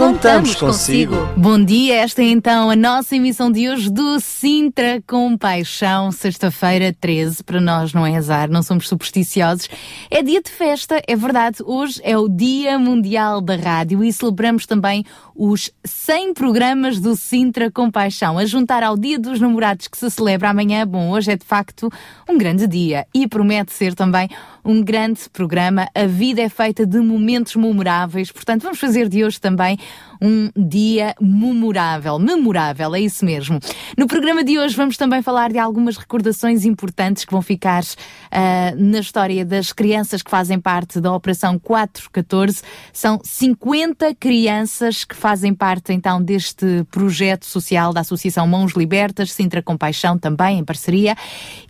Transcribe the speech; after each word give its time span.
Contamos 0.00 0.54
consigo. 0.54 1.14
Bom 1.36 1.62
dia, 1.62 1.96
esta 1.96 2.22
é 2.22 2.24
então 2.24 2.70
a 2.70 2.74
nossa 2.74 3.14
emissão 3.14 3.52
de 3.52 3.68
hoje 3.68 3.90
do 3.90 4.18
Sintra 4.18 5.02
Compaixão, 5.06 6.10
sexta-feira 6.10 6.96
13, 6.98 7.44
para 7.44 7.60
nós 7.60 7.92
não 7.92 8.06
é 8.06 8.16
azar, 8.16 8.48
não 8.48 8.62
somos 8.62 8.88
supersticiosos. 8.88 9.68
É 10.10 10.22
dia 10.22 10.40
de 10.40 10.50
festa, 10.50 11.02
é 11.06 11.14
verdade, 11.14 11.58
hoje 11.62 12.00
é 12.02 12.16
o 12.16 12.30
Dia 12.30 12.78
Mundial 12.78 13.42
da 13.42 13.56
Rádio 13.56 14.02
e 14.02 14.10
celebramos 14.10 14.64
também 14.64 15.04
os 15.36 15.70
100 15.84 16.32
programas 16.32 16.98
do 16.98 17.14
Sintra 17.14 17.70
Compaixão, 17.70 18.38
a 18.38 18.46
juntar 18.46 18.82
ao 18.82 18.96
Dia 18.96 19.18
dos 19.18 19.38
Namorados 19.38 19.86
que 19.86 19.98
se 19.98 20.10
celebra 20.10 20.48
amanhã. 20.48 20.86
Bom, 20.86 21.10
hoje 21.10 21.32
é 21.32 21.36
de 21.36 21.44
facto 21.44 21.90
um 22.26 22.38
grande 22.38 22.66
dia 22.66 23.06
e 23.14 23.28
promete 23.28 23.74
ser 23.74 23.94
também 23.94 24.30
um 24.64 24.82
grande 24.82 25.28
programa. 25.30 25.88
A 25.94 26.06
vida 26.06 26.40
é 26.40 26.48
feita 26.48 26.86
de 26.86 26.98
momentos 27.00 27.56
memoráveis, 27.56 28.30
portanto, 28.30 28.62
vamos 28.62 28.78
fazer 28.78 29.08
de 29.08 29.24
hoje 29.24 29.40
também 29.40 29.78
um 30.20 30.50
dia 30.56 31.14
memorável. 31.20 32.18
Memorável, 32.18 32.94
é 32.94 33.00
isso 33.00 33.24
mesmo. 33.24 33.58
No 33.96 34.06
programa 34.06 34.44
de 34.44 34.58
hoje 34.58 34.76
vamos 34.76 34.96
também 34.96 35.22
falar 35.22 35.50
de 35.50 35.58
algumas 35.58 35.96
recordações 35.96 36.64
importantes 36.64 37.24
que 37.24 37.32
vão 37.32 37.42
ficar 37.42 37.82
uh, 37.82 38.76
na 38.76 39.00
história 39.00 39.44
das 39.44 39.72
crianças 39.72 40.22
que 40.22 40.30
fazem 40.30 40.60
parte 40.60 41.00
da 41.00 41.12
Operação 41.12 41.58
414. 41.58 42.62
São 42.92 43.20
50 43.22 44.14
crianças 44.14 45.04
que 45.04 45.16
fazem 45.16 45.54
parte 45.54 45.92
então 45.92 46.22
deste 46.22 46.84
projeto 46.90 47.46
social 47.46 47.92
da 47.92 48.00
Associação 48.00 48.46
Mãos 48.46 48.72
Libertas, 48.72 49.32
Sintra 49.32 49.62
Compaixão 49.62 50.18
também 50.18 50.58
em 50.58 50.64
parceria, 50.64 51.16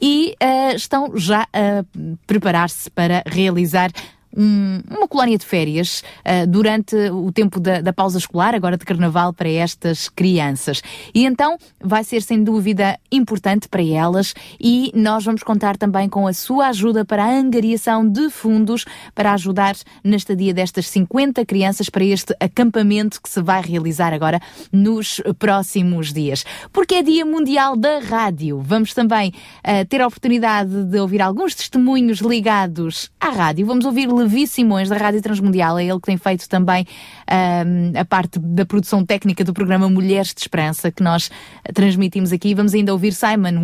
e 0.00 0.34
uh, 0.42 0.74
estão 0.74 1.17
já 1.17 1.46
a 1.52 1.84
preparar-se 2.27 2.91
para 2.91 3.22
realizar 3.27 3.91
um, 4.36 4.81
uma 4.89 5.09
colónia 5.09 5.36
de 5.36 5.45
férias 5.45 6.03
uh, 6.20 6.47
durante 6.47 6.95
o 7.11 7.33
tempo 7.33 7.59
da, 7.59 7.81
da, 7.81 7.92
pausa 7.92 8.19
escolar, 8.19 8.55
agora 8.55 8.77
de 8.77 8.84
carnaval, 8.84 9.33
para 9.33 9.48
estas 9.48 10.09
crianças. 10.09 10.83
E 11.14 11.25
então 11.25 11.56
vai 11.81 12.05
ser 12.05 12.23
sem 12.23 12.42
dúvida 12.42 12.98
importante 13.11 13.69
para 13.69 13.83
elas 13.83 14.34
e 14.61 14.92
nós 14.95 15.25
vamos 15.25 15.42
contar 15.42 15.77
também 15.77 16.08
com 16.08 16.27
a 16.27 16.33
sua 16.33 16.69
ajuda 16.69 17.05
para 17.05 17.25
a 17.25 17.31
angariação 17.31 18.08
de 18.08 18.31
fundos 18.31 18.84
para 19.14 19.33
ajudar 19.33 19.77
na 20.05 20.17
estadia 20.17 20.55
destas 20.55 20.89
50 20.89 21.45
crianças 21.45 21.89
para 21.89 22.05
este 22.05 22.34
acampamento 22.41 23.20
que 23.20 23.28
se 23.28 23.42
vai 23.42 23.62
realizar 23.62 24.12
agora 24.12 24.41
nos 24.73 25.20
próximos 25.39 26.12
dias. 26.12 26.45
Porque 26.73 26.97
é 26.97 27.03
Dia 27.03 27.25
Mundial 27.25 27.77
da 27.77 27.98
Rádio. 27.98 28.61
Vamos 28.61 28.95
também 28.95 29.33
uh, 29.58 29.84
ter 29.89 30.01
a 30.01 30.06
oportunidade 30.06 30.84
de 30.84 30.98
ouvir 30.98 31.20
alguns 31.20 31.55
testemunhos 31.55 32.19
ligados 32.19 33.11
à 33.20 33.31
rádio. 33.31 33.67
Vamos 33.67 33.84
ouvir 33.84 34.08
Levi 34.22 34.46
Simões, 34.46 34.88
da 34.88 34.96
Rádio 34.96 35.22
Transmundial, 35.22 35.78
é 35.78 35.84
ele 35.84 35.98
que 36.00 36.06
tem 36.06 36.16
feito 36.16 36.48
também 36.48 36.86
um, 37.30 37.98
a 37.98 38.04
parte 38.04 38.38
da 38.38 38.64
produção 38.64 39.04
técnica 39.04 39.44
do 39.44 39.52
programa 39.52 39.88
Mulheres 39.88 40.34
de 40.34 40.40
Esperança, 40.40 40.90
que 40.90 41.02
nós 41.02 41.30
transmitimos 41.74 42.32
aqui. 42.32 42.54
Vamos 42.54 42.74
ainda 42.74 42.92
ouvir 42.92 43.12
Simon 43.12 43.60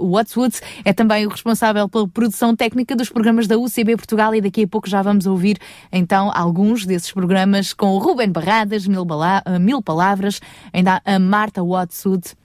Watswood, 0.00 0.60
é 0.84 0.92
também 0.92 1.26
o 1.26 1.30
responsável 1.30 1.88
pela 1.88 2.08
produção 2.08 2.54
técnica 2.56 2.96
dos 2.96 3.08
programas 3.08 3.46
da 3.46 3.58
UCB 3.58 3.96
Portugal 3.96 4.34
e 4.34 4.40
daqui 4.40 4.64
a 4.64 4.68
pouco 4.68 4.88
já 4.88 5.02
vamos 5.02 5.26
ouvir 5.26 5.58
então 5.92 6.30
alguns 6.34 6.86
desses 6.86 7.12
programas 7.12 7.72
com 7.72 7.90
o 7.90 7.98
Ruben 7.98 8.30
Barradas, 8.30 8.86
Mil, 8.86 9.06
Mil 9.60 9.82
Palavras, 9.82 10.40
ainda 10.72 11.00
a 11.04 11.18
Marta 11.18 11.62
Watswood 11.62 12.37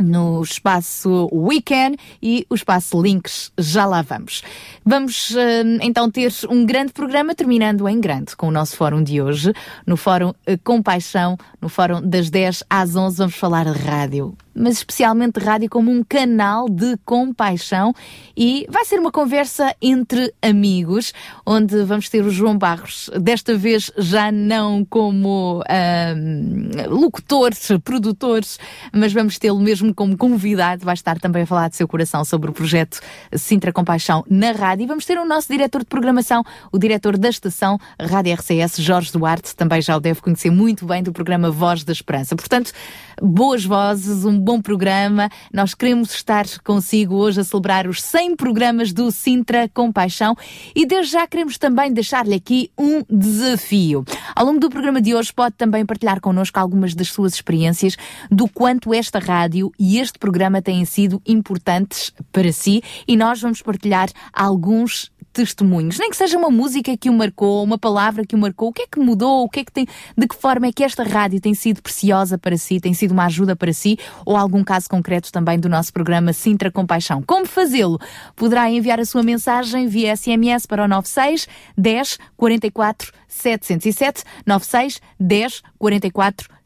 no 0.00 0.42
espaço 0.42 1.28
Weekend 1.32 1.96
e 2.22 2.46
o 2.48 2.54
espaço 2.54 3.00
Links, 3.00 3.52
já 3.58 3.86
lá 3.86 4.02
vamos. 4.02 4.42
Vamos 4.84 5.30
uh, 5.30 5.78
então 5.82 6.10
ter 6.10 6.32
um 6.48 6.64
grande 6.64 6.92
programa, 6.92 7.34
terminando 7.34 7.88
em 7.88 8.00
grande 8.00 8.36
com 8.36 8.48
o 8.48 8.50
nosso 8.50 8.76
fórum 8.76 9.02
de 9.02 9.20
hoje, 9.20 9.52
no 9.86 9.96
Fórum 9.96 10.30
uh, 10.30 10.58
Compaixão, 10.64 11.36
no 11.60 11.68
Fórum 11.68 12.00
das 12.00 12.30
10 12.30 12.64
às 12.68 12.96
11, 12.96 13.16
vamos 13.18 13.34
falar 13.34 13.64
de 13.64 13.78
rádio 13.78 14.36
mas 14.54 14.74
especialmente 14.74 15.38
rádio 15.38 15.68
como 15.68 15.90
um 15.90 16.02
canal 16.02 16.68
de 16.68 16.96
compaixão. 17.04 17.94
E 18.36 18.66
vai 18.68 18.84
ser 18.84 18.98
uma 18.98 19.12
conversa 19.12 19.74
entre 19.80 20.32
amigos, 20.42 21.12
onde 21.46 21.82
vamos 21.84 22.08
ter 22.08 22.24
o 22.24 22.30
João 22.30 22.56
Barros, 22.56 23.10
desta 23.20 23.56
vez 23.56 23.90
já 23.96 24.30
não 24.32 24.84
como 24.84 25.62
um, 26.16 26.88
locutor, 26.88 27.50
produtor, 27.82 28.40
mas 28.92 29.12
vamos 29.12 29.38
tê-lo 29.38 29.60
mesmo 29.60 29.94
como 29.94 30.16
convidado, 30.16 30.84
vai 30.84 30.94
estar 30.94 31.18
também 31.18 31.42
a 31.42 31.46
falar 31.46 31.68
de 31.68 31.76
seu 31.76 31.86
coração 31.86 32.24
sobre 32.24 32.50
o 32.50 32.52
projeto 32.52 33.00
Sintra 33.34 33.72
Compaixão 33.72 34.24
na 34.28 34.52
rádio. 34.52 34.84
E 34.84 34.86
vamos 34.86 35.04
ter 35.04 35.18
o 35.18 35.24
nosso 35.24 35.48
diretor 35.48 35.80
de 35.80 35.86
programação, 35.86 36.42
o 36.72 36.78
diretor 36.78 37.16
da 37.16 37.28
estação 37.28 37.78
Rádio 38.00 38.34
RCS, 38.34 38.76
Jorge 38.78 39.12
Duarte, 39.12 39.54
também 39.54 39.82
já 39.82 39.96
o 39.96 40.00
deve 40.00 40.20
conhecer 40.20 40.50
muito 40.50 40.86
bem 40.86 41.02
do 41.02 41.12
programa 41.12 41.50
Voz 41.50 41.84
da 41.84 41.92
Esperança. 41.92 42.34
Portanto, 42.34 42.72
boas 43.20 43.64
vozes, 43.64 44.24
um 44.24 44.38
bom 44.38 44.60
programa. 44.60 45.28
Nós 45.52 45.74
queremos 45.74 46.12
estar 46.14 46.46
consigo 46.64 47.16
hoje 47.16 47.40
a 47.40 47.44
celebrar 47.44 47.86
os 47.86 48.02
100 48.02 48.36
programas 48.36 48.92
do 48.92 49.10
Sintra 49.10 49.68
Compaixão 49.68 50.36
e 50.74 50.86
desde 50.86 51.12
já 51.12 51.26
queremos 51.26 51.58
também 51.58 51.92
deixar-lhe 51.92 52.34
aqui 52.34 52.70
um 52.78 53.02
desafio. 53.08 54.04
Ao 54.34 54.44
longo 54.44 54.58
do 54.58 54.70
programa 54.70 55.00
de 55.00 55.14
hoje 55.14 55.32
pode 55.32 55.54
também 55.56 55.84
partilhar 55.84 56.20
connosco 56.20 56.58
algumas 56.58 56.94
das 56.94 57.08
suas 57.08 57.34
experiências 57.34 57.96
do 58.30 58.48
quanto 58.48 58.94
esta 58.94 59.18
rádio 59.18 59.70
e 59.78 59.98
este 59.98 60.18
programa 60.18 60.62
têm 60.62 60.84
sido 60.84 61.20
importantes 61.26 62.12
para 62.32 62.52
si 62.52 62.82
e 63.06 63.16
nós 63.16 63.40
vamos 63.40 63.62
partilhar 63.62 64.08
alguns 64.32 65.10
testemunhos, 65.32 65.98
nem 65.98 66.10
que 66.10 66.16
seja 66.16 66.36
uma 66.36 66.50
música 66.50 66.96
que 66.96 67.08
o 67.08 67.12
marcou, 67.12 67.62
uma 67.62 67.78
palavra 67.78 68.26
que 68.26 68.34
o 68.34 68.38
marcou, 68.38 68.68
o 68.68 68.72
que 68.72 68.82
é 68.82 68.86
que 68.86 68.98
mudou, 68.98 69.44
o 69.44 69.48
que 69.48 69.60
é 69.60 69.64
que 69.64 69.72
tem, 69.72 69.86
de 70.16 70.26
que 70.26 70.34
forma 70.34 70.66
é 70.66 70.72
que 70.72 70.82
esta 70.82 71.02
rádio 71.02 71.40
tem 71.40 71.54
sido 71.54 71.82
preciosa 71.82 72.36
para 72.36 72.56
si, 72.56 72.80
tem 72.80 72.94
sido 72.94 73.12
uma 73.12 73.26
ajuda 73.26 73.54
para 73.54 73.72
si, 73.72 73.98
ou 74.24 74.36
algum 74.36 74.64
caso 74.64 74.88
concreto 74.88 75.32
também 75.32 75.58
do 75.58 75.68
nosso 75.68 75.92
programa 75.92 76.32
Sintra 76.32 76.70
Compaixão. 76.70 77.22
Como 77.22 77.46
fazê-lo? 77.46 77.98
Poderá 78.34 78.70
enviar 78.70 79.00
a 79.00 79.04
sua 79.04 79.22
mensagem 79.22 79.86
via 79.86 80.16
SMS 80.16 80.66
para 80.66 80.84
o 80.84 80.88
96 80.88 81.48
10 81.76 82.18
44 82.36 83.12
707 83.28 84.24
96 84.46 85.00
10 85.18 85.62
44 85.78 86.48
707 86.48 86.59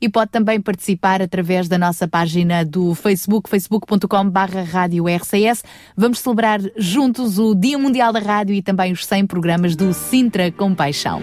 e 0.00 0.08
pode 0.08 0.30
também 0.30 0.60
participar 0.60 1.22
através 1.22 1.68
da 1.68 1.78
nossa 1.78 2.06
página 2.06 2.64
do 2.64 2.94
Facebook, 2.94 3.48
facebook.com 3.48 4.28
barra 4.28 4.62
rádio 4.62 5.06
RCS. 5.06 5.64
Vamos 5.96 6.20
celebrar 6.20 6.60
juntos 6.76 7.38
o 7.38 7.54
Dia 7.54 7.78
Mundial 7.78 8.12
da 8.12 8.20
Rádio 8.20 8.54
e 8.54 8.62
também 8.62 8.92
os 8.92 9.06
100 9.06 9.26
programas 9.26 9.76
do 9.76 9.92
Sintra 9.92 10.50
Compaixão. 10.52 11.22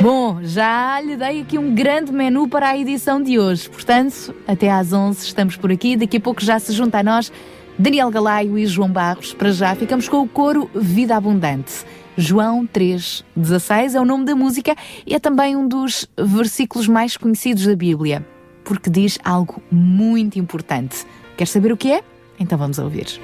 Bom, 0.00 0.40
já 0.42 1.00
lhe 1.00 1.16
dei 1.16 1.40
aqui 1.40 1.56
um 1.56 1.74
grande 1.74 2.12
menu 2.12 2.48
para 2.48 2.70
a 2.70 2.78
edição 2.78 3.22
de 3.22 3.38
hoje. 3.38 3.70
Portanto, 3.70 4.34
até 4.46 4.70
às 4.70 4.92
11 4.92 5.24
estamos 5.24 5.56
por 5.56 5.72
aqui. 5.72 5.96
Daqui 5.96 6.16
a 6.18 6.20
pouco 6.20 6.44
já 6.44 6.58
se 6.58 6.72
junta 6.72 6.98
a 6.98 7.02
nós 7.02 7.32
Daniel 7.78 8.10
Galaio 8.10 8.58
e 8.58 8.66
João 8.66 8.90
Barros. 8.90 9.32
Para 9.32 9.50
já 9.52 9.74
ficamos 9.74 10.08
com 10.08 10.20
o 10.20 10.28
coro 10.28 10.70
Vida 10.74 11.16
Abundante. 11.16 11.84
João 12.16 12.66
3,16 12.66 13.94
é 13.94 14.00
o 14.00 14.04
nome 14.04 14.24
da 14.24 14.34
música 14.34 14.76
e 15.06 15.14
é 15.14 15.18
também 15.18 15.56
um 15.56 15.66
dos 15.66 16.08
versículos 16.16 16.86
mais 16.86 17.16
conhecidos 17.16 17.66
da 17.66 17.74
Bíblia, 17.74 18.24
porque 18.64 18.88
diz 18.88 19.18
algo 19.24 19.60
muito 19.70 20.38
importante. 20.38 21.04
Quer 21.36 21.46
saber 21.46 21.72
o 21.72 21.76
que 21.76 21.92
é? 21.92 22.02
Então 22.38 22.56
vamos 22.56 22.78
ouvir. 22.78 23.20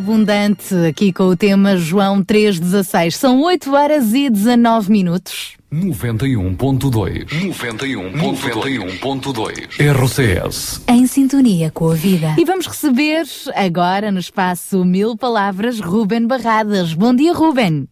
Abundante, 0.00 0.74
aqui 0.88 1.12
com 1.12 1.24
o 1.24 1.36
tema 1.36 1.76
João 1.76 2.24
3,16. 2.24 3.10
São 3.12 3.42
8 3.42 3.74
horas 3.74 4.14
e 4.14 4.30
19 4.30 4.90
minutos. 4.90 5.58
91.2 5.72 7.28
91.2 7.28 9.78
RCS 9.78 10.82
Em 10.88 11.06
sintonia 11.06 11.70
com 11.70 11.90
a 11.90 11.94
vida. 11.94 12.34
E 12.36 12.44
vamos 12.44 12.66
receber 12.66 13.22
agora 13.54 14.10
no 14.10 14.18
espaço 14.18 14.84
Mil 14.84 15.16
Palavras 15.16 15.78
Ruben 15.78 16.26
Barradas. 16.26 16.92
Bom 16.92 17.14
dia, 17.14 17.32
Ruben. 17.32 17.86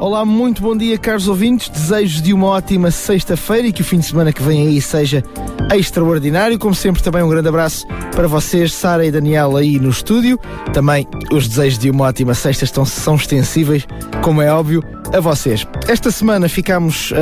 Olá, 0.00 0.24
muito 0.24 0.60
bom 0.60 0.76
dia, 0.76 0.98
caros 0.98 1.28
ouvintes. 1.28 1.68
Desejo 1.70 2.20
de 2.20 2.34
uma 2.34 2.48
ótima 2.48 2.90
sexta-feira 2.90 3.68
e 3.68 3.72
que 3.72 3.80
o 3.80 3.84
fim 3.84 4.00
de 4.00 4.06
semana 4.06 4.32
que 4.32 4.42
vem 4.42 4.66
aí 4.66 4.82
seja 4.82 5.22
extraordinário. 5.72 6.58
Como 6.58 6.74
sempre, 6.74 7.02
também 7.02 7.22
um 7.22 7.28
grande 7.28 7.48
abraço 7.48 7.86
para 8.14 8.28
vocês, 8.28 8.72
Sara 8.72 9.04
e 9.04 9.10
Daniel, 9.10 9.56
aí 9.56 9.78
no 9.78 9.90
estúdio. 9.90 10.38
Também 10.72 11.06
os 11.32 11.48
desejos 11.48 11.78
de 11.78 11.90
uma 11.90 12.04
ótima 12.06 12.34
sexta 12.34 12.64
estão, 12.64 12.84
são 12.84 13.16
extensíveis, 13.16 13.86
como 14.22 14.42
é 14.42 14.52
óbvio, 14.52 14.82
a 15.12 15.20
vocês. 15.20 15.66
Esta 15.86 16.10
semana 16.10 16.48
ficamos 16.48 17.10
uh, 17.12 17.14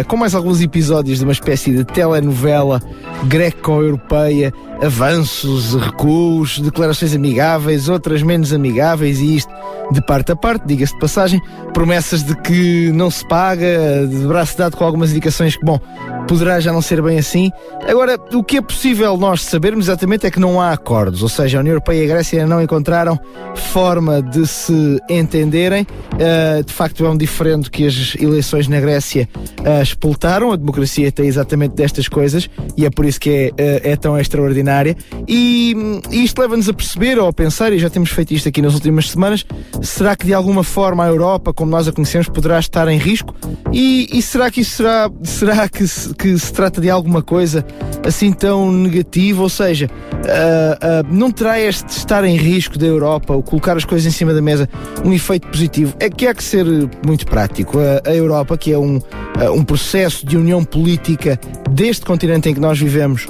uh, 0.00 0.04
com 0.06 0.16
mais 0.16 0.34
alguns 0.34 0.60
episódios 0.60 1.18
de 1.18 1.24
uma 1.24 1.32
espécie 1.32 1.72
de 1.72 1.84
telenovela 1.84 2.80
greco-europeia, 3.24 4.52
avanços, 4.82 5.74
recuos, 5.74 6.58
declarações 6.60 7.14
amigáveis, 7.14 7.88
outras 7.88 8.22
menos 8.22 8.52
amigáveis 8.52 9.20
e 9.20 9.36
isto 9.36 9.52
de 9.92 10.00
parte 10.00 10.32
a 10.32 10.36
parte, 10.36 10.66
diga-se 10.66 10.94
de 10.94 10.98
passagem, 10.98 11.40
promessas 11.72 12.22
de 12.22 12.34
que 12.42 12.90
não 12.92 13.10
se 13.10 13.26
paga, 13.28 14.06
de 14.08 14.26
braço 14.26 14.56
dado 14.58 14.76
com 14.76 14.84
algumas 14.84 15.10
indicações 15.10 15.56
que, 15.56 15.64
bom, 15.64 15.78
poderá 16.26 16.60
já 16.60 16.72
não 16.72 16.82
ser 16.82 17.00
bem 17.02 17.18
assim. 17.18 17.50
Agora, 17.86 18.18
o 18.32 18.42
que 18.42 18.56
é 18.56 18.60
possível 18.60 19.16
nós 19.16 19.42
sabermos 19.42 19.86
exatamente 19.86 20.26
é 20.26 20.30
que 20.30 20.40
não 20.40 20.60
há 20.60 20.72
acordos, 20.72 21.22
ou 21.22 21.28
seja, 21.28 21.58
a 21.58 21.60
União 21.60 21.72
Europeia 21.72 22.02
e 22.02 22.04
a 22.04 22.08
Grécia 22.14 22.46
não 22.46 22.60
encontraram 22.60 23.18
forma 23.54 24.22
de 24.22 24.46
se 24.46 25.00
entenderem. 25.08 25.86
Uh, 26.14 26.64
de 26.64 26.72
facto, 26.72 27.04
é 27.04 27.10
um 27.10 27.16
diferente 27.16 27.70
que 27.70 27.86
as 27.86 28.14
eleições 28.18 28.68
na 28.68 28.80
Grécia 28.80 29.28
uh, 29.60 29.82
expultaram. 29.82 30.52
A 30.52 30.56
democracia 30.56 31.10
tem 31.12 31.26
exatamente 31.26 31.74
destas 31.74 32.08
coisas 32.08 32.48
e 32.76 32.84
é 32.84 32.90
por 32.90 33.04
isso 33.04 33.20
que 33.20 33.30
é, 33.30 33.48
uh, 33.48 33.80
é 33.84 33.96
tão 33.96 34.18
extraordinária. 34.18 34.96
E, 35.28 35.74
isto 36.10 36.40
leva-nos 36.40 36.68
a 36.68 36.72
perceber 36.72 37.18
ou 37.18 37.28
a 37.28 37.32
pensar, 37.32 37.72
e 37.72 37.78
já 37.78 37.90
temos 37.90 38.10
feito 38.10 38.32
isto 38.32 38.48
aqui 38.48 38.60
nas 38.62 38.74
últimas 38.74 39.10
semanas, 39.10 39.44
será 39.82 40.16
que 40.16 40.26
de 40.26 40.34
alguma 40.34 40.64
forma 40.64 41.04
a 41.04 41.08
Europa, 41.08 41.52
como 41.52 41.70
nós 41.70 41.86
a 41.86 41.92
conhecemos, 41.92 42.28
poderá 42.28 42.58
estar 42.58 42.88
em 42.88 42.98
risco? 42.98 43.34
E, 43.72 44.08
e 44.12 44.22
será 44.22 44.50
que 44.50 44.60
isso 44.60 44.76
será, 44.76 45.10
será 45.22 45.68
que 45.68 45.86
que 46.16 46.38
se 46.38 46.52
trata 46.52 46.80
de 46.80 46.90
alguma 46.90 47.22
coisa 47.22 47.64
assim 48.04 48.32
tão 48.32 48.70
negativa? 48.70 49.42
Ou 49.42 49.48
seja, 49.48 49.86
uh, 49.86 51.08
uh, 51.08 51.14
não 51.14 51.30
terá 51.30 51.60
este 51.60 51.88
estar 51.88 52.24
em 52.24 52.36
risco 52.36 52.78
da 52.78 52.86
Europa, 52.86 53.34
ou 53.34 53.42
colocar 53.42 53.76
as 53.76 53.84
coisas 53.84 54.06
em 54.06 54.16
cima 54.16 54.32
da 54.32 54.40
mesa, 54.40 54.68
um 55.04 55.12
efeito 55.12 55.48
positivo? 55.48 55.94
É 56.00 56.08
que 56.08 56.26
há 56.26 56.34
que 56.34 56.42
ser 56.42 56.64
muito 57.04 57.26
prático. 57.26 57.78
A, 57.78 58.08
a 58.08 58.14
Europa, 58.14 58.56
que 58.56 58.72
é 58.72 58.78
um, 58.78 58.96
uh, 58.96 59.52
um 59.52 59.64
processo 59.64 60.24
de 60.24 60.36
união 60.36 60.64
política 60.64 61.38
deste 61.70 62.04
continente 62.04 62.48
em 62.48 62.54
que 62.54 62.60
nós 62.60 62.78
vivemos 62.78 63.26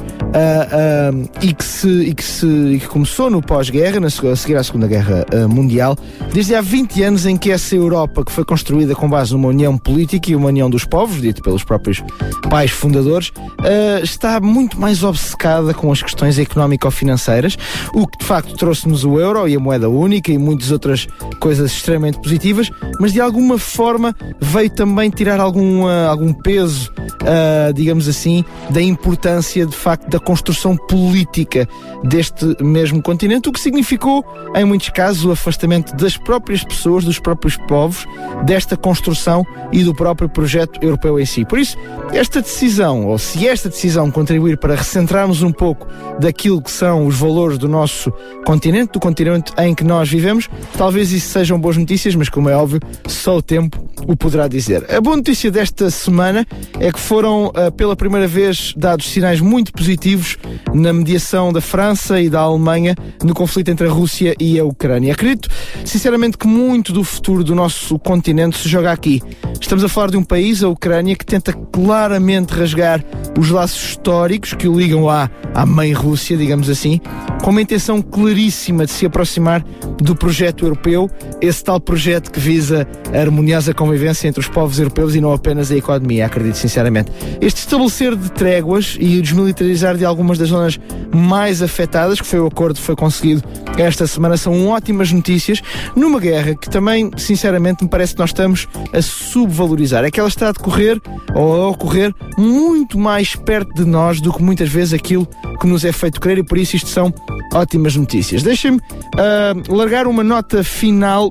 e, 1.40 1.54
que 1.54 1.64
se, 1.64 1.88
e, 1.88 2.14
que 2.14 2.22
se, 2.22 2.46
e 2.46 2.78
que 2.78 2.86
começou 2.86 3.30
no 3.30 3.40
pós-guerra, 3.40 3.98
a 4.06 4.36
seguir 4.36 4.56
à 4.56 4.62
Segunda 4.62 4.86
Guerra 4.86 5.24
Mundial, 5.48 5.96
desde 6.32 6.54
há 6.54 6.60
20 6.60 7.02
anos 7.02 7.26
em 7.26 7.36
que 7.36 7.50
essa 7.50 7.74
Europa, 7.74 8.22
que 8.24 8.30
foi 8.30 8.44
construída 8.44 8.94
com 8.94 9.08
base 9.08 9.32
numa 9.32 9.48
união 9.48 9.78
política 9.78 10.30
e 10.30 10.36
uma 10.36 10.48
união 10.48 10.68
dos 10.68 10.84
povos, 10.84 11.20
dito 11.20 11.42
pelos 11.42 11.64
próprios 11.64 12.02
pais 12.50 12.70
fundadores, 12.76 13.28
uh, 13.28 14.02
está 14.02 14.40
muito 14.40 14.78
mais 14.80 15.02
obcecada 15.02 15.74
com 15.74 15.90
as 15.90 16.02
questões 16.02 16.38
económico-financeiras, 16.38 17.56
o 17.92 18.06
que 18.06 18.18
de 18.18 18.24
facto 18.24 18.54
trouxe-nos 18.54 19.04
o 19.04 19.18
euro 19.18 19.48
e 19.48 19.56
a 19.56 19.60
moeda 19.60 19.88
única 19.88 20.30
e 20.30 20.38
muitas 20.38 20.70
outras 20.70 21.06
coisas 21.40 21.72
extremamente 21.72 22.18
positivas, 22.18 22.70
mas 23.00 23.12
de 23.12 23.20
alguma 23.20 23.58
forma 23.58 24.14
veio 24.40 24.70
também 24.70 25.10
tirar 25.10 25.40
algum, 25.40 25.84
uh, 25.84 26.08
algum 26.08 26.32
peso, 26.32 26.92
uh, 26.98 27.72
digamos 27.72 28.08
assim, 28.08 28.44
da 28.70 28.82
importância 28.82 29.66
de 29.66 29.74
facto 29.74 30.08
da 30.08 30.18
construção 30.18 30.76
política 30.76 31.68
deste 32.04 32.44
mesmo 32.62 33.02
continente, 33.02 33.48
o 33.48 33.52
que 33.52 33.60
significou, 33.60 34.24
em 34.54 34.64
muitos 34.64 34.90
casos, 34.90 35.24
o 35.24 35.30
afastamento 35.30 35.94
das 35.96 36.16
próprias 36.16 36.62
pessoas, 36.62 37.04
dos 37.04 37.18
próprios 37.18 37.56
povos, 37.68 38.06
desta 38.44 38.76
construção 38.76 39.44
e 39.72 39.82
do 39.82 39.94
próprio 39.94 40.28
projeto 40.28 40.78
europeu 40.82 41.18
em 41.18 41.26
si. 41.26 41.44
Por 41.44 41.58
isso, 41.58 41.76
esta 42.12 42.40
decisão, 42.40 42.65
ou 42.66 43.16
se 43.16 43.46
esta 43.46 43.68
decisão 43.68 44.10
contribuir 44.10 44.58
para 44.58 44.74
recentrarmos 44.74 45.40
um 45.40 45.52
pouco 45.52 45.86
daquilo 46.18 46.60
que 46.60 46.70
são 46.70 47.06
os 47.06 47.14
valores 47.14 47.58
do 47.58 47.68
nosso 47.68 48.12
continente, 48.44 48.94
do 48.94 48.98
continente 48.98 49.52
em 49.56 49.72
que 49.72 49.84
nós 49.84 50.08
vivemos, 50.08 50.48
talvez 50.76 51.12
isso 51.12 51.28
sejam 51.28 51.60
boas 51.60 51.76
notícias, 51.76 52.16
mas 52.16 52.28
como 52.28 52.48
é 52.50 52.56
óbvio, 52.56 52.80
só 53.06 53.36
o 53.36 53.42
tempo 53.42 53.88
o 54.08 54.16
poderá 54.16 54.48
dizer. 54.48 54.84
A 54.92 55.00
boa 55.00 55.16
notícia 55.16 55.48
desta 55.48 55.90
semana 55.90 56.44
é 56.80 56.90
que 56.90 56.98
foram 56.98 57.46
uh, 57.46 57.70
pela 57.76 57.94
primeira 57.94 58.26
vez 58.26 58.74
dados 58.76 59.10
sinais 59.10 59.40
muito 59.40 59.72
positivos 59.72 60.36
na 60.74 60.92
mediação 60.92 61.52
da 61.52 61.60
França 61.60 62.20
e 62.20 62.28
da 62.28 62.40
Alemanha 62.40 62.96
no 63.22 63.32
conflito 63.32 63.70
entre 63.70 63.86
a 63.86 63.90
Rússia 63.90 64.34
e 64.40 64.58
a 64.58 64.64
Ucrânia. 64.64 65.12
Acredito, 65.12 65.48
sinceramente, 65.84 66.36
que 66.36 66.48
muito 66.48 66.92
do 66.92 67.04
futuro 67.04 67.44
do 67.44 67.54
nosso 67.54 67.96
continente 67.98 68.58
se 68.58 68.68
joga 68.68 68.90
aqui. 68.90 69.22
Estamos 69.60 69.84
a 69.84 69.88
falar 69.88 70.10
de 70.10 70.16
um 70.16 70.24
país, 70.24 70.62
a 70.62 70.68
Ucrânia, 70.68 71.14
que 71.14 71.24
tenta 71.24 71.52
claramente 71.52 72.55
rasgar 72.56 73.04
os 73.38 73.50
laços 73.50 73.90
históricos 73.90 74.54
que 74.54 74.66
o 74.66 74.78
ligam 74.78 75.08
à, 75.08 75.30
à 75.54 75.66
mãe 75.66 75.92
Rússia, 75.92 76.36
digamos 76.36 76.68
assim, 76.70 77.00
com 77.42 77.50
uma 77.50 77.62
intenção 77.62 78.02
claríssima 78.02 78.86
de 78.86 78.92
se 78.92 79.06
aproximar 79.06 79.64
do 79.98 80.14
projeto 80.14 80.64
europeu, 80.64 81.10
esse 81.40 81.62
tal 81.62 81.80
projeto 81.80 82.30
que 82.30 82.40
visa 82.40 82.86
a 83.12 83.18
harmoniosa 83.18 83.72
convivência 83.72 84.28
entre 84.28 84.40
os 84.40 84.48
povos 84.48 84.78
europeus 84.78 85.14
e 85.14 85.20
não 85.20 85.32
apenas 85.32 85.70
a 85.70 85.76
economia, 85.76 86.26
acredito 86.26 86.56
sinceramente. 86.56 87.10
Este 87.40 87.60
estabelecer 87.60 88.16
de 88.16 88.30
tréguas 88.32 88.96
e 88.98 89.18
o 89.18 89.22
desmilitarizar 89.22 89.96
de 89.96 90.04
algumas 90.04 90.38
das 90.38 90.48
zonas 90.48 90.78
mais 91.14 91.62
afetadas, 91.62 92.20
que 92.20 92.26
foi 92.26 92.40
o 92.40 92.46
acordo 92.46 92.76
que 92.76 92.82
foi 92.82 92.96
conseguido 92.96 93.42
esta 93.78 94.06
semana, 94.06 94.36
são 94.36 94.68
ótimas 94.68 95.12
notícias 95.12 95.60
numa 95.94 96.18
guerra 96.18 96.54
que 96.54 96.68
também, 96.68 97.10
sinceramente, 97.16 97.84
me 97.84 97.90
parece 97.90 98.14
que 98.14 98.18
nós 98.18 98.30
estamos 98.30 98.66
a 98.92 99.02
subvalorizar. 99.02 100.04
É 100.04 100.10
que 100.10 100.18
ela 100.18 100.28
está 100.28 100.48
a 100.48 100.52
decorrer 100.52 101.00
ou 101.34 101.62
a 101.62 101.68
ocorrer 101.68 102.14
muito 102.46 102.98
mais 102.98 103.34
perto 103.34 103.74
de 103.74 103.84
nós 103.84 104.20
do 104.20 104.32
que 104.32 104.42
muitas 104.42 104.68
vezes 104.68 104.94
aquilo 104.94 105.26
que 105.60 105.66
nos 105.66 105.84
é 105.84 105.92
feito 105.92 106.20
crer 106.20 106.38
e 106.38 106.42
por 106.42 106.56
isso 106.56 106.76
isto 106.76 106.88
são 106.88 107.12
ótimas 107.54 107.96
notícias. 107.96 108.42
Deixem-me 108.42 108.78
uh, 108.78 109.74
largar 109.74 110.06
uma 110.06 110.22
nota 110.22 110.62
final 110.62 111.30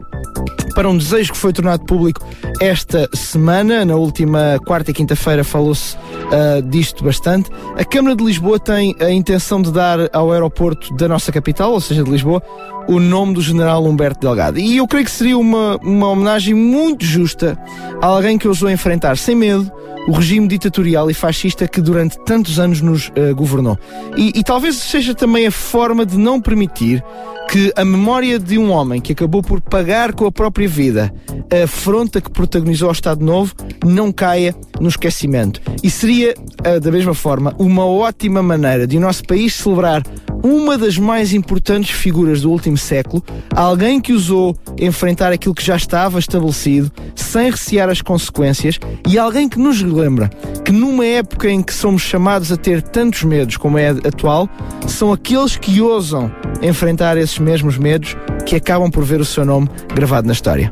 para 0.75 0.89
um 0.89 0.98
desejo 0.98 1.31
que 1.31 1.38
foi 1.38 1.53
tornado 1.53 1.86
público 1.86 2.22
esta 2.60 3.10
semana. 3.13 3.86
Na 3.86 3.95
última 3.95 4.60
quarta 4.65 4.91
e 4.91 4.93
quinta-feira 4.93 5.43
falou-se 5.43 5.95
uh, 5.95 6.62
disto 6.62 7.03
bastante. 7.03 7.50
A 7.77 7.86
Câmara 7.86 8.15
de 8.15 8.24
Lisboa 8.24 8.60
tem 8.60 8.93
a 9.00 9.10
intenção 9.10 9.62
de 9.62 9.72
dar 9.72 10.10
ao 10.13 10.31
aeroporto 10.31 10.93
da 10.95 11.07
nossa 11.07 11.31
capital, 11.31 11.72
ou 11.72 11.81
seja, 11.81 12.03
de 12.03 12.12
Lisboa, 12.12 12.43
o 12.88 13.00
nome 13.00 13.34
do 13.34 13.41
general 13.41 13.84
Humberto 13.86 14.19
Delgado. 14.19 14.60
E 14.60 14.77
eu 14.77 14.88
creio 14.88 15.05
que 15.05 15.12
seria 15.12 15.38
uma, 15.38 15.77
uma 15.77 16.10
homenagem 16.10 16.53
muito 16.53 17.05
justa 17.05 17.57
a 18.01 18.07
alguém 18.07 18.38
que 18.38 18.48
ousou 18.48 18.69
enfrentar 18.69 19.17
sem 19.17 19.36
medo 19.36 19.72
o 20.07 20.12
regime 20.12 20.48
ditatorial 20.48 21.10
e 21.10 21.13
fascista 21.13 21.67
que 21.67 21.81
durante 21.81 22.17
tantos 22.25 22.60
anos 22.60 22.81
nos 22.81 23.10
uh, 23.10 23.34
governou. 23.36 23.77
E, 24.15 24.34
e 24.36 24.43
talvez 24.43 24.75
seja 24.75 25.15
também 25.15 25.48
a 25.48 25.51
forma 25.51 26.04
de 26.05 26.17
não 26.17 26.39
permitir 26.41 27.03
que 27.50 27.71
a 27.75 27.85
memória 27.85 28.39
de 28.39 28.57
um 28.57 28.71
homem 28.71 29.00
que 29.00 29.13
acabou 29.13 29.41
por 29.41 29.62
pagar 29.62 30.13
com 30.13 30.25
a 30.25 30.31
própria 30.31 30.67
vida 30.67 31.13
a 31.51 31.63
afronta 31.63 32.19
que 32.19 32.29
protagonizou 32.29 32.89
o 32.89 32.91
Estado 32.91 33.24
Novo 33.24 33.53
não 33.85 34.12
caia 34.12 34.55
no 34.79 34.89
esquecimento. 34.89 35.62
E 35.83 35.89
seria, 35.89 36.33
uh, 36.65 36.79
da 36.79 36.91
mesma 36.91 37.13
forma, 37.13 37.55
uma 37.57 37.85
ótima 37.85 38.41
maneira 38.41 38.88
de 38.88 38.97
o 38.97 39.00
nosso 39.00 39.24
país 39.24 39.53
celebrar 39.53 40.03
uma 40.45 40.77
das 40.77 40.95
mais 40.95 41.33
importantes 41.33 41.89
figuras 41.89 42.41
do 42.41 42.51
último 42.51 42.77
século, 42.77 43.23
alguém 43.55 43.99
que 43.99 44.13
usou 44.13 44.55
enfrentar 44.79 45.33
aquilo 45.33 45.55
que 45.55 45.65
já 45.65 45.75
estava 45.75 46.19
estabelecido, 46.19 46.91
sem 47.15 47.49
recear 47.49 47.89
as 47.89 47.99
consequências, 47.99 48.79
e 49.07 49.17
alguém 49.17 49.49
que 49.49 49.57
nos 49.57 49.81
lembra 49.81 50.29
que 50.63 50.71
numa 50.71 51.03
época 51.03 51.49
em 51.49 51.63
que 51.63 51.73
somos 51.73 52.03
chamados 52.03 52.51
a 52.51 52.57
ter 52.57 52.83
tantos 52.83 53.23
medos 53.23 53.57
como 53.57 53.79
é 53.79 53.89
atual, 53.89 54.47
são 54.87 55.11
aqueles 55.11 55.57
que 55.57 55.81
ousam 55.81 56.31
enfrentar 56.61 57.17
esses 57.17 57.39
mesmos 57.39 57.77
medos 57.77 58.15
que 58.45 58.55
acabam 58.55 58.91
por 58.91 59.03
ver 59.03 59.19
o 59.19 59.25
seu 59.25 59.43
nome 59.43 59.67
gravado 59.95 60.27
na 60.27 60.33
história. 60.33 60.71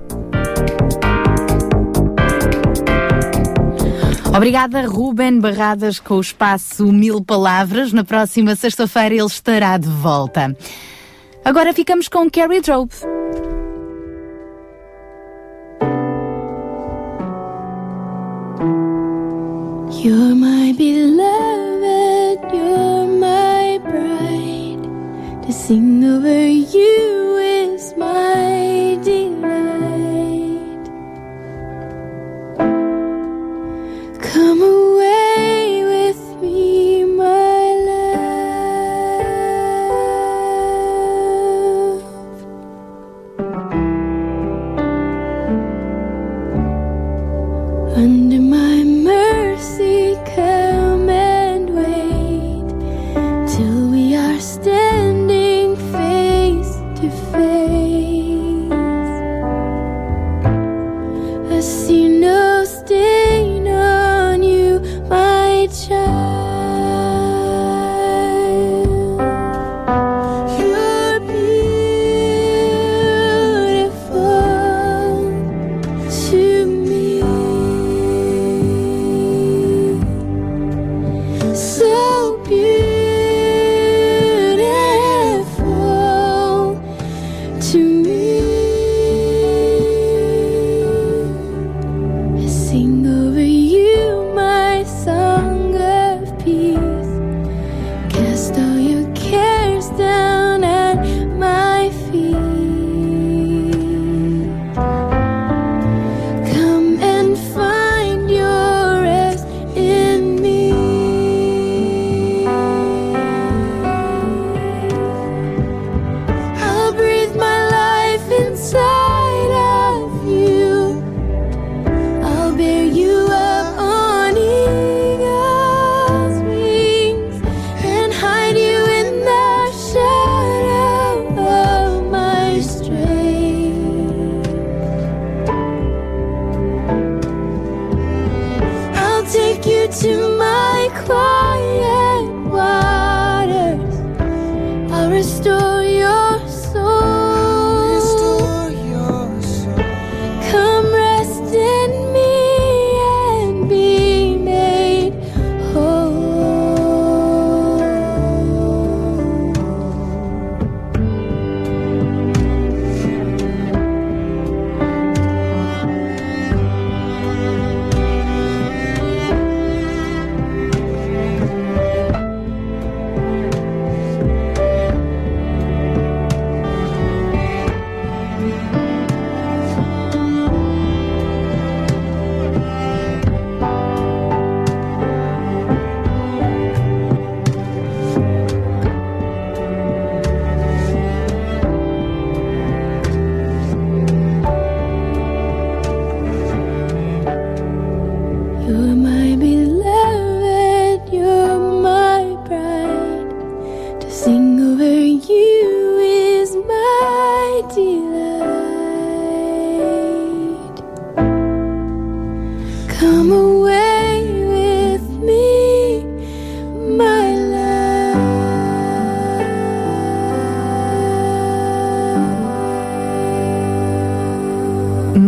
Obrigada, 4.36 4.88
Ruben 4.88 5.40
Barradas, 5.40 6.00
com 6.00 6.16
o 6.16 6.22
espaço 6.22 6.92
Mil 6.92 7.24
Palavras. 7.24 7.94
Na 7.94 8.04
próxima 8.04 8.56
sexta-feira 8.56 9.13
ele 9.13 9.25
estará 9.25 9.78
de 9.78 9.88
volta. 9.88 10.58
Agora 11.46 11.72
ficamos 11.72 12.08
com 12.08 12.28
Carrie 12.32 12.60
Drobe. 12.60 12.94
You're 20.04 20.34
my 20.34 20.74
beloved, 20.74 22.40
you're 22.52 23.08
my 23.08 23.80
bride, 23.80 25.46
to 25.46 25.54
sing 25.54 26.04
over 26.04 26.50
you 26.50 27.12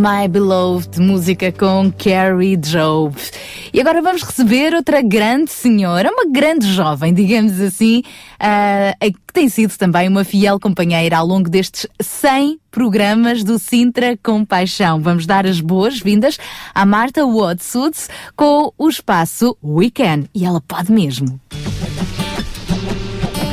My 0.06 0.28
Beloved, 0.28 1.00
música 1.00 1.50
com 1.50 1.90
Carrie 1.90 2.56
Job. 2.56 3.16
E 3.74 3.80
agora 3.80 4.00
vamos 4.00 4.22
receber 4.22 4.72
outra 4.72 5.02
grande 5.02 5.50
senhora, 5.50 6.12
uma 6.12 6.30
grande 6.30 6.72
jovem, 6.72 7.12
digamos 7.12 7.60
assim, 7.60 8.04
ah, 8.38 8.94
que 9.00 9.32
tem 9.32 9.48
sido 9.48 9.76
também 9.76 10.08
uma 10.08 10.22
fiel 10.22 10.60
companheira 10.60 11.18
ao 11.18 11.26
longo 11.26 11.50
destes 11.50 11.88
100 12.00 12.60
programas 12.70 13.42
do 13.42 13.58
Sintra 13.58 14.16
com 14.22 14.44
Paixão. 14.44 15.00
Vamos 15.00 15.26
dar 15.26 15.44
as 15.44 15.60
boas-vindas 15.60 16.38
à 16.72 16.86
Marta 16.86 17.26
Watsoots 17.26 18.08
com 18.36 18.72
o 18.78 18.88
espaço 18.88 19.56
Weekend. 19.60 20.30
E 20.32 20.44
ela 20.44 20.60
pode 20.60 20.92
mesmo. 20.92 21.40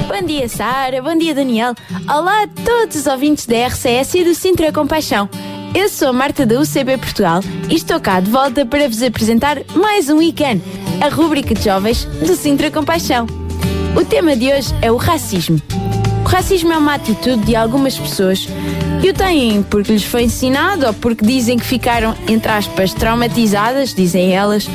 Bom 0.08 0.28
dia, 0.28 0.48
Sara. 0.48 1.02
Bom 1.02 1.18
dia, 1.18 1.34
Daniel. 1.34 1.74
Olá 2.08 2.44
a 2.44 2.48
todos 2.48 2.96
os 2.98 3.08
ouvintes 3.08 3.48
da 3.48 3.66
RCS 3.66 4.14
e 4.14 4.24
do 4.24 4.36
Sintra 4.36 4.72
Compaixão. 4.72 5.28
Eu 5.76 5.90
sou 5.90 6.10
a 6.10 6.14
Marta 6.14 6.46
da 6.46 6.60
UCB 6.60 7.00
Portugal 7.00 7.42
e 7.68 7.74
estou 7.74 8.00
cá 8.00 8.20
de 8.20 8.30
volta 8.30 8.64
para 8.64 8.88
vos 8.88 9.02
apresentar 9.02 9.58
mais 9.74 10.08
um 10.08 10.18
Weekend, 10.18 10.62
a 11.02 11.10
rúbrica 11.10 11.56
de 11.56 11.64
jovens 11.64 12.06
do 12.06 12.36
Sintra 12.36 12.70
Compaixão. 12.70 13.26
O 14.00 14.06
tema 14.06 14.36
de 14.36 14.54
hoje 14.54 14.72
é 14.84 14.92
o 14.92 14.98
racismo. 14.98 15.60
O 16.24 16.30
racismo 16.30 16.72
é 16.72 16.78
uma 16.78 16.94
atitude 16.94 17.44
de 17.46 17.56
algumas 17.56 17.98
pessoas 17.98 18.48
que 19.02 19.10
o 19.10 19.14
têm 19.16 19.64
porque 19.64 19.94
lhes 19.94 20.04
foi 20.04 20.24
ensinado 20.24 20.86
ou 20.86 20.94
porque 20.94 21.26
dizem 21.26 21.58
que 21.58 21.66
ficaram, 21.66 22.16
entre 22.28 22.52
aspas, 22.52 22.94
traumatizadas, 22.94 23.96
dizem 23.96 24.32
elas, 24.32 24.70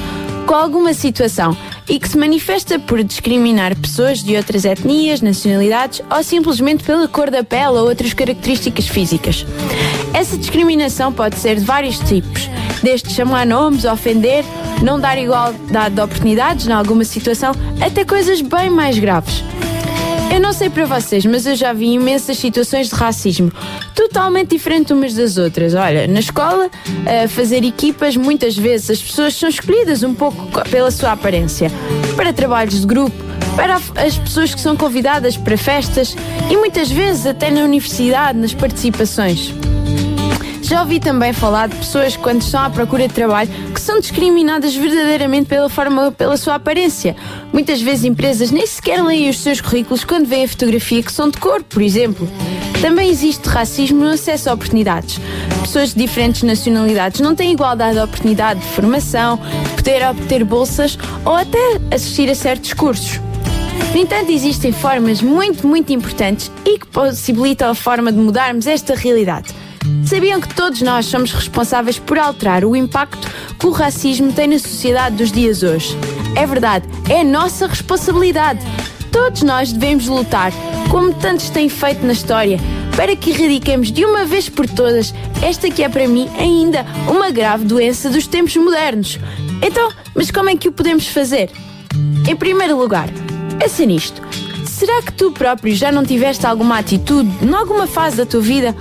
com 0.49 0.55
alguma 0.55 0.95
situação 0.95 1.55
e 1.87 2.01
que 2.01 2.09
se 2.09 2.17
manifesta 2.17 2.79
por 2.79 3.05
discriminar 3.05 3.77
pessoas 3.77 4.25
de 4.25 4.35
outras 4.35 4.65
etnias, 4.65 5.21
nacionalidades 5.21 6.01
ou 6.11 6.23
simplesmente 6.23 6.83
pela 6.83 7.07
cor 7.07 7.31
da 7.31 7.45
pele 7.45 7.77
ou 7.77 7.87
outras 7.87 8.15
características 8.15 8.89
físicas. 8.89 9.45
Essa 10.15 10.39
discriminação 10.39 11.13
pode 11.13 11.37
ser 11.37 11.57
de 11.57 11.65
vários 11.67 11.99
tipos, 11.99 12.49
desde 12.83 13.11
chamar 13.11 13.47
nomes, 13.47 13.85
ofender, 13.85 14.43
não 14.83 14.99
dar 14.99 15.19
igualdade 15.19 15.95
de 15.95 16.01
oportunidades 16.01 16.67
em 16.67 16.73
alguma 16.73 17.05
situação, 17.05 17.53
até 17.79 18.03
coisas 18.03 18.41
bem 18.41 18.71
mais 18.71 18.99
graves. 18.99 19.45
Eu 20.39 20.43
não 20.43 20.53
sei 20.53 20.71
para 20.71 20.85
vocês, 20.85 21.27
mas 21.27 21.47
eu 21.47 21.57
já 21.57 21.73
vi 21.73 21.87
imensas 21.95 22.39
situações 22.39 22.89
de 22.89 22.95
racismo, 22.95 23.51
totalmente 23.93 24.51
diferentes 24.51 24.93
umas 24.93 25.13
das 25.13 25.37
outras. 25.37 25.75
Olha, 25.75 26.07
na 26.07 26.21
escola, 26.21 26.71
a 27.25 27.27
fazer 27.27 27.65
equipas, 27.65 28.17
muitas 28.17 28.57
vezes 28.57 28.89
as 28.89 29.03
pessoas 29.03 29.35
são 29.35 29.49
escolhidas 29.49 30.05
um 30.05 30.15
pouco 30.15 30.47
co- 30.53 30.63
pela 30.71 30.93
sua 30.93 31.11
aparência, 31.11 31.73
para 32.15 32.33
trabalhos 32.33 32.81
de 32.81 32.87
grupo, 32.87 33.17
para 33.57 33.81
as 33.97 34.17
pessoas 34.17 34.55
que 34.55 34.61
são 34.61 34.77
convidadas 34.77 35.37
para 35.37 35.57
festas 35.59 36.15
e 36.49 36.57
muitas 36.57 36.89
vezes 36.89 37.27
até 37.27 37.51
na 37.51 37.63
universidade, 37.63 38.39
nas 38.39 38.55
participações. 38.55 39.53
Já 40.69 40.83
ouvi 40.83 41.01
também 41.01 41.33
falar 41.33 41.67
de 41.67 41.77
pessoas 41.77 42.15
quando 42.15 42.43
estão 42.43 42.61
à 42.61 42.69
procura 42.69 43.09
de 43.09 43.15
trabalho, 43.15 43.49
que 43.73 43.81
são 43.81 43.99
discriminadas 43.99 44.77
verdadeiramente 44.77 45.47
pela 45.47 45.71
forma, 45.71 46.13
pela 46.13 46.37
sua 46.37 46.57
aparência. 46.57 47.17
Muitas 47.55 47.81
vezes 47.81 48.05
empresas 48.05 48.51
nem 48.51 48.67
sequer 48.67 49.03
leem 49.03 49.31
os 49.31 49.39
seus 49.41 49.63
currículos 49.63 50.05
quando 50.05 50.27
veem 50.27 50.45
a 50.45 50.49
fotografia 50.49 51.03
que 51.03 51.11
são 51.11 51.31
de 51.31 51.39
cor, 51.39 51.63
por 51.63 51.81
exemplo. 51.81 52.29
Também 52.83 53.09
existe 53.09 53.49
racismo 53.49 54.05
no 54.05 54.11
acesso 54.11 54.51
a 54.51 54.53
oportunidades. 54.53 55.19
Pessoas 55.63 55.95
de 55.95 56.01
diferentes 56.01 56.43
nacionalidades 56.43 57.23
não 57.23 57.35
têm 57.35 57.53
igualdade 57.53 57.95
de 57.95 58.05
oportunidade 58.05 58.61
de 58.61 58.67
formação, 58.67 59.41
de 59.71 59.83
poder 59.83 60.07
obter 60.07 60.45
bolsas 60.45 60.99
ou 61.25 61.35
até 61.35 61.81
assistir 61.91 62.29
a 62.29 62.35
certos 62.35 62.75
cursos. 62.75 63.19
No 63.95 63.97
entanto, 63.97 64.31
existem 64.31 64.71
formas 64.71 65.23
muito, 65.23 65.67
muito 65.67 65.95
importantes 65.95 66.53
e 66.67 66.79
que 66.79 66.87
possibilitam 66.89 67.71
a 67.71 67.75
forma 67.75 68.13
de 68.13 68.19
mudarmos 68.19 68.67
esta 68.67 68.95
realidade. 68.95 69.55
Sabiam 70.05 70.41
que 70.41 70.55
todos 70.55 70.83
nós 70.83 71.07
somos 71.07 71.33
responsáveis 71.33 71.99
por 71.99 72.19
alterar 72.19 72.65
o 72.65 72.75
impacto 72.75 73.31
que 73.59 73.67
o 73.67 73.71
racismo 73.71 74.33
tem 74.33 74.49
na 74.49 74.59
sociedade 74.59 75.17
dos 75.17 75.31
dias 75.31 75.63
hoje? 75.63 75.97
É 76.35 76.47
verdade, 76.47 76.87
é 77.09 77.23
nossa 77.23 77.67
responsabilidade. 77.67 78.61
Todos 79.13 79.43
nós 79.43 79.73
devemos 79.73 80.07
lutar, 80.07 80.53
como 80.91 81.13
tantos 81.13 81.51
têm 81.51 81.69
feito 81.69 82.05
na 82.07 82.13
história, 82.13 82.59
para 82.97 83.15
que 83.15 83.31
erradiquemos 83.31 83.93
de 83.93 84.05
uma 84.05 84.25
vez 84.25 84.49
por 84.49 84.69
todas 84.69 85.15
esta 85.43 85.71
que 85.71 85.83
é 85.83 85.89
para 85.89 86.09
mim 86.09 86.29
ainda 86.39 86.85
uma 87.07 87.31
grave 87.31 87.65
doença 87.65 88.11
dos 88.11 88.27
tempos 88.27 88.57
modernos. 88.57 89.19
Então, 89.63 89.91
mas 90.15 90.31
como 90.31 90.51
é 90.51 90.57
que 90.57 90.69
o 90.69 90.73
podemos 90.73 91.07
fazer? 91.09 91.51
Em 92.29 92.37
primeiro 92.37 92.77
lugar, 92.77 93.09
pensa 93.59 93.85
nisto. 93.85 94.21
Será 94.67 95.03
que 95.03 95.13
tu 95.13 95.33
próprio 95.33 95.75
já 95.75 95.91
não 95.91 96.05
tiveste 96.05 96.47
alguma 96.47 96.79
atitude, 96.79 97.31
em 97.43 97.53
alguma 97.53 97.87
fase 97.87 98.17
da 98.17 98.27
tua 98.27 98.41
vida, 98.41 98.75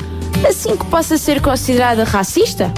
assim 0.46 0.76
que 0.76 0.86
possa 0.86 1.18
ser 1.18 1.42
considerada 1.42 2.04
racista? 2.04 2.72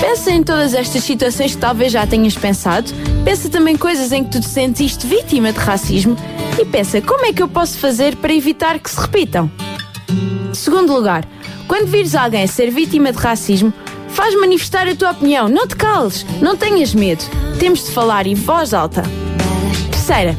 Pensa 0.00 0.32
em 0.32 0.42
todas 0.42 0.74
estas 0.74 1.04
situações 1.04 1.54
que 1.54 1.60
talvez 1.60 1.92
já 1.92 2.04
tenhas 2.06 2.34
pensado. 2.34 2.92
Pensa 3.24 3.48
também 3.48 3.76
coisas 3.76 4.10
em 4.10 4.24
que 4.24 4.30
tu 4.30 4.40
te 4.40 4.48
sentiste 4.48 5.06
vítima 5.06 5.52
de 5.52 5.60
racismo 5.60 6.16
e 6.60 6.64
pensa 6.64 7.00
como 7.00 7.24
é 7.24 7.32
que 7.32 7.42
eu 7.42 7.48
posso 7.48 7.78
fazer 7.78 8.16
para 8.16 8.34
evitar 8.34 8.78
que 8.80 8.90
se 8.90 9.00
repitam. 9.00 9.50
Segundo 10.52 10.92
lugar, 10.92 11.24
quando 11.68 11.86
vires 11.86 12.14
alguém 12.14 12.46
ser 12.46 12.70
vítima 12.70 13.12
de 13.12 13.18
racismo, 13.18 13.72
faz 14.08 14.34
manifestar 14.34 14.88
a 14.88 14.94
tua 14.94 15.12
opinião. 15.12 15.48
Não 15.48 15.66
te 15.66 15.76
cales, 15.76 16.26
não 16.40 16.56
tenhas 16.56 16.92
medo. 16.94 17.24
Temos 17.58 17.84
de 17.84 17.92
falar 17.92 18.26
em 18.26 18.34
voz 18.34 18.74
alta. 18.74 19.02
Terceira, 19.90 20.36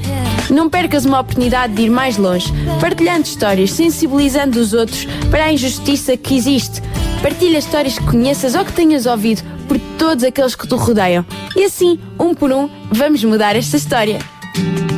não 0.50 0.70
percas 0.70 1.06
uma 1.06 1.20
oportunidade 1.20 1.74
de 1.74 1.84
ir 1.84 1.90
mais 1.90 2.18
longe, 2.18 2.52
partilhando 2.80 3.24
histórias, 3.24 3.72
sensibilizando 3.72 4.60
os 4.60 4.74
outros 4.74 5.06
para 5.30 5.46
a 5.46 5.54
injustiça 5.54 6.18
que 6.18 6.36
existe. 6.36 6.82
Partilha 7.22 7.58
histórias 7.58 7.98
que 7.98 8.06
conheças 8.06 8.56
ou 8.56 8.66
que 8.66 8.74
tenhas 8.74 9.06
ouvido 9.06 9.42
por 9.68 9.80
todos 9.98 10.24
aqueles 10.24 10.56
que 10.56 10.68
te 10.68 10.76
rodeiam. 10.76 11.26
E 11.56 11.64
assim, 11.64 12.00
um 12.20 12.34
por 12.34 12.52
um, 12.52 12.70
vamos 12.92 13.24
mudar 13.24 13.56
esta 13.56 13.78
história. 13.78 14.20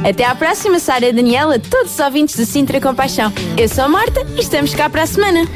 Até 0.08 0.26
à 0.26 0.36
próxima, 0.36 0.80
Sara 0.80 1.12
Daniela, 1.12 1.58
todos 1.60 1.94
os 1.94 2.00
ouvintes 2.00 2.36
de 2.36 2.46
Sintra 2.46 2.80
Compaixão. 2.80 3.32
Eu 3.58 3.68
sou 3.68 3.86
a 3.86 3.90
Marta 3.90 4.26
e 4.36 4.42
estamos 4.42 4.74
cá 4.74 4.90
para 4.90 5.04
a 5.04 5.08
semana. 5.08 5.48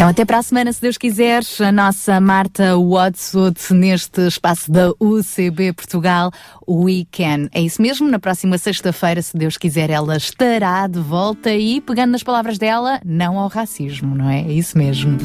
Então, 0.00 0.08
até 0.08 0.24
para 0.24 0.38
a 0.38 0.42
semana, 0.42 0.72
se 0.72 0.80
Deus 0.80 0.96
quiser, 0.96 1.42
a 1.58 1.70
nossa 1.70 2.18
Marta 2.22 2.74
Watson 2.74 3.52
neste 3.72 4.26
espaço 4.26 4.72
da 4.72 4.92
UCB 4.98 5.74
Portugal, 5.74 6.32
We 6.66 7.04
Can. 7.12 7.50
É 7.52 7.60
isso 7.60 7.82
mesmo, 7.82 8.08
na 8.08 8.18
próxima 8.18 8.56
sexta-feira, 8.56 9.20
se 9.20 9.36
Deus 9.36 9.58
quiser, 9.58 9.90
ela 9.90 10.16
estará 10.16 10.86
de 10.86 10.98
volta 10.98 11.52
e, 11.52 11.82
pegando 11.82 12.12
nas 12.12 12.22
palavras 12.22 12.56
dela, 12.56 12.98
não 13.04 13.38
ao 13.38 13.48
racismo, 13.48 14.14
não 14.14 14.30
é? 14.30 14.40
É 14.40 14.52
isso 14.52 14.78
mesmo. 14.78 15.18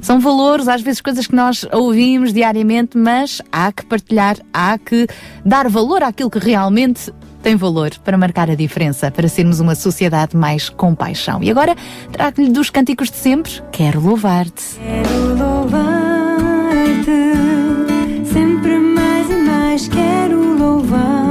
São 0.00 0.18
valores, 0.18 0.68
às 0.68 0.80
vezes 0.80 1.02
coisas 1.02 1.26
que 1.26 1.36
nós 1.36 1.66
ouvimos 1.70 2.32
diariamente, 2.32 2.96
mas 2.96 3.42
há 3.52 3.70
que 3.70 3.84
partilhar, 3.84 4.38
há 4.54 4.78
que 4.78 5.06
dar 5.44 5.68
valor 5.68 6.02
àquilo 6.02 6.30
que 6.30 6.38
realmente 6.38 7.12
tem 7.44 7.56
valor 7.56 7.90
para 8.02 8.16
marcar 8.16 8.48
a 8.48 8.54
diferença, 8.54 9.10
para 9.10 9.28
sermos 9.28 9.60
uma 9.60 9.74
sociedade 9.74 10.34
mais 10.34 10.70
com 10.70 10.94
paixão. 10.94 11.42
E 11.42 11.50
agora, 11.50 11.76
trago-lhe 12.10 12.48
dos 12.50 12.70
cânticos 12.70 13.10
de 13.10 13.18
sempre, 13.18 13.52
Quero 13.70 14.00
Louvar-te. 14.00 14.78
Quero 14.78 15.36
louvar-te, 15.36 15.92
sempre 18.32 18.78
mais 18.78 19.28
e 19.28 19.34
mais 19.34 19.88
quero 19.88 20.56
louvar-te, 20.56 21.23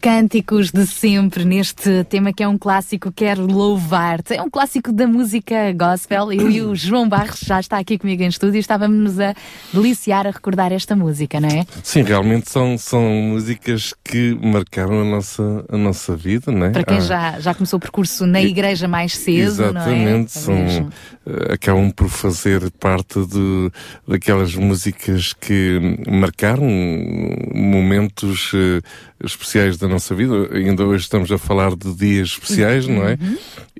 cânticos 0.00 0.70
de 0.72 0.86
sempre 0.86 1.44
neste 1.44 2.04
tema 2.04 2.32
que 2.32 2.42
é 2.42 2.48
um 2.48 2.56
clássico, 2.56 3.12
Quero 3.12 3.46
Louvar-te. 3.46 4.34
É 4.34 4.42
um 4.42 4.48
clássico 4.48 4.90
da 4.90 5.06
música 5.06 5.72
gospel. 5.72 6.32
Eu 6.32 6.50
e 6.50 6.62
o 6.62 6.74
João 6.76 7.08
Barros 7.08 7.40
já 7.40 7.60
está 7.60 7.78
aqui 7.78 7.98
comigo 7.98 8.22
em 8.22 8.28
estúdio 8.28 8.56
e 8.56 8.60
estávamos 8.60 9.20
a 9.20 9.34
deliciar 9.72 10.26
a 10.26 10.30
recordar 10.30 10.72
esta 10.72 10.96
música, 10.96 11.38
não 11.38 11.48
é? 11.48 11.66
Sim, 11.82 12.02
realmente 12.02 12.50
são, 12.50 12.78
são 12.78 13.02
músicas 13.02 13.92
que 14.02 14.34
marcaram 14.42 15.02
a 15.02 15.04
nossa, 15.04 15.64
a 15.68 15.76
nossa 15.76 16.16
vida, 16.16 16.50
não 16.50 16.66
é? 16.66 16.70
Para 16.70 16.84
quem 16.84 16.96
Ah, 16.96 17.00
já, 17.00 17.40
já 17.40 17.54
começou 17.54 17.76
o 17.76 17.80
percurso 17.80 18.26
na 18.26 18.40
igreja 18.40 18.88
mais 18.88 19.16
cedo, 19.16 19.48
Exatamente, 19.48 20.34
não 20.48 20.54
é? 20.54 20.68
são, 20.68 20.86
eh, 20.86 20.86
acabam 21.52 21.90
por 21.90 22.08
fazer 22.08 22.70
parte 22.72 23.24
de, 23.26 23.70
daquelas 24.06 24.54
músicas 24.54 25.32
que 25.32 25.78
marcaram 26.08 26.66
momentos 27.54 28.52
eh, 28.54 28.80
especiais 29.24 29.76
da 29.76 29.88
nossa 29.88 30.14
vida. 30.14 30.48
Ainda 30.52 30.84
hoje 30.84 31.04
estamos 31.04 31.30
a 31.30 31.38
falar 31.38 31.74
de 31.76 31.94
dias 31.94 32.28
especiais, 32.28 32.86
não 32.86 33.06
é? 33.06 33.18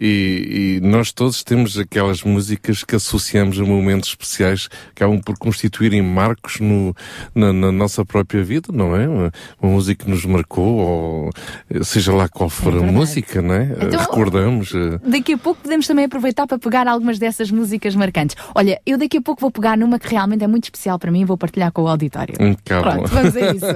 E, 0.01 0.79
e 0.83 0.87
nós 0.87 1.13
todos 1.13 1.43
temos 1.43 1.79
aquelas 1.79 2.23
músicas 2.23 2.85
que 2.85 2.97
associamos 2.97 3.59
a 3.59 3.65
momentos 3.65 4.11
especiais 4.11 4.69
que 4.69 4.77
acabam 5.03 5.21
por 5.21 5.37
constituírem 5.39 6.03
marcos 6.03 6.61
no, 6.61 6.95
na, 7.35 7.53
na 7.53 7.73
nossa 7.73 8.05
própria 8.05 8.43
vida, 8.43 8.69
não 8.73 8.97
é? 8.97 9.09
Uma, 9.09 9.33
uma 9.61 9.73
música 9.73 10.05
que 10.05 10.11
nos 10.11 10.25
marcou, 10.25 10.77
ou 10.77 11.31
eh, 11.71 11.83
seja 11.85 12.13
lá 12.13 12.29
qual 12.29 12.51
for 12.51 12.69
a 12.69 12.77
verdade. 12.77 12.93
música, 12.93 13.41
não 13.43 13.55
é? 13.55 13.77
Então- 13.81 14.01
Recordamos. 14.01 14.73
eh, 14.75 14.99
Daqui 15.05 15.35
a 15.35 15.39
pouco 15.39 15.63
podemos 15.63 15.87
também 15.87 16.05
aproveitar 16.05 16.47
para 16.47 16.59
pegar 16.59 16.87
algumas 16.89 17.19
dessas 17.19 17.40
músicas 17.49 17.95
marcantes. 17.95 18.35
Olha, 18.53 18.81
eu 18.85 18.99
daqui 18.99 19.19
a 19.19 19.23
pouco 19.23 19.41
vou 19.41 19.53
pegar 19.53 19.79
numa 19.79 20.01
que 20.01 20.09
realmente 20.09 20.43
é 20.43 20.49
muito 20.49 20.65
especial 20.65 20.99
para 20.99 21.13
mim 21.13 21.21
e 21.21 21.25
vou 21.25 21.39
partilhar 21.39 21.71
com 21.71 21.83
o 21.83 21.89
auditório. 21.89 22.35
Impecável. 22.41 23.05
Pronto, 23.05 23.09
vamos 23.09 23.37
a 23.37 23.53
isso. 23.53 23.67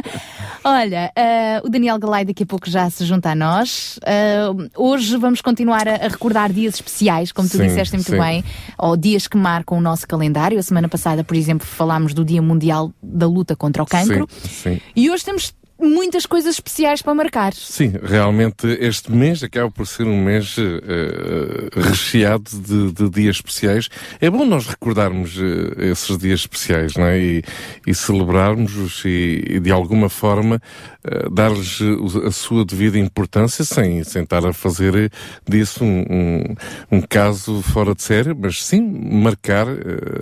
Olha, 0.64 1.12
ah, 1.14 1.60
o 1.62 1.68
Daniel 1.68 1.98
Galay 1.98 2.24
daqui 2.24 2.44
a 2.44 2.46
pouco 2.46 2.70
já 2.70 2.88
se 2.88 3.04
junta 3.04 3.30
a 3.30 3.34
nós. 3.34 4.00
Ah, 4.06 4.54
hoje 4.74 5.18
vamos 5.18 5.42
continuar 5.42 5.86
a, 5.86 5.96
a 5.96 6.08
recordar 6.08 6.50
dias 6.50 6.76
especiais, 6.76 7.30
como 7.32 7.46
tu 7.46 7.58
Sim, 7.58 7.64
disseste 7.64 7.94
muito 7.94 8.10
sim. 8.10 8.18
bem, 8.18 8.42
ou 8.78 8.96
dias 8.96 9.26
que 9.26 9.36
marcam 9.36 9.76
o 9.76 9.80
nosso 9.80 10.08
calendário. 10.08 10.58
A 10.58 10.62
semana 10.62 10.88
passada, 10.88 11.22
por 11.22 11.36
exemplo, 11.36 11.66
falámos 11.66 12.14
do 12.14 12.24
Dia 12.24 12.40
Mundial 12.40 12.90
da 13.02 13.26
Luta 13.26 13.54
contra 13.54 13.82
o 13.82 13.86
Cancro. 13.86 14.26
Sim, 14.30 14.48
sim. 14.48 14.80
E 14.96 15.10
hoje 15.10 15.24
temos 15.24 15.52
muitas 15.84 16.26
coisas 16.26 16.54
especiais 16.54 17.02
para 17.02 17.14
marcar. 17.14 17.52
Sim, 17.52 17.92
realmente 18.02 18.66
este 18.80 19.12
mês 19.12 19.42
acaba 19.42 19.70
por 19.70 19.86
ser 19.86 20.06
um 20.06 20.22
mês 20.22 20.56
eh, 20.58 21.68
recheado 21.80 22.50
de, 22.52 22.92
de 22.92 23.10
dias 23.10 23.36
especiais. 23.36 23.88
É 24.20 24.30
bom 24.30 24.44
nós 24.44 24.66
recordarmos 24.66 25.36
eh, 25.38 25.90
esses 25.90 26.16
dias 26.18 26.40
especiais, 26.40 26.94
não 26.96 27.04
é? 27.04 27.18
E, 27.18 27.42
e 27.86 27.94
celebrarmos-os 27.94 29.04
e, 29.04 29.44
e, 29.46 29.60
de 29.60 29.70
alguma 29.70 30.08
forma 30.08 30.60
eh, 31.04 31.28
dar-lhes 31.30 31.78
a 32.26 32.30
sua 32.30 32.64
devida 32.64 32.98
importância 32.98 33.64
sem, 33.64 34.02
sem 34.04 34.22
estar 34.22 34.44
a 34.46 34.52
fazer 34.52 35.12
disso 35.46 35.84
um, 35.84 36.04
um, 36.10 36.54
um 36.98 37.00
caso 37.02 37.60
fora 37.62 37.94
de 37.94 38.02
série, 38.02 38.34
mas 38.34 38.64
sim 38.64 38.80
marcar, 38.80 39.66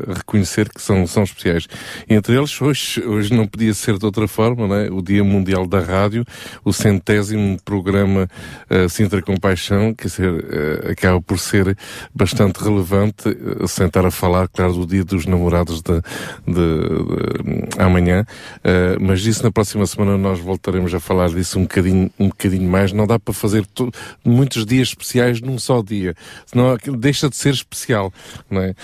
reconhecer 0.08 0.68
que 0.68 0.82
são, 0.82 1.06
são 1.06 1.22
especiais. 1.22 1.68
Entre 2.08 2.36
eles, 2.36 2.60
hoje, 2.60 3.02
hoje 3.04 3.32
não 3.32 3.46
podia 3.46 3.74
ser 3.74 3.98
de 3.98 4.04
outra 4.04 4.26
forma, 4.26 4.66
não 4.66 4.74
é? 4.74 4.90
O 4.90 5.00
Dia 5.00 5.22
Mundial 5.22 5.51
da 5.66 5.80
Rádio, 5.80 6.24
o 6.64 6.72
centésimo 6.72 7.58
programa 7.64 8.28
uh, 8.70 8.88
Sintra 8.88 9.20
Compaixão, 9.20 9.94
quer 9.94 10.08
dizer, 10.08 10.32
uh, 10.32 10.90
acaba 10.90 11.20
por 11.20 11.38
ser 11.38 11.76
bastante 12.14 12.56
relevante, 12.62 13.28
uh, 13.28 14.06
a 14.06 14.10
falar, 14.10 14.48
claro, 14.48 14.72
do 14.72 14.86
Dia 14.86 15.04
dos 15.04 15.26
Namorados 15.26 15.82
de, 15.82 16.00
de, 16.46 16.52
de 16.54 17.82
amanhã, 17.82 18.24
uh, 18.58 18.98
mas 19.00 19.20
disso 19.20 19.42
na 19.42 19.52
próxima 19.52 19.86
semana 19.86 20.16
nós 20.16 20.38
voltaremos 20.40 20.94
a 20.94 21.00
falar 21.00 21.28
disso 21.28 21.58
um 21.58 21.62
bocadinho, 21.62 22.10
um 22.18 22.28
bocadinho 22.28 22.68
mais. 22.68 22.92
Não 22.92 23.06
dá 23.06 23.18
para 23.18 23.34
fazer 23.34 23.66
to- 23.66 23.90
muitos 24.24 24.64
dias 24.64 24.88
especiais 24.88 25.40
num 25.40 25.58
só 25.58 25.82
dia, 25.82 26.14
senão 26.46 26.76
deixa 26.98 27.28
de 27.28 27.36
ser 27.36 27.52
especial, 27.52 28.12
não 28.50 28.62
é? 28.62 28.74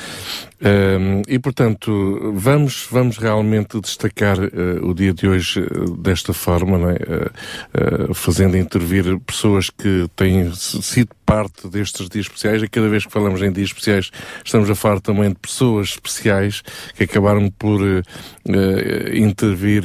E 1.29 1.39
portanto, 1.39 2.33
vamos, 2.35 2.87
vamos 2.91 3.17
realmente 3.17 3.81
destacar 3.81 4.39
uh, 4.39 4.85
o 4.85 4.93
dia 4.93 5.15
de 5.15 5.29
hoje 5.29 5.61
uh, 5.61 5.97
desta 5.97 6.33
forma, 6.33 6.58
não 6.65 6.91
é? 6.91 6.95
Uh, 6.95 8.11
uh, 8.11 8.15
fazendo 8.15 8.57
intervir 8.57 9.19
pessoas 9.21 9.71
que 9.71 10.07
têm 10.17 10.53
sido 10.55 11.11
parte 11.25 11.69
destes 11.69 12.09
dias 12.09 12.27
especiais. 12.27 12.63
E 12.63 12.69
cada 12.69 12.89
vez 12.89 13.05
que 13.05 13.13
falamos 13.13 13.43
em 13.43 13.53
dias 13.53 13.69
especiais, 13.69 14.11
estamos 14.45 14.71
a 14.71 14.75
falar 14.75 15.01
também 15.01 15.29
de 15.31 15.37
pessoas 15.37 15.91
especiais 15.91 16.63
que 16.95 17.05
acabaram 17.05 17.51
por 17.51 17.81
uh, 17.81 18.03
intervir 19.15 19.83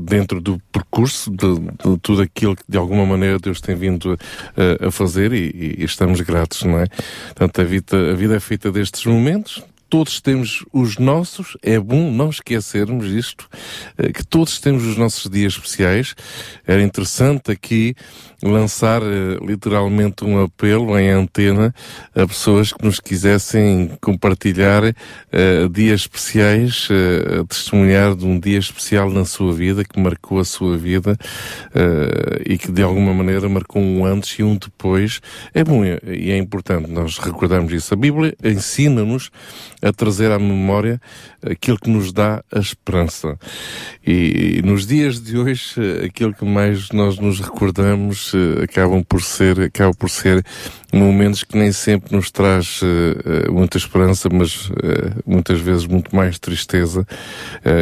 dentro 0.00 0.40
do 0.40 0.60
percurso 0.70 1.30
de, 1.30 1.58
de 1.58 1.98
tudo 2.02 2.22
aquilo 2.22 2.54
que 2.54 2.62
de 2.68 2.76
alguma 2.76 3.06
maneira 3.06 3.38
Deus 3.38 3.60
tem 3.60 3.74
vindo 3.74 4.18
a, 4.56 4.88
a 4.88 4.90
fazer 4.90 5.32
e, 5.32 5.76
e 5.78 5.84
estamos 5.84 6.20
gratos, 6.20 6.62
não 6.62 6.78
é? 6.78 6.86
Portanto, 7.26 7.60
a 7.60 7.64
vida, 7.64 8.12
a 8.12 8.14
vida 8.14 8.36
é 8.36 8.40
feita 8.40 8.70
destes 8.70 9.04
momentos 9.06 9.62
todos 9.88 10.20
temos 10.20 10.64
os 10.72 10.98
nossos, 10.98 11.56
é 11.62 11.78
bom 11.78 12.10
não 12.10 12.30
esquecermos 12.30 13.06
isto, 13.06 13.48
eh, 13.98 14.12
que 14.12 14.24
todos 14.24 14.60
temos 14.60 14.84
os 14.84 14.96
nossos 14.96 15.30
dias 15.30 15.54
especiais. 15.54 16.14
Era 16.66 16.82
interessante 16.82 17.50
aqui 17.50 17.94
lançar 18.42 19.02
eh, 19.02 19.38
literalmente 19.42 20.24
um 20.24 20.42
apelo 20.42 20.98
em 20.98 21.10
antena 21.10 21.74
a 22.14 22.26
pessoas 22.26 22.72
que 22.72 22.84
nos 22.84 23.00
quisessem 23.00 23.92
compartilhar 24.00 24.82
eh, 24.84 25.68
dias 25.70 26.02
especiais, 26.02 26.88
a 27.40 27.44
testemunhar 27.44 28.14
de 28.14 28.24
um 28.24 28.38
dia 28.38 28.58
especial 28.58 29.10
na 29.10 29.24
sua 29.24 29.52
vida, 29.52 29.84
que 29.84 29.98
marcou 30.00 30.38
a 30.38 30.44
sua 30.44 30.76
vida 30.76 31.16
eh, 31.74 32.42
e 32.46 32.58
que 32.58 32.70
de 32.70 32.82
alguma 32.82 33.14
maneira 33.14 33.48
marcou 33.48 33.80
um 33.80 34.04
antes 34.04 34.38
e 34.38 34.42
um 34.42 34.56
depois. 34.56 35.20
É 35.54 35.64
bom 35.64 35.84
e 35.84 36.30
é 36.30 36.36
importante 36.36 36.90
nós 36.90 37.18
recordarmos 37.18 37.72
isso. 37.72 37.94
A 37.94 37.96
Bíblia 37.96 38.34
ensina-nos 38.42 39.30
a 39.82 39.92
trazer 39.92 40.30
à 40.30 40.38
memória 40.38 41.00
aquilo 41.50 41.78
que 41.78 41.90
nos 41.90 42.12
dá 42.12 42.42
a 42.52 42.58
esperança. 42.58 43.38
E, 44.06 44.60
nos 44.64 44.86
dias 44.86 45.20
de 45.20 45.36
hoje, 45.36 45.80
aquilo 46.04 46.32
que 46.32 46.44
mais 46.44 46.90
nós 46.90 47.18
nos 47.18 47.40
recordamos 47.40 48.32
eh, 48.34 48.64
acabam 48.64 49.02
por 49.02 49.22
ser, 49.22 49.60
acabam 49.60 49.94
por 49.94 50.08
ser 50.08 50.44
momentos 50.92 51.42
que 51.42 51.56
nem 51.58 51.72
sempre 51.72 52.14
nos 52.14 52.30
traz 52.30 52.80
eh, 52.82 53.50
muita 53.50 53.76
esperança, 53.76 54.28
mas 54.32 54.70
eh, 54.82 55.20
muitas 55.26 55.60
vezes 55.60 55.86
muito 55.86 56.14
mais 56.14 56.38
tristeza 56.38 57.06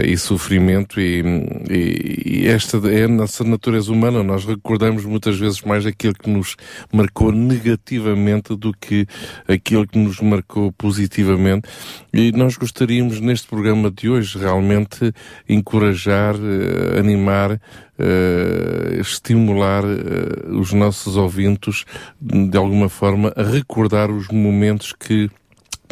e 0.07 0.17
sofrimento 0.17 1.01
e, 1.01 1.23
e, 1.71 2.43
e 2.43 2.49
esta 2.49 2.79
é 2.91 3.05
a 3.05 3.09
nossa 3.09 3.45
natureza 3.45 3.93
humana. 3.93 4.23
Nós 4.23 4.45
recordamos 4.45 5.05
muitas 5.05 5.39
vezes 5.39 5.61
mais 5.63 5.85
aquilo 5.87 6.15
que 6.15 6.31
nos 6.31 6.57
marcou 6.93 7.31
negativamente 7.31 8.57
do 8.57 8.73
que 8.73 9.07
aquilo 9.47 9.87
que 9.87 9.99
nos 9.99 10.21
marcou 10.21 10.73
positivamente. 10.73 11.69
E 12.13 12.33
nós 12.33 12.57
gostaríamos 12.57 13.21
neste 13.21 13.47
programa 13.55 13.89
de 13.89 14.09
hoje 14.09 14.37
realmente 14.37 15.13
encorajar, 15.49 16.35
eh, 16.35 16.99
animar, 16.99 17.61
eh, 17.97 18.99
estimular 18.99 19.85
eh, 19.85 20.51
os 20.59 20.73
nossos 20.73 21.17
ouvintes 21.17 21.85
de 22.21 22.59
alguma 22.59 22.89
forma 22.89 23.33
a 23.37 23.43
recordar 23.45 24.11
os 24.11 24.27
momentos 24.27 24.93
que 24.93 25.31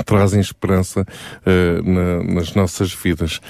trazem 0.05 0.41
esperança 0.41 1.07
eh, 1.45 1.81
na- 1.83 2.23
nas 2.35 2.55
nossas 2.55 2.93
vidas. 2.93 3.41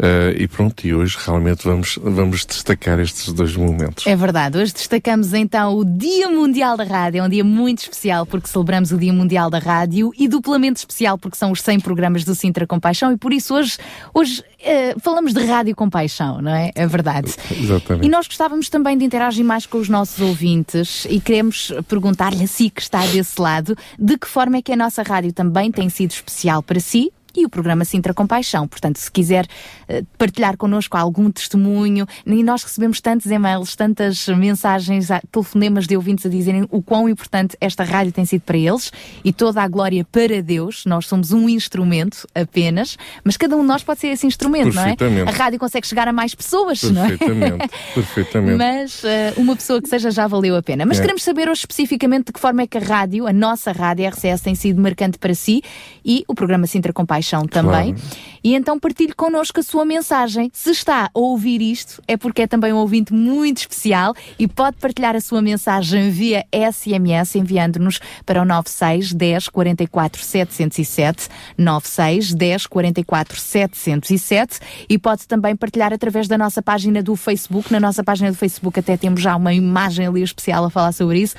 Eh, 0.00 0.36
e 0.40 0.48
pronto, 0.48 0.86
e 0.86 0.94
hoje 0.94 1.16
realmente 1.24 1.64
vamos, 1.64 1.98
vamos 2.02 2.44
destacar 2.46 2.98
estes 3.00 3.32
dois 3.32 3.54
momentos. 3.54 4.06
É 4.06 4.16
verdade, 4.16 4.58
hoje 4.58 4.72
destacamos 4.72 5.32
então 5.34 5.76
o 5.76 5.84
Dia 5.84 6.28
Mundial 6.28 6.76
da 6.76 6.84
Rádio. 6.84 7.20
É 7.20 7.22
um 7.24 7.28
dia 7.28 7.44
muito 7.44 7.80
especial 7.80 8.24
porque 8.24 8.48
celebramos 8.48 8.92
o 8.92 8.98
Dia 8.98 9.12
Mundial 9.12 9.50
da 9.50 9.58
Rádio 9.58 10.10
e 10.18 10.26
duplamente 10.26 10.78
especial 10.78 11.18
porque 11.18 11.36
são 11.36 11.50
os 11.52 11.60
100 11.60 11.80
programas 11.80 12.24
do 12.24 12.34
Sintra 12.34 12.66
Compaixão 12.66 13.12
e 13.12 13.16
por 13.18 13.32
isso 13.32 13.54
hoje, 13.54 13.76
hoje 14.14 14.42
eh, 14.62 14.94
falamos 15.00 15.34
de 15.34 15.44
Rádio 15.44 15.74
Compaixão, 15.76 16.40
não 16.40 16.54
é? 16.54 16.70
É 16.74 16.86
verdade. 16.86 17.34
Exatamente. 17.50 18.06
E 18.06 18.08
nós 18.10 18.26
gostávamos 18.26 18.68
também 18.70 18.96
de 18.96 19.04
interagir 19.04 19.44
mais 19.44 19.66
com 19.66 19.78
os 19.78 19.88
nossos 19.88 20.18
ouvintes 20.20 21.06
e 21.10 21.20
queremos 21.20 21.72
perguntar-lhe 21.88 22.44
a 22.44 22.46
si 22.46 22.70
que 22.70 22.80
está 22.80 23.04
desse 23.06 23.40
lado 23.40 23.76
de 23.98 24.16
que 24.16 24.26
forma 24.26 24.56
é 24.56 24.62
que 24.62 24.72
a 24.72 24.76
nossa 24.76 25.02
rádio 25.02 25.32
também 25.32 25.70
tem 25.70 25.89
sido 25.90 26.12
especial 26.14 26.62
para 26.62 26.80
si. 26.80 27.12
E 27.36 27.44
o 27.44 27.48
programa 27.48 27.84
Sintra 27.84 28.12
Compaixão. 28.12 28.66
Portanto, 28.66 28.98
se 28.98 29.10
quiser 29.10 29.46
eh, 29.88 30.02
partilhar 30.18 30.56
connosco 30.56 30.96
algum 30.96 31.30
testemunho, 31.30 32.06
e 32.26 32.42
nós 32.42 32.62
recebemos 32.62 33.00
tantos 33.00 33.30
e-mails, 33.30 33.76
tantas 33.76 34.26
mensagens, 34.28 35.08
telefonemas 35.30 35.86
de 35.86 35.96
ouvintes 35.96 36.26
a 36.26 36.28
dizerem 36.28 36.66
o 36.70 36.82
quão 36.82 37.08
importante 37.08 37.56
esta 37.60 37.84
rádio 37.84 38.12
tem 38.12 38.24
sido 38.24 38.42
para 38.42 38.56
eles 38.56 38.92
e 39.24 39.32
toda 39.32 39.62
a 39.62 39.68
glória 39.68 40.04
para 40.10 40.42
Deus. 40.42 40.84
Nós 40.86 41.06
somos 41.06 41.32
um 41.32 41.48
instrumento 41.48 42.26
apenas, 42.34 42.96
mas 43.24 43.36
cada 43.36 43.56
um 43.56 43.60
de 43.62 43.66
nós 43.66 43.82
pode 43.82 44.00
ser 44.00 44.08
esse 44.08 44.26
instrumento, 44.26 44.74
não 44.74 44.82
é? 44.82 44.96
A 45.26 45.30
rádio 45.30 45.58
consegue 45.58 45.86
chegar 45.86 46.08
a 46.08 46.12
mais 46.12 46.34
pessoas, 46.34 46.82
não 46.82 47.04
é? 47.04 47.16
Perfeitamente. 47.94 48.56
Mas 48.56 49.04
eh, 49.04 49.34
uma 49.36 49.54
pessoa 49.56 49.80
que 49.80 49.88
seja 49.88 50.10
já 50.10 50.26
valeu 50.26 50.56
a 50.56 50.62
pena. 50.62 50.84
Mas 50.86 50.98
É. 50.98 51.02
queremos 51.02 51.22
saber 51.22 51.48
hoje 51.48 51.60
especificamente 51.60 52.26
de 52.26 52.32
que 52.32 52.40
forma 52.40 52.62
é 52.62 52.66
que 52.66 52.76
a 52.78 52.80
rádio, 52.80 53.26
a 53.26 53.32
nossa 53.32 53.72
rádio 53.72 54.06
RCS, 54.08 54.40
tem 54.42 54.54
sido 54.54 54.80
marcante 54.80 55.18
para 55.18 55.34
si 55.34 55.62
e 56.04 56.24
o 56.26 56.34
programa 56.34 56.66
Sintra 56.66 56.92
Compaixão 56.92 57.19
Compaixão 57.20 57.46
também. 57.46 57.94
Claro. 57.94 58.30
E 58.42 58.54
então 58.54 58.78
partilhe 58.78 59.12
connosco 59.12 59.60
a 59.60 59.62
sua 59.62 59.84
mensagem. 59.84 60.50
Se 60.54 60.70
está 60.70 61.10
a 61.14 61.18
ouvir 61.18 61.60
isto, 61.60 62.02
é 62.08 62.16
porque 62.16 62.42
é 62.42 62.46
também 62.46 62.72
um 62.72 62.78
ouvinte 62.78 63.12
muito 63.12 63.58
especial 63.58 64.14
e 64.38 64.48
pode 64.48 64.78
partilhar 64.78 65.14
a 65.14 65.20
sua 65.20 65.42
mensagem 65.42 66.10
via 66.10 66.46
SMS 66.52 67.34
enviando-nos 67.34 68.00
para 68.24 68.40
o 68.40 68.44
96 68.44 69.12
10 69.12 69.48
44 69.48 70.22
707 70.22 71.28
96 71.58 72.34
10 72.34 72.66
44 72.66 73.38
707 73.38 74.60
e 74.88 74.98
pode 74.98 75.28
também 75.28 75.54
partilhar 75.54 75.92
através 75.92 76.26
da 76.26 76.38
nossa 76.38 76.62
página 76.62 77.02
do 77.02 77.14
Facebook. 77.16 77.70
Na 77.70 77.78
nossa 77.78 78.02
página 78.02 78.30
do 78.30 78.36
Facebook 78.36 78.80
até 78.80 78.96
temos 78.96 79.20
já 79.20 79.36
uma 79.36 79.52
imagem 79.52 80.06
ali 80.06 80.22
especial 80.22 80.64
a 80.64 80.70
falar 80.70 80.92
sobre 80.92 81.20
isso 81.20 81.36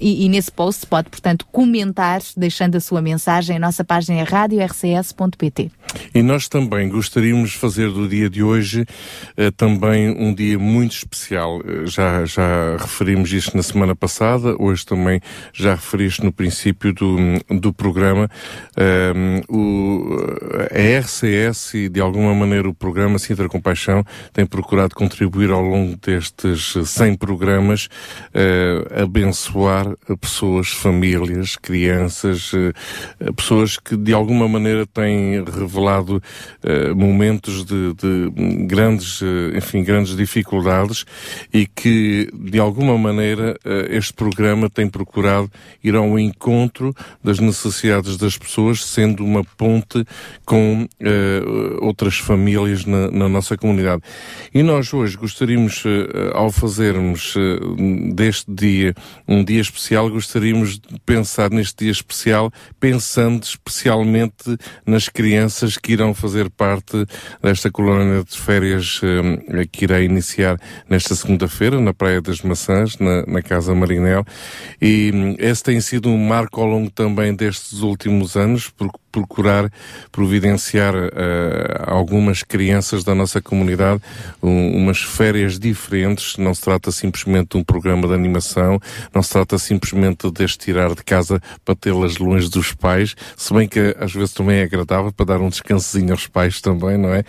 e, 0.00 0.24
e 0.24 0.28
nesse 0.28 0.50
post 0.50 0.86
pode, 0.86 1.10
portanto, 1.10 1.46
comentar 1.52 2.20
deixando 2.36 2.76
a 2.76 2.80
sua 2.80 3.00
mensagem. 3.00 3.56
A 3.56 3.60
nossa 3.60 3.84
página 3.84 4.18
é 4.18 4.24
radiorcs.pt. 4.88 5.70
E 6.14 6.22
nós 6.22 6.48
também 6.48 6.88
gostaríamos 6.88 7.50
de 7.50 7.56
fazer 7.56 7.90
do 7.90 8.08
dia 8.08 8.28
de 8.28 8.42
hoje 8.42 8.84
eh, 9.36 9.50
também 9.50 10.10
um 10.10 10.34
dia 10.34 10.58
muito 10.58 10.92
especial. 10.92 11.60
Eh, 11.64 11.86
já, 11.86 12.24
já 12.24 12.76
referimos 12.76 13.32
isto 13.32 13.56
na 13.56 13.62
semana 13.62 13.96
passada, 13.96 14.54
hoje 14.58 14.84
também 14.84 15.20
já 15.52 15.74
referiste 15.74 16.22
no 16.22 16.32
princípio 16.32 16.92
do, 16.92 17.16
do 17.60 17.72
programa. 17.72 18.28
Eh, 18.76 19.42
o, 19.48 20.16
a 20.70 21.00
RCS 21.00 21.74
e 21.74 21.88
de 21.88 22.00
alguma 22.00 22.34
maneira 22.34 22.68
o 22.68 22.74
programa 22.74 23.18
Sintra 23.18 23.48
Compaixão 23.48 24.04
tem 24.32 24.44
procurado 24.44 24.94
contribuir 24.94 25.50
ao 25.50 25.62
longo 25.62 25.96
destes 25.96 26.74
100 26.84 27.16
programas 27.16 27.88
eh, 28.34 29.02
abençoar 29.02 29.86
pessoas, 30.20 30.68
famílias, 30.68 31.56
crianças, 31.56 32.52
eh, 32.54 33.32
pessoas 33.32 33.78
que 33.78 33.96
de 33.96 34.12
alguma 34.12 34.48
maneira 34.48 34.77
têm 34.86 35.44
revelado 35.44 36.16
uh, 36.16 36.94
momentos 36.94 37.64
de, 37.64 37.94
de 37.94 38.66
grandes, 38.66 39.20
uh, 39.20 39.56
enfim, 39.56 39.82
grandes 39.82 40.16
dificuldades 40.16 41.04
e 41.52 41.66
que, 41.66 42.30
de 42.32 42.58
alguma 42.58 42.96
maneira, 42.96 43.56
uh, 43.64 43.92
este 43.92 44.12
programa 44.12 44.68
tem 44.68 44.88
procurado 44.88 45.50
ir 45.82 45.94
ao 45.94 46.18
encontro 46.18 46.94
das 47.22 47.38
necessidades 47.38 48.16
das 48.16 48.36
pessoas, 48.36 48.84
sendo 48.84 49.24
uma 49.24 49.44
ponte 49.44 50.04
com 50.44 50.86
outras 51.80 52.18
famílias 52.18 52.84
na, 52.84 53.10
na, 53.10 53.28
nossa 53.28 53.56
comunidade. 53.56 54.02
E 54.54 54.62
nós 54.62 54.92
hoje 54.92 55.16
gostaríamos, 55.16 55.84
ao 56.32 56.50
fazermos 56.50 57.34
deste 58.14 58.52
dia 58.52 58.94
um 59.26 59.44
dia 59.44 59.60
especial, 59.60 60.10
gostaríamos 60.10 60.78
de 60.78 60.98
pensar 61.04 61.50
neste 61.50 61.84
dia 61.84 61.92
especial, 61.92 62.50
pensando 62.80 63.42
especialmente 63.42 64.56
nas 64.86 65.08
crianças 65.08 65.76
que 65.76 65.92
irão 65.92 66.14
fazer 66.14 66.50
parte 66.50 67.06
desta 67.42 67.70
colônia 67.70 68.24
de 68.24 68.38
férias 68.38 69.00
eh, 69.02 69.66
que 69.70 69.84
irá 69.84 70.00
iniciar 70.00 70.58
nesta 70.88 71.14
segunda-feira 71.14 71.80
na 71.80 71.92
Praia 71.94 72.20
das 72.20 72.42
Maçãs, 72.42 72.98
na, 72.98 73.24
na 73.26 73.42
Casa 73.42 73.74
Marinel. 73.74 74.24
E 74.80 75.10
hum, 75.14 75.36
esse 75.38 75.62
tem 75.62 75.80
sido 75.80 76.08
um 76.08 76.18
marco 76.18 76.60
ao 76.60 76.66
longo 76.66 76.90
também 76.90 77.34
destes 77.34 77.80
últimos 77.80 78.36
anos, 78.36 78.70
porque 78.70 78.98
procurar 79.18 79.70
providenciar 80.12 80.94
uh, 80.94 81.08
algumas 81.86 82.42
crianças 82.42 83.02
da 83.02 83.14
nossa 83.14 83.40
comunidade 83.40 84.00
um, 84.42 84.76
umas 84.76 85.02
férias 85.02 85.58
diferentes. 85.58 86.36
Não 86.36 86.54
se 86.54 86.62
trata 86.62 86.90
simplesmente 86.90 87.50
de 87.50 87.56
um 87.56 87.64
programa 87.64 88.06
de 88.06 88.14
animação, 88.14 88.80
não 89.14 89.22
se 89.22 89.30
trata 89.30 89.58
simplesmente 89.58 90.30
de 90.30 90.44
as 90.44 90.56
tirar 90.56 90.94
de 90.94 91.02
casa 91.02 91.40
para 91.64 91.74
tê-las 91.74 92.18
longe 92.18 92.48
dos 92.48 92.72
pais, 92.72 93.14
se 93.36 93.52
bem 93.52 93.68
que 93.68 93.94
às 93.98 94.12
vezes 94.12 94.32
também 94.32 94.58
é 94.58 94.62
agradável 94.62 95.12
para 95.12 95.26
dar 95.26 95.40
um 95.40 95.48
descansozinho 95.48 96.12
aos 96.12 96.26
pais 96.26 96.60
também, 96.60 96.96
não 96.96 97.12
é? 97.12 97.24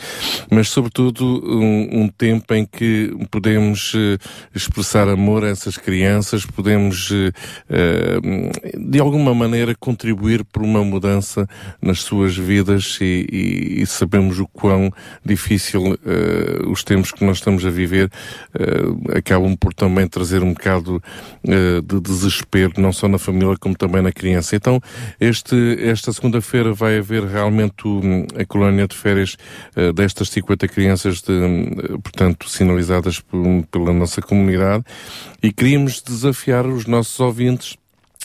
Mas 0.49 0.69
sobretudo 0.69 1.25
um, 1.45 2.04
um 2.04 2.08
tempo 2.08 2.54
em 2.54 2.65
que 2.65 3.13
podemos 3.32 3.93
uh, 3.93 4.17
expressar 4.54 5.08
amor 5.08 5.43
a 5.43 5.49
essas 5.49 5.78
crianças, 5.78 6.45
podemos 6.45 7.12
uh, 7.12 7.32
de 8.78 8.99
alguma 8.99 9.34
maneira 9.34 9.75
contribuir 9.75 10.43
por 10.45 10.63
uma 10.63 10.84
mudança 10.84 11.47
nas 11.81 12.01
suas 12.01 12.35
vidas 12.37 12.97
e, 13.01 13.27
e, 13.31 13.81
e 13.81 13.85
sabemos 13.85 14.39
o 14.39 14.47
quão 14.47 14.91
difícil 15.25 15.93
uh, 15.93 16.69
os 16.69 16.83
tempos 16.83 17.11
que 17.11 17.23
nós 17.23 17.37
estamos 17.37 17.65
a 17.65 17.69
viver 17.69 18.09
uh, 18.55 19.17
acabam 19.17 19.55
por 19.55 19.73
também 19.73 20.07
trazer 20.07 20.43
um 20.43 20.53
bocado 20.53 21.01
uh, 21.43 21.81
de 21.81 21.99
desespero, 22.01 22.73
não 22.77 22.91
só 22.91 23.07
na 23.07 23.17
família 23.17 23.55
como 23.59 23.75
também 23.75 24.01
na 24.01 24.11
criança. 24.11 24.55
Então, 24.55 24.81
este, 25.19 25.55
esta 25.81 26.11
segunda-feira 26.11 26.73
vai 26.73 26.97
haver 26.97 27.23
realmente 27.23 27.83
a 28.37 28.45
colónia 28.45 28.87
de 28.87 28.95
férias 28.95 29.37
destas 29.95 30.29
50 30.29 30.67
crianças, 30.67 31.21
de, 31.21 31.33
portanto, 32.03 32.49
sinalizadas 32.49 33.19
por, 33.19 33.63
pela 33.71 33.93
nossa 33.93 34.21
comunidade 34.21 34.83
e 35.41 35.51
queríamos 35.51 36.01
desafiar 36.01 36.65
os 36.65 36.85
nossos 36.85 37.19
ouvintes 37.19 37.77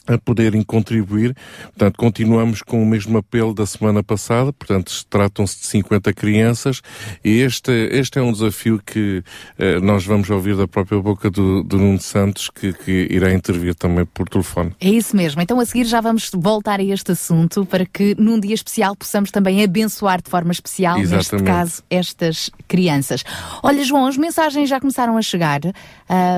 a 0.07 0.19
poderem 0.19 0.63
contribuir. 0.63 1.35
Portanto, 1.65 1.97
continuamos 1.97 2.63
com 2.63 2.83
o 2.83 2.87
mesmo 2.87 3.19
apelo 3.19 3.55
da 3.55 3.67
semana 3.67 4.03
passada, 4.03 4.53
portanto, 4.53 4.93
tratam-se 5.09 5.61
de 5.61 5.67
50 5.67 6.13
crianças 6.13 6.83
e 7.25 7.41
este, 7.41 7.73
este 7.91 8.19
é 8.19 8.23
um 8.23 8.33
desafio 8.33 8.81
que 8.85 9.23
eh, 9.59 9.81
nós 9.81 10.05
vamos 10.05 10.29
ouvir 10.31 10.57
da 10.57 10.69
própria 10.69 11.01
boca 11.01 11.31
do, 11.31 11.63
do 11.63 11.79
Nuno 11.79 12.01
Santos, 12.01 12.51
que, 12.51 12.73
que 12.73 13.09
irá 13.11 13.33
intervir 13.33 13.75
também 13.75 14.05
por 14.05 14.29
telefone. 14.29 14.73
É 14.81 14.89
isso 14.89 15.17
mesmo. 15.17 15.41
Então, 15.41 15.59
a 15.61 15.65
seguir 15.65 15.85
já 15.85 16.01
vamos 16.01 16.31
voltar 16.35 16.81
a 16.81 16.85
este 16.85 17.13
assunto 17.13 17.65
para 17.67 17.87
que 17.87 18.15
num 18.19 18.39
dia 18.39 18.55
especial 18.55 18.95
possamos 18.97 19.31
também 19.31 19.63
abençoar 19.63 20.23
de 20.23 20.31
forma 20.31 20.53
especial, 20.53 20.99
Exatamente. 20.99 21.33
neste 21.33 21.47
caso, 21.47 21.83
estas 21.91 22.51
crianças. 22.69 23.25
Olha, 23.63 23.83
João, 23.85 24.07
as 24.07 24.17
mensagens 24.17 24.69
já 24.69 24.81
começaram 24.81 25.17
a 25.17 25.23
chegar 25.23 25.61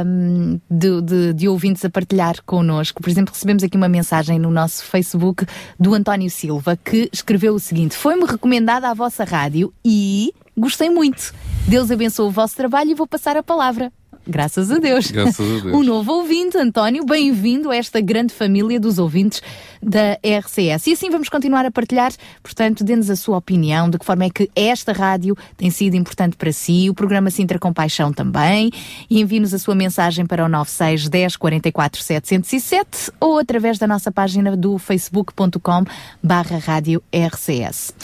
um, 0.06 0.60
de, 0.70 1.02
de, 1.02 1.34
de 1.34 1.48
ouvintes 1.48 1.84
a 1.84 1.90
partilhar 1.90 2.36
connosco. 2.44 3.02
Por 3.02 3.08
exemplo, 3.08 3.32
recebemos 3.32 3.55
recebemos 3.56 3.64
aqui 3.64 3.76
uma 3.76 3.88
mensagem 3.88 4.38
no 4.38 4.50
nosso 4.50 4.84
Facebook 4.84 5.46
do 5.78 5.94
António 5.94 6.30
Silva 6.30 6.76
que 6.76 7.08
escreveu 7.12 7.54
o 7.54 7.60
seguinte: 7.60 7.96
Foi-me 7.96 8.24
recomendada 8.24 8.88
a 8.88 8.94
vossa 8.94 9.24
rádio 9.24 9.72
e 9.84 10.32
gostei 10.56 10.90
muito. 10.90 11.32
Deus 11.66 11.90
abençoe 11.90 12.26
o 12.26 12.30
vosso 12.30 12.54
trabalho 12.54 12.90
e 12.90 12.94
vou 12.94 13.06
passar 13.06 13.36
a 13.36 13.42
palavra. 13.42 13.92
Graças 14.26 14.72
a 14.72 14.78
Deus. 14.78 15.10
Graças 15.10 15.40
a 15.40 15.60
Deus. 15.62 15.74
Um 15.74 15.82
novo 15.82 16.12
ouvinte, 16.12 16.58
António, 16.58 17.04
bem-vindo 17.04 17.70
a 17.70 17.76
esta 17.76 18.00
grande 18.00 18.34
família 18.34 18.80
dos 18.80 18.98
ouvintes 18.98 19.40
da 19.80 20.14
RCS. 20.14 20.88
E 20.88 20.92
assim 20.92 21.10
vamos 21.10 21.28
continuar 21.28 21.64
a 21.64 21.70
partilhar, 21.70 22.12
portanto, 22.42 22.82
dê-nos 22.82 23.08
a 23.08 23.16
sua 23.16 23.38
opinião, 23.38 23.88
de 23.88 23.98
que 23.98 24.04
forma 24.04 24.24
é 24.24 24.30
que 24.30 24.50
esta 24.56 24.92
rádio 24.92 25.36
tem 25.56 25.70
sido 25.70 25.94
importante 25.94 26.36
para 26.36 26.52
si, 26.52 26.90
o 26.90 26.94
programa 26.94 27.30
Sintra 27.30 27.58
Compaixão 27.58 28.12
também, 28.12 28.70
e 29.08 29.20
envie-nos 29.20 29.54
a 29.54 29.58
sua 29.58 29.74
mensagem 29.74 30.26
para 30.26 30.44
o 30.44 30.48
96 30.48 31.08
10 31.08 31.36
44 31.36 32.02
707 32.02 33.12
ou 33.20 33.38
através 33.38 33.78
da 33.78 33.86
nossa 33.86 34.10
página 34.10 34.56
do 34.56 34.76
facebook.com 34.78 35.84
barra 36.22 36.58
rádio 36.58 37.02
RCS. 37.12 37.94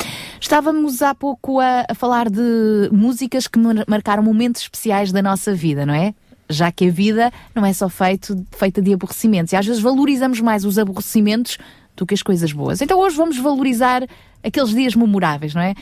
Estávamos 0.40 1.02
há 1.02 1.14
pouco 1.14 1.58
a, 1.60 1.86
a 1.88 1.94
falar 1.94 2.30
de 2.30 2.88
músicas 2.92 3.46
que 3.46 3.58
marcaram 3.88 4.22
momentos 4.22 4.62
especiais 4.62 5.10
da 5.10 5.22
nossa 5.22 5.54
vida, 5.54 5.84
não 5.86 5.94
é? 5.94 6.11
Já 6.48 6.70
que 6.70 6.88
a 6.88 6.90
vida 6.90 7.32
não 7.54 7.64
é 7.64 7.72
só 7.72 7.88
feito, 7.88 8.46
feita 8.52 8.80
de 8.80 8.92
aborrecimentos. 8.92 9.52
E 9.52 9.56
às 9.56 9.66
vezes 9.66 9.82
valorizamos 9.82 10.40
mais 10.40 10.64
os 10.64 10.78
aborrecimentos 10.78 11.58
do 11.96 12.06
que 12.06 12.14
as 12.14 12.22
coisas 12.22 12.52
boas. 12.52 12.80
Então 12.80 12.98
hoje 12.98 13.16
vamos 13.16 13.38
valorizar 13.38 14.06
aqueles 14.42 14.70
dias 14.70 14.94
memoráveis, 14.94 15.54
não 15.54 15.62
é? 15.62 15.74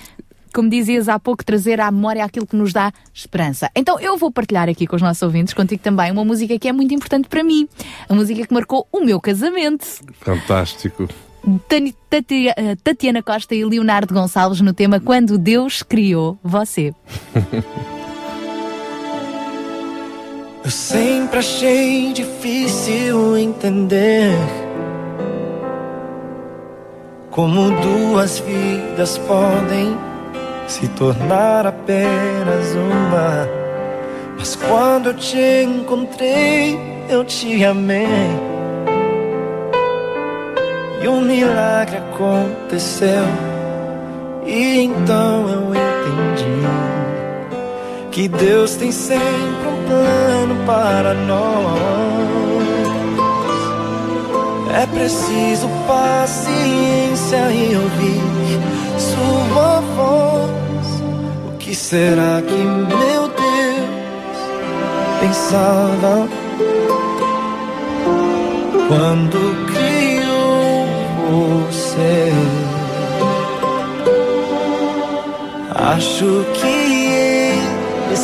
Como 0.53 0.69
dizias 0.69 1.09
há 1.09 1.19
pouco, 1.19 1.45
trazer 1.45 1.81
à 1.81 1.91
memória 1.91 2.25
aquilo 2.25 2.47
que 2.47 2.57
nos 2.57 2.73
dá 2.73 2.93
esperança. 3.15 3.71
Então 3.75 4.01
eu 4.01 4.17
vou 4.17 4.33
partilhar 4.33 4.69
aqui 4.69 4.87
com 4.87 4.97
os 4.97 5.03
nossos 5.03 5.23
ouvintes, 5.23 5.55
contigo 5.55 5.81
também, 5.81 6.11
uma 6.11 6.25
música 6.25 6.59
que 6.59 6.69
é 6.69 6.73
muito 6.73 6.93
importante 6.93 7.29
para 7.29 7.45
mim. 7.45 7.69
A 8.09 8.15
música 8.15 8.45
que 8.47 8.53
marcou 8.53 8.87
o 8.91 9.01
meu 9.01 9.21
casamento. 9.21 9.87
Fantástico. 10.21 11.09
Eh, 12.11 12.77
Tatiana 12.83 13.23
Costa 13.23 13.55
e 13.55 13.65
Leonardo 13.65 14.13
Gonçalves 14.13 14.61
no 14.61 14.75
tema 14.75 15.01
Quando 15.01 15.39
Deus 15.39 15.83
Criou 15.83 16.39
Você. 16.43 16.93
Eu 20.63 20.71
sempre 20.71 21.39
achei 21.39 22.13
difícil 22.13 23.39
entender 23.39 24.35
como 27.31 27.71
duas 27.81 28.41
vidas 28.41 29.17
podem 29.19 29.97
se 30.67 30.87
tornar 30.89 31.67
apenas 31.67 32.75
uma. 32.75 33.49
Mas 34.39 34.55
quando 34.55 35.11
eu 35.11 35.15
te 35.15 35.63
encontrei, 35.65 36.79
eu 37.09 37.25
te 37.25 37.65
amei. 37.65 38.07
E 41.03 41.09
um 41.09 41.23
milagre 41.23 41.97
aconteceu. 41.97 43.25
E 44.45 44.83
então 44.83 45.49
eu 45.49 45.69
entendi 45.75 47.00
que 48.21 48.29
Deus 48.29 48.75
tem 48.75 48.93
sempre 48.93 49.67
um 49.67 49.87
plano 49.87 50.67
para 50.67 51.15
nós. 51.15 51.81
É 54.83 54.87
preciso 54.87 55.67
paciência 55.87 57.51
e 57.51 57.77
ouvir 57.77 58.21
será 61.91 62.41
que 62.41 62.55
meu 62.55 63.27
Deus 63.27 64.39
pensava 65.21 66.29
quando 68.87 69.39
criou 69.73 70.87
você? 71.33 72.33
Acho 75.75 76.45
que 76.55 76.80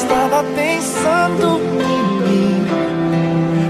estava 0.06 0.44
pensando 0.54 1.60
em 1.80 2.02
mim, 2.22 2.66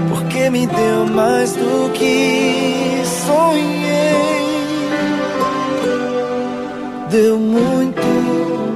porque 0.09 0.49
me 0.49 0.67
deu 0.67 1.05
mais 1.07 1.53
do 1.53 1.91
que 1.93 3.01
sonhei. 3.25 4.37
Deu 7.09 7.39
muito 7.39 8.01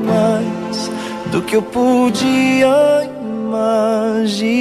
mais 0.05 0.89
do 1.31 1.41
que 1.43 1.55
eu 1.55 1.61
podia 1.61 3.07
imaginar. 3.21 4.51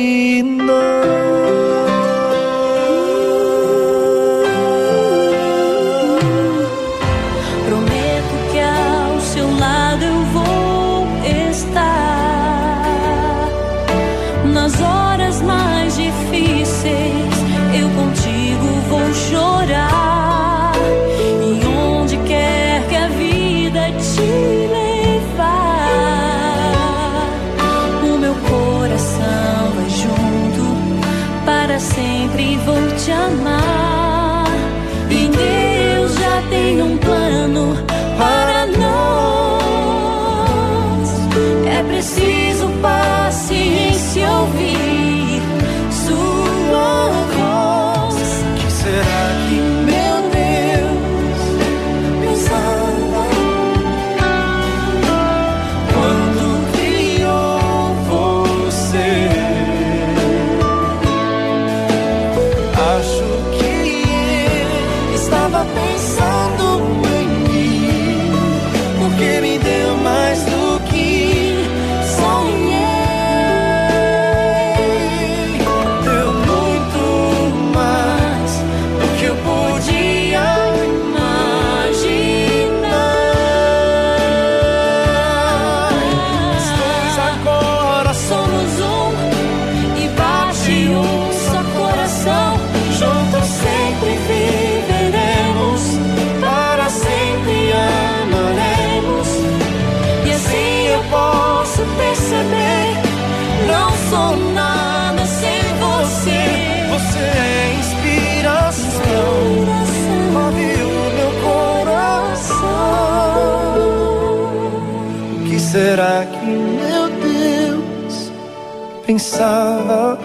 Pensava? 119.31 120.18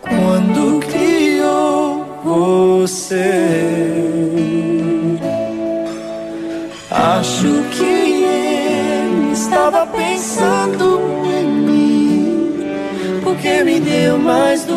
quando 0.00 0.80
criou 0.86 2.04
você. 2.22 3.32
Acho 6.90 7.48
que 7.72 7.84
ele 7.84 9.32
estava 9.32 9.86
pensando 9.86 11.00
em 11.24 11.46
mim, 11.46 12.60
porque 13.24 13.64
me 13.64 13.80
deu 13.80 14.18
mais 14.18 14.64
do 14.64 14.71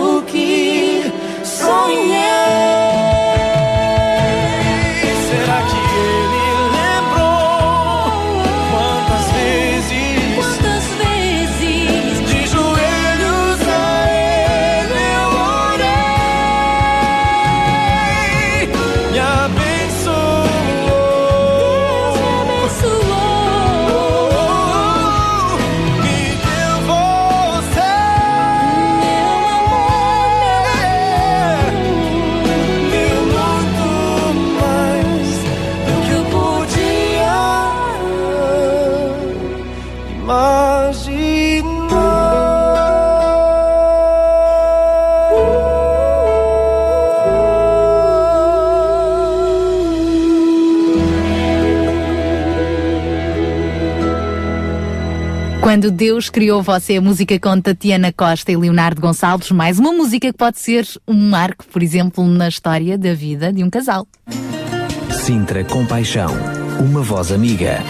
Quando 55.85 55.97
Deus 55.97 56.31
criou 56.31 56.63
você, 56.63 56.97
a 56.97 57.01
música 57.01 57.39
com 57.39 57.61
Tatiana 57.61 58.11
Costa 58.11 58.51
e 58.51 58.57
Leonardo 58.57 58.99
Gonçalves, 58.99 59.51
mais 59.51 59.77
uma 59.77 59.93
música 59.93 60.31
que 60.31 60.35
pode 60.35 60.57
ser 60.57 60.83
um 61.07 61.13
marco, 61.13 61.63
por 61.71 61.83
exemplo, 61.83 62.25
na 62.25 62.47
história 62.47 62.97
da 62.97 63.13
vida 63.13 63.53
de 63.53 63.63
um 63.63 63.69
casal. 63.69 64.07
Sintra 65.11 65.63
Compaixão, 65.63 66.31
uma 66.79 67.03
voz 67.03 67.31
amiga. 67.31 67.83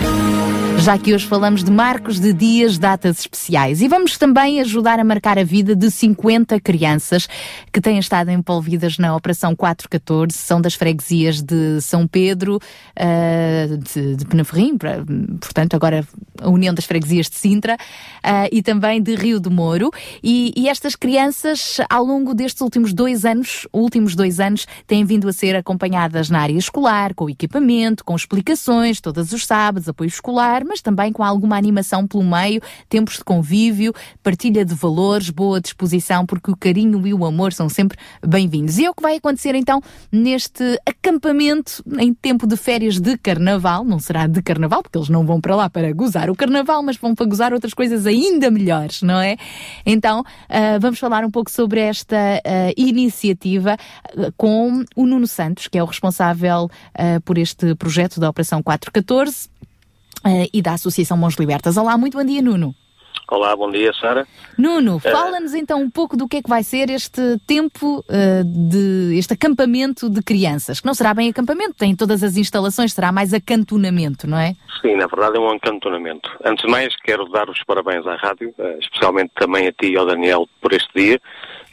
Já 0.85 0.99
que 0.99 1.15
hoje 1.15 1.25
falamos 1.25 1.63
de 1.63 1.71
marcos 1.71 2.19
de 2.19 2.31
dias, 2.31 2.77
datas 2.77 3.17
especiais. 3.21 3.81
E 3.81 3.87
vamos 3.87 4.19
também 4.19 4.61
ajudar 4.61 4.99
a 4.99 5.03
marcar 5.03 5.39
a 5.39 5.43
vida 5.43 5.75
de 5.75 5.89
50 5.89 6.59
crianças 6.59 7.27
que 7.73 7.81
têm 7.81 7.97
estado 7.97 8.29
envolvidas 8.29 8.99
na 8.99 9.15
Operação 9.15 9.55
414. 9.55 10.37
São 10.37 10.61
das 10.61 10.75
freguesias 10.75 11.41
de 11.41 11.81
São 11.81 12.07
Pedro, 12.07 12.57
uh, 12.57 13.77
de, 13.79 14.15
de 14.15 14.25
Penaferrim, 14.27 14.77
portanto, 15.41 15.75
agora 15.75 16.07
a 16.39 16.49
União 16.49 16.71
das 16.71 16.85
Freguesias 16.85 17.31
de 17.31 17.35
Sintra, 17.35 17.77
uh, 18.23 18.47
e 18.51 18.61
também 18.61 19.01
de 19.01 19.15
Rio 19.15 19.39
de 19.39 19.49
Moro. 19.49 19.89
E, 20.21 20.53
e 20.55 20.69
estas 20.69 20.95
crianças, 20.95 21.77
ao 21.89 22.05
longo 22.05 22.35
destes 22.35 22.61
últimos 22.61 22.93
dois 22.93 23.25
anos, 23.25 23.67
últimos 23.73 24.15
dois 24.15 24.39
anos, 24.39 24.67
têm 24.85 25.03
vindo 25.03 25.27
a 25.27 25.33
ser 25.33 25.55
acompanhadas 25.55 26.29
na 26.29 26.41
área 26.41 26.55
escolar, 26.55 27.15
com 27.15 27.27
equipamento, 27.27 28.05
com 28.05 28.15
explicações, 28.15 29.01
todos 29.01 29.33
os 29.33 29.47
sábados, 29.47 29.89
apoio 29.89 30.09
escolar, 30.09 30.63
mas 30.63 30.74
também 30.81 31.11
com 31.11 31.23
alguma 31.23 31.57
animação 31.57 32.07
pelo 32.07 32.23
meio, 32.23 32.61
tempos 32.89 33.17
de 33.17 33.23
convívio, 33.23 33.93
partilha 34.23 34.63
de 34.65 34.73
valores, 34.73 35.29
boa 35.29 35.59
disposição, 35.59 36.25
porque 36.25 36.51
o 36.51 36.55
carinho 36.55 37.05
e 37.07 37.13
o 37.13 37.25
amor 37.25 37.53
são 37.53 37.69
sempre 37.69 37.97
bem-vindos. 38.25 38.77
E 38.77 38.85
é 38.85 38.89
o 38.89 38.93
que 38.93 39.01
vai 39.01 39.17
acontecer 39.17 39.55
então 39.55 39.81
neste 40.11 40.79
acampamento 40.85 41.83
em 41.99 42.13
tempo 42.13 42.47
de 42.47 42.57
férias 42.57 42.99
de 42.99 43.17
carnaval. 43.17 43.83
Não 43.83 43.99
será 43.99 44.27
de 44.27 44.41
carnaval, 44.41 44.83
porque 44.83 44.97
eles 44.97 45.09
não 45.09 45.25
vão 45.25 45.39
para 45.41 45.55
lá 45.55 45.69
para 45.69 45.91
gozar 45.93 46.29
o 46.29 46.35
carnaval, 46.35 46.81
mas 46.83 46.97
vão 46.97 47.15
para 47.15 47.25
gozar 47.25 47.53
outras 47.53 47.73
coisas 47.73 48.05
ainda 48.05 48.49
melhores, 48.51 49.01
não 49.01 49.19
é? 49.19 49.37
Então, 49.85 50.21
uh, 50.21 50.79
vamos 50.79 50.99
falar 50.99 51.23
um 51.25 51.31
pouco 51.31 51.51
sobre 51.51 51.79
esta 51.79 52.15
uh, 52.15 52.73
iniciativa 52.77 53.77
uh, 54.15 54.31
com 54.37 54.83
o 54.95 55.05
Nuno 55.05 55.27
Santos, 55.27 55.67
que 55.67 55.77
é 55.77 55.83
o 55.83 55.85
responsável 55.85 56.69
por 57.23 57.37
este 57.37 57.75
projeto 57.75 58.19
da 58.19 58.29
Operação 58.29 58.61
414. 58.63 59.49
Eh, 60.25 60.47
e 60.53 60.61
da 60.61 60.73
Associação 60.73 61.17
Mãos 61.17 61.35
Libertas. 61.35 61.77
Olá, 61.77 61.97
muito 61.97 62.17
bom 62.17 62.23
dia, 62.25 62.41
Nuno. 62.41 62.73
Olá, 63.27 63.55
bom 63.55 63.71
dia, 63.71 63.91
Sara. 63.99 64.27
Nuno, 64.55 65.01
Eh, 65.03 65.11
fala-nos 65.11 65.55
então 65.55 65.81
um 65.81 65.89
pouco 65.89 66.15
do 66.15 66.27
que 66.27 66.37
é 66.37 66.41
que 66.43 66.49
vai 66.49 66.63
ser 66.63 66.91
este 66.91 67.39
tempo 67.47 68.05
eh, 68.07 68.43
de 68.45 69.17
este 69.17 69.33
acampamento 69.33 70.07
de 70.09 70.21
crianças, 70.21 70.79
que 70.79 70.85
não 70.85 70.93
será 70.93 71.11
bem 71.11 71.29
acampamento, 71.29 71.73
tem 71.73 71.95
todas 71.95 72.21
as 72.21 72.37
instalações, 72.37 72.93
será 72.93 73.11
mais 73.11 73.33
acantonamento, 73.33 74.27
não 74.27 74.37
é? 74.37 74.55
Sim, 74.79 74.95
na 74.95 75.07
verdade 75.07 75.37
é 75.37 75.39
um 75.39 75.53
encantonamento. 75.55 76.29
Antes 76.45 76.63
de 76.65 76.71
mais, 76.71 76.95
quero 77.01 77.25
dar 77.29 77.49
os 77.49 77.63
parabéns 77.63 78.05
à 78.05 78.15
rádio, 78.15 78.53
especialmente 78.79 79.31
também 79.35 79.67
a 79.67 79.71
ti 79.71 79.87
e 79.93 79.97
ao 79.97 80.05
Daniel 80.05 80.47
por 80.61 80.71
este 80.73 80.89
dia, 80.95 81.19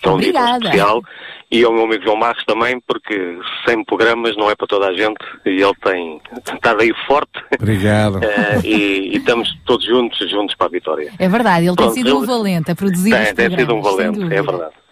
que 0.02 0.08
é 0.08 0.12
um 0.12 0.18
dia 0.18 0.56
especial, 0.56 1.02
e 1.50 1.64
ao 1.64 1.72
meu 1.72 1.84
amigo 1.84 2.02
João 2.02 2.16
Marcos 2.16 2.44
também, 2.44 2.80
porque 2.80 3.38
sem 3.66 3.84
programas 3.84 4.36
não 4.36 4.50
é 4.50 4.54
para 4.54 4.66
toda 4.66 4.88
a 4.88 4.92
gente, 4.92 5.24
e 5.46 5.62
ele 5.62 5.74
tem 5.82 6.20
estado 6.54 6.80
aí 6.80 6.92
forte, 7.06 7.42
Obrigado. 7.60 8.20
eh, 8.24 8.60
e, 8.64 9.14
e 9.14 9.16
estamos 9.16 9.54
todos 9.64 9.86
juntos, 9.86 10.30
juntos 10.30 10.54
para 10.56 10.66
a 10.66 10.70
vitória. 10.70 11.12
É 11.18 11.28
verdade, 11.28 11.66
ele 11.66 11.76
tem 11.76 11.86
Pronto, 11.86 11.94
sido 11.94 12.18
um 12.18 12.26
valente 12.26 12.70
a 12.70 12.74
produzir 12.74 13.10
Tem, 13.10 13.34
tem 13.34 13.58
sido 13.58 13.74
um 13.74 13.80
valente, 13.80 14.22
é 14.22 14.42
verdade. 14.42 14.82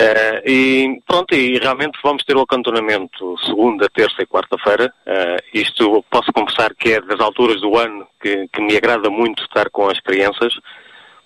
Eh, 0.00 0.42
e 0.46 1.02
pronto, 1.04 1.34
e 1.34 1.58
realmente 1.58 1.98
vamos 2.04 2.22
ter 2.24 2.36
o 2.36 2.42
acantonamento 2.42 3.34
segunda, 3.44 3.88
terça 3.92 4.22
e 4.22 4.26
quarta-feira. 4.26 4.92
Eh, 5.04 5.36
isto 5.54 6.04
posso 6.08 6.32
confessar 6.32 6.72
que 6.74 6.92
é 6.92 7.00
das 7.00 7.18
alturas 7.18 7.60
do 7.60 7.76
ano 7.76 8.06
que, 8.22 8.46
que 8.52 8.60
me 8.60 8.76
agrada 8.76 9.10
muito 9.10 9.42
estar 9.42 9.68
com 9.70 9.90
as 9.90 9.98
crianças, 9.98 10.54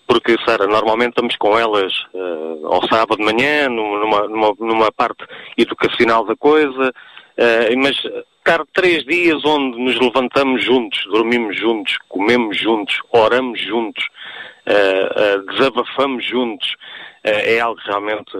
porque, 0.07 0.37
Sara, 0.45 0.67
normalmente 0.67 1.11
estamos 1.11 1.37
com 1.37 1.59
elas 1.59 1.93
eh, 2.15 2.65
ao 2.65 2.87
sábado 2.89 3.17
de 3.17 3.25
manhã, 3.25 3.69
numa, 3.69 4.29
numa, 4.29 4.55
numa 4.59 4.93
parte 4.93 5.25
educacional 5.57 6.25
da 6.25 6.37
coisa, 6.37 6.93
eh, 7.37 7.75
mas 7.77 7.97
estar 8.39 8.65
três 8.73 9.05
dias 9.05 9.45
onde 9.45 9.79
nos 9.79 9.99
levantamos 10.01 10.65
juntos, 10.65 11.05
dormimos 11.11 11.57
juntos, 11.57 11.97
comemos 12.09 12.59
juntos, 12.59 13.01
oramos 13.11 13.61
juntos, 13.61 14.05
eh, 14.67 15.39
desabafamos 15.51 16.25
juntos, 16.25 16.77
é 17.25 17.61
algo 17.61 17.81
realmente 17.85 18.33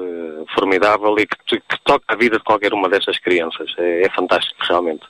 formidável 0.57 1.17
e 1.17 1.25
que, 1.25 1.61
que 1.61 1.81
toca 1.85 2.05
a 2.09 2.17
vida 2.17 2.39
de 2.39 2.43
qualquer 2.43 2.75
uma 2.75 2.89
destas 2.89 3.17
crianças. 3.21 3.73
É, 3.79 4.07
é 4.07 4.11
fantástico, 4.11 4.59
realmente. 4.69 5.07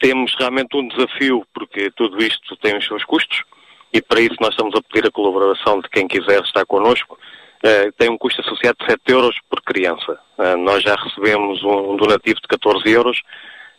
Temos 0.00 0.34
realmente 0.36 0.76
um 0.76 0.88
desafio, 0.88 1.46
porque 1.54 1.88
tudo 1.92 2.20
isto 2.20 2.56
tem 2.56 2.76
os 2.76 2.84
seus 2.84 3.04
custos, 3.04 3.44
e 3.92 4.02
para 4.02 4.20
isso 4.20 4.36
nós 4.40 4.50
estamos 4.50 4.74
a 4.74 4.82
pedir 4.82 5.06
a 5.06 5.10
colaboração 5.10 5.80
de 5.80 5.88
quem 5.88 6.06
quiser 6.06 6.42
estar 6.42 6.64
connosco. 6.66 7.18
Eh, 7.62 7.90
tem 7.98 8.10
um 8.10 8.18
custo 8.18 8.40
associado 8.40 8.76
de 8.80 8.86
7 8.86 9.00
euros 9.08 9.36
por 9.48 9.60
criança. 9.62 10.18
Eh, 10.38 10.56
nós 10.56 10.82
já 10.82 10.94
recebemos 10.94 11.62
um 11.64 11.96
donativo 11.96 12.40
de 12.40 12.48
14 12.48 12.90
euros, 12.90 13.20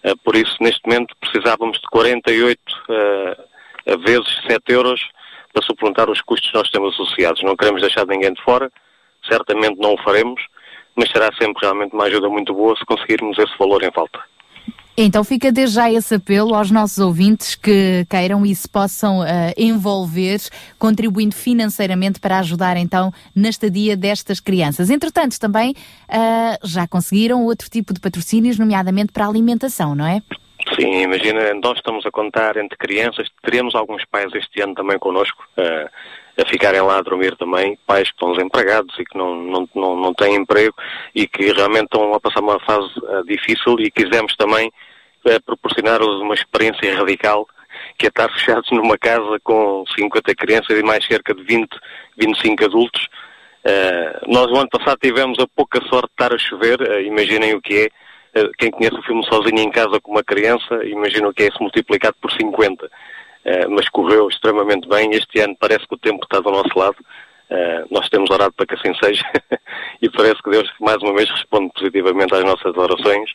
eh, 0.04 0.14
por 0.24 0.36
isso 0.36 0.56
neste 0.62 0.82
momento 0.86 1.16
precisávamos 1.20 1.80
de 1.80 1.88
48 1.92 2.60
eh, 2.90 3.98
vezes 3.98 4.42
7 4.48 4.74
euros 4.74 5.02
para 5.54 5.64
suplantar 5.64 6.10
os 6.10 6.22
custos 6.22 6.52
que 6.52 6.58
nós 6.58 6.70
temos 6.70 6.94
associados. 6.94 7.42
Não 7.44 7.56
queremos 7.56 7.82
deixar 7.82 8.06
ninguém 8.06 8.34
de 8.34 8.42
fora, 8.44 8.72
certamente 9.28 9.80
não 9.80 9.94
o 9.94 10.04
faremos, 10.04 10.42
mas 10.96 11.10
será 11.12 11.30
sempre 11.40 11.62
realmente 11.62 11.94
uma 11.94 12.06
ajuda 12.06 12.30
muito 12.30 12.54
boa 12.54 12.76
se 12.78 12.86
conseguirmos 12.86 13.38
esse 13.38 13.58
valor 13.58 13.82
em 13.84 13.92
falta. 13.92 14.20
Então 15.02 15.24
fica 15.24 15.50
desde 15.50 15.76
já 15.76 15.90
esse 15.90 16.16
apelo 16.16 16.54
aos 16.54 16.70
nossos 16.72 16.98
ouvintes 16.98 17.56
que 17.56 18.06
queiram 18.10 18.46
e 18.46 18.54
se 18.54 18.68
possam 18.68 19.24
eh, 19.24 19.54
envolver, 19.58 20.42
contribuindo 20.78 21.34
financeiramente 21.34 22.20
para 22.20 22.40
ajudar 22.40 22.76
então 22.76 23.10
na 23.34 23.48
estadia 23.48 23.96
destas 23.96 24.42
crianças. 24.42 24.90
Entretanto, 24.90 25.40
também 25.40 25.74
eh, 26.10 26.60
já 26.66 26.86
conseguiram 26.86 27.46
outro 27.46 27.70
tipo 27.70 27.94
de 27.94 28.02
patrocínios, 28.02 28.60
nomeadamente 28.60 29.14
para 29.14 29.24
a 29.24 29.30
alimentação, 29.30 29.96
não 29.96 30.06
é? 30.06 30.22
Sim, 30.76 31.04
imagina, 31.04 31.54
nós 31.64 31.78
estamos 31.78 32.06
a 32.06 32.12
contar 32.12 32.58
entre 32.58 32.78
crianças, 32.78 33.30
teremos 33.42 33.76
alguns 33.76 34.04
pais 34.04 34.34
este 34.36 34.62
ano 34.62 34.76
também 34.76 35.00
connosco, 35.00 35.42
eh, 35.56 35.90
a 36.40 36.46
ficarem 36.46 36.82
lá 36.82 36.98
a 36.98 37.02
dormir 37.02 37.36
também, 37.38 37.78
pais 37.86 38.10
que 38.10 38.16
estão 38.16 38.32
desempregados 38.32 38.98
e 38.98 39.04
que 39.04 39.18
não, 39.18 39.36
não, 39.36 39.70
não, 39.76 39.96
não 39.96 40.14
têm 40.14 40.36
emprego 40.36 40.74
e 41.14 41.28
que 41.28 41.52
realmente 41.52 41.86
estão 41.86 42.14
a 42.14 42.20
passar 42.20 42.40
uma 42.40 42.60
fase 42.62 42.90
eh, 43.08 43.24
difícil 43.28 43.76
e 43.80 43.92
quisemos 43.92 44.36
também 44.36 44.72
eh, 45.26 45.40
proporcionar-lhes 45.40 46.22
uma 46.22 46.34
experiência 46.34 46.96
radical 46.96 47.48
que 47.98 48.06
é 48.06 48.10
estar 48.10 48.30
fechados 48.34 48.70
numa 48.72 48.98
casa 48.98 49.40
com 49.44 49.84
50 49.96 50.34
crianças 50.36 50.78
e 50.78 50.84
mais 50.84 51.06
cerca 51.06 51.34
de 51.34 51.44
20, 51.44 51.70
25 52.18 52.66
adultos. 52.66 53.08
Eh, 53.66 54.22
nós, 54.28 54.48
o 54.48 54.56
ano 54.56 54.70
passado, 54.70 54.98
tivemos 55.02 55.40
a 55.40 55.48
pouca 55.48 55.82
sorte 55.90 56.08
de 56.08 56.24
estar 56.24 56.34
a 56.34 56.38
chover, 56.38 57.06
imaginem 57.06 57.54
o 57.56 57.62
que 57.62 57.86
é. 57.86 58.10
Quem 58.60 58.70
conhece 58.70 58.96
o 58.96 59.02
filme 59.02 59.26
Sozinho 59.26 59.58
em 59.60 59.72
Casa 59.72 60.00
com 60.00 60.12
uma 60.12 60.24
criança, 60.24 60.86
imagina 60.86 61.28
o 61.28 61.34
que 61.34 61.44
é 61.44 61.48
isso 61.48 61.58
multiplicado 61.60 62.16
por 62.22 62.32
50. 62.32 62.88
Eh, 63.46 63.68
mas 63.68 63.88
correu 63.90 64.28
extremamente 64.28 64.88
bem. 64.88 65.12
Este 65.12 65.40
ano 65.40 65.56
parece 65.60 65.88
que 65.88 65.96
o 65.96 66.00
tempo 66.00 66.24
está 66.24 66.40
do 66.40 66.52
nosso 66.52 66.78
lado. 66.78 66.98
Eh, 67.50 67.86
nós 67.90 68.08
temos 68.10 68.30
orado 68.30 68.54
para 68.54 68.66
que 68.66 68.76
assim 68.76 68.94
seja 69.04 69.24
e 70.02 70.10
parece 70.10 70.42
que 70.44 70.50
Deus 70.50 70.70
mais 70.80 70.98
uma 70.98 71.14
vez 71.14 71.30
responde 71.30 71.72
positivamente 71.74 72.34
às 72.34 72.44
nossas 72.44 72.76
orações 72.78 73.32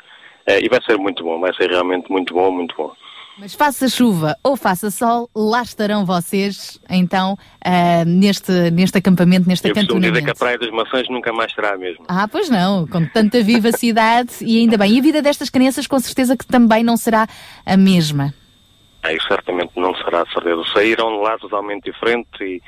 Eh, 0.46 0.64
e 0.64 0.68
vai 0.68 0.80
ser 0.82 0.98
muito 0.98 1.24
bom, 1.24 1.40
vai 1.40 1.54
ser 1.54 1.70
realmente 1.70 2.10
muito 2.10 2.34
bom, 2.34 2.50
muito 2.50 2.74
bom. 2.76 2.92
Mas 3.38 3.52
faça 3.52 3.88
chuva 3.88 4.36
ou 4.44 4.56
faça 4.56 4.92
sol, 4.92 5.28
lá 5.34 5.62
estarão 5.62 6.06
vocês 6.06 6.78
então 6.88 7.36
eh, 7.64 8.04
neste, 8.04 8.52
neste 8.70 8.98
acampamento, 8.98 9.48
neste 9.48 9.68
Eu 9.68 9.74
costumo 9.74 10.00
dizer 10.00 10.12
que 10.12 10.18
a 10.18 10.32
acantonamento. 10.32 10.38
Praia 10.38 10.58
das 10.58 10.70
Maçãs 10.70 11.08
nunca 11.08 11.32
mais 11.32 11.52
será 11.52 11.74
a 11.74 11.76
mesma. 11.76 12.04
Ah, 12.06 12.28
pois 12.28 12.48
não, 12.48 12.86
com 12.86 13.04
tanta 13.06 13.42
vivacidade 13.42 14.34
e 14.40 14.58
ainda 14.58 14.78
bem. 14.78 14.94
E 14.94 14.98
a 15.00 15.02
vida 15.02 15.20
destas 15.20 15.50
crianças 15.50 15.86
com 15.86 15.98
certeza 15.98 16.36
que 16.36 16.46
também 16.46 16.84
não 16.84 16.96
será 16.96 17.26
a 17.66 17.76
mesma. 17.76 18.32
Isso 19.12 19.26
certamente 19.28 19.72
não 19.76 19.94
será, 19.96 20.24
de 20.24 20.32
certeza. 20.32 20.62
Saíram 20.72 21.16
de 21.18 21.22
lá 21.24 21.38
totalmente 21.38 21.90
diferente 21.90 22.28
e, 22.42 22.62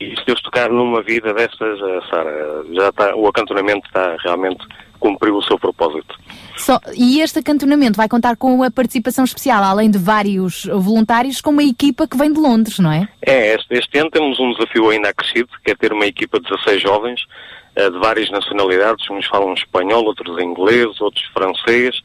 e 0.00 0.16
se 0.16 0.24
Deus 0.26 0.40
tocar 0.42 0.70
numa 0.70 1.02
vida 1.02 1.32
destas, 1.34 1.78
eh, 1.80 2.00
Sara, 2.10 2.64
já 2.72 2.88
está, 2.88 3.14
o 3.16 3.26
acantonamento 3.26 3.86
está 3.86 4.16
realmente 4.24 4.64
cumpriu 5.00 5.34
o 5.36 5.42
seu 5.42 5.58
propósito. 5.58 6.14
Só- 6.56 6.78
e 6.94 7.20
este 7.22 7.38
acantonamento 7.38 7.96
vai 7.96 8.06
contar 8.08 8.36
com 8.36 8.62
a 8.62 8.70
participação 8.70 9.24
especial, 9.24 9.64
além 9.64 9.90
de 9.90 9.96
vários 9.98 10.66
voluntários, 10.66 11.40
com 11.40 11.50
uma 11.50 11.64
equipa 11.64 12.06
que 12.06 12.16
vem 12.18 12.30
de 12.32 12.38
Londres, 12.38 12.78
não 12.78 12.92
é? 12.92 13.08
É, 13.26 13.54
este, 13.54 13.74
este 13.74 13.98
ano 13.98 14.10
temos 14.10 14.38
um 14.38 14.52
desafio 14.52 14.90
ainda 14.90 15.08
acrescido, 15.08 15.48
que 15.64 15.70
é 15.70 15.74
ter 15.74 15.92
uma 15.92 16.04
equipa 16.06 16.38
de 16.38 16.48
16 16.50 16.82
jovens, 16.82 17.22
eh, 17.74 17.88
de 17.90 17.98
várias 17.98 18.30
nacionalidades, 18.30 19.08
uns 19.10 19.26
falam 19.26 19.54
espanhol, 19.54 20.04
outros 20.04 20.38
inglês, 20.38 21.00
outros 21.00 21.24
francês, 21.32 21.96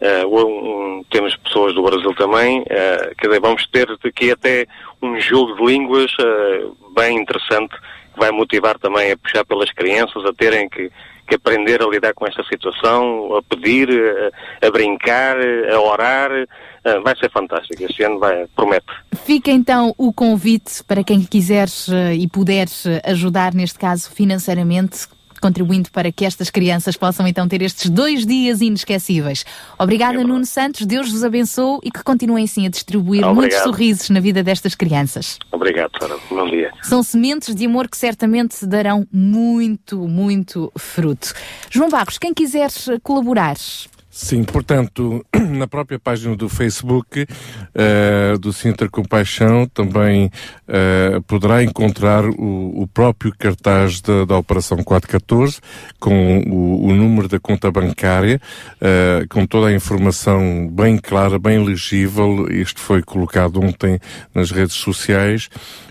eh, 0.00 0.24
um- 0.26 1.04
temos 1.10 1.36
pessoas 1.36 1.74
do 1.74 1.82
Brasil 1.82 2.14
também, 2.14 2.64
eh, 2.68 3.12
quer 3.18 3.28
dizer, 3.28 3.40
vamos 3.40 3.66
ter 3.68 3.88
aqui 4.04 4.30
até 4.30 4.66
um 5.02 5.18
jogo 5.20 5.56
de 5.56 5.64
línguas 5.72 6.12
eh, 6.20 6.66
bem 6.96 7.18
interessante, 7.18 7.74
que 8.12 8.18
vai 8.18 8.30
motivar 8.30 8.78
também 8.78 9.12
a 9.12 9.16
puxar 9.16 9.44
pelas 9.44 9.70
crianças, 9.72 10.24
a 10.24 10.32
terem 10.32 10.68
que, 10.68 10.90
que 11.26 11.34
aprender 11.34 11.82
a 11.82 11.86
lidar 11.86 12.14
com 12.14 12.26
esta 12.26 12.42
situação, 12.44 13.36
a 13.36 13.42
pedir, 13.42 13.88
eh, 13.90 14.66
a 14.66 14.70
brincar, 14.70 15.36
a 15.72 15.80
orar, 15.80 16.30
vai 17.04 17.14
ser 17.16 17.30
fantástico, 17.30 17.82
este 17.84 18.02
ano 18.02 18.18
vai, 18.18 18.46
promete. 18.56 18.86
Fica 19.24 19.50
então 19.50 19.94
o 19.98 20.10
convite 20.10 20.82
para 20.84 21.04
quem 21.04 21.22
quiser 21.22 21.68
eh, 21.92 22.14
e 22.14 22.26
puder 22.26 22.66
eh, 22.86 23.02
ajudar, 23.10 23.52
neste 23.52 23.78
caso 23.78 24.10
financeiramente, 24.10 25.06
contribuindo 25.40 25.90
para 25.90 26.10
que 26.12 26.24
estas 26.24 26.50
crianças 26.50 26.96
possam 26.96 27.26
então 27.26 27.48
ter 27.48 27.62
estes 27.62 27.90
dois 27.90 28.26
dias 28.26 28.60
inesquecíveis. 28.60 29.44
Obrigada, 29.78 30.22
Nuno 30.24 30.44
Santos, 30.46 30.86
Deus 30.86 31.10
vos 31.10 31.24
abençoe 31.24 31.78
e 31.82 31.90
que 31.90 32.02
continuem 32.02 32.44
assim 32.44 32.66
a 32.66 32.70
distribuir 32.70 33.24
Obrigado. 33.24 33.34
muitos 33.34 33.58
sorrisos 33.58 34.10
na 34.10 34.20
vida 34.20 34.42
destas 34.42 34.74
crianças. 34.74 35.38
Obrigado, 35.52 35.90
Sara. 35.98 36.16
Bom 36.30 36.48
dia. 36.48 36.70
São 36.82 37.02
sementes 37.02 37.54
de 37.54 37.66
amor 37.66 37.88
que 37.88 37.96
certamente 37.96 38.66
darão 38.66 39.06
muito, 39.12 40.08
muito 40.08 40.72
fruto. 40.76 41.32
João 41.70 41.88
Barros, 41.88 42.18
quem 42.18 42.32
quiser 42.34 42.70
colaborar, 43.02 43.56
Sim, 44.20 44.42
portanto, 44.42 45.24
na 45.48 45.68
própria 45.68 45.96
página 45.96 46.34
do 46.34 46.48
Facebook 46.48 47.24
eh, 47.72 48.36
do 48.40 48.52
Sintra 48.52 48.88
Compaixão 48.88 49.64
também 49.68 50.28
eh, 50.66 51.20
poderá 51.24 51.62
encontrar 51.62 52.24
o, 52.24 52.82
o 52.82 52.88
próprio 52.88 53.32
cartaz 53.38 54.00
da, 54.00 54.24
da 54.24 54.36
Operação 54.36 54.82
414 54.82 55.60
com 56.00 56.40
o, 56.40 56.88
o 56.88 56.94
número 56.96 57.28
da 57.28 57.38
conta 57.38 57.70
bancária, 57.70 58.40
eh, 58.80 59.24
com 59.30 59.46
toda 59.46 59.68
a 59.68 59.72
informação 59.72 60.68
bem 60.68 60.98
clara, 60.98 61.38
bem 61.38 61.64
legível. 61.64 62.50
Isto 62.50 62.80
foi 62.80 63.04
colocado 63.04 63.62
ontem 63.62 64.00
nas 64.34 64.50
redes 64.50 64.74
sociais. 64.74 65.48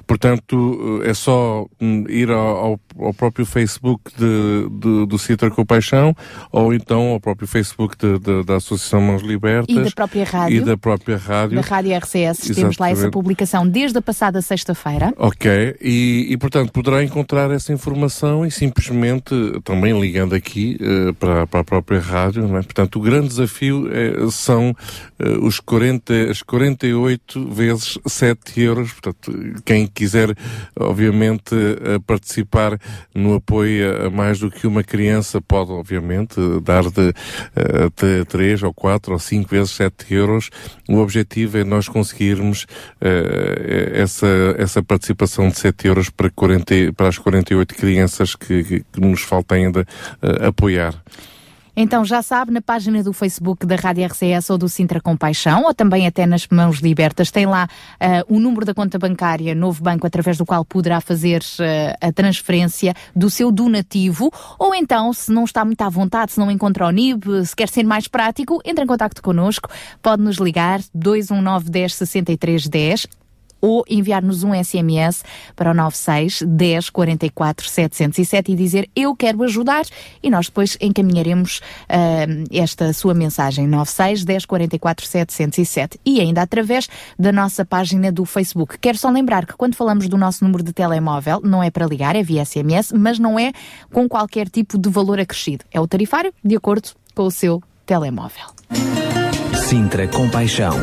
Portanto, 0.08 1.01
é 1.03 1.14
só 1.14 1.66
hum, 1.82 2.05
ir 2.08 2.30
ao, 2.32 2.80
ao- 2.97 3.14
próprio 3.14 3.45
Facebook 3.45 4.12
de, 4.18 4.70
de- 4.80 5.05
do 5.05 5.18
Citra 5.20 5.51
Compaixão 5.51 6.16
ou 6.51 6.74
então 6.74 7.10
ao 7.10 7.20
próprio 7.20 7.47
Facebook 7.47 7.95
de- 7.97 8.18
de- 8.20 8.43
da 8.43 8.55
Associação 8.55 9.01
Mãos 9.01 9.22
Libertas. 9.22 9.76
E 9.76 9.82
da 9.84 9.91
própria 9.91 10.24
rádio. 10.24 10.58
E 10.58 10.62
da 10.62 10.78
própria 10.78 11.18
rádio. 11.18 11.55
Da 11.55 11.62
Rádio 11.62 11.93
RCS, 11.95 12.55
temos 12.55 12.78
lá 12.78 12.88
essa 12.88 12.93
Exatamente. 12.93 13.14
publicação 13.14 13.68
desde 13.68 13.97
a 13.97 14.01
passada 14.01 14.41
sexta-feira. 14.41 15.14
Ok, 15.18 15.76
e, 15.82 16.28
e, 16.30 16.38
portanto 16.38 16.72
poderá 16.72 17.03
encontrar 17.03 17.51
essa 17.51 17.74
informação 17.74 18.45
e 18.45 18.51
simplesmente 18.51 19.34
também 19.64 19.99
ligando 19.99 20.34
aqui 20.36 20.78
eh, 20.80 21.14
para, 21.20 21.45
para 21.47 21.60
a 21.60 21.64
própria 21.64 21.99
rádio, 21.99 22.47
não 22.47 22.58
é? 22.58 22.62
Portanto, 22.64 22.97
o 22.97 23.01
grande 23.01 23.28
desafio 23.28 23.89
eh, 23.91 24.28
são 24.32 24.76
eh, 25.20 25.30
os 25.41 25.60
40, 25.60 26.14
as 26.30 26.41
48 26.41 27.49
vezes 27.49 27.97
7 28.05 28.62
euros. 28.62 28.91
Portanto, 28.93 29.32
quem 29.66 29.88
quiser, 29.97 30.35
obviamente, 30.79 31.55
eh, 31.55 31.97
participar 32.05 32.79
no 33.15 33.33
apoio 33.35 34.05
a 34.05 34.09
mais 34.11 34.39
do 34.39 34.51
que 34.51 34.67
uma 34.67 34.83
criança 34.83 35.41
pode, 35.41 35.71
obviamente, 35.71 36.35
dar 36.61 36.83
de, 36.83 37.13
eh, 37.55 37.89
de 37.95 38.25
3 38.25 38.61
ou 38.63 38.73
4 38.73 39.13
ou 39.13 39.19
5 39.19 39.49
vezes 39.49 39.71
7 39.71 40.13
euros. 40.13 40.49
O 40.87 40.97
objetivo 40.97 41.57
é 41.57 41.63
nós 41.63 41.87
conseguirmos 41.89 42.65
eh, 43.01 43.91
essa, 43.95 44.27
essa 44.57 44.83
participação 44.83 45.49
de 45.49 45.57
7 45.57 45.87
euros 45.87 46.09
para, 46.09 46.29
40, 46.29 46.75
e- 46.75 46.91
para 46.91 47.07
as 47.07 47.17
48 47.17 47.75
crianças 47.75 48.35
que, 48.35 48.63
que, 48.63 48.79
que 48.79 49.01
nos 49.01 49.21
falta 49.21 49.55
ainda 49.55 49.85
apoiar. 50.45 50.93
Então 51.80 52.03
já 52.03 52.23
sabe, 52.23 52.51
na 52.51 52.59
página 52.59 53.03
do 53.03 53.13
Facebook 53.13 53.63
da 53.63 53.75
Rádio 53.75 54.03
RCS 54.03 54.49
ou 54.49 54.57
do 54.57 54.67
Sintra 54.67 54.99
Compaixão, 54.99 55.65
ou 55.65 55.75
também 55.75 56.07
até 56.07 56.25
nas 56.25 56.47
Mãos 56.47 56.80
Libertas, 56.80 57.30
tem 57.30 57.45
lá 57.45 57.67
ah, 57.99 58.25
o 58.28 58.39
número 58.39 58.65
da 58.65 58.73
conta 58.73 58.97
bancária 58.97 59.53
Novo 59.53 59.84
Banco, 59.84 60.07
através 60.07 60.39
do 60.39 60.45
qual 60.45 60.65
poderá 60.65 60.99
fazer 60.99 61.43
ah, 61.59 62.07
a 62.07 62.11
transferência 62.11 62.95
do 63.15 63.30
seu 63.30 63.51
donativo, 63.51 64.32
ou 64.57 64.73
então, 64.73 65.13
se 65.13 65.32
não 65.32 65.43
está 65.43 65.63
muito 65.63 65.84
à 65.84 65.88
vontade, 65.88 66.32
se 66.32 66.39
não 66.39 66.49
encontra 66.49 66.88
o 66.88 66.89
NIB, 66.89 67.45
se 67.45 67.55
quer 67.55 67.69
ser 67.69 67.84
mais 67.84 68.07
prático, 68.07 68.59
entre 68.65 68.84
em 68.84 68.88
contato 68.88 69.21
connosco, 69.21 69.69
pode 70.01 70.23
nos 70.23 70.38
ligar 70.38 70.80
219 70.95 71.69
10 71.69 71.93
63 71.93 72.67
10 72.67 73.07
ou 73.62 73.84
enviar-nos 73.89 74.43
um 74.43 74.53
SMS 74.53 75.24
para 75.55 75.72
o 75.72 75.74
96 75.74 76.43
10 76.47 76.89
44 76.89 77.68
707 77.68 78.51
e 78.51 78.55
dizer 78.55 78.89
eu 78.95 79.16
quero 79.16 79.43
ajudar 79.43 79.86
e 80.22 80.30
nós 80.30 80.47
depois 80.47 80.78
encaminharemos 80.80 81.62
ah, 81.89 82.26
esta 82.51 82.91
sua 82.93 83.14
mensagem 83.14 83.68
96 83.68 84.24
10 84.26 84.45
44 84.45 85.05
707 85.05 85.99
e 86.05 86.20
ainda 86.20 86.41
através 86.41 86.88
da 87.18 87.32
nossa 87.32 87.66
página 87.66 88.12
do 88.12 88.26
Facebook. 88.26 88.78
Quero 88.80 88.97
só 88.97 89.10
lembrar 89.10 89.45
que 89.45 89.53
quando 89.53 89.76
falamos 89.76 90.08
do 90.08 90.18
nosso 90.18 90.43
número 90.43 90.64
de 90.64 90.74
telemóvel 90.74 91.41
não 91.43 91.64
é 91.64 91.70
para 91.70 91.86
ligar, 91.86 92.16
é 92.16 92.24
via 92.24 92.45
SMS, 92.45 92.91
mas 92.93 93.20
não 93.20 93.39
é 93.39 93.51
com 93.91 94.08
qualquer 94.08 94.49
tipo 94.49 94.78
de 94.78 94.89
valor 94.89 95.20
acrescido. 95.20 95.66
É 95.72 95.80
o 95.80 95.88
tarifário 95.88 96.34
de 96.43 96.55
acordo 96.55 96.89
com 97.14 97.24
o 97.24 97.32
seu 97.32 97.62
telemóvel. 97.86 98.45
Sintra 99.68 100.08
Compaixão. 100.08 100.74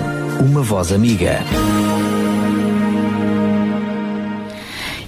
Uma 0.40 0.62
voz 0.62 0.92
amiga. 0.92 1.38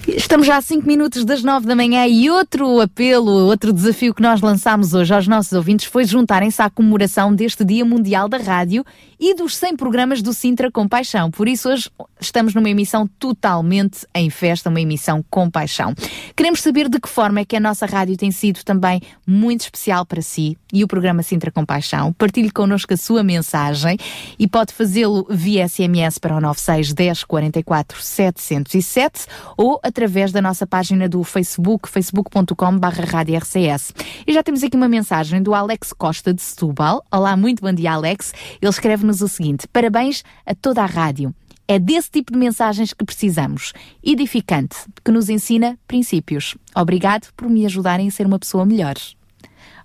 Estamos 0.08 0.46
já 0.46 0.56
a 0.56 0.60
5 0.60 0.86
minutos 0.86 1.24
das 1.24 1.42
9 1.42 1.66
da 1.66 1.74
manhã 1.74 2.06
e 2.06 2.30
outro 2.30 2.80
apelo, 2.80 3.28
outro 3.48 3.72
desafio 3.72 4.14
que 4.14 4.22
nós 4.22 4.40
lançámos 4.40 4.94
hoje 4.94 5.12
aos 5.12 5.26
nossos 5.26 5.52
ouvintes 5.52 5.86
foi 5.86 6.04
juntarem-se 6.04 6.62
à 6.62 6.70
comemoração 6.70 7.34
deste 7.34 7.64
Dia 7.64 7.84
Mundial 7.84 8.28
da 8.28 8.36
Rádio 8.36 8.84
e 9.18 9.34
dos 9.34 9.56
100 9.56 9.74
programas 9.74 10.22
do 10.22 10.32
Sintra 10.32 10.70
com 10.70 10.86
Paixão. 10.86 11.28
Por 11.28 11.48
isso, 11.48 11.68
hoje 11.68 11.90
estamos 12.20 12.54
numa 12.54 12.70
emissão 12.70 13.08
totalmente 13.18 14.06
em 14.14 14.30
festa, 14.30 14.70
uma 14.70 14.80
emissão 14.80 15.24
com 15.28 15.50
paixão. 15.50 15.92
Queremos 16.36 16.60
saber 16.60 16.88
de 16.88 17.00
que 17.00 17.08
forma 17.08 17.40
é 17.40 17.44
que 17.44 17.56
a 17.56 17.60
nossa 17.60 17.84
rádio 17.84 18.16
tem 18.16 18.30
sido 18.30 18.62
também 18.62 19.02
muito 19.26 19.62
especial 19.62 20.06
para 20.06 20.22
si 20.22 20.56
e 20.72 20.84
o 20.84 20.88
programa 20.88 21.22
Sintra 21.22 21.50
com 21.50 21.64
Paixão. 21.64 22.12
Partilhe 22.12 22.50
connosco 22.50 22.94
a 22.94 22.96
sua 22.96 23.24
mensagem 23.24 23.98
e 24.38 24.46
pode 24.46 24.72
fazê-lo 24.72 25.26
via 25.28 25.66
SMS 25.66 26.18
para 26.18 26.36
o 26.36 26.40
96 26.40 26.92
10 26.92 27.24
44 27.24 28.02
707 28.02 29.26
ou 29.56 29.80
através 29.82 29.95
da 30.32 30.42
nossa 30.42 30.66
página 30.66 31.08
do 31.08 31.24
Facebook, 31.24 31.88
facebook.com 31.88 32.78
barra 32.78 33.02
rádio 33.02 33.34
RCS. 33.34 33.94
E 34.26 34.32
já 34.32 34.42
temos 34.42 34.62
aqui 34.62 34.76
uma 34.76 34.88
mensagem 34.88 35.42
do 35.42 35.54
Alex 35.54 35.94
Costa 35.94 36.34
de 36.34 36.42
Setúbal. 36.42 37.02
Olá, 37.10 37.34
muito 37.34 37.62
bom 37.62 37.72
dia, 37.72 37.92
Alex. 37.92 38.34
Ele 38.60 38.68
escreve-nos 38.68 39.22
o 39.22 39.28
seguinte: 39.28 39.66
Parabéns 39.68 40.22
a 40.44 40.54
toda 40.54 40.82
a 40.82 40.86
rádio. 40.86 41.34
É 41.66 41.78
desse 41.78 42.10
tipo 42.10 42.30
de 42.30 42.38
mensagens 42.38 42.92
que 42.92 43.06
precisamos. 43.06 43.72
Edificante, 44.04 44.76
que 45.02 45.10
nos 45.10 45.30
ensina 45.30 45.78
princípios. 45.88 46.54
Obrigado 46.74 47.28
por 47.34 47.48
me 47.48 47.64
ajudarem 47.64 48.06
a 48.06 48.10
ser 48.10 48.26
uma 48.26 48.38
pessoa 48.38 48.66
melhor. 48.66 48.96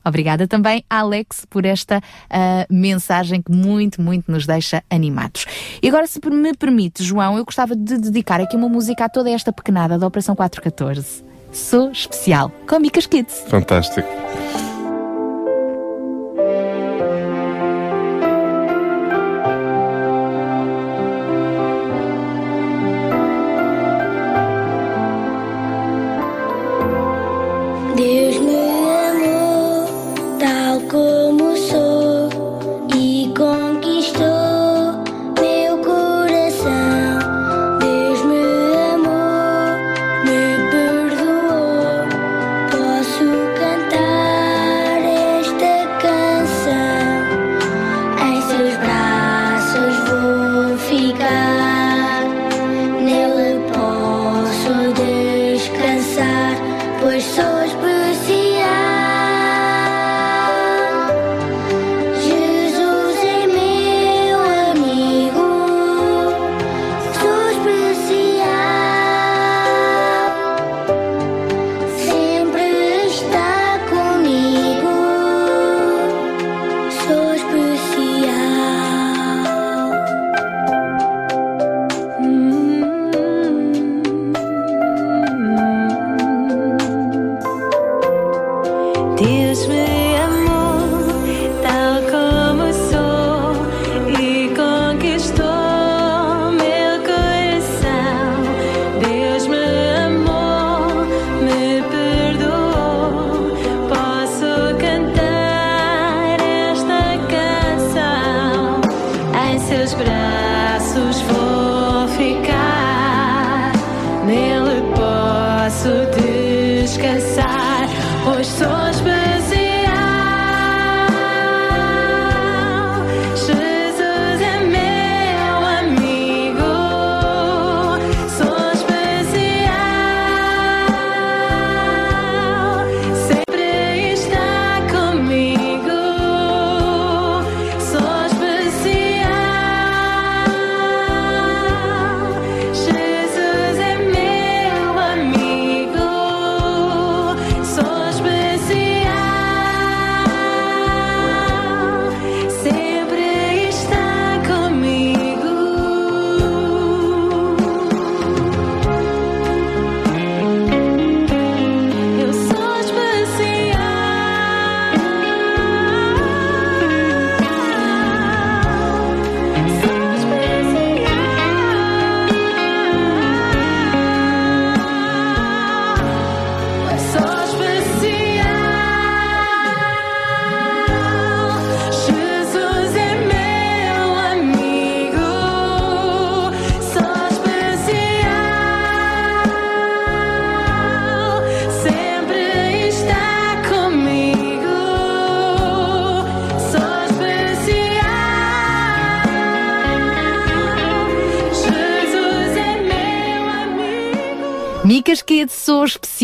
Obrigada 0.04 0.47
também, 0.47 0.84
Alex, 0.89 1.45
por 1.49 1.66
esta 1.66 2.02
ah, 2.30 2.66
mensagem 2.70 3.41
que 3.41 3.52
muito, 3.52 4.02
muito 4.02 4.32
nos 4.32 4.45
deixa 4.45 4.84
animados. 4.89 5.45
E 5.82 5.88
agora, 5.88 6.08
se 6.08 6.20
me 6.30 6.54
permite, 6.54 7.04
João, 7.04 7.38
eu 7.38 7.45
gostava 7.45 7.76
de 7.76 7.97
dedicar 7.97 8.41
aqui 8.41 8.56
uma 8.56 8.70
música 8.70 9.06
a 9.06 9.10
toda 9.10 9.30
esta 9.30 9.52
pequenada 9.52 9.97
da 9.97 10.08
Operação 10.08 10.36
414. 10.36 11.24
Sou 11.52 11.91
especial, 11.91 12.49
com 12.68 12.80
Micas 12.80 13.06
Kids. 13.06 13.43
Fantástico. 13.47 14.08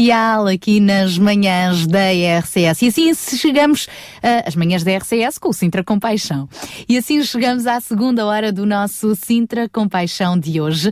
Especial 0.08 0.48
aqui 0.48 0.80
nas 0.80 1.18
manhãs 1.18 1.86
da 1.86 2.12
RCS. 2.40 2.82
E 2.82 2.88
assim 2.88 3.14
chegamos 3.14 3.86
uh, 3.86 4.48
às 4.48 4.56
manhãs 4.56 4.84
da 4.84 4.96
RCS 4.98 5.38
com 5.38 5.50
o 5.50 5.54
Sintra 5.54 5.84
Compaixão. 5.84 6.48
E 6.88 6.98
assim 6.98 7.22
chegamos 7.24 7.68
à 7.68 7.82
segunda 7.82 8.26
hora 8.26 8.52
do 8.52 8.66
nosso 8.66 9.16
Sintra 9.16 9.68
Compaixão 9.68 10.40
de 10.40 10.62
hoje, 10.62 10.92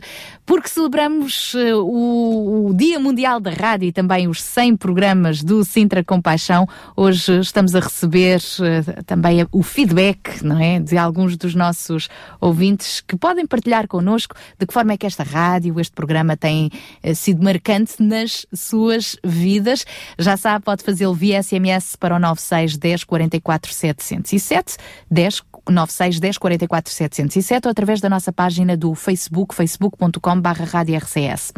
porque 0.66 0.74
celebramos 0.74 1.54
uh, 1.54 1.78
o, 1.80 2.70
o, 2.70 2.74
Dia 2.74 2.98
Mundial 2.98 3.38
da 3.38 3.50
Rádio 3.50 3.86
e 3.86 3.92
também 3.92 4.26
os 4.26 4.42
100 4.42 4.76
programas 4.76 5.44
do 5.44 5.64
Sintra 5.64 6.02
Compaixão. 6.02 6.66
Hoje 6.96 7.38
estamos 7.38 7.74
a 7.76 7.80
receber 7.80 8.40
uh, 8.40 9.04
também 9.04 9.46
o 9.52 9.62
feedback, 9.62 10.42
não 10.42 10.58
é, 10.58 10.80
de 10.80 10.98
alguns 10.98 11.36
dos 11.36 11.54
nossos 11.54 12.08
ouvintes 12.40 13.00
que 13.00 13.16
podem 13.16 13.46
partilhar 13.46 13.86
connosco 13.86 14.34
de 14.58 14.66
que 14.66 14.74
forma 14.74 14.92
é 14.92 14.96
que 14.96 15.06
esta 15.06 15.22
rádio, 15.22 15.78
este 15.78 15.92
programa 15.92 16.36
tem 16.36 16.70
sido 17.14 17.42
marcado 17.44 17.56
marcante 17.56 18.02
nas 18.02 18.46
suas 18.54 19.16
vidas. 19.24 19.84
Já 20.18 20.36
sabe, 20.36 20.64
pode 20.64 20.82
fazê-lo 20.82 21.14
via 21.14 21.42
SMS 21.42 21.96
para 21.96 22.14
o 22.14 22.18
96 22.18 22.76
10 22.76 23.04
44 23.04 23.72
707, 23.72 24.76
10 25.10 25.42
96 25.72 26.20
10 26.20 26.38
44 26.38 26.92
707 26.92 27.66
ou 27.66 27.70
através 27.70 28.00
da 28.00 28.08
nossa 28.08 28.32
página 28.32 28.76
do 28.76 28.94
Facebook, 28.94 29.54
facebook.com 29.54 30.40
barra 30.40 30.64
RCS. 30.64 31.52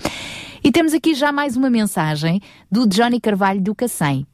E 0.63 0.71
temos 0.71 0.93
aqui 0.93 1.15
já 1.15 1.31
mais 1.31 1.57
uma 1.57 1.71
mensagem 1.71 2.41
do 2.71 2.87
Johnny 2.87 3.21
Carvalho 3.21 3.61
do 3.61 3.75
Cacém. 3.75 4.27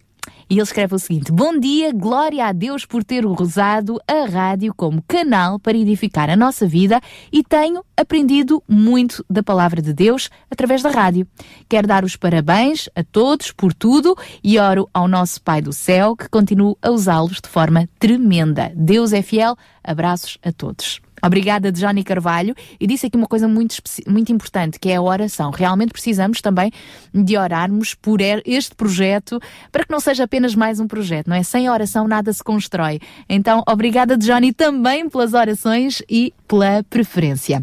E 0.49 0.55
ele 0.55 0.63
escreve 0.63 0.95
o 0.95 0.99
seguinte: 0.99 1.33
Bom 1.33 1.59
dia, 1.59 1.93
glória 1.93 2.47
a 2.47 2.53
Deus 2.53 2.85
por 2.85 3.03
ter 3.03 3.25
usado 3.27 4.01
a 4.07 4.25
rádio 4.27 4.75
como 4.75 5.03
canal 5.07 5.59
para 5.59 5.77
edificar 5.77 6.31
a 6.31 6.37
nossa 6.37 6.67
vida 6.67 7.01
e 7.33 7.43
tenho 7.43 7.83
aprendido 7.97 8.63
muito 8.69 9.25
da 9.29 9.43
palavra 9.43 9.81
de 9.81 9.93
Deus 9.93 10.31
através 10.51 10.83
da 10.83 10.91
rádio. 10.91 11.27
Quero 11.69 11.89
dar 11.89 12.05
os 12.05 12.17
parabéns 12.17 12.89
a 12.95 13.03
todos 13.03 13.53
por 13.53 13.73
tudo 13.73 14.17
e 14.43 14.59
oro 14.59 14.89
ao 14.93 15.09
nosso 15.09 15.41
Pai 15.43 15.63
do 15.63 15.73
Céu 15.73 16.17
que 16.17 16.29
continue 16.29 16.77
a 16.83 16.91
usá-los 16.91 17.41
de 17.41 17.49
forma 17.49 17.89
tremenda. 17.99 18.73
Deus 18.75 19.13
é 19.13 19.23
fiel. 19.23 19.57
Abraços 19.83 20.39
a 20.43 20.51
todos. 20.51 21.01
Obrigada, 21.25 21.73
Johnny 21.73 22.05
Carvalho. 22.05 22.55
E 22.79 22.87
disse 22.87 23.07
aqui 23.07 23.17
uma 23.17 23.27
coisa 23.27 23.49
muito, 23.49 23.77
muito 24.07 24.31
importante, 24.31 24.79
que 24.79 24.91
é 24.91 24.97
a 24.97 25.03
oração. 25.03 25.51
Realmente 25.51 25.93
precisamos 25.93 26.41
também 26.41 26.71
de 27.13 27.37
orarmos 27.37 27.95
por 27.95 28.21
este 28.21 28.75
projeto, 28.75 29.41
para 29.73 29.85
que 29.85 29.91
não 29.91 30.01
seja 30.01 30.25
apenas 30.25 30.55
mais 30.55 30.81
um 30.81 30.87
projeto, 30.87 31.29
não 31.29 31.37
é? 31.37 31.43
Sem 31.43 31.71
oração 31.71 32.07
nada 32.07 32.33
se 32.33 32.43
constrói. 32.43 33.01
Então, 33.29 33.63
obrigada, 33.67 34.17
Johnny, 34.17 34.53
também 34.53 35.09
pelas 35.09 35.33
orações 35.33 36.03
e 36.09 36.35
pela 36.47 36.83
preferência. 36.85 37.63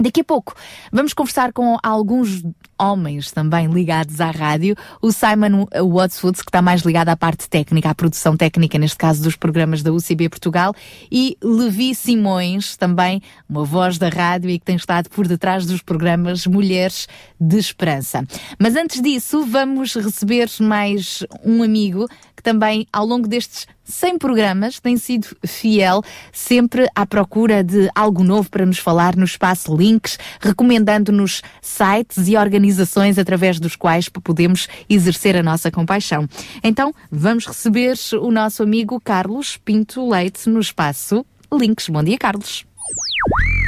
Daqui 0.00 0.22
a 0.22 0.24
pouco 0.24 0.54
vamos 0.90 1.14
conversar 1.14 1.52
com 1.52 1.76
alguns 1.82 2.42
homens 2.82 3.30
também 3.30 3.68
ligados 3.68 4.20
à 4.20 4.30
rádio. 4.30 4.74
O 5.00 5.12
Simon 5.12 5.66
Watswood, 5.72 6.38
que 6.38 6.50
está 6.50 6.60
mais 6.60 6.82
ligado 6.82 7.10
à 7.10 7.16
parte 7.16 7.48
técnica, 7.48 7.90
à 7.90 7.94
produção 7.94 8.36
técnica, 8.36 8.78
neste 8.78 8.96
caso 8.96 9.22
dos 9.22 9.36
programas 9.36 9.82
da 9.82 9.92
UCB 9.92 10.28
Portugal, 10.28 10.74
e 11.10 11.36
Levi 11.42 11.94
Simões, 11.94 12.76
também 12.76 13.22
uma 13.48 13.64
voz 13.64 13.98
da 13.98 14.08
rádio 14.08 14.50
e 14.50 14.58
que 14.58 14.64
tem 14.64 14.76
estado 14.76 15.08
por 15.10 15.28
detrás 15.28 15.64
dos 15.64 15.80
programas 15.80 16.46
Mulheres 16.46 17.06
de 17.40 17.58
Esperança. 17.58 18.24
Mas 18.58 18.74
antes 18.74 19.00
disso, 19.00 19.44
vamos 19.46 19.94
receber 19.94 20.48
mais 20.60 21.24
um 21.44 21.62
amigo 21.62 22.08
que 22.34 22.42
também, 22.42 22.86
ao 22.92 23.06
longo 23.06 23.28
destes 23.28 23.66
100 23.84 24.18
programas, 24.18 24.80
tem 24.80 24.96
sido 24.96 25.28
fiel, 25.46 26.02
sempre 26.32 26.88
à 26.94 27.04
procura 27.04 27.62
de 27.62 27.88
algo 27.94 28.24
novo 28.24 28.50
para 28.50 28.66
nos 28.66 28.78
falar 28.78 29.16
no 29.16 29.24
espaço 29.24 29.76
Links, 29.76 30.18
recomendando-nos 30.40 31.42
sites 31.60 32.28
e 32.28 32.36
organizações 32.36 32.71
através 33.18 33.58
dos 33.58 33.76
quais 33.76 34.08
podemos 34.08 34.68
exercer 34.88 35.36
a 35.36 35.42
nossa 35.42 35.70
compaixão. 35.70 36.28
Então, 36.62 36.94
vamos 37.10 37.46
receber 37.46 37.94
o 38.20 38.30
nosso 38.30 38.62
amigo 38.62 39.00
Carlos 39.00 39.56
Pinto 39.56 40.08
Leite 40.08 40.48
no 40.48 40.60
espaço 40.60 41.24
Links. 41.52 41.88
Bom 41.88 42.02
dia, 42.02 42.18
Carlos. 42.18 42.64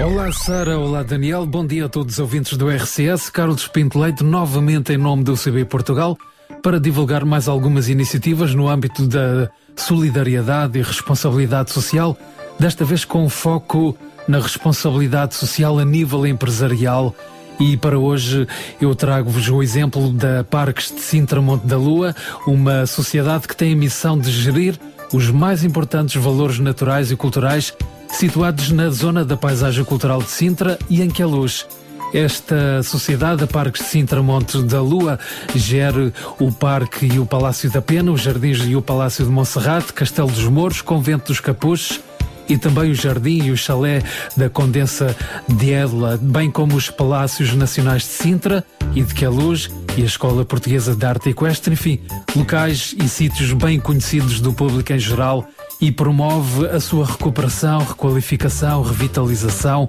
Olá 0.01 0.33
Sara, 0.33 0.79
olá 0.79 1.03
Daniel, 1.03 1.47
bom 1.47 1.65
dia 1.65 1.87
a 1.87 1.89
todos 1.89 2.15
os 2.15 2.19
ouvintes 2.19 2.57
do 2.57 2.69
RCS. 2.69 3.31
Carlos 3.31 3.69
Pinto 3.69 3.99
Leite, 3.99 4.25
novamente 4.25 4.93
em 4.93 4.97
nome 4.97 5.23
do 5.23 5.35
CB 5.35 5.65
Portugal, 5.67 6.19
para 6.63 6.81
divulgar 6.81 7.25
mais 7.25 7.47
algumas 7.47 7.89
iniciativas 7.89 8.55
no 8.55 8.69
âmbito 8.69 9.07
da 9.07 9.49
solidariedade 9.77 10.79
e 10.79 10.83
responsabilidade 10.83 11.71
social, 11.71 12.17
desta 12.59 12.85
vez 12.85 13.05
com 13.05 13.29
foco 13.29 13.97
na 14.27 14.41
responsabilidade 14.41 15.35
social 15.35 15.79
a 15.79 15.85
nível 15.85 16.27
empresarial. 16.27 17.15
E 17.59 17.77
para 17.77 17.99
hoje 17.99 18.47
eu 18.81 18.95
trago-vos 18.95 19.49
o 19.49 19.63
exemplo 19.63 20.11
da 20.13 20.45
Parques 20.45 20.93
de 20.93 21.01
Sintra 21.01 21.41
Monte 21.41 21.67
da 21.67 21.77
Lua, 21.77 22.15
uma 22.47 22.87
sociedade 22.87 23.47
que 23.47 23.57
tem 23.57 23.73
a 23.73 23.77
missão 23.77 24.19
de 24.19 24.31
gerir 24.31 24.79
os 25.13 25.31
mais 25.31 25.63
importantes 25.63 26.21
valores 26.21 26.59
naturais 26.59 27.13
e 27.13 27.17
culturais 27.17 27.73
situados 28.09 28.71
na 28.71 28.91
zona 28.91 29.25
da 29.25 29.37
paisagem 29.37 29.85
cultural 29.85 30.21
de 30.21 30.31
Sintra 30.31 30.79
e 30.89 31.03
em 31.03 31.11
Queluz. 31.11 31.67
Esta 32.13 32.81
sociedade, 32.85 33.43
a 33.43 33.47
Parques 33.47 33.83
de 33.83 33.89
Sintra 33.89 34.23
Monte 34.23 34.63
da 34.63 34.81
Lua, 34.81 35.19
gera 35.55 36.13
o 36.39 36.53
Parque 36.53 37.07
e 37.07 37.19
o 37.19 37.27
Palácio 37.27 37.69
da 37.71 37.83
Pena, 37.83 38.13
os 38.13 38.21
Jardins 38.21 38.65
e 38.65 38.77
o 38.77 38.83
Palácio 38.83 39.25
de 39.25 39.31
Monserrate, 39.33 39.93
Castelo 39.93 40.31
dos 40.31 40.45
Mouros, 40.45 40.81
Convento 40.81 41.27
dos 41.27 41.41
Capuches, 41.41 42.01
e 42.49 42.59
também 42.59 42.91
o 42.91 42.95
Jardim 42.95 43.45
e 43.45 43.51
o 43.51 43.57
Chalé 43.57 44.03
da 44.37 44.49
Condensa 44.49 45.17
de 45.49 45.71
Edla, 45.71 46.19
bem 46.21 46.51
como 46.51 46.77
os 46.77 46.91
Palácios 46.91 47.55
Nacionais 47.55 48.03
de 48.03 48.09
Sintra 48.09 48.65
e 48.95 49.03
de 49.03 49.15
Queluz 49.15 49.71
e 49.97 50.03
a 50.03 50.07
Escola 50.07 50.45
Portuguesa 50.45 50.95
de 50.95 51.05
Arte 51.05 51.31
Equestre, 51.31 51.75
enfim, 51.75 52.01
locais 52.35 52.95
e 53.03 53.09
sítios 53.09 53.53
bem 53.53 53.79
conhecidos 53.81 54.41
do 54.41 54.53
público 54.53 54.93
em 54.93 54.99
geral 54.99 55.49
e 55.81 55.91
promove 55.91 56.67
a 56.67 56.81
sua 56.81 57.07
recuperação, 57.07 57.79
requalificação, 57.79 58.83
revitalização 58.83 59.87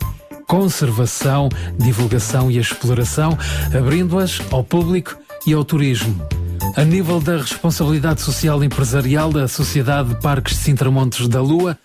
conservação, 0.47 1.49
divulgação 1.78 2.51
e 2.51 2.58
exploração, 2.58 3.38
abrindo-as 3.76 4.39
ao 4.51 4.64
público 4.64 5.18
e 5.45 5.53
ao 5.53 5.64
turismo. 5.64 6.16
A 6.76 6.84
nível 6.84 7.20
da 7.20 7.38
responsabilidade 7.38 8.22
social 8.22 8.64
empresarial, 8.64 9.36
a 9.38 9.47
Sociedade 9.47 10.16
Parques 10.22 10.58
de 10.58 10.64
Sintramontes 10.64 11.28
da 11.28 11.41
Lua 11.41 11.78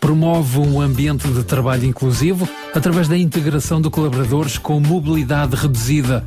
promove 0.00 0.58
um 0.58 0.80
ambiente 0.80 1.28
de 1.28 1.42
trabalho 1.42 1.84
inclusivo 1.84 2.48
através 2.74 3.08
da 3.08 3.16
integração 3.16 3.80
de 3.80 3.90
colaboradores 3.90 4.58
com 4.58 4.80
mobilidade 4.80 5.56
reduzida, 5.56 6.24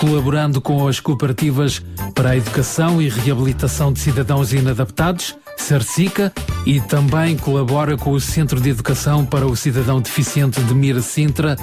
colaborando 0.00 0.60
com 0.60 0.86
as 0.86 1.00
cooperativas 1.00 1.82
para 2.14 2.30
a 2.30 2.36
educação 2.36 3.00
e 3.00 3.08
reabilitação 3.08 3.92
de 3.92 4.00
cidadãos 4.00 4.52
inadaptados, 4.52 5.36
Cercica, 5.62 6.32
e 6.66 6.80
também 6.80 7.36
colabora 7.36 7.96
com 7.96 8.10
o 8.10 8.20
Centro 8.20 8.60
de 8.60 8.70
Educação 8.70 9.24
para 9.24 9.46
o 9.46 9.56
Cidadão 9.56 10.00
Deficiente 10.00 10.60
de 10.60 10.74
Mira 10.74 11.00
Sintra, 11.00 11.56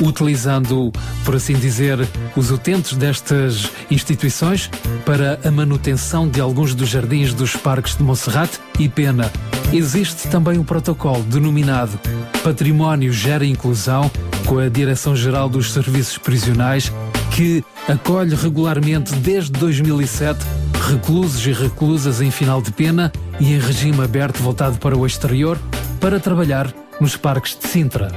utilizando, 0.00 0.92
por 1.24 1.34
assim 1.34 1.54
dizer, 1.54 1.98
os 2.36 2.50
utentes 2.50 2.96
destas 2.96 3.70
instituições 3.90 4.70
para 5.04 5.40
a 5.44 5.50
manutenção 5.50 6.28
de 6.28 6.40
alguns 6.40 6.74
dos 6.74 6.88
jardins 6.88 7.34
dos 7.34 7.56
parques 7.56 7.96
de 7.96 8.02
Monserrate 8.02 8.60
e 8.78 8.88
Pena. 8.88 9.30
Existe 9.72 10.28
também 10.28 10.58
um 10.58 10.64
protocolo 10.64 11.22
denominado 11.24 11.98
Património 12.42 13.12
Gera 13.12 13.44
Inclusão, 13.44 14.10
com 14.46 14.58
a 14.58 14.68
Direção-Geral 14.68 15.48
dos 15.48 15.72
Serviços 15.72 16.16
Prisionais, 16.16 16.92
que 17.38 17.64
acolhe 17.86 18.34
regularmente 18.34 19.14
desde 19.14 19.52
2007 19.52 20.40
reclusos 20.88 21.46
e 21.46 21.52
reclusas 21.52 22.20
em 22.20 22.32
final 22.32 22.60
de 22.60 22.72
pena 22.72 23.12
e 23.38 23.52
em 23.54 23.60
regime 23.60 24.02
aberto 24.02 24.42
voltado 24.42 24.76
para 24.78 24.98
o 24.98 25.06
exterior 25.06 25.56
para 26.00 26.18
trabalhar 26.18 26.74
nos 27.00 27.16
parques 27.16 27.56
de 27.56 27.68
Sintra. 27.68 28.10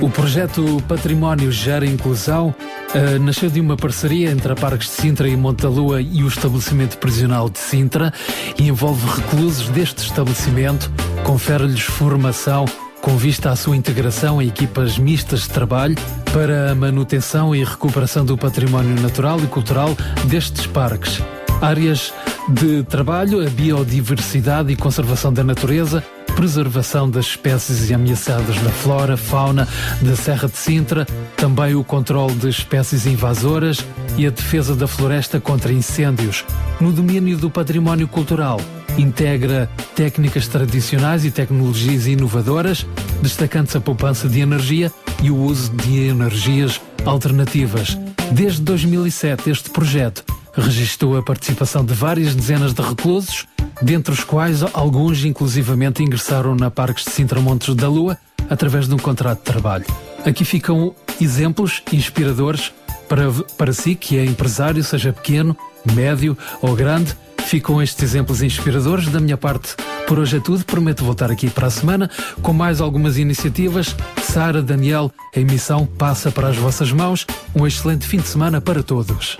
O 0.00 0.10
projeto 0.10 0.82
Património 0.88 1.52
Gera 1.52 1.86
Inclusão 1.86 2.48
uh, 2.48 3.18
nasceu 3.20 3.48
de 3.48 3.60
uma 3.60 3.76
parceria 3.76 4.32
entre 4.32 4.50
a 4.50 4.56
Parques 4.56 4.88
de 4.88 4.94
Sintra 4.94 5.28
e 5.28 5.36
Montalua 5.36 6.02
e 6.02 6.24
o 6.24 6.26
estabelecimento 6.26 6.98
prisional 6.98 7.48
de 7.48 7.60
Sintra 7.60 8.12
e 8.58 8.66
envolve 8.66 9.06
reclusos 9.20 9.68
deste 9.68 10.02
estabelecimento, 10.02 10.90
confere-lhes 11.22 11.82
formação 11.82 12.64
com 13.02 13.16
vista 13.16 13.50
à 13.50 13.56
sua 13.56 13.76
integração 13.76 14.40
em 14.40 14.46
equipas 14.46 14.96
mistas 14.96 15.42
de 15.42 15.48
trabalho 15.48 15.96
para 16.32 16.70
a 16.70 16.74
manutenção 16.74 17.54
e 17.54 17.62
recuperação 17.64 18.24
do 18.24 18.38
património 18.38 18.98
natural 19.02 19.40
e 19.40 19.46
cultural 19.48 19.94
destes 20.26 20.66
parques. 20.66 21.20
Áreas 21.60 22.14
de 22.48 22.82
trabalho, 22.84 23.44
a 23.44 23.50
biodiversidade 23.50 24.72
e 24.72 24.76
conservação 24.76 25.32
da 25.32 25.42
natureza, 25.42 26.02
preservação 26.36 27.10
das 27.10 27.26
espécies 27.26 27.90
ameaçadas 27.90 28.56
da 28.60 28.70
flora, 28.70 29.16
fauna 29.16 29.68
da 30.00 30.16
Serra 30.16 30.48
de 30.48 30.56
Sintra, 30.56 31.06
também 31.36 31.74
o 31.74 31.84
controle 31.84 32.34
de 32.34 32.48
espécies 32.48 33.04
invasoras 33.04 33.84
e 34.16 34.26
a 34.26 34.30
defesa 34.30 34.74
da 34.76 34.86
floresta 34.86 35.40
contra 35.40 35.72
incêndios. 35.72 36.44
No 36.80 36.92
domínio 36.92 37.36
do 37.36 37.50
património 37.50 38.06
cultural, 38.06 38.60
integra 38.98 39.68
técnicas 39.94 40.46
tradicionais 40.48 41.24
e 41.24 41.30
tecnologias 41.30 42.06
inovadoras, 42.06 42.86
destacando-se 43.22 43.76
a 43.76 43.80
poupança 43.80 44.28
de 44.28 44.40
energia 44.40 44.92
e 45.22 45.30
o 45.30 45.36
uso 45.36 45.70
de 45.72 46.08
energias 46.08 46.80
alternativas. 47.04 47.98
Desde 48.30 48.62
2007, 48.62 49.50
este 49.50 49.70
projeto 49.70 50.24
registrou 50.54 51.16
a 51.16 51.22
participação 51.22 51.84
de 51.84 51.94
várias 51.94 52.34
dezenas 52.34 52.74
de 52.74 52.82
reclusos, 52.82 53.46
dentre 53.80 54.12
os 54.12 54.22
quais 54.22 54.62
alguns 54.72 55.24
inclusivamente 55.24 56.02
ingressaram 56.02 56.54
na 56.54 56.70
Parques 56.70 57.04
de 57.04 57.10
Sintra 57.10 57.40
Montes 57.40 57.74
da 57.74 57.88
Lua 57.88 58.18
através 58.48 58.86
de 58.86 58.94
um 58.94 58.98
contrato 58.98 59.38
de 59.38 59.44
trabalho. 59.44 59.86
Aqui 60.24 60.44
ficam 60.44 60.94
exemplos 61.20 61.82
inspiradores 61.92 62.72
para, 63.08 63.30
para 63.56 63.72
si, 63.72 63.94
que 63.94 64.16
é 64.16 64.24
empresário, 64.24 64.82
seja 64.84 65.12
pequeno, 65.12 65.56
médio 65.94 66.36
ou 66.60 66.74
grande. 66.74 67.16
Ficam 67.46 67.82
estes 67.82 68.02
exemplos 68.02 68.42
inspiradores. 68.42 69.08
Da 69.08 69.20
minha 69.20 69.36
parte, 69.36 69.74
por 70.06 70.18
hoje 70.18 70.36
é 70.36 70.40
tudo. 70.40 70.64
Prometo 70.64 71.04
voltar 71.04 71.30
aqui 71.30 71.50
para 71.50 71.66
a 71.66 71.70
semana 71.70 72.10
com 72.40 72.52
mais 72.52 72.80
algumas 72.80 73.18
iniciativas. 73.18 73.94
Sara, 74.22 74.62
Daniel, 74.62 75.12
a 75.34 75.40
emissão 75.40 75.86
passa 75.86 76.30
para 76.30 76.48
as 76.48 76.56
vossas 76.56 76.90
mãos. 76.92 77.26
Um 77.54 77.66
excelente 77.66 78.06
fim 78.06 78.18
de 78.18 78.28
semana 78.28 78.60
para 78.60 78.82
todos. 78.82 79.38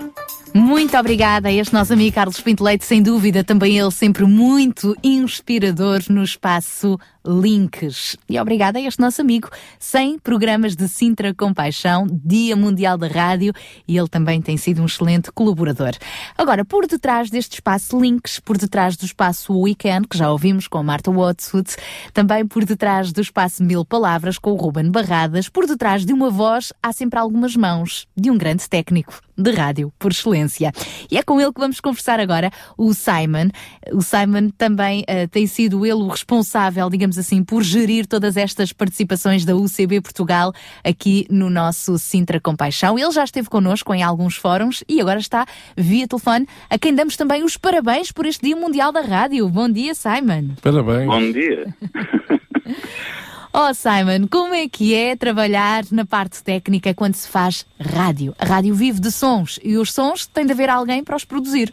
Muito 0.54 0.96
obrigada 0.98 1.48
a 1.48 1.52
este 1.52 1.72
nosso 1.72 1.94
amigo 1.94 2.14
Carlos 2.14 2.38
Pinto 2.38 2.62
Leite, 2.62 2.84
sem 2.84 3.02
dúvida, 3.02 3.42
também 3.42 3.78
ele 3.78 3.90
sempre 3.90 4.24
muito 4.24 4.94
inspirador 5.02 6.00
no 6.10 6.22
espaço 6.22 6.98
Links. 7.26 8.16
E 8.28 8.38
obrigada 8.38 8.78
a 8.78 8.82
este 8.82 9.00
nosso 9.00 9.20
amigo, 9.20 9.48
100 9.78 10.18
programas 10.18 10.74
de 10.74 10.88
Sintra 10.88 11.34
Compaixão, 11.34 12.06
Dia 12.10 12.56
Mundial 12.56 12.98
da 12.98 13.06
Rádio, 13.06 13.52
e 13.86 13.96
ele 13.96 14.08
também 14.08 14.40
tem 14.40 14.56
sido 14.56 14.82
um 14.82 14.86
excelente 14.86 15.30
colaborador. 15.32 15.92
Agora, 16.36 16.64
por 16.64 16.86
detrás 16.86 17.30
deste 17.30 17.54
espaço 17.54 17.98
Links, 18.00 18.40
por 18.40 18.58
detrás 18.58 18.96
do 18.96 19.04
espaço 19.04 19.58
Weekend, 19.58 20.08
que 20.08 20.18
já 20.18 20.30
ouvimos 20.30 20.66
com 20.66 20.78
a 20.78 20.82
Marta 20.82 21.10
Watswood, 21.10 21.70
também 22.12 22.46
por 22.46 22.64
detrás 22.64 23.12
do 23.12 23.20
espaço 23.20 23.62
Mil 23.62 23.84
Palavras 23.84 24.38
com 24.38 24.52
o 24.52 24.56
Ruben 24.56 24.90
Barradas, 24.90 25.48
por 25.48 25.66
detrás 25.66 26.04
de 26.04 26.12
uma 26.12 26.30
voz 26.30 26.72
há 26.82 26.92
sempre 26.92 27.18
algumas 27.18 27.56
mãos 27.56 28.06
de 28.16 28.30
um 28.30 28.36
grande 28.36 28.68
técnico 28.68 29.20
de 29.36 29.50
rádio, 29.50 29.92
por 29.98 30.12
excelência. 30.12 30.72
E 31.10 31.16
é 31.16 31.22
com 31.22 31.40
ele 31.40 31.52
que 31.52 31.60
vamos 31.60 31.80
conversar 31.80 32.20
agora, 32.20 32.50
o 32.76 32.92
Simon. 32.94 33.50
O 33.92 34.02
Simon 34.02 34.50
também 34.56 35.02
uh, 35.02 35.28
tem 35.28 35.46
sido 35.46 35.84
ele 35.84 35.94
o 35.94 36.08
responsável, 36.08 36.88
digamos 36.88 37.11
assim, 37.18 37.44
por 37.44 37.62
gerir 37.62 38.06
todas 38.06 38.36
estas 38.36 38.72
participações 38.72 39.44
da 39.44 39.56
UCB 39.56 40.00
Portugal 40.00 40.52
aqui 40.84 41.26
no 41.30 41.48
nosso 41.50 41.98
Sintra 41.98 42.40
Compaixão. 42.40 42.98
Ele 42.98 43.12
já 43.12 43.24
esteve 43.24 43.48
connosco 43.48 43.92
em 43.94 44.02
alguns 44.02 44.36
fóruns 44.36 44.82
e 44.88 45.00
agora 45.00 45.20
está 45.20 45.46
via 45.76 46.06
telefone, 46.06 46.46
a 46.68 46.78
quem 46.78 46.94
damos 46.94 47.16
também 47.16 47.44
os 47.44 47.56
parabéns 47.56 48.12
por 48.12 48.26
este 48.26 48.46
Dia 48.46 48.56
Mundial 48.56 48.92
da 48.92 49.00
Rádio. 49.00 49.48
Bom 49.48 49.68
dia, 49.68 49.94
Simon. 49.94 50.54
Parabéns. 50.62 51.06
Bom 51.06 51.32
dia. 51.32 51.74
Oh 53.54 53.74
Simon, 53.74 54.28
como 54.30 54.54
é 54.54 54.66
que 54.66 54.94
é 54.94 55.14
trabalhar 55.14 55.84
na 55.90 56.06
parte 56.06 56.42
técnica 56.42 56.94
quando 56.94 57.16
se 57.16 57.28
faz 57.28 57.66
rádio? 57.78 58.34
A 58.38 58.46
rádio 58.46 58.74
vive 58.74 58.98
de 58.98 59.12
sons 59.12 59.60
e 59.62 59.76
os 59.76 59.92
sons 59.92 60.26
tem 60.26 60.46
de 60.46 60.52
haver 60.52 60.70
alguém 60.70 61.04
para 61.04 61.16
os 61.16 61.26
produzir. 61.26 61.70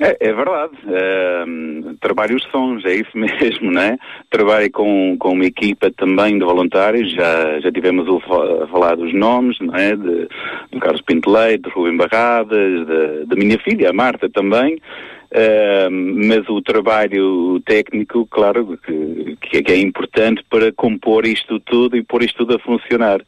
É, 0.00 0.28
é 0.28 0.32
verdade. 0.32 0.76
Ehm, 0.86 1.96
trabalho 2.00 2.36
os 2.36 2.44
sons, 2.50 2.84
é 2.84 2.94
isso 2.94 3.10
mesmo, 3.16 3.70
né? 3.70 3.98
Trabalho 4.30 4.70
com, 4.70 5.16
com 5.18 5.32
uma 5.32 5.44
equipa 5.44 5.90
também 5.90 6.38
de 6.38 6.44
voluntários, 6.44 7.12
já, 7.12 7.60
já 7.60 7.72
tivemos 7.72 8.06
a 8.08 8.66
falar 8.66 8.96
dos 8.96 9.12
nomes, 9.14 9.58
não 9.60 9.74
é? 9.74 9.96
De, 9.96 10.28
do 10.70 10.80
Carlos 10.80 11.02
Pinto 11.02 11.30
Leite, 11.30 11.62
do 11.62 11.70
Rubem 11.70 11.96
Barradas, 11.96 12.86
da 13.26 13.36
minha 13.36 13.58
filha, 13.58 13.90
a 13.90 13.92
Marta 13.92 14.28
também. 14.28 14.78
Uh, 15.26 15.90
mas 15.90 16.48
o 16.48 16.62
trabalho 16.62 17.60
técnico, 17.66 18.26
claro, 18.30 18.78
que, 18.78 19.36
que, 19.40 19.72
é 19.72 19.76
importante 19.76 20.42
para 20.48 20.72
compor 20.72 21.26
isto 21.26 21.58
tudo 21.60 21.96
e 21.96 22.02
pôr 22.02 22.22
isto 22.22 22.38
tudo 22.38 22.54
a 22.54 22.58
funcionar. 22.60 23.20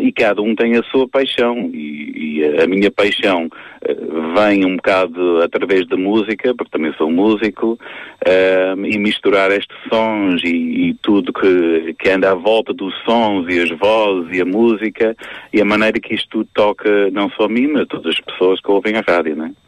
E 0.00 0.12
cada 0.12 0.42
um 0.42 0.54
tem 0.54 0.76
a 0.76 0.82
sua 0.84 1.08
paixão 1.08 1.70
e, 1.72 2.38
e 2.38 2.62
a 2.62 2.66
minha 2.66 2.90
paixão 2.90 3.46
uh, 3.46 4.34
vem 4.34 4.64
um 4.64 4.76
bocado 4.76 5.42
através 5.42 5.86
da 5.86 5.96
música, 5.96 6.54
porque 6.54 6.70
também 6.70 6.92
sou 6.94 7.10
músico, 7.10 7.78
e 8.84 8.98
misturar 8.98 9.50
estes 9.50 9.76
sons 9.88 10.42
e, 10.44 10.88
e, 10.88 10.94
tudo 11.02 11.32
que, 11.32 11.94
que 11.98 12.08
anda 12.08 12.30
à 12.30 12.34
volta 12.34 12.72
dos 12.72 12.94
sons 13.04 13.46
e 13.48 13.60
as 13.60 13.70
vozes 13.78 14.36
e 14.36 14.40
a 14.40 14.44
música 14.44 15.16
e 15.52 15.60
a 15.60 15.64
maneira 15.64 15.98
que 15.98 16.14
isto 16.14 16.28
tudo 16.28 16.48
toca 16.54 17.10
não 17.10 17.28
só 17.30 17.44
a 17.44 17.48
mim, 17.48 17.68
mas 17.68 17.82
a 17.82 17.86
todas 17.86 18.14
as 18.14 18.20
pessoas 18.20 18.60
que 18.60 18.70
ouvem 18.70 18.96
a 18.96 19.00
rádio, 19.00 19.36
não 19.36 19.46
é? 19.46 19.61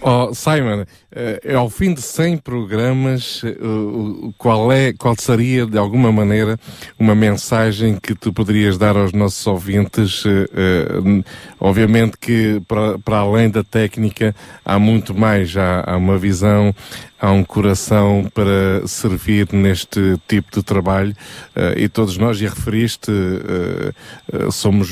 Oh, 0.00 0.34
Simon, 0.34 0.82
uh, 0.82 1.56
ao 1.56 1.70
fim 1.70 1.94
de 1.94 2.02
100 2.02 2.38
programas, 2.38 3.42
uh, 3.42 4.34
qual, 4.36 4.70
é, 4.70 4.92
qual 4.92 5.14
seria, 5.16 5.66
de 5.66 5.78
alguma 5.78 6.12
maneira, 6.12 6.58
uma 6.98 7.14
mensagem 7.14 7.96
que 7.96 8.14
tu 8.14 8.32
poderias 8.32 8.76
dar 8.76 8.96
aos 8.96 9.12
nossos 9.12 9.46
ouvintes? 9.46 10.24
Uh, 10.24 11.24
obviamente 11.58 12.16
que, 12.18 12.60
para, 12.66 12.98
para 12.98 13.18
além 13.18 13.50
da 13.50 13.64
técnica, 13.64 14.34
há 14.64 14.78
muito 14.78 15.14
mais, 15.14 15.56
há, 15.56 15.84
há 15.86 15.96
uma 15.96 16.18
visão, 16.18 16.74
há 17.20 17.32
um 17.32 17.44
coração 17.44 18.30
para 18.32 18.86
servir 18.86 19.48
neste 19.52 20.16
tipo 20.26 20.52
de 20.52 20.62
trabalho 20.62 21.12
uh, 21.56 21.78
e 21.78 21.88
todos 21.88 22.16
nós, 22.16 22.40
e 22.40 22.46
referiste, 22.46 23.10
uh, 23.10 24.46
uh, 24.46 24.52
somos 24.52 24.90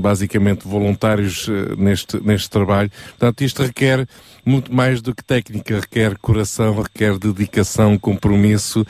basicamente 0.00 0.66
voluntários 0.66 1.48
neste, 1.76 2.22
neste 2.24 2.50
trabalho. 2.50 2.90
Portanto, 3.10 3.42
isto 3.42 3.62
requer 3.62 4.06
muito 4.44 4.74
mais 4.74 5.00
do 5.00 5.14
que 5.14 5.22
técnica, 5.22 5.80
requer 5.80 6.16
coração, 6.18 6.80
requer 6.82 7.18
dedicação, 7.18 7.98
compromisso. 7.98 8.84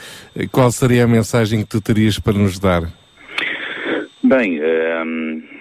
Qual 0.50 0.70
seria 0.70 1.04
a 1.04 1.08
mensagem 1.08 1.60
que 1.62 1.68
tu 1.68 1.80
terias 1.80 2.18
para 2.18 2.34
nos 2.34 2.58
dar? 2.58 2.82
Bem, 4.22 4.58
uh, 4.58 5.57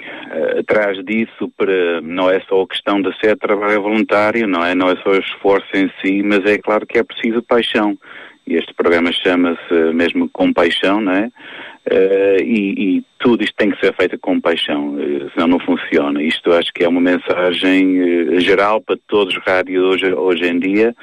atrás 0.59 1.03
disso 1.05 1.51
para, 1.57 2.01
não 2.01 2.29
é 2.29 2.39
só 2.41 2.61
a 2.61 2.67
questão 2.67 3.01
de 3.01 3.15
ser 3.19 3.37
trabalho 3.37 3.81
voluntário, 3.81 4.47
não 4.47 4.63
é, 4.63 4.73
não 4.75 4.89
é 4.89 4.95
só 4.97 5.09
o 5.09 5.19
esforço 5.19 5.67
em 5.75 5.91
si, 6.01 6.21
mas 6.23 6.45
é 6.45 6.57
claro 6.57 6.85
que 6.85 6.97
é 6.97 7.03
preciso 7.03 7.41
paixão. 7.41 7.97
E 8.45 8.55
este 8.55 8.73
programa 8.73 9.11
chama-se 9.11 9.73
mesmo 9.93 10.29
Compaixão, 10.29 11.01
não 11.01 11.11
é? 11.11 11.29
Uh, 11.89 12.41
e, 12.41 12.97
e, 12.97 13.05
tudo 13.19 13.43
isto 13.43 13.55
tem 13.55 13.71
que 13.71 13.79
ser 13.79 13.95
feito 13.95 14.17
com 14.19 14.39
paixão, 14.39 14.95
uh, 14.95 15.31
senão 15.33 15.47
não 15.47 15.59
funciona. 15.59 16.21
Isto 16.21 16.53
acho 16.53 16.71
que 16.73 16.83
é 16.83 16.87
uma 16.87 17.01
mensagem 17.01 18.01
uh, 18.01 18.39
geral 18.39 18.81
para 18.81 18.97
todos 19.07 19.35
os 19.35 19.43
rádios 19.43 19.83
hoje, 19.83 20.13
hoje 20.13 20.45
em 20.45 20.59
dia 20.59 20.95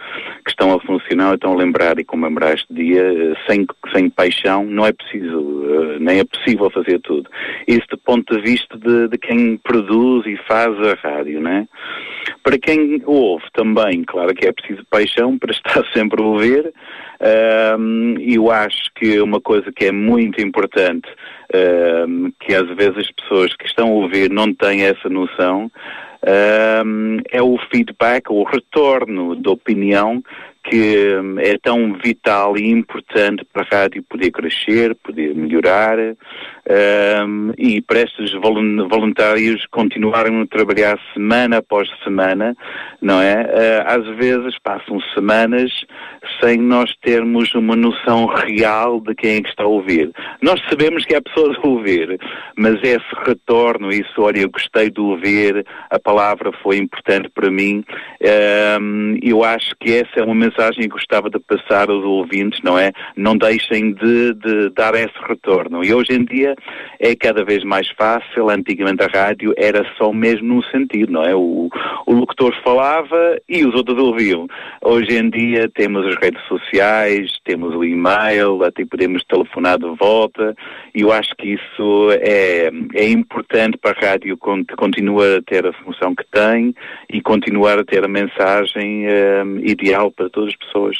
que 0.45 0.51
estão 0.51 0.75
a 0.75 0.81
funcionar, 0.81 1.35
estão 1.35 1.53
a 1.53 1.57
lembrar 1.57 1.99
e 1.99 2.05
comemorar 2.05 2.55
este 2.55 2.73
dia. 2.73 3.37
sem, 3.49 3.67
sem 3.95 4.11
paixão 4.11 4.65
não 4.65 4.87
é 4.87 4.93
preciso, 4.93 5.99
nem 6.01 6.21
é 6.21 6.25
possível 6.25 6.71
fazer 6.71 7.01
tudo. 7.01 7.29
Isso 7.67 7.87
do 7.91 7.99
ponto 7.99 8.37
de 8.37 8.43
vista 8.43 8.77
de, 8.79 9.09
de 9.09 9.19
quem 9.19 9.57
produz 9.57 10.27
e 10.27 10.37
faz 10.47 10.77
a 10.79 10.95
rádio, 10.95 11.41
né? 11.41 11.67
Para 12.43 12.59
quem 12.59 13.03
ouve 13.07 13.45
também, 13.53 14.05
claro 14.05 14.35
que 14.35 14.47
é 14.47 14.53
preciso 14.53 14.85
paixão 14.91 15.39
para 15.39 15.53
estar 15.53 15.83
sempre 15.95 16.23
a 16.23 16.27
ouvir. 16.27 16.73
Um, 17.79 18.17
eu 18.19 18.51
acho 18.51 18.91
que 18.95 19.21
uma 19.21 19.41
coisa 19.41 19.73
que 19.73 19.87
é 19.87 19.93
muito 19.93 20.43
importante, 20.43 21.09
um, 21.55 22.32
que 22.40 22.55
às 22.55 22.68
vezes 22.76 22.98
as 22.98 23.11
pessoas 23.12 23.55
que 23.57 23.66
estão 23.66 23.88
a 23.88 23.92
ouvir 23.92 24.30
não 24.30 24.52
têm 24.52 24.82
essa 24.82 25.09
noção, 25.09 25.70
um, 26.86 27.18
é 27.30 27.42
o 27.42 27.57
feedback, 27.70 28.30
o 28.30 28.44
retorno 28.44 29.36
de 29.36 29.48
opinião 29.48 30.22
que 30.64 31.14
hum, 31.16 31.38
é 31.38 31.59
tão 31.59 31.92
vital 31.92 32.57
e 32.57 32.70
importante 32.70 33.44
para 33.52 33.62
a 33.62 33.80
rádio 33.80 34.02
poder 34.05 34.30
crescer, 34.30 34.94
poder 34.96 35.34
melhorar 35.34 35.98
um, 36.67 37.53
e 37.59 37.83
para 37.83 38.01
estes 38.01 38.33
voluntários 38.33 39.67
continuarem 39.67 40.41
a 40.41 40.47
trabalhar 40.47 40.99
semana 41.12 41.59
após 41.59 41.89
semana, 42.03 42.57
não 43.03 43.21
é? 43.21 43.43
Uh, 43.43 43.83
às 43.87 44.17
vezes 44.17 44.59
passam 44.62 44.99
semanas 45.15 45.71
sem 46.43 46.59
nós 46.59 46.91
termos 47.03 47.55
uma 47.55 47.77
noção 47.77 48.27
real 48.27 49.01
de 49.01 49.15
quem 49.15 49.37
é 49.37 49.43
que 49.43 49.49
está 49.49 49.65
a 49.65 49.69
ouvir. 49.69 50.11
Nós 50.41 50.61
sabemos 50.71 51.05
que 51.05 51.15
há 51.15 51.21
pessoas 51.21 51.57
a 51.59 51.67
ouvir, 51.67 52.19
mas 52.57 52.83
esse 52.83 53.05
retorno, 53.27 53.91
isso, 53.91 54.23
olha, 54.23 54.41
eu 54.41 54.51
gostei 54.51 54.91
de 54.91 55.01
ouvir, 55.01 55.67
a 55.91 55.99
palavra 55.99 56.51
foi 56.62 56.79
importante 56.79 57.29
para 57.29 57.51
mim, 57.51 57.85
um, 58.81 59.19
eu 59.23 59.45
acho 59.45 59.75
que 59.79 59.93
essa 59.93 60.21
é 60.21 60.25
uma 60.25 60.35
mensagem 60.35 60.83
que 60.83 60.89
gostava 60.89 61.29
de 61.29 61.39
passar 61.41 61.91
aos 61.91 62.05
ouvintes, 62.05 62.61
não 62.62 62.79
é? 62.79 62.91
Não 63.17 63.37
deixem 63.37 63.93
de, 63.93 64.35
de 64.35 64.71
dar 64.71 64.95
esse 64.95 65.15
retorno. 65.29 65.85
E 65.85 65.93
hoje 65.93 66.12
em 66.12 66.25
dia 66.25 66.53
é 66.98 67.14
cada 67.14 67.44
vez 67.44 67.64
mais 67.64 67.88
fácil. 67.90 68.50
Antigamente 68.50 69.02
a 69.02 69.07
rádio 69.07 69.55
era 69.57 69.84
só 69.96 70.12
mesmo 70.12 70.48
num 70.48 70.62
sentido, 70.62 71.12
não 71.12 71.22
é? 71.22 71.34
O, 71.34 71.68
o 72.07 72.12
locutor 72.12 72.55
falava 72.62 73.38
e 73.48 73.64
os 73.64 73.74
outros 73.74 73.98
ouviam. 73.98 74.46
Hoje 74.82 75.16
em 75.16 75.30
dia 75.30 75.68
temos 75.68 76.07
as 76.07 76.16
redes 76.16 76.42
sociais, 76.46 77.38
temos 77.44 77.74
o 77.74 77.84
e-mail, 77.84 78.62
até 78.64 78.84
podemos 78.84 79.22
telefonar 79.24 79.78
de 79.78 79.88
volta 79.96 80.55
e 80.94 81.02
eu 81.02 81.12
acho 81.12 81.34
que 81.36 81.55
isso 81.55 82.11
é, 82.20 82.70
é 82.94 83.09
importante 83.09 83.76
para 83.78 83.96
a 83.98 84.11
rádio 84.11 84.36
continuar 84.36 85.38
a 85.38 85.42
ter 85.42 85.66
a 85.66 85.72
função 85.72 86.14
que 86.14 86.24
tem 86.30 86.74
e 87.11 87.20
continuar 87.20 87.78
a 87.78 87.84
ter 87.84 88.05
a 88.05 88.09
mensagem 88.09 89.07
um, 89.07 89.59
ideal 89.59 90.11
para 90.11 90.28
todas 90.30 90.50
as 90.50 90.57
pessoas. 90.57 90.96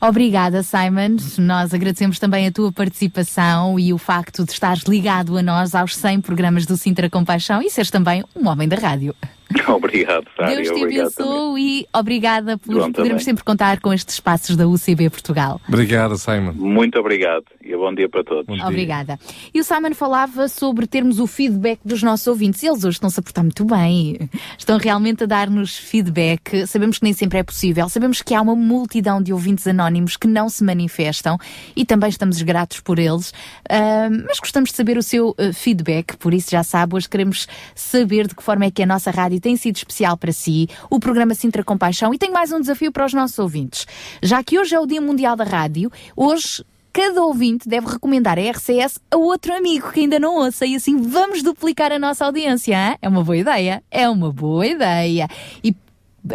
Obrigada, 0.00 0.62
Simon. 0.62 1.16
Nós 1.38 1.74
agradecemos 1.74 2.20
também 2.20 2.46
a 2.46 2.52
tua 2.52 2.72
participação 2.72 3.78
e 3.78 3.92
o 3.92 3.98
facto 3.98 4.44
de 4.44 4.52
estares 4.52 4.84
ligado 4.84 5.36
a 5.36 5.42
nós 5.42 5.74
aos 5.74 5.96
100 5.96 6.20
programas 6.20 6.64
do 6.64 6.76
Sintra 6.76 7.10
Compaixão 7.10 7.60
e 7.60 7.68
seres 7.68 7.90
também 7.90 8.24
um 8.36 8.46
homem 8.46 8.68
da 8.68 8.76
rádio. 8.76 9.14
Obrigado, 9.68 10.26
Sária. 10.36 10.56
Deus 10.56 10.68
te 10.68 10.84
abençoe 10.84 11.60
e 11.60 11.86
obrigada 11.92 12.58
por 12.58 12.72
João 12.72 12.92
podermos 12.92 13.10
também. 13.10 13.24
sempre 13.24 13.44
contar 13.44 13.80
com 13.80 13.92
estes 13.92 14.14
espaços 14.14 14.56
da 14.56 14.68
UCB 14.68 15.08
Portugal. 15.10 15.60
Obrigado, 15.66 16.18
Simon. 16.18 16.52
Muito 16.52 16.98
obrigado 16.98 17.44
e 17.62 17.74
bom 17.76 17.94
dia 17.94 18.08
para 18.08 18.24
todos. 18.24 18.60
Obrigada. 18.62 19.18
E 19.54 19.60
o 19.60 19.64
Simon 19.64 19.94
falava 19.94 20.48
sobre 20.48 20.86
termos 20.86 21.18
o 21.18 21.26
feedback 21.26 21.80
dos 21.84 22.02
nossos 22.02 22.26
ouvintes. 22.26 22.62
Eles 22.62 22.84
hoje 22.84 22.96
estão-se 22.96 23.18
a 23.18 23.22
portar 23.22 23.42
muito 23.42 23.64
bem. 23.64 24.18
Estão 24.58 24.76
realmente 24.78 25.24
a 25.24 25.26
dar-nos 25.26 25.76
feedback. 25.76 26.66
Sabemos 26.66 26.98
que 26.98 27.04
nem 27.04 27.12
sempre 27.12 27.38
é 27.38 27.42
possível. 27.42 27.88
Sabemos 27.88 28.20
que 28.20 28.34
há 28.34 28.42
uma 28.42 28.54
multidão 28.54 29.22
de 29.22 29.32
ouvintes 29.32 29.66
anónimos 29.66 30.16
que 30.16 30.26
não 30.26 30.48
se 30.48 30.62
manifestam 30.62 31.38
e 31.74 31.84
também 31.84 32.10
estamos 32.10 32.42
gratos 32.42 32.80
por 32.80 32.98
eles. 32.98 33.32
Ah, 33.68 34.08
mas 34.26 34.38
gostamos 34.38 34.70
de 34.70 34.76
saber 34.76 34.98
o 34.98 35.02
seu 35.02 35.34
ah, 35.38 35.52
feedback. 35.52 36.16
Por 36.18 36.34
isso, 36.34 36.50
já 36.50 36.62
sabe, 36.62 36.96
hoje 36.96 37.08
queremos 37.08 37.46
saber 37.74 38.26
de 38.26 38.34
que 38.34 38.42
forma 38.42 38.66
é 38.66 38.70
que 38.70 38.82
a 38.82 38.86
nossa 38.86 39.10
rádio 39.10 39.37
tem 39.40 39.56
sido 39.56 39.76
especial 39.76 40.16
para 40.16 40.32
si, 40.32 40.68
o 40.90 40.98
programa 40.98 41.34
Sintra 41.34 41.64
Compaixão. 41.64 42.12
E 42.14 42.18
tenho 42.18 42.32
mais 42.32 42.52
um 42.52 42.60
desafio 42.60 42.92
para 42.92 43.06
os 43.06 43.12
nossos 43.12 43.38
ouvintes. 43.38 43.86
Já 44.22 44.42
que 44.42 44.58
hoje 44.58 44.74
é 44.74 44.80
o 44.80 44.86
Dia 44.86 45.00
Mundial 45.00 45.36
da 45.36 45.44
Rádio, 45.44 45.90
hoje 46.16 46.64
cada 46.92 47.22
ouvinte 47.22 47.68
deve 47.68 47.86
recomendar 47.86 48.38
a 48.38 48.50
RCS 48.50 48.98
a 49.10 49.16
outro 49.16 49.54
amigo 49.54 49.92
que 49.92 50.00
ainda 50.00 50.18
não 50.18 50.34
ouça 50.36 50.66
e 50.66 50.74
assim 50.74 50.96
vamos 51.00 51.42
duplicar 51.42 51.92
a 51.92 51.98
nossa 51.98 52.24
audiência. 52.24 52.76
hã? 52.76 52.96
É 53.00 53.08
uma 53.08 53.22
boa 53.22 53.36
ideia? 53.36 53.82
É 53.90 54.08
uma 54.08 54.32
boa 54.32 54.66
ideia. 54.66 55.28
E 55.62 55.76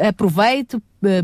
aproveito, 0.07 0.81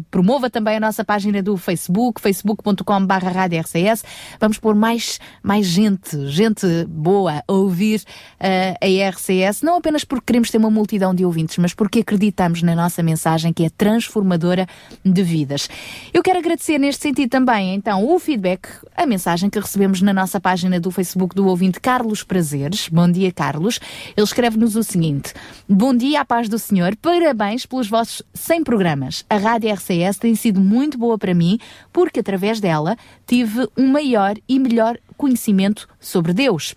promova 0.09 0.49
também 0.49 0.77
a 0.77 0.79
nossa 0.79 1.03
página 1.03 1.41
do 1.41 1.57
Facebook, 1.57 2.21
facebook.com 2.21 3.05
barra 3.05 3.29
rádio 3.29 3.59
RCS. 3.59 4.03
Vamos 4.39 4.57
pôr 4.57 4.75
mais, 4.75 5.19
mais 5.41 5.65
gente, 5.65 6.27
gente 6.27 6.65
boa 6.87 7.43
a 7.47 7.53
ouvir 7.53 8.03
eh, 8.39 8.75
a 8.81 9.09
RCS, 9.09 9.61
não 9.61 9.77
apenas 9.77 10.03
porque 10.03 10.25
queremos 10.27 10.49
ter 10.49 10.57
uma 10.57 10.69
multidão 10.69 11.13
de 11.13 11.25
ouvintes, 11.25 11.57
mas 11.57 11.73
porque 11.73 11.99
acreditamos 11.99 12.61
na 12.61 12.75
nossa 12.75 13.01
mensagem 13.03 13.53
que 13.53 13.65
é 13.65 13.69
transformadora 13.69 14.67
de 15.03 15.23
vidas. 15.23 15.69
Eu 16.13 16.21
quero 16.21 16.39
agradecer 16.39 16.77
neste 16.77 17.03
sentido 17.03 17.29
também, 17.29 17.75
então, 17.75 18.05
o 18.05 18.19
feedback, 18.19 18.67
a 18.95 19.05
mensagem 19.05 19.49
que 19.49 19.59
recebemos 19.59 20.01
na 20.01 20.13
nossa 20.13 20.39
página 20.39 20.79
do 20.79 20.91
Facebook 20.91 21.35
do 21.35 21.47
ouvinte 21.47 21.79
Carlos 21.79 22.23
Prazeres. 22.23 22.89
Bom 22.89 23.09
dia, 23.09 23.31
Carlos. 23.31 23.79
Ele 24.15 24.25
escreve-nos 24.25 24.75
o 24.75 24.83
seguinte: 24.83 25.33
Bom 25.67 25.95
dia, 25.95 26.21
à 26.21 26.25
paz 26.25 26.49
do 26.49 26.59
Senhor, 26.59 26.95
parabéns 26.95 27.65
pelos 27.65 27.89
vossos 27.89 28.21
100 28.33 28.63
programas. 28.63 29.25
A 29.29 29.37
Rádio 29.37 29.68
RCS 29.71 30.17
tem 30.17 30.35
sido 30.35 30.59
muito 30.59 30.97
boa 30.97 31.17
para 31.17 31.33
mim, 31.33 31.59
porque 31.91 32.19
através 32.19 32.59
dela 32.59 32.97
tive 33.25 33.67
um 33.77 33.87
maior 33.87 34.35
e 34.47 34.59
melhor 34.59 34.97
conhecimento 35.17 35.87
sobre 35.99 36.33
Deus. 36.33 36.75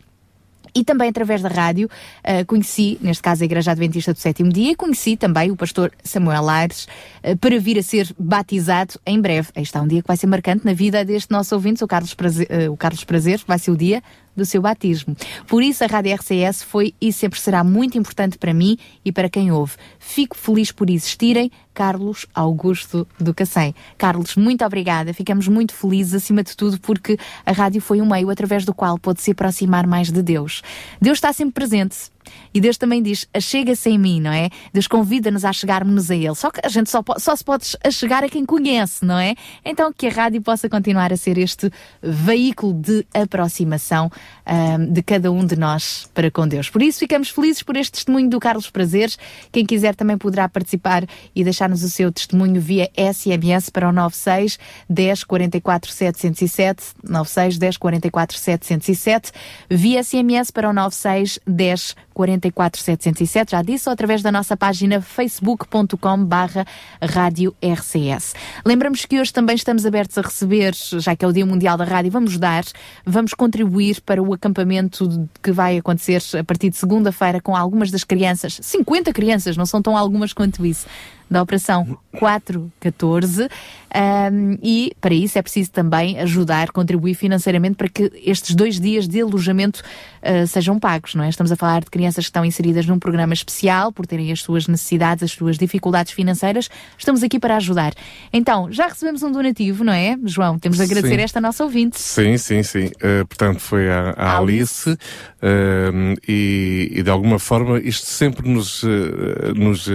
E 0.74 0.82
também 0.82 1.10
através 1.10 1.42
da 1.42 1.48
rádio 1.48 1.88
eh, 2.24 2.44
conheci, 2.44 2.98
neste 3.02 3.22
caso 3.22 3.42
a 3.42 3.44
Igreja 3.44 3.72
Adventista 3.72 4.12
do 4.12 4.18
Sétimo 4.18 4.50
Dia, 4.50 4.72
e 4.72 4.74
conheci 4.74 5.16
também 5.16 5.50
o 5.50 5.56
pastor 5.56 5.92
Samuel 6.02 6.48
Aires 6.48 6.88
eh, 7.22 7.34
para 7.34 7.58
vir 7.58 7.78
a 7.78 7.82
ser 7.82 8.08
batizado 8.18 8.94
em 9.04 9.20
breve. 9.20 9.48
Aí 9.54 9.62
está 9.62 9.82
um 9.82 9.86
dia 9.86 10.00
que 10.00 10.08
vai 10.08 10.16
ser 10.16 10.26
marcante 10.26 10.64
na 10.64 10.72
vida 10.72 11.04
deste 11.04 11.30
nosso 11.30 11.54
ouvinte, 11.54 11.84
o 11.84 11.86
Carlos 11.86 12.14
Prazer, 12.14 12.46
eh, 12.48 12.70
o 12.70 12.76
Carlos 12.76 13.04
Prazer 13.04 13.40
vai 13.46 13.58
ser 13.58 13.70
o 13.70 13.76
dia 13.76 14.02
do 14.36 14.44
seu 14.46 14.62
batismo. 14.62 15.16
Por 15.46 15.62
isso 15.62 15.84
a 15.84 15.86
Rádio 15.86 16.14
RCS 16.14 16.62
foi 16.62 16.94
e 17.00 17.12
sempre 17.12 17.38
será 17.38 17.62
muito 17.62 17.98
importante 17.98 18.38
para 18.38 18.54
mim 18.54 18.78
e 19.04 19.12
para 19.12 19.28
quem 19.28 19.52
ouve. 19.52 19.74
Fico 19.98 20.36
feliz 20.36 20.72
por 20.72 20.90
existirem. 20.90 21.50
Carlos 21.74 22.26
Augusto 22.34 23.06
do 23.18 23.32
Cacém. 23.32 23.74
Carlos, 23.96 24.36
muito 24.36 24.64
obrigada. 24.64 25.14
Ficamos 25.14 25.48
muito 25.48 25.72
felizes, 25.74 26.14
acima 26.14 26.42
de 26.42 26.54
tudo, 26.54 26.78
porque 26.78 27.16
a 27.46 27.52
rádio 27.52 27.80
foi 27.80 28.00
um 28.00 28.06
meio 28.06 28.28
através 28.28 28.64
do 28.64 28.74
qual 28.74 28.98
pôde 28.98 29.22
se 29.22 29.30
aproximar 29.30 29.86
mais 29.86 30.12
de 30.12 30.22
Deus. 30.22 30.62
Deus 31.00 31.16
está 31.16 31.32
sempre 31.32 31.54
presente. 31.54 32.12
E 32.54 32.60
Deus 32.60 32.76
também 32.76 33.02
diz: 33.02 33.26
achega-se 33.32 33.90
em 33.90 33.98
mim, 33.98 34.20
não 34.20 34.32
é? 34.32 34.48
Deus 34.72 34.86
convida-nos 34.86 35.44
a 35.44 35.52
chegarmos 35.52 36.10
a 36.10 36.16
Ele. 36.16 36.34
Só 36.34 36.50
que 36.50 36.60
a 36.64 36.68
gente 36.68 36.90
só, 36.90 37.02
só 37.18 37.34
se 37.34 37.44
pode 37.44 37.66
chegar 37.90 38.24
a 38.24 38.28
quem 38.28 38.44
conhece, 38.44 39.04
não 39.04 39.18
é? 39.18 39.34
Então 39.64 39.92
que 39.92 40.06
a 40.06 40.10
rádio 40.10 40.42
possa 40.42 40.68
continuar 40.68 41.12
a 41.12 41.16
ser 41.16 41.38
este 41.38 41.70
veículo 42.02 42.74
de 42.74 43.06
aproximação 43.14 44.10
ahm, 44.44 44.92
de 44.92 45.02
cada 45.02 45.30
um 45.30 45.44
de 45.44 45.56
nós 45.56 46.08
para 46.14 46.30
com 46.30 46.46
Deus. 46.46 46.68
Por 46.68 46.82
isso 46.82 46.98
ficamos 46.98 47.30
felizes 47.30 47.62
por 47.62 47.76
este 47.76 47.92
testemunho 47.92 48.28
do 48.28 48.40
Carlos 48.40 48.70
Prazeres. 48.70 49.18
Quem 49.50 49.64
quiser 49.64 49.94
também 49.94 50.18
poderá 50.18 50.48
participar 50.48 51.04
e 51.34 51.44
deixar-nos 51.44 51.82
o 51.82 51.88
seu 51.88 52.10
testemunho 52.12 52.60
via 52.60 52.90
SMS 52.96 53.70
para 53.70 53.88
o 53.88 53.92
96 53.92 54.58
10 54.88 55.24
44 55.24 55.90
707, 55.90 56.82
96 57.02 57.58
10 57.58 57.76
44 57.76 58.38
707, 58.38 59.32
via 59.70 60.02
SMS 60.02 60.50
para 60.50 60.68
o 60.68 60.72
96 60.72 61.38
10 61.46 61.96
44 62.12 62.80
707, 62.80 63.52
já 63.52 63.62
disse, 63.62 63.88
ou 63.88 63.92
através 63.92 64.22
da 64.22 64.30
nossa 64.30 64.56
página 64.56 65.00
facebook.com 65.00 66.24
barra 66.24 66.66
rádio 67.02 67.54
RCS. 67.62 68.34
Lembramos 68.64 69.04
que 69.04 69.20
hoje 69.20 69.32
também 69.32 69.56
estamos 69.56 69.86
abertos 69.86 70.18
a 70.18 70.22
receber, 70.22 70.74
já 70.74 71.16
que 71.16 71.24
é 71.24 71.28
o 71.28 71.32
Dia 71.32 71.46
Mundial 71.46 71.76
da 71.76 71.84
Rádio, 71.84 72.10
vamos 72.10 72.38
dar, 72.38 72.64
vamos 73.04 73.34
contribuir 73.34 74.00
para 74.02 74.22
o 74.22 74.31
acampamento 74.32 75.28
que 75.42 75.52
vai 75.52 75.78
acontecer 75.78 76.22
a 76.38 76.44
partir 76.44 76.70
de 76.70 76.76
segunda-feira 76.76 77.40
com 77.40 77.56
algumas 77.56 77.90
das 77.90 78.04
crianças, 78.04 78.58
50 78.62 79.12
crianças, 79.12 79.56
não 79.56 79.66
são 79.66 79.82
tão 79.82 79.96
algumas 79.96 80.32
quanto 80.32 80.64
isso, 80.64 80.86
da 81.30 81.42
Operação 81.42 81.98
414 82.18 83.48
um, 83.94 84.56
e 84.62 84.92
para 85.00 85.14
isso 85.14 85.38
é 85.38 85.42
preciso 85.42 85.70
também 85.70 86.18
ajudar, 86.20 86.70
contribuir 86.70 87.14
financeiramente 87.14 87.76
para 87.76 87.88
que 87.88 88.10
estes 88.24 88.54
dois 88.54 88.80
dias 88.80 89.06
de 89.06 89.20
alojamento 89.20 89.82
uh, 90.22 90.46
sejam 90.46 90.78
pagos, 90.78 91.14
não 91.14 91.24
é? 91.24 91.28
Estamos 91.28 91.52
a 91.52 91.56
falar 91.56 91.80
de 91.80 91.90
crianças 91.90 92.24
que 92.24 92.30
estão 92.30 92.44
inseridas 92.44 92.86
num 92.86 92.98
programa 92.98 93.34
especial 93.34 93.92
por 93.92 94.06
terem 94.06 94.32
as 94.32 94.40
suas 94.40 94.66
necessidades, 94.66 95.22
as 95.22 95.32
suas 95.32 95.58
dificuldades 95.58 96.12
financeiras. 96.12 96.70
Estamos 96.96 97.22
aqui 97.22 97.38
para 97.38 97.56
ajudar. 97.56 97.92
Então, 98.32 98.72
já 98.72 98.88
recebemos 98.88 99.22
um 99.22 99.30
donativo, 99.30 99.84
não 99.84 99.92
é, 99.92 100.16
João? 100.24 100.58
Temos 100.58 100.78
de 100.78 100.84
agradecer 100.84 101.16
Sim. 101.16 101.22
esta 101.22 101.40
nossa 101.40 101.62
ouvinte. 101.64 102.00
Sim, 102.00 102.38
sim, 102.38 102.62
sim. 102.62 102.90
Eh, 103.00 103.24
portanto, 103.24 103.60
foi 103.60 103.90
a, 103.90 104.14
a 104.16 104.38
Alice 104.38 104.96
eh, 105.42 105.90
e, 106.26 106.92
e, 106.92 107.02
de 107.02 107.10
alguma 107.10 107.38
forma 107.38 107.78
isto 107.78 108.06
sempre 108.06 108.48
nos, 108.48 108.82
eh, 108.84 109.52
nos 109.54 109.88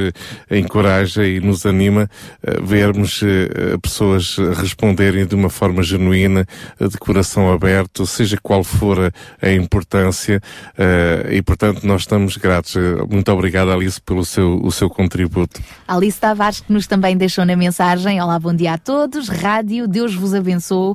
encoraja 0.51 1.25
e 1.25 1.39
nos 1.39 1.65
anima 1.65 2.09
a 2.45 2.61
vermos 2.61 3.21
eh, 3.23 3.77
pessoas 3.87 4.37
responderem 4.55 5.25
de 5.25 5.33
uma 5.33 5.49
forma 5.49 5.81
genuína, 5.81 6.45
de 6.79 6.97
coração 6.97 7.51
aberto, 7.51 8.05
seja 8.05 8.37
qual 8.41 8.63
for 8.63 9.11
a, 9.41 9.51
importância 9.51 10.41
eh, 10.77 11.29
e, 11.31 11.41
portanto, 11.41 11.85
nós 11.85 12.01
estamos 12.01 12.37
gratos. 12.37 12.75
Muito 13.09 13.31
obrigado, 13.31 13.71
Alice, 13.71 13.99
pelo 14.01 14.25
seu, 14.25 14.59
o 14.61 14.71
seu 14.71 14.89
contributo. 14.89 15.61
Alice 15.87 16.19
Tavares, 16.19 16.59
que 16.59 16.71
nos 16.71 16.85
também 16.85 17.15
deixou 17.15 17.45
na 17.45 17.55
mensagem. 17.55 18.21
Olá, 18.21 18.37
bom 18.37 18.53
dia 18.53 18.73
a 18.73 18.77
todos. 18.77 19.29
Rádio, 19.29 19.87
Deus 19.87 20.13
vos 20.13 20.33
abençoe. 20.33 20.93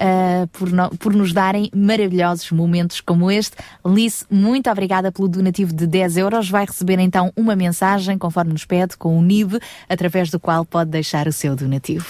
Uh, 0.00 0.46
por, 0.48 0.70
no- 0.70 0.90
por 0.90 1.14
nos 1.14 1.32
darem 1.32 1.70
maravilhosos 1.74 2.50
momentos 2.50 3.00
como 3.00 3.30
este. 3.30 3.56
Alice, 3.84 4.24
muito 4.30 4.70
obrigada 4.70 5.10
pelo 5.12 5.28
donativo 5.28 5.72
de 5.72 5.86
10 5.86 6.16
euros. 6.16 6.48
Vai 6.50 6.64
receber 6.66 6.98
então 6.98 7.32
uma 7.36 7.56
mensagem, 7.56 8.18
conforme 8.18 8.52
nos 8.52 8.64
pede, 8.64 8.96
com 8.96 9.18
o 9.18 9.22
NIB, 9.22 9.58
através 9.88 10.30
do 10.30 10.38
qual 10.40 10.64
pode 10.64 10.90
deixar 10.90 11.26
o 11.26 11.32
seu 11.32 11.54
donativo. 11.56 12.06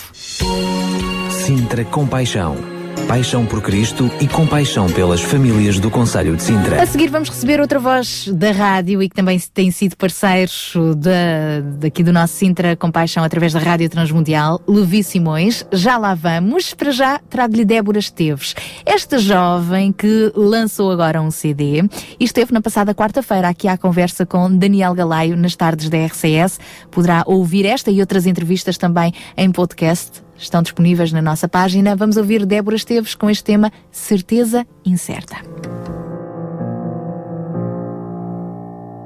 Sintra 1.30 1.84
Compaixão. 1.84 2.73
Paixão 3.08 3.44
por 3.44 3.60
Cristo 3.60 4.10
e 4.20 4.26
compaixão 4.26 4.86
pelas 4.86 5.20
famílias 5.20 5.78
do 5.78 5.90
Conselho 5.90 6.34
de 6.36 6.42
Sintra. 6.42 6.82
A 6.82 6.86
seguir 6.86 7.08
vamos 7.08 7.28
receber 7.28 7.60
outra 7.60 7.78
voz 7.78 8.28
da 8.32 8.50
rádio 8.50 9.02
e 9.02 9.08
que 9.08 9.14
também 9.14 9.38
tem 9.52 9.70
sido 9.70 9.96
parceiro 9.96 10.50
da, 10.96 11.60
daqui 11.78 12.02
do 12.02 12.12
nosso 12.12 12.34
Sintra 12.34 12.74
Compaixão 12.74 13.22
através 13.22 13.52
da 13.52 13.60
Rádio 13.60 13.88
Transmundial, 13.90 14.60
Levi 14.66 15.04
Simões. 15.04 15.64
Já 15.70 15.98
lá 15.98 16.14
vamos. 16.14 16.72
Para 16.74 16.90
já 16.90 17.20
trago-lhe 17.30 17.64
Débora 17.64 17.98
Esteves. 17.98 18.54
Esta 18.86 19.18
jovem 19.18 19.92
que 19.92 20.32
lançou 20.34 20.90
agora 20.90 21.20
um 21.20 21.30
CD 21.30 21.82
e 22.18 22.24
esteve 22.24 22.52
na 22.52 22.60
passada 22.60 22.94
quarta-feira 22.94 23.48
aqui 23.48 23.68
à 23.68 23.76
conversa 23.76 24.24
com 24.24 24.50
Daniel 24.50 24.94
Galaio 24.94 25.36
nas 25.36 25.54
tardes 25.54 25.88
da 25.90 25.98
RCS. 26.06 26.58
Poderá 26.90 27.22
ouvir 27.26 27.66
esta 27.66 27.90
e 27.90 28.00
outras 28.00 28.26
entrevistas 28.26 28.78
também 28.78 29.12
em 29.36 29.52
podcast. 29.52 30.24
Estão 30.36 30.62
disponíveis 30.62 31.12
na 31.12 31.22
nossa 31.22 31.48
página. 31.48 31.96
Vamos 31.96 32.16
ouvir 32.16 32.44
Débora 32.44 32.76
Esteves 32.76 33.14
com 33.14 33.30
este 33.30 33.44
tema 33.44 33.72
Certeza 33.90 34.66
Incerta. 34.84 35.36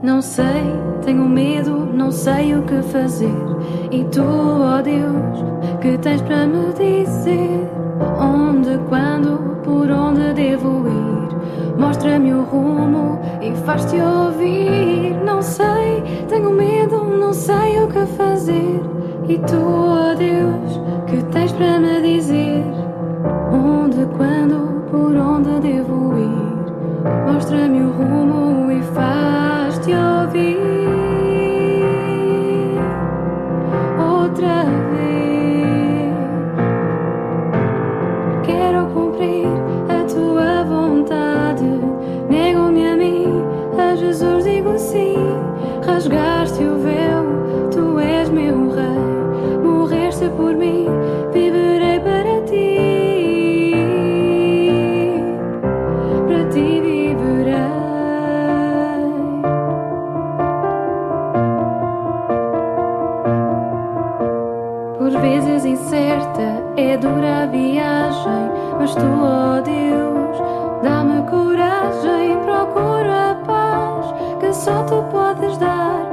Não 0.03 0.23
sei, 0.23 0.63
tenho 1.05 1.29
medo, 1.29 1.85
não 1.93 2.13
sei 2.13 2.55
o 2.55 2.63
que 2.63 2.81
fazer. 2.83 3.35
E 3.91 4.05
tu, 4.05 4.23
ó 4.23 4.81
Deus, 4.81 5.45
que 5.81 5.99
tens 5.99 6.23
para 6.23 6.47
me 6.47 6.73
dizer? 6.73 7.69
Onde, 8.21 8.79
quando, 8.89 9.61
por 9.65 9.91
onde 9.91 10.33
devo 10.35 10.87
ir? 10.89 11.28
Mostra-me 11.79 12.35
o 12.35 12.43
rumo 12.43 13.21
e 13.41 13.55
faz-te 13.65 13.97
ouvir. 14.01 15.15
Não 15.25 15.41
sei, 15.41 16.03
tenho 16.29 16.51
medo, 16.51 17.05
não 17.05 17.33
sei 17.33 17.81
o 17.83 17.87
que 17.87 18.05
fazer. 18.17 18.83
E 19.29 19.39
tu, 19.39 19.57
ó 19.57 20.15
Deus, 20.15 20.81
que 21.07 21.23
tens 21.33 21.53
para 21.53 21.79
me 21.79 22.03
dizer? 22.03 22.65
Onde, 23.53 24.07
quando, 24.17 24.83
por 24.91 25.15
onde 25.17 25.61
devo 25.61 26.19
ir? 26.19 27.33
Mostra-me 27.33 27.83
o 27.83 27.91
rumo 27.91 28.73
e 28.73 28.83
faz-te 28.83 29.93
ouvir 29.93 30.59
outra 33.99 34.65
vez. 34.91 36.15
Quero 38.45 38.87
cumprir 38.87 39.47
a 39.89 40.05
tua 40.05 40.65
vontade. 40.65 41.48
Nego-me 42.29 42.87
a 42.87 42.97
mim, 42.97 43.43
a 43.79 43.97
Jesus 43.97 44.45
digo 44.45 44.79
sim. 44.79 45.17
Rasgaste 45.87 46.63
o 46.63 46.79
véu, 46.79 47.25
tu 47.71 47.99
és 47.99 48.29
meu 48.29 48.71
rei. 48.71 49.63
Morreste 49.65 50.29
por 50.37 50.55
mim, 50.55 50.87
viverei 51.33 51.99
para 52.01 52.43
ti. 52.43 53.75
Para 56.27 56.45
ti 56.51 56.81
viverei. 56.81 57.79
Por 64.99 65.11
vezes 65.21 65.65
incerta 65.65 66.63
é 66.77 66.97
dura 66.97 67.45
a 67.45 67.47
viagem, 67.47 68.51
mas 68.79 68.95
tu, 68.95 69.07
ó 69.23 69.61
Deus, 69.63 69.79
dá-me 69.79 70.18
coragem, 71.89 72.39
procuro 72.45 73.11
a 73.11 73.35
paz 73.47 74.41
que 74.41 74.53
só 74.53 74.83
tu 74.85 75.03
podes 75.11 75.57
dar. 75.59 76.08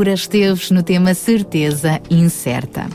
Débora 0.00 0.14
Esteves 0.14 0.70
no 0.70 0.82
tema 0.82 1.12
Certeza 1.12 2.00
Incerta. 2.08 2.88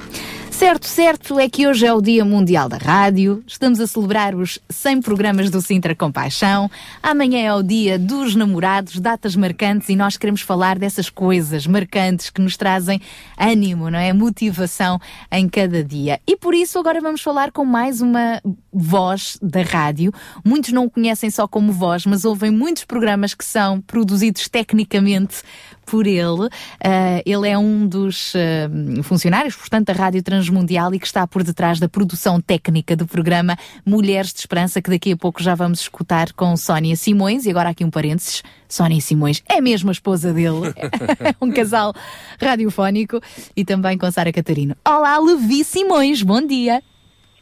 Certo, 0.66 0.88
certo 0.88 1.40
é 1.40 1.48
que 1.48 1.68
hoje 1.68 1.86
é 1.86 1.94
o 1.94 2.02
Dia 2.02 2.26
Mundial 2.26 2.68
da 2.68 2.78
Rádio, 2.78 3.44
estamos 3.46 3.80
a 3.80 3.86
celebrar 3.86 4.34
os 4.34 4.58
100 4.68 5.00
programas 5.04 5.52
do 5.52 5.62
Sintra 5.62 5.94
Compaixão, 5.94 6.72
amanhã 7.04 7.40
é 7.40 7.54
o 7.54 7.62
Dia 7.62 8.00
dos 8.00 8.34
Namorados, 8.34 9.00
datas 9.00 9.36
marcantes 9.36 9.90
e 9.90 9.96
nós 9.96 10.18
queremos 10.18 10.42
falar 10.42 10.80
dessas 10.80 11.08
coisas 11.08 11.68
marcantes 11.68 12.32
que 12.32 12.42
nos 12.42 12.58
trazem 12.58 13.00
ânimo, 13.38 13.92
não 13.92 14.00
é? 14.00 14.12
Motivação 14.12 15.00
em 15.32 15.48
cada 15.48 15.84
dia. 15.84 16.20
E 16.26 16.36
por 16.36 16.56
isso 16.56 16.80
agora 16.80 17.00
vamos 17.00 17.22
falar 17.22 17.52
com 17.52 17.64
mais 17.64 18.02
uma 18.02 18.42
voz 18.74 19.38
da 19.44 19.62
rádio. 19.62 20.12
Muitos 20.44 20.72
não 20.72 20.86
o 20.86 20.90
conhecem 20.90 21.30
só 21.30 21.48
como 21.48 21.72
voz, 21.72 22.08
mas 22.08 22.26
ouvem 22.26 22.50
muitos 22.50 22.86
programas 22.86 23.36
que 23.36 23.46
são 23.46 23.80
produzidos 23.82 24.50
tecnicamente 24.50 25.44
por 25.86 26.08
ele. 26.08 26.48
Uh, 26.48 27.22
ele 27.26 27.48
é 27.48 27.56
um 27.56 27.88
dos 27.88 28.34
uh, 28.34 29.04
funcionários, 29.04 29.56
portanto, 29.56 29.86
da 29.86 29.94
Rádio 29.94 30.24
Transmundial 30.24 30.55
e 30.94 31.00
que 31.00 31.06
está 31.06 31.28
por 31.28 31.44
detrás 31.44 31.80
da 31.80 31.90
produção 31.90 32.40
técnica 32.40 32.96
do 32.96 33.06
programa 33.06 33.58
Mulheres 33.86 34.34
de 34.34 34.40
Esperança, 34.40 34.82
que 34.82 34.90
daqui 34.90 35.12
a 35.12 35.18
pouco 35.18 35.44
já 35.44 35.54
vamos 35.54 35.82
escutar 35.82 36.32
com 36.34 36.56
Sónia 36.56 36.96
Simões. 36.96 37.46
E 37.46 37.50
agora 37.50 37.70
aqui 37.70 37.84
um 37.84 37.90
parênteses. 37.90 38.42
Sónia 38.68 39.02
Simões 39.02 39.44
é 39.48 39.60
mesmo 39.60 39.90
a 39.90 39.92
esposa 39.92 40.34
dele. 40.34 40.74
é 41.20 41.36
um 41.44 41.52
casal 41.52 41.94
radiofónico 42.42 43.20
e 43.56 43.66
também 43.66 43.98
com 43.98 44.10
Sara 44.10 44.32
Catarino. 44.32 44.76
Olá, 44.88 45.18
Levi 45.20 45.64
Simões, 45.64 46.22
bom 46.22 46.46
dia. 46.46 46.82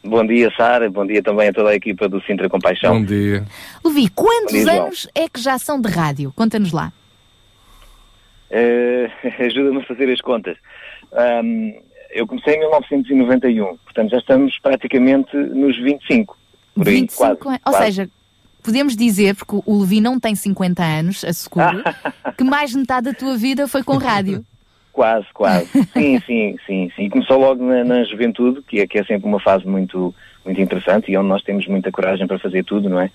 Bom 0.03 0.25
dia, 0.25 0.51
Sara. 0.57 0.89
Bom 0.89 1.05
dia 1.05 1.23
também 1.23 1.47
a 1.47 1.53
toda 1.53 1.69
a 1.69 1.75
equipa 1.75 2.09
do 2.09 2.21
Sintra 2.23 2.49
Compaixão. 2.49 2.99
Bom 2.99 3.05
dia. 3.05 3.45
Levi, 3.85 4.09
quantos 4.09 4.53
dia, 4.53 4.71
anos 4.71 5.07
é 5.15 5.29
que 5.29 5.39
já 5.39 5.57
são 5.57 5.79
de 5.79 5.89
rádio? 5.89 6.33
Conta-nos 6.35 6.73
lá. 6.73 6.91
Eh, 8.49 9.09
Ajuda-me 9.39 9.81
a 9.81 9.85
fazer 9.85 10.11
as 10.11 10.21
contas. 10.21 10.57
Ahm, 11.13 11.73
eu 12.13 12.27
comecei 12.27 12.55
em 12.55 12.59
1991, 12.59 13.77
portanto 13.77 14.11
já 14.11 14.17
estamos 14.17 14.57
praticamente 14.59 15.35
nos 15.35 15.77
25. 15.77 16.37
Por 16.75 16.87
aí, 16.87 17.01
25 17.01 17.17
quase, 17.17 17.47
anos. 17.47 17.61
Ou 17.65 17.71
quase. 17.71 17.85
seja, 17.85 18.09
podemos 18.63 18.95
dizer, 18.95 19.35
porque 19.35 19.61
o 19.65 19.81
Levi 19.81 19.99
não 19.99 20.19
tem 20.19 20.33
50 20.35 20.83
anos, 20.83 21.23
asseguro, 21.23 21.83
que 22.37 22.43
mais 22.43 22.71
de 22.71 22.77
metade 22.77 23.11
da 23.11 23.13
tua 23.13 23.35
vida 23.35 23.67
foi 23.67 23.83
com 23.83 23.97
rádio. 23.97 24.45
Quase, 24.93 25.25
quase. 25.33 25.67
sim, 25.91 26.19
sim, 26.19 26.55
sim, 26.67 26.91
sim. 26.95 27.09
Começou 27.09 27.39
logo 27.39 27.63
na, 27.63 27.83
na 27.83 28.03
juventude, 28.03 28.61
que 28.61 28.79
é, 28.79 28.85
que 28.85 28.99
é 28.99 29.03
sempre 29.03 29.27
uma 29.27 29.39
fase 29.39 29.65
muito, 29.65 30.13
muito 30.45 30.61
interessante 30.61 31.11
e 31.11 31.17
onde 31.17 31.29
nós 31.29 31.41
temos 31.41 31.65
muita 31.65 31.91
coragem 31.91 32.27
para 32.27 32.37
fazer 32.37 32.63
tudo, 32.63 32.87
não 32.87 32.99
é? 32.99 33.09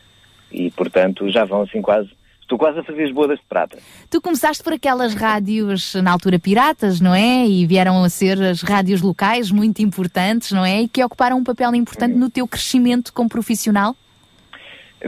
E, 0.51 0.73
portanto, 0.73 1.31
já 1.31 1.45
vão 1.45 1.63
assim 1.63 1.81
quase... 1.81 2.11
Estou 2.49 2.57
quase 2.59 2.79
a 2.79 2.83
fazer 2.83 3.05
as 3.05 3.13
bodas 3.13 3.39
de 3.39 3.45
prata. 3.45 3.77
Tu 4.09 4.23
começaste 4.23 4.65
por 4.65 4.73
aquelas 4.73 5.13
rádios, 5.13 5.95
na 5.97 6.11
altura, 6.11 6.39
piratas, 6.39 6.99
não 6.99 7.15
é? 7.15 7.47
E 7.47 7.67
vieram 7.67 8.03
a 8.03 8.09
ser 8.09 8.41
as 8.43 8.63
rádios 8.63 9.03
locais 9.03 9.51
muito 9.51 9.83
importantes, 9.83 10.51
não 10.51 10.65
é? 10.65 10.81
E 10.81 10.89
que 10.89 11.05
ocuparam 11.05 11.37
um 11.37 11.45
papel 11.45 11.75
importante 11.75 12.15
no 12.15 12.31
teu 12.31 12.49
crescimento 12.49 13.13
como 13.13 13.29
profissional. 13.29 13.95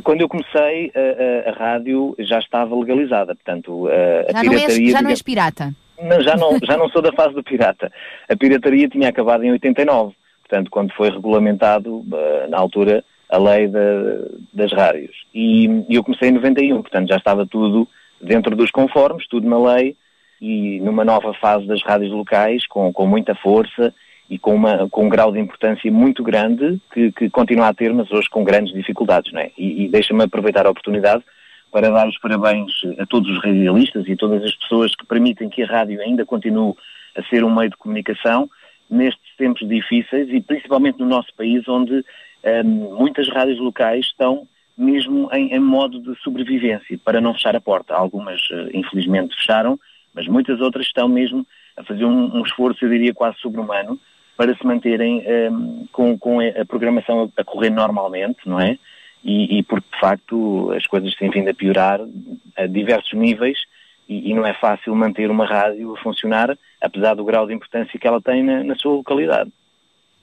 Quando 0.04 0.20
eu 0.20 0.28
comecei, 0.28 0.92
a, 0.94 1.48
a- 1.48 1.50
a 1.50 1.58
rádio 1.58 2.14
já 2.18 2.38
estava 2.38 2.76
legalizada, 2.78 3.34
portanto, 3.34 3.88
a, 3.88 4.32
Já 4.32 4.42
não, 4.44 4.52
és, 4.52 4.60
pirataria... 4.64 4.90
já 4.92 5.02
não 5.02 5.10
és 5.10 5.22
pirata. 5.22 5.74
Não, 6.02 6.20
já 6.22 6.36
não, 6.36 6.58
já 6.62 6.76
não 6.76 6.88
sou 6.90 7.00
da 7.00 7.12
fase 7.12 7.34
do 7.34 7.42
pirata. 7.42 7.90
A 8.28 8.36
pirataria 8.36 8.86
tinha 8.86 9.08
acabado 9.08 9.44
em 9.44 9.50
89, 9.52 10.14
portanto, 10.46 10.70
quando 10.70 10.92
foi 10.92 11.08
regulamentado, 11.10 12.04
eh, 12.12 12.46
na 12.48 12.58
altura, 12.58 13.02
a 13.30 13.38
lei 13.38 13.68
da- 13.68 14.28
das 14.52 14.72
rádios. 14.72 15.14
E, 15.34 15.66
e 15.88 15.94
eu 15.94 16.02
comecei 16.04 16.28
em 16.28 16.32
91, 16.32 16.82
portanto, 16.82 17.08
já 17.08 17.16
estava 17.16 17.46
tudo 17.46 17.88
dentro 18.20 18.54
dos 18.56 18.70
conformes, 18.70 19.26
tudo 19.28 19.48
na 19.48 19.74
lei 19.74 19.96
e 20.40 20.80
numa 20.80 21.04
nova 21.04 21.32
fase 21.34 21.66
das 21.66 21.82
rádios 21.82 22.10
locais, 22.10 22.66
com, 22.66 22.92
com 22.92 23.06
muita 23.06 23.34
força 23.34 23.94
e 24.28 24.38
com, 24.38 24.54
uma, 24.54 24.88
com 24.88 25.06
um 25.06 25.08
grau 25.08 25.32
de 25.32 25.38
importância 25.38 25.90
muito 25.90 26.22
grande 26.22 26.80
que, 26.92 27.12
que 27.12 27.30
continua 27.30 27.68
a 27.68 27.74
ter, 27.74 27.92
mas 27.92 28.10
hoje 28.10 28.28
com 28.28 28.44
grandes 28.44 28.72
dificuldades, 28.72 29.32
não 29.32 29.40
é? 29.40 29.50
E, 29.56 29.84
e 29.84 29.88
deixa-me 29.88 30.24
aproveitar 30.24 30.66
a 30.66 30.70
oportunidade 30.70 31.22
para 31.70 31.90
dar 31.90 32.08
os 32.08 32.18
parabéns 32.18 32.72
a 32.98 33.06
todos 33.06 33.30
os 33.30 33.42
radialistas 33.42 34.06
e 34.06 34.12
a 34.12 34.16
todas 34.16 34.42
as 34.42 34.54
pessoas 34.56 34.94
que 34.94 35.06
permitem 35.06 35.48
que 35.48 35.62
a 35.62 35.66
rádio 35.66 36.00
ainda 36.00 36.24
continue 36.24 36.74
a 37.16 37.22
ser 37.24 37.44
um 37.44 37.54
meio 37.54 37.70
de 37.70 37.76
comunicação 37.76 38.48
nestes 38.88 39.36
tempos 39.36 39.66
difíceis 39.68 40.28
e 40.30 40.40
principalmente 40.40 40.98
no 40.98 41.06
nosso 41.06 41.28
país 41.36 41.66
onde 41.68 42.04
muitas 42.64 43.28
rádios 43.28 43.58
locais 43.58 44.06
estão 44.06 44.46
mesmo 44.76 45.28
em, 45.32 45.52
em 45.54 45.60
modo 45.60 46.00
de 46.00 46.18
sobrevivência 46.22 46.98
para 47.04 47.20
não 47.20 47.34
fechar 47.34 47.54
a 47.54 47.60
porta. 47.60 47.94
Algumas 47.94 48.40
eh, 48.50 48.70
infelizmente 48.72 49.34
fecharam, 49.36 49.78
mas 50.14 50.26
muitas 50.26 50.58
outras 50.60 50.86
estão 50.86 51.06
mesmo 51.06 51.46
a 51.76 51.84
fazer 51.84 52.04
um, 52.04 52.34
um 52.34 52.42
esforço, 52.42 52.84
eu 52.84 52.88
diria, 52.88 53.12
quase 53.12 53.38
sobre-humano 53.40 54.00
para 54.36 54.56
se 54.56 54.66
manterem 54.66 55.22
hum, 55.52 55.86
com, 55.92 56.18
com 56.18 56.40
a 56.40 56.64
programação 56.64 57.30
a 57.36 57.44
correr 57.44 57.68
normalmente, 57.68 58.38
não 58.46 58.58
é? 58.58 58.78
E, 59.22 59.58
e 59.58 59.62
porque 59.62 59.86
de 59.92 60.00
facto 60.00 60.72
as 60.72 60.86
coisas 60.86 61.14
têm 61.16 61.28
vindo 61.28 61.50
a 61.50 61.54
piorar 61.54 62.00
a 62.56 62.66
diversos 62.66 63.12
níveis 63.12 63.58
e, 64.08 64.30
e 64.30 64.34
não 64.34 64.46
é 64.46 64.54
fácil 64.54 64.94
manter 64.94 65.30
uma 65.30 65.44
rádio 65.44 65.92
a 65.92 65.98
funcionar, 65.98 66.56
apesar 66.80 67.12
do 67.12 67.24
grau 67.24 67.46
de 67.46 67.52
importância 67.52 68.00
que 68.00 68.06
ela 68.06 68.22
tem 68.22 68.42
na, 68.42 68.64
na 68.64 68.74
sua 68.76 68.94
localidade. 68.94 69.52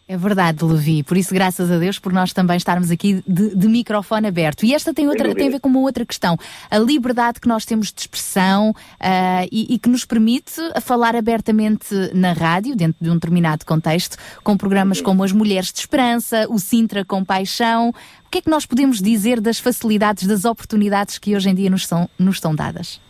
É 0.10 0.16
verdade, 0.16 0.64
Levi. 0.64 1.04
Por 1.04 1.18
isso, 1.18 1.34
graças 1.34 1.70
a 1.70 1.78
Deus, 1.78 2.00
por 2.00 2.14
nós 2.14 2.32
também 2.32 2.56
estarmos 2.56 2.90
aqui 2.90 3.22
de, 3.28 3.54
de 3.54 3.68
microfone 3.68 4.26
aberto. 4.26 4.66
E 4.66 4.74
esta 4.74 4.94
tem, 4.94 5.06
outra, 5.06 5.36
tem 5.36 5.50
a 5.50 5.52
ver 5.52 5.60
com 5.60 5.68
uma 5.68 5.82
outra 5.82 6.06
questão. 6.06 6.38
A 6.72 6.78
liberdade 6.78 7.42
que 7.42 7.48
nós 7.48 7.66
temos 7.66 7.92
de 7.92 8.00
expressão 8.00 8.74
ah, 9.02 9.46
e, 9.52 9.76
e 9.76 9.78
que 9.78 9.90
nos 9.90 10.06
permite 10.06 10.62
falar 10.82 11.14
abertamente 11.14 11.94
na 12.14 12.32
rádio, 12.32 12.74
dentro 12.74 12.96
de 13.02 13.10
um 13.10 13.16
determinado 13.16 13.66
contexto, 13.66 14.16
com 14.46 14.56
programas 14.56 15.02
como 15.02 15.26
As 15.26 15.34
Mulheres 15.34 15.74
de 15.74 15.80
Esperança, 15.80 16.48
o 16.50 16.58
Sintra 16.58 17.04
com 17.04 17.26
Paixão. 17.26 17.90
O 17.90 18.30
que 18.32 18.38
é 18.38 18.42
que 18.42 18.50
nós 18.50 18.66
podemos 18.66 19.02
dizer 19.02 19.42
das 19.42 19.60
facilidades, 19.60 20.26
das 20.26 20.46
oportunidades 20.46 21.18
que 21.18 21.36
hoje 21.36 21.50
em 21.50 21.56
dia 21.56 21.70
nos 21.70 21.86
são, 21.86 22.10
nos 22.18 22.40
são 22.40 22.56
dadas? 22.56 23.02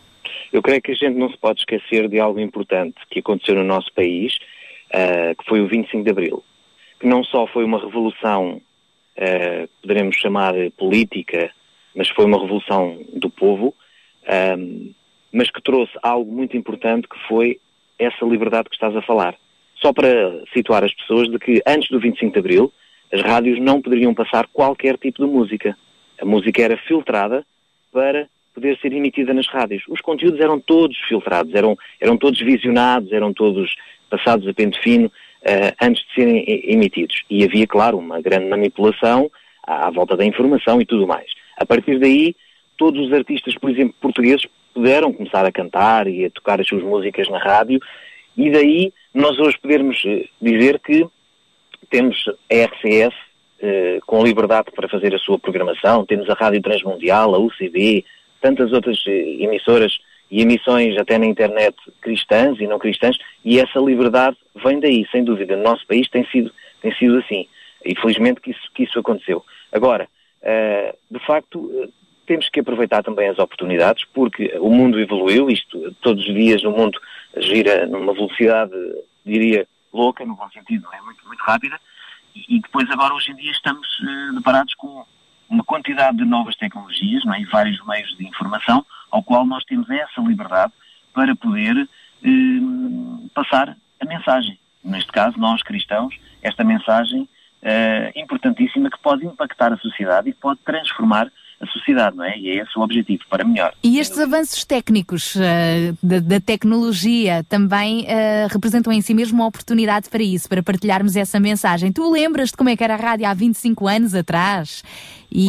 Eu 0.52 0.64
creio 0.64 0.82
que 0.82 0.94
a 0.94 0.95
gente 0.95 1.15
não 1.15 1.30
se 1.30 1.38
pode 1.38 1.60
esquecer 1.60 2.10
de 2.10 2.19
algo 2.19 2.40
importante 2.40 2.95
que 3.11 3.19
aconteceu 3.19 3.53
no 3.53 3.64
nosso 3.64 3.94
país, 3.94 4.34
ah, 4.91 5.36
que 5.38 5.48
foi 5.48 5.61
o 5.61 5.68
25 5.68 6.03
de 6.03 6.10
Abril, 6.10 6.44
que 6.99 7.07
não 7.07 7.24
só 7.24 7.48
foi 7.48 7.64
uma 7.64 7.80
revolução, 7.80 8.61
ah, 9.18 9.68
poderemos 9.82 10.15
chamar 10.15 10.53
política, 10.78 11.52
mas 11.95 12.10
foi 12.10 12.26
uma 12.26 12.40
revolução 12.40 12.99
do 13.14 13.30
povo, 13.30 13.74
ah, 14.28 14.56
mas 15.32 15.52
que 15.52 15.61
trouxe 15.61 15.94
algo 16.02 16.32
muito 16.32 16.56
importante 16.56 17.07
que 17.07 17.19
foi 17.28 17.60
essa 17.99 18.26
liberdade 18.26 18.69
que 18.69 18.76
estás 18.76 18.95
a 18.95 19.02
falar. 19.02 19.36
Só 19.76 19.94
para 19.94 20.44
situar 20.53 20.84
as 20.84 20.94
pessoas 20.94 21.30
de 21.30 21.38
que 21.38 21.61
antes 21.65 21.90
do 21.90 21.99
25 21.99 22.34
de 22.34 22.40
Abril, 22.40 22.74
as 23.11 23.22
rádios 23.22 23.60
não 23.60 23.82
poderiam 23.82 24.14
passar 24.14 24.48
qualquer 24.48 24.98
tipo 24.98 25.26
de 25.26 25.32
música. 25.32 25.78
A 26.19 26.26
música 26.26 26.61
era 26.61 26.78
filtrada 26.78 27.45
para 27.91 28.28
poder 28.53 28.78
ser 28.80 28.91
emitida 28.91 29.34
nas 29.34 29.48
rádios. 29.48 29.84
Os 29.88 30.02
conteúdos 30.02 30.40
eram 30.40 30.60
todos 30.60 30.98
filtrados, 31.07 31.53
eram, 31.53 31.78
eram 32.02 32.18
todos 32.18 32.40
visionados, 32.40 33.11
eram 33.11 33.32
todos 33.32 33.76
passados 34.10 34.48
a 34.48 34.53
pente 34.53 34.80
fino 34.82 35.11
eh, 35.48 35.74
antes 35.82 36.03
de 36.07 36.14
serem 36.14 36.44
emitidos. 36.48 37.24
E 37.30 37.45
havia, 37.45 37.65
claro, 37.65 37.98
uma 37.98 38.19
grande 38.19 38.49
manipulação 38.49 39.32
à, 39.65 39.88
à 39.88 39.90
volta 39.90 40.18
da 40.18 40.26
informação 40.26 40.82
e 40.82 40.86
tudo 40.86 41.07
mais. 41.07 41.32
A 41.56 41.65
partir 41.65 41.98
daí, 41.99 42.36
todos 42.78 43.07
os 43.07 43.14
artistas, 43.14 43.56
por 43.56 43.69
exemplo, 43.69 43.95
portugueses, 44.02 44.45
puderam 44.74 45.14
começar 45.14 45.45
a 45.45 45.52
cantar 45.52 46.06
e 46.07 46.26
a 46.26 46.30
tocar 46.30 46.60
as 46.60 46.68
suas 46.68 46.84
músicas 46.84 47.30
na 47.30 47.40
rádio, 47.40 47.80
e 48.36 48.52
daí 48.52 48.94
nós 49.14 49.40
hoje 49.40 49.57
podermos 49.57 50.03
eh, 50.06 50.26
dizer 50.41 50.80
que 50.80 51.07
temos 51.90 52.26
a 52.28 52.65
RCS 52.65 53.15
eh, 53.61 53.99
com 54.06 54.22
liberdade 54.22 54.69
para 54.76 54.90
fazer 54.90 55.15
a 55.15 55.18
sua 55.18 55.40
programação, 55.40 56.06
temos 56.06 56.30
a 56.30 56.34
Rádio 56.34 56.61
Transmundial, 56.61 57.34
a 57.34 57.40
UCB, 57.40 58.03
tantas 58.41 58.74
outras 58.74 59.02
emissoras 59.07 59.98
e 60.30 60.41
emissões 60.41 60.98
até 60.98 61.18
na 61.18 61.26
internet 61.26 61.76
cristãs 62.02 62.60
e 62.60 62.68
não 62.68 62.80
cristãs, 62.80 63.18
e 63.44 63.60
essa 63.60 63.80
liberdade 63.80 64.38
vem 64.64 64.80
daí, 64.80 65.08
sem 65.12 65.24
dúvida. 65.24 65.56
No 65.56 65.64
nosso 65.64 65.86
país 65.88 66.10
tem 66.10 66.26
sido, 66.28 66.52
tem 66.82 66.94
sido 66.95 67.18
assim. 67.18 67.48
E 67.86 67.95
felizmente 67.99 68.41
que 68.41 68.52
isso, 68.52 68.72
que 68.74 68.84
isso 68.84 68.99
aconteceu. 68.99 69.44
Agora, 69.72 70.10
eh, 70.41 70.95
de 71.10 71.20
facto, 71.26 71.72
eh, 71.82 71.90
temos 72.26 72.49
que 72.49 72.60
aproveitar 72.60 73.04
também 73.04 73.30
as 73.30 73.40
oportunidades, 73.40 74.04
porque 74.14 74.54
o 74.60 74.70
mundo 74.70 74.99
evoluiu, 74.99 75.49
isto 75.49 75.95
todos 76.02 76.28
os 76.28 76.34
dias 76.34 76.64
o 76.64 76.72
mundo 76.72 76.99
gira 77.38 77.88
numa 77.88 78.14
velocidade, 78.14 78.74
diria, 79.26 79.66
louca, 79.94 80.26
no 80.26 80.36
bom 80.36 80.49
sentido, 80.49 80.88
é? 80.94 81.02
Muito, 81.02 81.26
muito 81.26 81.41
rápida, 81.41 81.80
e, 82.36 82.58
e 82.58 82.62
depois 82.62 82.90
agora 82.91 83.14
hoje 83.14 83.32
em 83.32 83.36
dia 83.36 83.52
estamos 83.52 83.88
eh, 84.04 84.36
deparados 84.36 84.76
com 84.76 85.06
uma 85.49 85.64
quantidade 85.64 86.18
de 86.18 86.26
novas 86.26 86.56
tecnologias, 86.56 87.24
não 87.26 87.34
é? 87.34 87.41
E 87.41 87.45
vários 87.45 87.84
meios 87.86 88.15
de 88.18 88.28
informação, 88.28 88.86
ao 89.10 89.24
qual 89.24 89.45
nós 89.45 89.64
temos 89.64 89.90
essa 89.90 90.22
liberdade 90.22 90.74
para 91.14 91.36
poder 91.36 91.88
eh, 92.24 92.30
passar 93.34 93.76
a 93.99 94.06
mensagem. 94.06 94.60
Neste 94.84 95.11
caso, 95.11 95.38
nós 95.38 95.61
cristãos, 95.64 96.15
esta 96.41 96.64
mensagem 96.64 97.28
eh, 97.61 98.11
importantíssima 98.15 98.90
que 98.90 98.99
pode 98.99 99.26
impactar 99.26 99.74
a 99.74 99.78
sociedade 99.78 100.30
e 100.30 100.34
pode 100.34 100.60
transformar 100.61 101.32
sociedade, 101.78 102.16
não 102.16 102.24
é? 102.24 102.38
E 102.38 102.49
é 102.49 102.64
esse 102.64 102.78
o 102.78 102.82
objetivo, 102.82 103.24
para 103.30 103.44
melhor. 103.44 103.74
E 103.84 103.99
estes 103.99 104.20
avanços 104.20 104.66
técnicos 104.66 105.36
eh, 105.36 105.94
da, 106.02 106.20
da 106.20 106.40
tecnologia 106.40 107.44
também 107.48 108.06
eh, 108.08 108.48
representam 108.49 108.91
em 108.91 109.02
si 109.02 109.14
mesmo 109.14 109.38
uma 109.40 109.48
oportunidade 109.48 110.10
para 110.10 110.24
isso, 110.24 110.49
para 110.49 110.64
partilharmos 110.64 111.16
essa 111.16 111.40
mensagem. 111.40 111.91
Tu 111.91 112.12
lembras 112.12 112.49
de 112.49 112.58
como 112.58 112.70
é 112.70 112.76
que 112.76 112.84
era 112.84 112.94
a 112.94 112.98
rádio 112.98 113.28
há 113.28 113.34
25 113.34 113.88
anos 113.88 114.16
atrás 114.16 114.84
e, 115.32 115.48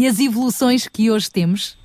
e 0.00 0.06
as 0.06 0.18
evoluções 0.20 0.88
que 0.88 1.10
hoje 1.10 1.30
temos? 1.30 1.76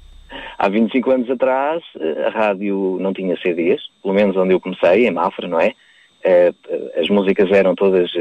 Há 0.57 0.69
25 0.69 1.11
anos 1.11 1.29
atrás, 1.29 1.83
eh, 1.99 2.27
a 2.27 2.29
rádio 2.29 2.97
não 2.99 3.13
tinha 3.13 3.37
CDs, 3.41 3.81
pelo 4.01 4.13
menos 4.13 4.35
onde 4.37 4.53
eu 4.53 4.59
comecei, 4.59 5.07
em 5.07 5.11
Mafra, 5.11 5.47
não 5.47 5.59
é? 5.59 5.73
As 6.99 7.07
músicas 7.07 7.49
eram 7.49 7.73
todas 7.75 8.11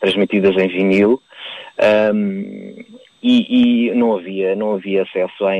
transmitidas 0.00 0.56
em 0.56 0.68
vinil 0.68 1.20
ahm, 1.78 2.84
e, 3.28 3.88
e 3.88 3.94
não, 3.94 4.16
havia, 4.16 4.54
não 4.54 4.74
havia 4.74 5.02
acesso 5.02 5.44
à, 5.46 5.52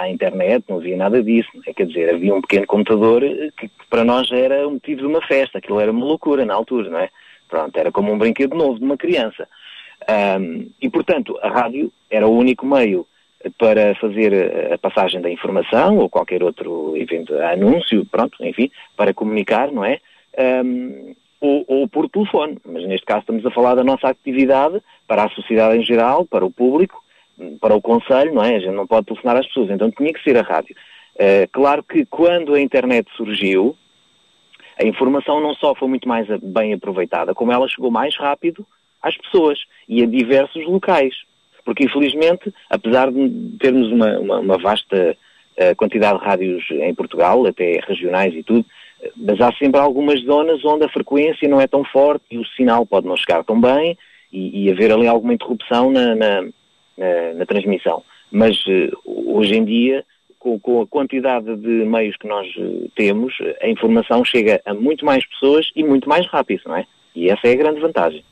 à 0.00 0.08
internet, 0.08 0.64
não 0.68 0.78
havia 0.78 0.96
nada 0.96 1.22
disso. 1.22 1.50
é? 1.66 1.72
Quer 1.74 1.86
dizer, 1.86 2.14
havia 2.14 2.34
um 2.34 2.40
pequeno 2.40 2.66
computador 2.66 3.22
eh, 3.22 3.50
que, 3.58 3.68
que 3.68 3.86
para 3.90 4.04
nós 4.04 4.30
era 4.32 4.66
o 4.66 4.70
motivo 4.72 5.00
de 5.02 5.06
uma 5.06 5.20
festa, 5.26 5.58
aquilo 5.58 5.80
era 5.80 5.90
uma 5.92 6.04
loucura 6.06 6.44
na 6.44 6.54
altura, 6.54 6.88
não 6.88 6.98
é? 6.98 7.10
Pronto, 7.48 7.76
era 7.76 7.92
como 7.92 8.12
um 8.12 8.18
brinquedo 8.18 8.56
novo 8.56 8.78
de 8.78 8.84
uma 8.84 8.96
criança. 8.96 9.46
Ahm, 10.08 10.68
e, 10.80 10.88
portanto, 10.88 11.38
a 11.42 11.48
rádio 11.48 11.92
era 12.10 12.26
o 12.26 12.36
único 12.36 12.64
meio 12.64 13.06
para 13.58 13.94
fazer 13.96 14.32
a- 14.34 14.74
a 14.74 14.78
passagem 14.78 15.20
da 15.20 15.30
informação 15.30 15.98
ou 15.98 16.08
qualquer 16.08 16.42
outro 16.42 16.96
evento, 16.96 17.34
anúncio, 17.38 18.06
pronto, 18.06 18.42
enfim, 18.44 18.70
para 18.96 19.12
comunicar, 19.12 19.70
não 19.72 19.84
é? 19.84 19.98
Ahm, 20.38 21.14
ou, 21.40 21.64
ou 21.66 21.88
por 21.88 22.08
telefone, 22.08 22.58
mas 22.64 22.86
neste 22.86 23.06
caso 23.06 23.20
estamos 23.20 23.44
a 23.46 23.50
falar 23.50 23.74
da 23.74 23.82
nossa 23.84 24.08
atividade 24.08 24.80
para 25.08 25.24
a 25.24 25.30
sociedade 25.30 25.78
em 25.78 25.82
geral, 25.82 26.24
para 26.26 26.44
o 26.44 26.50
público, 26.50 27.02
para 27.60 27.74
o 27.74 27.80
conselho, 27.82 28.34
não 28.34 28.42
é? 28.44 28.56
A 28.56 28.60
gente 28.60 28.74
não 28.74 28.86
pode 28.86 29.06
telefonar 29.06 29.36
às 29.36 29.46
pessoas, 29.46 29.70
então 29.70 29.90
tinha 29.90 30.12
que 30.12 30.22
ser 30.22 30.36
a 30.36 30.42
rádio. 30.42 30.74
Eh, 31.18 31.46
claro 31.52 31.82
que 31.82 32.04
quando 32.06 32.54
a 32.54 32.60
internet 32.60 33.08
surgiu, 33.16 33.76
a 34.78 34.84
informação 34.86 35.40
não 35.40 35.54
só 35.54 35.74
foi 35.74 35.88
muito 35.88 36.08
mais 36.08 36.26
bem 36.42 36.72
aproveitada, 36.72 37.34
como 37.34 37.52
ela 37.52 37.68
chegou 37.68 37.90
mais 37.90 38.16
rápido 38.16 38.66
às 39.02 39.16
pessoas 39.16 39.58
e 39.88 40.02
a 40.02 40.06
diversos 40.06 40.64
locais. 40.66 41.14
Porque, 41.64 41.84
infelizmente, 41.84 42.52
apesar 42.70 43.10
de 43.12 43.28
termos 43.58 43.90
uma, 43.92 44.18
uma- 44.18 44.38
uma 44.40 44.58
vasta 44.58 45.16
eh, 45.56 45.74
quantidade 45.74 46.18
de 46.18 46.24
rádios 46.24 46.64
em 46.70 46.94
Portugal, 46.94 47.44
até 47.46 47.80
regionais 47.86 48.34
e 48.34 48.42
tudo, 48.42 48.64
mas 49.16 49.40
há 49.40 49.52
sempre 49.54 49.78
algumas 49.80 50.20
zonas 50.22 50.64
onde 50.64 50.84
a 50.84 50.88
frequência 50.88 51.48
não 51.48 51.60
é 51.60 51.66
tão 51.66 51.84
forte 51.84 52.24
e 52.30 52.38
o 52.38 52.46
sinal 52.46 52.86
pode 52.86 53.06
não 53.06 53.16
chegar 53.16 53.44
tão 53.44 53.60
bem 53.60 53.96
e, 54.32 54.64
e 54.64 54.70
haver 54.70 54.92
ali 54.92 55.06
alguma 55.06 55.34
interrupção 55.34 55.90
na, 55.90 56.14
na- 56.14 56.44
na- 57.00 57.34
na 57.38 57.46
transmissão. 57.46 58.02
Mas 58.30 58.62
eh, 58.68 58.90
hoje 59.04 59.54
em 59.56 59.64
dia, 59.64 60.04
com, 60.38 60.58
com 60.60 60.82
a 60.82 60.86
quantidade 60.86 61.54
de 61.56 61.68
meios 61.84 62.16
que 62.16 62.28
nós 62.28 62.46
eh, 62.58 62.88
temos, 62.94 63.34
eh, 63.40 63.58
a 63.62 63.68
informação 63.68 64.24
chega 64.24 64.60
a 64.64 64.72
muito 64.74 65.04
mais 65.04 65.24
pessoas 65.26 65.66
e 65.74 65.82
muito 65.82 66.08
mais 66.08 66.26
rápido, 66.28 66.62
não 66.66 66.76
é? 66.76 66.84
E 67.14 67.28
essa 67.28 67.46
é 67.48 67.52
a 67.52 67.56
grande 67.56 67.80
vantagem. 67.80 68.22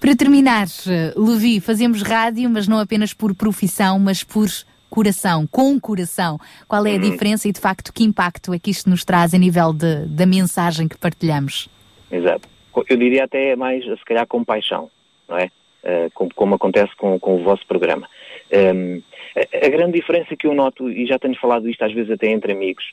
Para 0.00 0.16
terminar, 0.16 0.66
eh, 0.88 1.14
Levi, 1.16 1.60
fazemos 1.60 2.02
rádio, 2.02 2.50
mas 2.50 2.66
não 2.68 2.78
apenas 2.78 3.14
por 3.14 3.34
profissão, 3.34 3.98
mas 3.98 4.22
por 4.24 4.48
coração, 4.90 5.46
com 5.46 5.80
coração. 5.80 6.38
Qual 6.68 6.84
é 6.86 6.90
a 6.96 6.98
diferença 6.98 7.48
e, 7.48 7.52
de 7.52 7.60
facto, 7.60 7.92
que 7.94 8.04
impacto 8.04 8.52
é 8.52 8.58
que 8.58 8.70
isto 8.70 8.90
nos 8.90 9.04
traz 9.04 9.32
a 9.32 9.38
nível 9.38 9.72
de- 9.72 10.04
da 10.06 10.26
mensagem 10.26 10.86
que 10.86 10.98
partilhamos? 10.98 11.68
Exato. 12.10 12.46
Eu 12.90 12.96
diria 12.98 13.24
até 13.24 13.56
mais, 13.56 13.82
se 13.84 14.04
calhar, 14.04 14.26
compaixão, 14.26 14.90
não 15.28 15.38
é? 15.38 15.50
Eh, 15.84 16.10
como, 16.14 16.32
como 16.32 16.54
acontece 16.54 16.94
com, 16.94 17.18
com 17.18 17.34
o 17.34 17.42
vosso 17.42 17.66
programa. 17.66 18.08
Um, 18.52 19.02
a, 19.34 19.66
a 19.66 19.68
grande 19.68 19.98
diferença 19.98 20.36
que 20.36 20.46
eu 20.46 20.54
noto, 20.54 20.88
e 20.88 21.04
já 21.06 21.18
tenho 21.18 21.34
falado 21.34 21.68
isto 21.68 21.82
às 21.84 21.92
vezes 21.92 22.08
até 22.08 22.28
entre 22.28 22.52
amigos, 22.52 22.84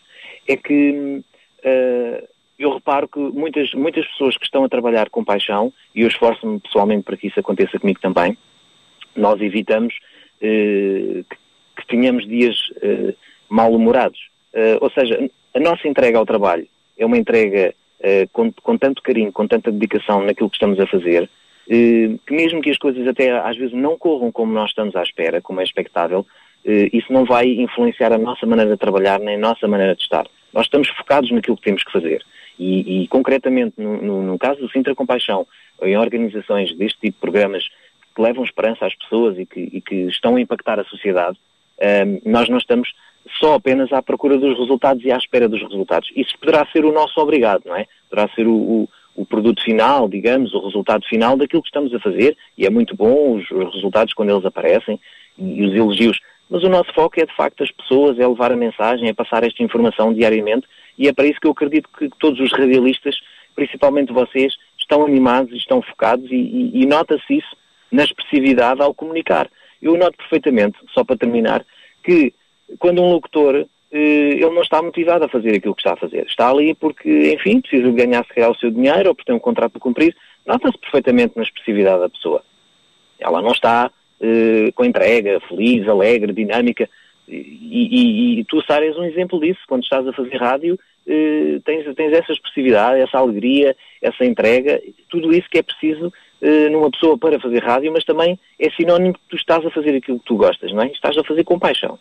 é 0.47 0.57
que 0.57 1.21
uh, 1.59 2.27
eu 2.57 2.73
reparo 2.73 3.07
que 3.07 3.19
muitas, 3.19 3.71
muitas 3.75 4.07
pessoas 4.07 4.35
que 4.37 4.45
estão 4.45 4.63
a 4.63 4.69
trabalhar 4.69 5.07
com 5.11 5.23
paixão, 5.23 5.71
e 5.93 6.01
eu 6.01 6.07
esforço-me 6.07 6.59
pessoalmente 6.59 7.03
para 7.03 7.15
que 7.15 7.27
isso 7.27 7.39
aconteça 7.39 7.77
comigo 7.77 7.99
também, 8.01 8.35
nós 9.15 9.39
evitamos 9.39 9.93
uh, 10.41 11.23
que, 11.23 11.37
que 11.77 11.87
tenhamos 11.87 12.27
dias 12.27 12.57
uh, 12.77 13.15
mal-humorados. 13.47 14.29
Ou 14.81 14.89
seja, 14.89 15.29
a 15.53 15.59
nossa 15.59 15.87
entrega 15.87 16.17
ao 16.17 16.25
trabalho 16.25 16.67
é 16.97 17.05
uma 17.05 17.19
entrega 17.19 17.71
com, 18.33 18.51
com 18.51 18.77
tanto 18.79 18.99
carinho, 19.03 19.31
com 19.31 19.47
tanta 19.47 19.71
dedicação 19.71 20.23
naquilo 20.23 20.49
que 20.49 20.55
estamos 20.55 20.79
a 20.79 20.87
fazer, 20.87 21.29
que 21.69 22.33
mesmo 22.33 22.61
que 22.61 22.71
as 22.71 22.77
coisas 22.77 23.07
até 23.07 23.31
às 23.31 23.55
vezes 23.55 23.73
não 23.73 23.97
corram 23.97 24.31
como 24.31 24.51
nós 24.51 24.71
estamos 24.71 24.95
à 24.95 25.03
espera, 25.03 25.39
como 25.39 25.61
é 25.61 25.63
expectável, 25.63 26.21
uh, 26.65 26.89
isso 26.91 27.13
não 27.13 27.25
vai 27.25 27.47
influenciar 27.47 28.11
a 28.11 28.17
nossa 28.17 28.45
maneira 28.47 28.71
de 28.71 28.77
trabalhar 28.77 29.19
nem 29.19 29.35
a 29.35 29.39
nossa 29.39 29.67
maneira 29.67 29.95
de 29.95 30.01
estar. 30.01 30.25
Nós 30.51 30.65
estamos 30.65 30.89
focados 30.89 31.29
naquilo 31.31 31.57
que 31.57 31.63
temos 31.63 31.83
que 31.83 31.91
fazer. 31.91 32.23
E, 32.57 33.03
e 33.03 33.07
concretamente, 33.07 33.75
no, 33.77 34.01
no, 34.01 34.23
no 34.23 34.37
caso 34.37 34.59
do 34.59 34.69
Sintra 34.69 34.95
Compaixão, 34.95 35.45
em 35.81 35.95
organizações 35.95 36.75
deste 36.75 36.99
tipo 36.99 37.13
de 37.13 37.21
programas 37.21 37.63
que 38.15 38.21
levam 38.21 38.43
esperança 38.43 38.85
às 38.85 38.95
pessoas 38.95 39.37
e 39.37 39.45
que, 39.45 39.59
e 39.59 39.79
que 39.79 39.95
estão 40.07 40.35
a 40.35 40.41
impactar 40.41 40.79
a 40.79 40.83
sociedade, 40.85 41.37
um, 41.79 42.31
nós 42.31 42.49
não 42.49 42.57
estamos 42.57 42.91
só 43.39 43.53
apenas 43.53 43.93
à 43.93 44.01
procura 44.01 44.37
dos 44.37 44.57
resultados 44.57 45.03
e 45.05 45.11
à 45.11 45.17
espera 45.17 45.47
dos 45.47 45.61
resultados. 45.61 46.09
Isso 46.15 46.37
poderá 46.39 46.65
ser 46.71 46.83
o 46.83 46.91
nosso 46.91 47.19
obrigado, 47.21 47.63
não 47.65 47.75
é? 47.75 47.85
Poderá 48.09 48.27
ser 48.33 48.47
o, 48.47 48.55
o, 48.55 48.89
o 49.19 49.25
produto 49.25 49.61
final, 49.61 50.07
digamos, 50.07 50.53
o 50.53 50.63
resultado 50.65 51.05
final 51.05 51.35
daquilo 51.35 51.61
que 51.61 51.67
estamos 51.67 51.93
a 51.93 51.99
fazer, 51.99 52.37
e 52.57 52.65
é 52.65 52.69
muito 52.69 52.95
bom 52.95 53.35
os, 53.35 53.51
os 53.51 53.75
resultados 53.75 54.13
quando 54.13 54.29
eles 54.29 54.45
aparecem 54.45 54.97
e, 55.37 55.43
e 55.43 55.65
os 55.65 55.75
elogios. 55.75 56.17
Mas 56.49 56.63
o 56.63 56.69
nosso 56.69 56.93
foco 56.93 57.19
é, 57.19 57.25
de 57.25 57.35
facto, 57.35 57.61
as 57.61 57.69
pessoas, 57.69 58.17
é 58.17 58.25
levar 58.25 58.53
a 58.53 58.55
mensagem, 58.55 59.09
é 59.09 59.13
passar 59.13 59.43
esta 59.43 59.61
informação 59.61 60.13
diariamente, 60.13 60.65
e 60.97 61.09
é 61.09 61.13
para 61.13 61.25
isso 61.25 61.37
que 61.37 61.47
eu 61.47 61.51
acredito 61.51 61.89
que 61.97 62.09
todos 62.17 62.39
os 62.39 62.53
radialistas, 62.53 63.17
principalmente 63.53 64.13
vocês, 64.13 64.53
estão 64.79 65.05
animados 65.05 65.51
e 65.51 65.57
estão 65.57 65.81
focados, 65.81 66.31
e, 66.31 66.35
e, 66.35 66.83
e 66.83 66.85
nota-se 66.85 67.39
isso 67.39 67.57
na 67.91 68.05
expressividade 68.05 68.81
ao 68.81 68.93
comunicar. 68.93 69.49
Eu 69.81 69.97
noto 69.97 70.15
perfeitamente, 70.15 70.77
só 70.93 71.03
para 71.03 71.17
terminar, 71.17 71.65
que 72.01 72.33
quando 72.79 73.01
um 73.01 73.11
locutor 73.11 73.67
ele 73.91 74.49
não 74.49 74.61
está 74.61 74.81
motivado 74.81 75.25
a 75.25 75.29
fazer 75.29 75.55
aquilo 75.55 75.73
que 75.73 75.81
está 75.81 75.93
a 75.93 75.97
fazer. 75.97 76.25
Está 76.27 76.49
ali 76.49 76.75
porque, 76.75 77.33
enfim, 77.33 77.61
precisa 77.61 77.91
ganhar 77.91 78.23
se 78.25 78.33
calhar 78.33 78.51
o 78.51 78.57
seu 78.57 78.69
dinheiro 78.69 79.09
ou 79.09 79.15
porque 79.15 79.27
tem 79.27 79.35
um 79.35 79.39
contrato 79.39 79.77
a 79.77 79.79
cumprir. 79.79 80.15
Nota-se 80.45 80.77
perfeitamente 80.77 81.33
na 81.35 81.43
expressividade 81.43 82.01
da 82.01 82.09
pessoa. 82.09 82.43
Ela 83.19 83.41
não 83.41 83.51
está 83.51 83.91
eh, 84.21 84.71
com 84.73 84.85
entrega, 84.85 85.39
feliz, 85.47 85.87
alegre, 85.87 86.33
dinâmica. 86.33 86.89
E, 87.27 87.35
e, 87.35 88.39
e 88.39 88.43
tu, 88.45 88.61
Sara, 88.63 88.85
és 88.85 88.97
um 88.97 89.03
exemplo 89.03 89.39
disso. 89.39 89.59
Quando 89.67 89.83
estás 89.83 90.07
a 90.07 90.13
fazer 90.13 90.35
rádio, 90.37 90.79
eh, 91.07 91.59
tens, 91.65 91.85
tens 91.95 92.13
essa 92.13 92.31
expressividade, 92.31 93.01
essa 93.01 93.17
alegria, 93.17 93.75
essa 94.01 94.25
entrega, 94.25 94.81
tudo 95.09 95.31
isso 95.33 95.49
que 95.49 95.57
é 95.57 95.63
preciso 95.63 96.13
eh, 96.41 96.69
numa 96.69 96.91
pessoa 96.91 97.17
para 97.17 97.39
fazer 97.39 97.63
rádio, 97.63 97.91
mas 97.91 98.05
também 98.05 98.39
é 98.59 98.69
sinónimo 98.71 99.13
que 99.13 99.19
tu 99.29 99.35
estás 99.35 99.65
a 99.65 99.71
fazer 99.71 99.95
aquilo 99.95 100.19
que 100.19 100.25
tu 100.25 100.35
gostas, 100.35 100.71
não 100.71 100.83
é? 100.83 100.87
Estás 100.87 101.17
a 101.17 101.23
fazer 101.23 101.43
com 101.43 101.57
paixão. 101.57 101.97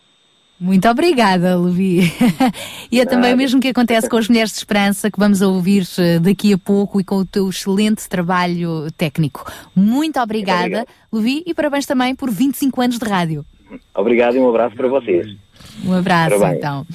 Muito 0.60 0.89
obrigada, 0.89 1.56
Levi. 1.56 2.12
e 2.90 3.01
é 3.01 3.06
também 3.06 3.32
o 3.32 3.36
mesmo 3.36 3.60
que 3.60 3.68
acontece 3.68 4.09
com 4.09 4.16
as 4.16 4.28
Mulheres 4.28 4.51
de 4.51 4.59
Esperança, 4.59 5.10
que 5.10 5.18
vamos 5.18 5.40
ouvir 5.40 5.86
eh, 5.98 6.18
daqui 6.18 6.52
a 6.52 6.59
pouco 6.59 7.01
e 7.01 7.05
com 7.05 7.16
o 7.16 7.24
teu 7.24 7.48
excelente 7.48 8.09
trabalho 8.09 8.90
técnico. 8.97 9.51
Muito 9.74 10.18
obrigada, 10.18 10.62
Obrigado. 10.62 10.86
Levi, 11.12 11.44
e 11.47 11.55
parabéns 11.55 11.86
também 11.86 12.14
por 12.14 12.28
25 12.30 12.80
anos 12.80 12.98
de 12.98 13.09
rádio. 13.09 13.44
Obrigado 13.94 14.36
e 14.36 14.40
um 14.40 14.48
abraço 14.48 14.74
para 14.74 14.89
vocês. 14.89 15.36
Um 15.85 15.93
abraço, 15.93 16.39
Parabéns. 16.39 16.59
então. 16.59 16.86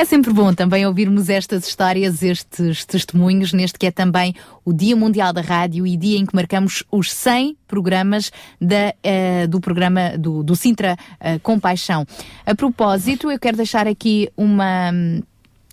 É 0.00 0.04
sempre 0.06 0.32
bom 0.32 0.54
também 0.54 0.86
ouvirmos 0.86 1.28
estas 1.28 1.68
histórias, 1.68 2.22
estes 2.22 2.86
testemunhos, 2.86 3.52
neste 3.52 3.78
que 3.78 3.84
é 3.84 3.90
também 3.90 4.34
o 4.64 4.72
Dia 4.72 4.96
Mundial 4.96 5.30
da 5.30 5.42
Rádio 5.42 5.86
e 5.86 5.94
dia 5.94 6.18
em 6.18 6.24
que 6.24 6.34
marcamos 6.34 6.82
os 6.90 7.12
100 7.12 7.54
programas 7.68 8.32
da, 8.58 8.94
eh, 9.02 9.46
do 9.46 9.60
programa 9.60 10.16
do, 10.16 10.42
do 10.42 10.56
Sintra 10.56 10.96
eh, 11.20 11.38
Compaixão. 11.40 12.06
A 12.46 12.54
propósito, 12.54 13.30
eu 13.30 13.38
quero 13.38 13.58
deixar 13.58 13.86
aqui 13.86 14.30
uma. 14.38 14.90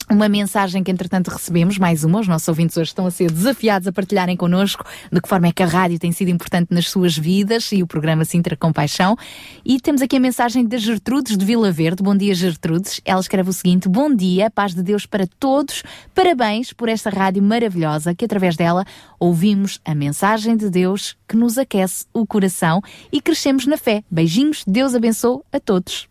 Uma 0.09 0.29
mensagem 0.29 0.81
que 0.85 0.89
entretanto 0.89 1.27
recebemos, 1.27 1.77
mais 1.77 2.05
uma, 2.05 2.21
os 2.21 2.29
nossos 2.29 2.47
ouvintes 2.47 2.77
hoje 2.77 2.91
estão 2.91 3.05
a 3.05 3.11
ser 3.11 3.29
desafiados 3.29 3.89
a 3.89 3.91
partilharem 3.91 4.37
connosco 4.37 4.85
de 5.11 5.19
que 5.19 5.27
forma 5.27 5.47
é 5.47 5.51
que 5.51 5.61
a 5.61 5.65
rádio 5.65 5.99
tem 5.99 6.13
sido 6.13 6.29
importante 6.29 6.73
nas 6.73 6.89
suas 6.89 7.17
vidas 7.17 7.73
e 7.73 7.83
o 7.83 7.87
programa 7.87 8.23
Sintra 8.23 8.55
Compaixão. 8.55 9.17
E 9.65 9.81
temos 9.81 10.01
aqui 10.01 10.15
a 10.15 10.19
mensagem 10.19 10.65
da 10.65 10.77
Gertrudes 10.77 11.37
de 11.37 11.43
Vila 11.43 11.73
Verde. 11.73 12.01
Bom 12.01 12.15
dia, 12.15 12.33
Gertrudes. 12.33 13.01
Ela 13.03 13.19
escreve 13.19 13.49
o 13.49 13.53
seguinte: 13.53 13.89
Bom 13.89 14.15
dia, 14.15 14.49
paz 14.49 14.73
de 14.73 14.81
Deus 14.81 15.05
para 15.05 15.27
todos. 15.27 15.83
Parabéns 16.15 16.71
por 16.71 16.87
esta 16.87 17.09
rádio 17.09 17.43
maravilhosa 17.43 18.15
que 18.15 18.23
através 18.23 18.55
dela 18.55 18.85
ouvimos 19.19 19.81
a 19.83 19.93
mensagem 19.93 20.55
de 20.55 20.69
Deus 20.69 21.17
que 21.27 21.35
nos 21.35 21.57
aquece 21.57 22.05
o 22.13 22.25
coração 22.25 22.81
e 23.11 23.19
crescemos 23.19 23.67
na 23.67 23.75
fé. 23.75 24.05
Beijinhos, 24.09 24.63
Deus 24.65 24.95
abençoe 24.95 25.41
a 25.51 25.59
todos. 25.59 26.07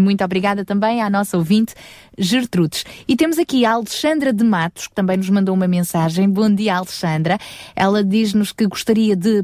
Muito 0.00 0.24
obrigada 0.24 0.64
também 0.64 1.02
à 1.02 1.10
nossa 1.10 1.36
ouvinte 1.36 1.74
Gertrudes. 2.20 2.84
E 3.08 3.16
temos 3.16 3.38
aqui 3.38 3.64
a 3.64 3.72
Alexandra 3.72 4.30
de 4.30 4.44
Matos, 4.44 4.86
que 4.86 4.94
também 4.94 5.16
nos 5.16 5.30
mandou 5.30 5.54
uma 5.54 5.66
mensagem. 5.66 6.28
Bom 6.28 6.54
dia, 6.54 6.76
Alexandra. 6.76 7.38
Ela 7.74 8.04
diz-nos 8.04 8.52
que 8.52 8.66
gostaria 8.66 9.16
de 9.16 9.42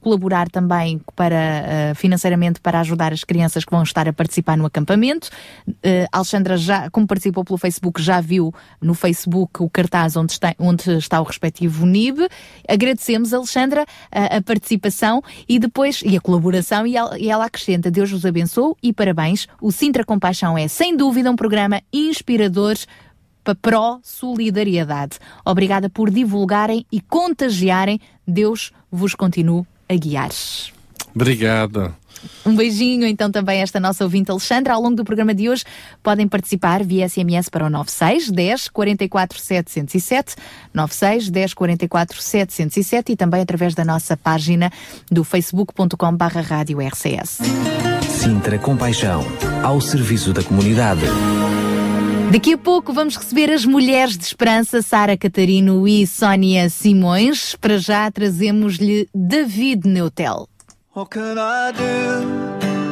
colaborar 0.00 0.50
também 0.50 1.00
para, 1.14 1.36
eh, 1.36 1.92
financeiramente 1.94 2.60
para 2.60 2.80
ajudar 2.80 3.12
as 3.12 3.22
crianças 3.22 3.64
que 3.64 3.70
vão 3.70 3.84
estar 3.84 4.08
a 4.08 4.12
participar 4.12 4.56
no 4.56 4.66
acampamento. 4.66 5.30
Eh, 5.82 6.08
Alexandra, 6.10 6.56
já, 6.56 6.90
como 6.90 7.06
participou 7.06 7.44
pelo 7.44 7.58
Facebook, 7.58 8.02
já 8.02 8.20
viu 8.20 8.52
no 8.80 8.94
Facebook 8.94 9.62
o 9.62 9.70
cartaz 9.70 10.16
onde 10.16 10.32
está, 10.32 10.52
onde 10.58 10.98
está 10.98 11.20
o 11.20 11.24
respectivo 11.24 11.86
NIB. 11.86 12.26
Agradecemos, 12.68 13.32
Alexandra, 13.32 13.86
a, 14.10 14.36
a 14.36 14.42
participação 14.42 15.22
e 15.48 15.60
depois 15.60 16.02
e 16.04 16.16
a 16.16 16.20
colaboração. 16.20 16.86
E 16.86 16.96
ela, 16.96 17.16
e 17.18 17.30
ela 17.30 17.44
acrescenta: 17.44 17.88
Deus 17.88 18.10
vos 18.10 18.26
abençoe 18.26 18.74
e 18.82 18.92
parabéns. 18.92 19.46
O 19.60 19.70
Sintra 19.70 20.04
Compaixão 20.04 20.58
é, 20.58 20.66
sem 20.66 20.96
dúvida, 20.96 21.30
um 21.30 21.36
programa 21.36 21.80
inspirador 22.16 22.76
para 23.44 23.54
pró-solidariedade. 23.54 25.18
Obrigada 25.44 25.88
por 25.88 26.10
divulgarem 26.10 26.84
e 26.90 27.00
contagiarem. 27.00 28.00
Deus 28.26 28.72
vos 28.90 29.14
continue 29.14 29.64
a 29.88 29.94
guiar. 29.94 30.30
Obrigada. 31.14 31.94
Um 32.44 32.56
beijinho 32.56 33.06
então 33.06 33.30
também 33.30 33.60
a 33.60 33.62
esta 33.62 33.78
nossa 33.78 34.02
ouvinte 34.02 34.30
Alexandra. 34.30 34.74
Ao 34.74 34.82
longo 34.82 34.96
do 34.96 35.04
programa 35.04 35.34
de 35.34 35.48
hoje 35.48 35.64
podem 36.02 36.26
participar 36.26 36.82
via 36.82 37.08
SMS 37.08 37.48
para 37.48 37.66
o 37.66 37.70
96 37.70 38.30
10 38.30 38.68
44 38.68 39.38
707, 39.38 40.34
96 40.74 41.30
10 41.30 41.54
44 41.54 42.22
707 42.22 43.12
e 43.12 43.16
também 43.16 43.42
através 43.42 43.74
da 43.74 43.84
nossa 43.84 44.16
página 44.16 44.72
do 45.10 45.22
facebook.com 45.22 46.16
barra 46.16 46.40
rádio 46.40 46.78
RCS. 46.80 47.38
Sintra 48.08 48.58
Compaixão, 48.58 49.24
ao 49.62 49.80
serviço 49.80 50.32
da 50.32 50.42
comunidade. 50.42 51.02
Daqui 52.30 52.54
a 52.54 52.58
pouco 52.58 52.92
vamos 52.92 53.16
receber 53.16 53.52
as 53.52 53.64
mulheres 53.64 54.18
de 54.18 54.24
esperança, 54.24 54.82
Sara 54.82 55.16
Catarino 55.16 55.86
e 55.86 56.04
Sónia 56.06 56.68
Simões. 56.68 57.54
Para 57.54 57.78
já 57.78 58.10
trazemos-lhe 58.10 59.08
David 59.14 59.86
Neutel. 59.86 60.48
What 60.94 61.10
can 61.10 61.36
I 61.38 61.72
do 61.72 62.26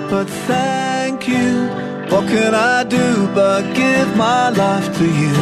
but 0.09 0.29
thank 0.47 1.29
you? 1.29 1.69
What 2.11 2.29
can 2.29 2.55
I 2.55 2.85
do 2.85 3.27
but 3.35 3.65
give 3.75 4.17
my 4.17 4.51
life 4.51 4.89
to 4.99 5.05
you? 5.05 5.35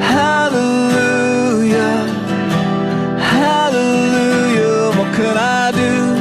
Hallelujah, 0.00 1.68
hallelujah. 3.20 4.90
What 4.96 5.14
can 5.14 5.36
I 5.36 5.70
do 5.70 6.16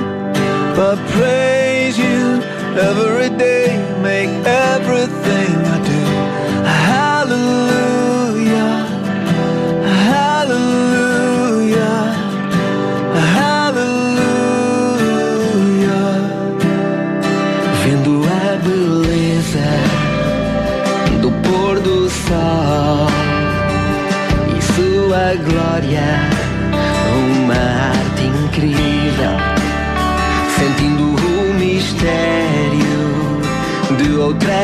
but 0.76 1.00
praise 1.14 1.98
you 1.98 2.42
every 2.78 3.30
day? 3.36 3.80
Make 4.04 4.30
everything 4.46 5.59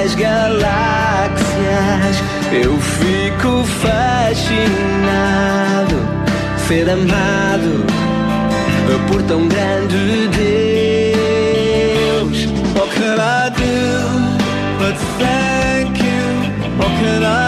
outras 0.06 0.14
galáxias, 0.16 0.64
eu 2.52 2.80
fico 2.80 3.64
fascinado, 3.82 4.76
ser 6.68 6.88
amado 6.90 7.84
por 9.08 9.24
tão 9.24 9.48
grande 9.48 10.28
Deus. 12.22 12.46
What 12.76 12.92
can 12.96 13.20
I 13.20 13.50
do 13.50 13.98
but 14.78 14.96
thank 15.18 16.00
you? 16.00 16.22
What 16.78 16.92
can 17.00 17.24
I 17.24 17.45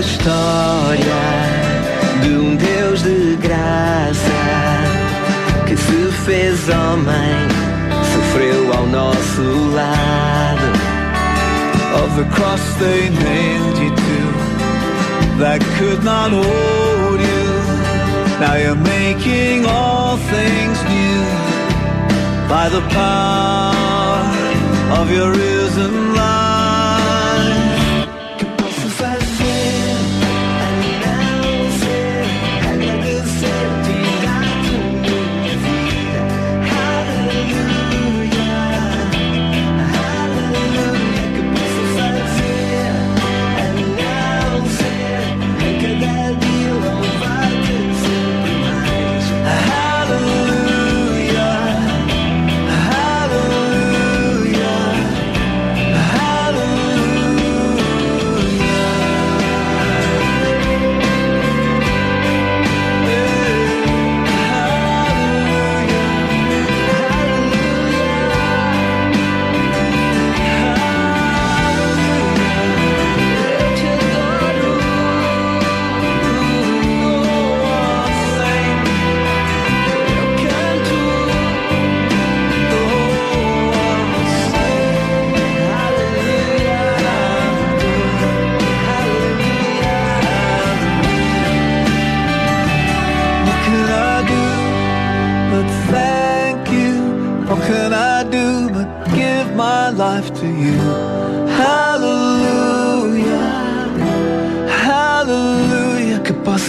história 0.00 1.22
de 2.22 2.30
um 2.30 2.56
Deus 2.56 3.02
de 3.02 3.36
graça 3.36 4.40
que 5.66 5.76
se 5.76 6.12
fez 6.24 6.68
homem, 6.70 7.48
sofreu 8.12 8.72
ao 8.72 8.86
nosso 8.86 9.42
lado. 9.74 10.80
Of 12.02 12.16
the 12.16 12.24
cross 12.34 12.62
they 12.78 13.10
nailed 13.10 13.78
you 13.78 13.90
to, 13.90 15.38
that 15.38 15.60
could 15.78 16.02
not 16.02 16.30
hold 16.30 17.20
you. 17.20 17.50
Now 18.40 18.54
you're 18.56 18.74
making 18.74 19.66
all 19.66 20.16
things 20.16 20.78
new 20.88 21.20
by 22.48 22.70
the 22.70 22.80
power 22.88 24.24
of 24.98 25.10
your 25.12 25.30
risen 25.32 25.99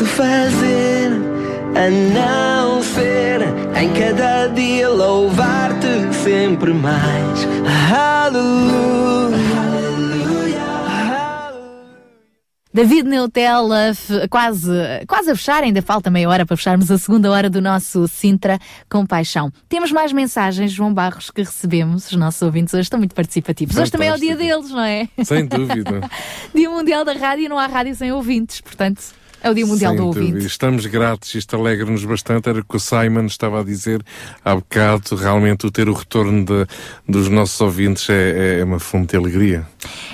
fazer 0.05 1.11
a 1.75 1.89
não 1.89 2.81
ser 2.83 3.41
em 3.81 3.93
cada 3.93 4.47
dia 4.47 4.89
louvar-te 4.89 6.13
sempre 6.23 6.73
mais? 6.73 7.45
Hallelujah. 7.89 9.31
David 12.73 13.03
Neutela, 13.03 13.89
f- 13.93 14.29
quase, 14.29 14.71
quase 15.05 15.29
a 15.29 15.35
fechar, 15.35 15.61
ainda 15.61 15.81
falta 15.81 16.09
meia 16.09 16.29
hora 16.29 16.45
para 16.45 16.55
fecharmos 16.55 16.89
a 16.89 16.97
segunda 16.97 17.29
hora 17.29 17.49
do 17.49 17.59
nosso 17.61 18.07
Sintra 18.07 18.57
com 18.89 19.05
Paixão. 19.05 19.51
Temos 19.67 19.91
mais 19.91 20.13
mensagens, 20.13 20.71
João 20.71 20.93
Barros, 20.93 21.29
que 21.29 21.41
recebemos. 21.41 22.05
Os 22.09 22.15
nossos 22.15 22.41
ouvintes 22.41 22.73
hoje 22.73 22.83
estão 22.83 22.97
muito 22.97 23.13
participativos. 23.13 23.75
Hoje 23.75 23.91
também 23.91 24.07
é 24.07 24.13
o 24.13 24.17
dia 24.17 24.37
deles, 24.37 24.69
não 24.69 24.79
é? 24.83 25.05
Sem 25.25 25.45
dúvida. 25.45 25.99
Dia 26.55 26.69
Mundial 26.69 27.03
da 27.03 27.11
Rádio, 27.11 27.49
não 27.49 27.59
há 27.59 27.67
rádio 27.67 27.93
sem 27.93 28.09
ouvintes, 28.13 28.61
portanto, 28.61 29.01
é 29.43 29.49
o 29.49 29.53
Dia 29.53 29.65
Mundial 29.65 29.95
do. 29.95 30.05
Ouvinte. 30.07 30.45
Estamos 30.45 30.85
gratos, 30.85 31.33
isto 31.35 31.55
alegra-nos 31.55 32.03
bastante. 32.05 32.47
Era 32.49 32.59
o 32.59 32.63
que 32.63 32.75
o 32.75 32.79
Simon 32.79 33.25
estava 33.25 33.61
a 33.61 33.63
dizer 33.63 34.03
há 34.43 34.55
bocado. 34.55 35.15
Realmente, 35.15 35.65
o 35.65 35.71
ter 35.71 35.89
o 35.89 35.93
retorno 35.93 36.45
de- 36.45 36.67
dos 37.07 37.27
nossos 37.29 37.59
ouvintes 37.61 38.09
é, 38.09 38.59
é 38.59 38.63
uma 38.63 38.79
fonte 38.79 39.11
de 39.11 39.17
alegria. 39.17 39.65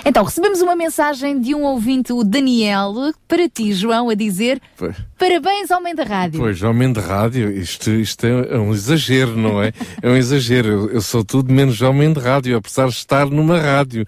Então, 0.04 0.24
recebemos 0.24 0.60
uma 0.62 0.74
mensagem 0.74 1.40
de 1.40 1.54
um 1.54 1.62
ouvinte, 1.64 2.12
o 2.12 2.24
Daniel, 2.24 2.94
para 3.26 3.48
ti, 3.48 3.72
João, 3.72 4.08
a 4.08 4.14
dizer 4.14 4.60
Pois. 4.76 4.96
parabéns, 5.18 5.70
homem 5.70 5.94
da 5.94 6.04
rádio. 6.04 6.40
Pois, 6.40 6.62
homem 6.62 6.90
de 6.92 7.00
rádio, 7.00 7.50
isto, 7.50 7.90
isto 7.90 8.24
é, 8.24 8.54
é 8.54 8.58
um 8.58 8.72
exagero, 8.72 9.36
não 9.36 9.62
é? 9.62 9.72
É 10.02 10.08
um 10.08 10.16
exagero. 10.16 10.68
Eu, 10.68 10.90
eu 10.92 11.00
sou 11.02 11.22
tudo 11.24 11.52
menos 11.52 11.82
homem 11.82 12.12
de 12.12 12.20
rádio, 12.20 12.56
apesar 12.56 12.86
de 12.88 12.94
estar 12.94 13.26
numa 13.26 13.58
rádio 13.58 14.06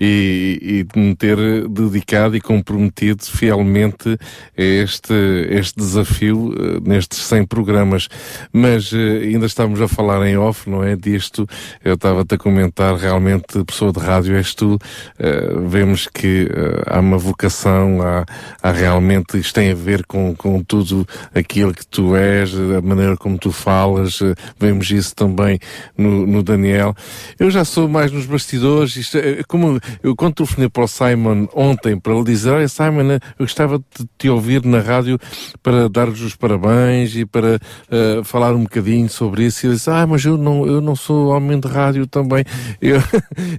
e, 0.00 0.58
e 0.62 0.82
de 0.84 0.98
me 0.98 1.14
ter 1.14 1.36
dedicado 1.68 2.36
e 2.36 2.40
comprometido 2.40 3.22
fielmente 3.24 4.16
este, 4.62 5.14
este 5.50 5.78
desafio 5.78 6.54
eh, 6.58 6.80
nestes 6.82 7.20
100 7.20 7.46
programas. 7.46 8.08
Mas 8.52 8.92
eh, 8.92 9.24
ainda 9.24 9.46
estávamos 9.46 9.80
a 9.80 9.88
falar 9.88 10.26
em 10.26 10.36
off, 10.36 10.68
não 10.68 10.82
é? 10.82 10.96
Disto, 10.96 11.46
eu 11.84 11.94
estava-te 11.94 12.34
a 12.34 12.38
comentar, 12.38 12.96
realmente, 12.96 13.64
pessoa 13.64 13.92
de 13.92 14.00
rádio 14.00 14.36
és 14.36 14.54
tu. 14.54 14.78
Eh, 15.18 15.54
vemos 15.66 16.06
que 16.06 16.48
eh, 16.50 16.82
há 16.86 17.00
uma 17.00 17.18
vocação, 17.18 18.00
há, 18.02 18.24
há 18.62 18.70
realmente, 18.70 19.38
isto 19.38 19.54
tem 19.54 19.70
a 19.70 19.74
ver 19.74 20.04
com, 20.06 20.34
com 20.34 20.62
tudo 20.62 21.06
aquilo 21.34 21.72
que 21.72 21.86
tu 21.86 22.14
és, 22.16 22.52
a 22.54 22.80
maneira 22.80 23.16
como 23.16 23.38
tu 23.38 23.52
falas, 23.52 24.20
eh, 24.22 24.34
vemos 24.58 24.90
isso 24.90 25.14
também 25.14 25.58
no, 25.96 26.26
no 26.26 26.42
Daniel. 26.42 26.94
Eu 27.38 27.50
já 27.50 27.64
sou 27.64 27.88
mais 27.88 28.12
nos 28.12 28.26
bastidores, 28.26 28.96
isto 28.96 29.18
é, 29.18 29.42
como 29.46 29.80
eu 30.02 30.14
quando 30.14 30.34
telefonei 30.34 30.68
para 30.68 30.84
o 30.84 30.88
Simon 30.88 31.48
ontem 31.54 31.98
para 31.98 32.12
ele 32.14 32.24
dizer, 32.24 32.50
olha 32.50 32.68
Simon, 32.68 33.12
eu 33.12 33.20
gostava 33.40 33.78
de 33.78 34.06
te 34.18 34.28
ouvir 34.28 34.51
na 34.60 34.80
rádio 34.80 35.18
para 35.62 35.88
dar-lhes 35.88 36.20
os 36.20 36.36
parabéns 36.36 37.14
e 37.16 37.24
para 37.24 37.58
eh, 37.90 38.20
falar 38.24 38.54
um 38.54 38.64
bocadinho 38.64 39.08
sobre 39.08 39.46
isso. 39.46 39.64
E 39.64 39.68
ele 39.68 39.76
disse, 39.76 39.90
ah, 39.90 40.06
mas 40.06 40.24
eu 40.24 40.36
não, 40.36 40.66
eu 40.66 40.80
não 40.80 40.94
sou 40.94 41.28
homem 41.28 41.58
de 41.58 41.68
rádio 41.68 42.06
também. 42.06 42.44
Eu, 42.82 43.00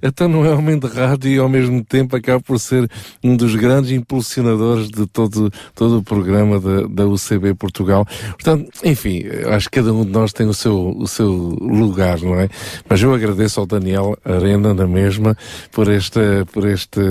então 0.02 0.28
não 0.28 0.46
é 0.46 0.54
homem 0.54 0.78
de 0.78 0.88
rádio 0.88 1.32
e 1.32 1.38
ao 1.38 1.48
mesmo 1.48 1.84
tempo 1.84 2.16
acaba 2.16 2.42
por 2.42 2.60
ser 2.60 2.90
um 3.24 3.38
dos 3.38 3.56
grandes 3.56 3.92
impulsionadores 3.92 4.90
de 4.90 5.08
todo, 5.08 5.50
todo 5.74 6.00
o 6.00 6.04
programa 6.04 6.60
da, 6.60 6.88
da 6.88 7.08
UCB 7.08 7.54
Portugal. 7.56 8.06
Portanto, 8.32 8.70
enfim, 8.84 9.24
acho 9.48 9.70
que 9.70 9.80
cada 9.80 9.94
um 9.94 10.04
de 10.04 10.12
nós 10.12 10.34
tem 10.34 10.48
o 10.48 10.54
seu, 10.54 10.96
o 10.98 11.08
seu 11.08 11.32
lugar, 11.32 12.20
não 12.22 12.40
é? 12.40 12.50
Mas 12.90 13.02
eu 13.02 13.14
agradeço 13.14 13.60
ao 13.60 13.66
Daniel 13.66 14.18
Arena, 14.26 14.74
na 14.74 14.88
mesma, 14.88 15.38
por, 15.72 15.88
esta, 15.88 16.46
por 16.52 16.68
este, 16.68 17.02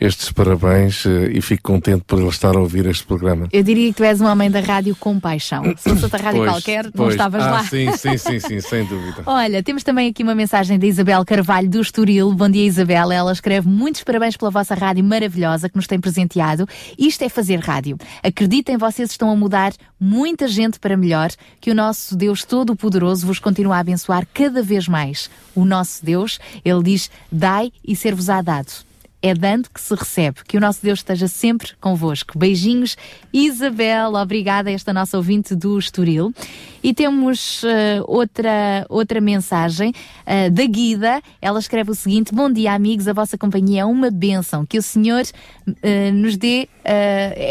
estes 0.00 0.30
parabéns 0.32 1.06
eh, 1.06 1.30
e 1.32 1.40
fico 1.40 1.62
contente 1.62 2.04
por 2.06 2.18
ele 2.18 2.28
estar 2.28 2.56
a 2.56 2.60
ouvir 2.60 2.86
este 2.86 3.04
programa. 3.04 3.23
Eu 3.52 3.62
diria 3.62 3.88
que 3.88 3.96
tu 3.96 4.04
és 4.04 4.20
um 4.20 4.26
homem 4.26 4.50
da 4.50 4.60
rádio 4.60 4.94
com 4.96 5.18
paixão. 5.18 5.62
Se 5.76 5.90
fosse 5.90 6.04
outra 6.04 6.22
rádio 6.22 6.40
Pois, 6.40 6.50
qualquer, 6.50 6.84
não 6.84 6.92
pois. 6.92 7.14
estavas 7.14 7.42
ah, 7.42 7.50
lá. 7.50 7.64
Sim, 7.64 7.90
sim, 7.96 8.16
sim, 8.16 8.40
sim, 8.40 8.60
sem 8.60 8.84
dúvida. 8.84 9.22
Olha, 9.26 9.62
temos 9.62 9.82
também 9.82 10.10
aqui 10.10 10.22
uma 10.22 10.34
mensagem 10.34 10.78
da 10.78 10.86
Isabel 10.86 11.24
Carvalho 11.24 11.68
do 11.68 11.80
Estoril. 11.80 12.32
Bom 12.32 12.48
dia, 12.48 12.66
Isabel. 12.66 13.10
Ela 13.10 13.32
escreve 13.32 13.68
muitos 13.68 14.02
parabéns 14.04 14.36
pela 14.36 14.50
vossa 14.50 14.74
rádio 14.74 15.04
maravilhosa 15.04 15.68
que 15.68 15.76
nos 15.76 15.86
tem 15.86 15.98
presenteado. 15.98 16.68
Isto 16.98 17.24
é 17.24 17.28
fazer 17.28 17.58
rádio. 17.60 17.96
Acreditem, 18.22 18.76
vocês 18.76 19.10
estão 19.10 19.30
a 19.30 19.36
mudar 19.36 19.72
muita 19.98 20.46
gente 20.46 20.78
para 20.78 20.96
melhor. 20.96 21.30
Que 21.60 21.70
o 21.70 21.74
nosso 21.74 22.16
Deus 22.16 22.44
Todo-Poderoso 22.44 23.26
vos 23.26 23.38
continue 23.38 23.72
a 23.72 23.78
abençoar 23.78 24.26
cada 24.32 24.62
vez 24.62 24.86
mais. 24.88 25.30
O 25.54 25.64
nosso 25.64 26.04
Deus, 26.04 26.38
ele 26.64 26.82
diz: 26.82 27.10
dai 27.30 27.72
e 27.86 27.96
ser-vos-á 27.96 28.42
dado. 28.42 28.93
É 29.24 29.34
dando 29.34 29.70
que 29.70 29.80
se 29.80 29.94
recebe. 29.94 30.40
Que 30.46 30.58
o 30.58 30.60
nosso 30.60 30.82
Deus 30.82 30.98
esteja 30.98 31.26
sempre 31.26 31.72
convosco. 31.80 32.38
Beijinhos, 32.38 32.94
Isabel, 33.32 34.12
obrigada 34.16 34.68
a 34.68 34.72
esta 34.74 34.92
nossa 34.92 35.16
ouvinte 35.16 35.54
do 35.54 35.78
Estoril. 35.78 36.30
E 36.84 36.92
temos 36.92 37.62
uh, 37.62 38.04
outra, 38.06 38.84
outra 38.90 39.18
mensagem 39.18 39.90
uh, 40.26 40.50
da 40.50 40.66
Guida. 40.66 41.22
Ela 41.40 41.58
escreve 41.58 41.90
o 41.90 41.94
seguinte: 41.94 42.34
Bom 42.34 42.52
dia, 42.52 42.74
amigos. 42.74 43.08
A 43.08 43.14
vossa 43.14 43.38
companhia 43.38 43.80
é 43.80 43.84
uma 43.86 44.10
bênção. 44.10 44.66
Que 44.66 44.76
o 44.76 44.82
Senhor 44.82 45.22
uh, 45.66 46.12
nos 46.12 46.36
dê. 46.36 46.68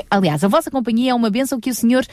aliás, 0.07 0.43
a 0.43 0.47
vossa 0.47 0.69
companhia 0.69 1.13
é 1.13 1.15
uma 1.15 1.31
bênção 1.31 1.59
que 1.59 1.71
o 1.71 1.73
Senhor 1.73 2.05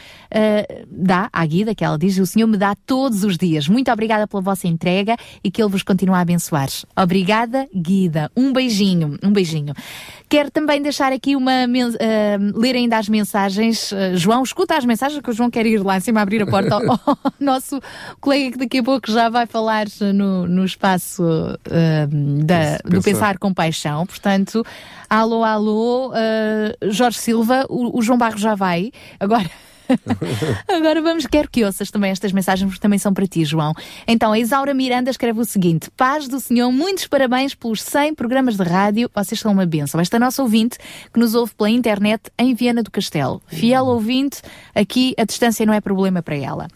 dá 0.90 1.28
à 1.30 1.44
Guida, 1.44 1.74
que 1.74 1.84
ela 1.84 1.98
diz: 1.98 2.16
O 2.16 2.24
Senhor 2.24 2.46
me 2.46 2.56
dá 2.56 2.74
todos 2.86 3.22
os 3.22 3.36
dias. 3.36 3.68
Muito 3.68 3.92
obrigada 3.92 4.26
pela 4.26 4.40
vossa 4.40 4.66
entrega 4.66 5.14
e 5.44 5.50
que 5.50 5.62
Ele 5.62 5.70
vos 5.70 5.82
continue 5.82 6.14
a 6.14 6.20
abençoar. 6.20 6.70
Obrigada, 6.96 7.68
Guida. 7.74 8.32
Um 8.34 8.50
beijinho. 8.50 9.18
Um 9.22 9.30
beijinho. 9.30 9.74
Quero 10.26 10.50
também 10.50 10.80
deixar 10.80 11.12
aqui 11.12 11.36
uma. 11.36 11.66
Ler 12.54 12.76
ainda 12.76 12.96
as 12.96 13.10
mensagens. 13.10 13.92
João, 14.14 14.42
escuta 14.42 14.74
as 14.74 14.86
mensagens 14.86 15.20
que 15.20 15.28
o 15.28 15.34
João 15.34 15.50
quer 15.50 15.66
ir 15.66 15.84
lá 15.84 15.98
em 15.98 16.00
cima 16.00 16.22
abrir 16.22 16.40
a 16.40 16.46
porta 16.46 16.78
nosso 17.40 17.80
colega 18.20 18.52
que 18.52 18.58
daqui 18.58 18.78
a 18.78 18.82
pouco 18.82 19.10
já 19.10 19.28
vai 19.28 19.46
falar 19.46 19.86
no, 20.14 20.46
no 20.46 20.64
espaço 20.64 21.22
uh, 21.22 22.44
da, 22.44 22.78
do 22.84 23.02
Pensar 23.02 23.38
com 23.38 23.52
Paixão. 23.52 24.06
Portanto, 24.06 24.64
alô, 25.08 25.44
alô, 25.44 26.12
Jorge 26.88 27.18
Silva, 27.18 27.66
o, 27.68 27.98
o 27.98 28.02
João 28.02 28.18
Barros 28.18 28.40
já 28.40 28.54
vai. 28.54 28.92
Agora. 29.18 29.50
Agora 30.68 31.02
vamos, 31.02 31.26
quero 31.26 31.48
que 31.50 31.64
ouças 31.64 31.90
também 31.90 32.10
estas 32.10 32.32
mensagens, 32.32 32.68
porque 32.68 32.80
também 32.80 32.98
são 32.98 33.12
para 33.12 33.26
ti, 33.26 33.44
João. 33.44 33.74
Então, 34.06 34.32
a 34.32 34.38
Isaura 34.38 34.74
Miranda 34.74 35.10
escreve 35.10 35.40
o 35.40 35.44
seguinte: 35.44 35.90
Paz 35.96 36.28
do 36.28 36.40
Senhor, 36.40 36.70
muitos 36.70 37.06
parabéns 37.06 37.54
pelos 37.54 37.82
100 37.82 38.14
programas 38.14 38.56
de 38.56 38.62
rádio, 38.62 39.10
vocês 39.14 39.40
são 39.40 39.52
uma 39.52 39.66
bênção. 39.66 40.00
Esta 40.00 40.18
nossa 40.18 40.42
ouvinte 40.42 40.78
que 41.12 41.18
nos 41.18 41.34
ouve 41.34 41.54
pela 41.54 41.70
internet 41.70 42.30
em 42.38 42.54
Viana 42.54 42.82
do 42.82 42.90
Castelo. 42.90 43.42
Fiel 43.46 43.86
ouvinte, 43.86 44.40
aqui 44.74 45.14
a 45.18 45.24
distância 45.24 45.66
não 45.66 45.74
é 45.74 45.80
problema 45.80 46.22
para 46.22 46.36
ela. 46.36 46.68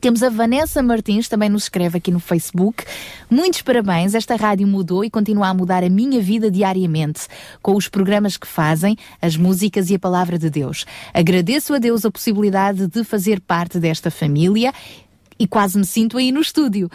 Temos 0.00 0.22
a 0.22 0.28
Vanessa 0.28 0.82
Martins, 0.82 1.28
também 1.28 1.48
nos 1.48 1.64
escreve 1.64 1.98
aqui 1.98 2.10
no 2.10 2.20
Facebook. 2.20 2.84
Muitos 3.30 3.62
parabéns, 3.62 4.14
esta 4.14 4.36
rádio 4.36 4.66
mudou 4.66 5.04
e 5.04 5.10
continua 5.10 5.48
a 5.48 5.54
mudar 5.54 5.82
a 5.82 5.88
minha 5.88 6.20
vida 6.20 6.50
diariamente, 6.50 7.26
com 7.62 7.74
os 7.74 7.88
programas 7.88 8.36
que 8.36 8.46
fazem, 8.46 8.96
as 9.20 9.36
músicas 9.36 9.90
e 9.90 9.94
a 9.94 9.98
palavra 9.98 10.38
de 10.38 10.50
Deus. 10.50 10.84
Agradeço 11.14 11.74
a 11.74 11.78
Deus 11.78 12.04
a 12.04 12.10
possibilidade 12.10 12.86
de 12.86 13.04
fazer 13.04 13.40
parte 13.40 13.78
desta 13.78 14.10
família 14.10 14.72
e 15.38 15.46
quase 15.46 15.78
me 15.78 15.84
sinto 15.84 16.16
aí 16.16 16.32
no 16.32 16.40
estúdio, 16.40 16.90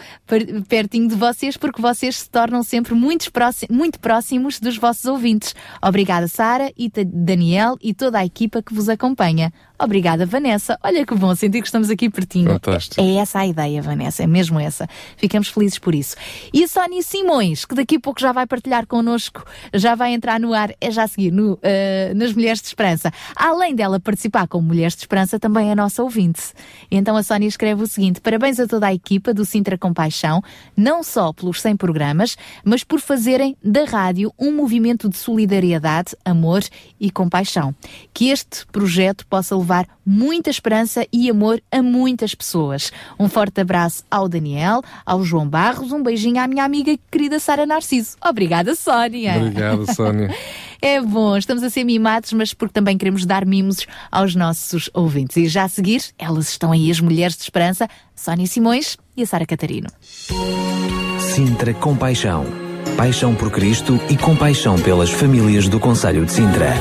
pertinho 0.68 1.08
de 1.08 1.14
vocês, 1.14 1.56
porque 1.56 1.80
vocês 1.80 2.16
se 2.16 2.30
tornam 2.30 2.62
sempre 2.62 2.94
muito, 2.94 3.30
muito 3.70 4.00
próximos 4.00 4.58
dos 4.58 4.76
vossos 4.76 5.04
ouvintes. 5.04 5.54
Obrigada, 5.80 6.26
Sara 6.26 6.72
e 6.76 6.90
Daniel 7.06 7.76
e 7.80 7.94
toda 7.94 8.18
a 8.18 8.24
equipa 8.24 8.62
que 8.62 8.74
vos 8.74 8.88
acompanha. 8.88 9.52
Obrigada, 9.82 10.24
Vanessa. 10.24 10.78
Olha 10.80 11.04
que 11.04 11.12
bom 11.12 11.34
sentir 11.34 11.60
que 11.60 11.66
estamos 11.66 11.90
aqui 11.90 12.08
pertinho. 12.08 12.52
Fantástico. 12.52 13.02
É, 13.02 13.04
é 13.04 13.14
essa 13.16 13.40
a 13.40 13.46
ideia, 13.48 13.82
Vanessa, 13.82 14.22
é 14.22 14.28
mesmo 14.28 14.60
essa. 14.60 14.88
Ficamos 15.16 15.48
felizes 15.48 15.76
por 15.76 15.92
isso. 15.92 16.14
E 16.52 16.62
a 16.62 16.68
Sónia 16.68 17.02
Simões, 17.02 17.64
que 17.64 17.74
daqui 17.74 17.96
a 17.96 18.00
pouco 18.00 18.20
já 18.20 18.30
vai 18.30 18.46
partilhar 18.46 18.86
connosco, 18.86 19.44
já 19.74 19.96
vai 19.96 20.14
entrar 20.14 20.38
no 20.38 20.54
ar, 20.54 20.72
é 20.80 20.88
já 20.88 21.02
a 21.02 21.08
seguir, 21.08 21.32
no, 21.32 21.54
uh, 21.54 21.58
nas 22.14 22.32
Mulheres 22.32 22.60
de 22.60 22.68
Esperança. 22.68 23.12
Além 23.34 23.74
dela 23.74 23.98
participar 23.98 24.46
como 24.46 24.68
Mulheres 24.68 24.94
de 24.94 25.00
Esperança, 25.00 25.36
também 25.36 25.72
é 25.72 25.74
nossa 25.74 26.00
ouvinte. 26.00 26.52
Então 26.88 27.16
a 27.16 27.22
Sónia 27.24 27.48
escreve 27.48 27.82
o 27.82 27.86
seguinte: 27.88 28.20
parabéns 28.20 28.60
a 28.60 28.68
toda 28.68 28.86
a 28.86 28.94
equipa 28.94 29.34
do 29.34 29.44
Sintra 29.44 29.76
Compaixão, 29.76 30.40
não 30.76 31.02
só 31.02 31.32
pelos 31.32 31.60
100 31.60 31.76
programas, 31.76 32.36
mas 32.64 32.84
por 32.84 33.00
fazerem 33.00 33.56
da 33.64 33.84
rádio 33.84 34.32
um 34.38 34.54
movimento 34.54 35.08
de 35.08 35.16
solidariedade, 35.16 36.14
amor 36.24 36.62
e 37.00 37.10
compaixão. 37.10 37.74
Que 38.14 38.28
este 38.28 38.64
projeto 38.66 39.26
possa 39.26 39.56
levar 39.56 39.71
levar 39.72 39.86
muita 40.04 40.50
esperança 40.50 41.06
e 41.12 41.30
amor 41.30 41.62
a 41.70 41.82
muitas 41.82 42.34
pessoas. 42.34 42.92
Um 43.18 43.28
forte 43.28 43.60
abraço 43.60 44.04
ao 44.10 44.28
Daniel, 44.28 44.82
ao 45.06 45.24
João 45.24 45.48
Barros, 45.48 45.92
um 45.92 46.02
beijinho 46.02 46.40
à 46.40 46.46
minha 46.46 46.64
amiga 46.64 46.94
querida 47.10 47.40
Sara 47.40 47.64
Narciso. 47.64 48.16
Obrigada, 48.24 48.74
Sónia. 48.74 49.36
Obrigado, 49.36 49.92
Sónia. 49.94 50.34
É 50.84 51.00
bom, 51.00 51.36
estamos 51.36 51.62
a 51.62 51.70
ser 51.70 51.84
mimados, 51.84 52.32
mas 52.32 52.52
porque 52.52 52.72
também 52.72 52.98
queremos 52.98 53.24
dar 53.24 53.46
mimos 53.46 53.86
aos 54.10 54.34
nossos 54.34 54.90
ouvintes. 54.92 55.36
E 55.36 55.46
já 55.46 55.62
a 55.62 55.68
seguir, 55.68 56.02
elas 56.18 56.48
estão 56.48 56.72
aí, 56.72 56.90
as 56.90 56.98
mulheres 56.98 57.36
de 57.36 57.44
esperança, 57.44 57.88
Sónia 58.16 58.48
Simões 58.48 58.96
e 59.16 59.22
a 59.22 59.26
Sara 59.26 59.46
Catarino. 59.46 59.86
Sintra 61.20 61.72
Compaixão. 61.72 62.44
Paixão 62.96 63.32
por 63.32 63.52
Cristo 63.52 64.00
e 64.10 64.16
compaixão 64.16 64.76
pelas 64.76 65.10
famílias 65.10 65.68
do 65.68 65.78
Conselho 65.78 66.26
de 66.26 66.32
Sintra. 66.32 66.74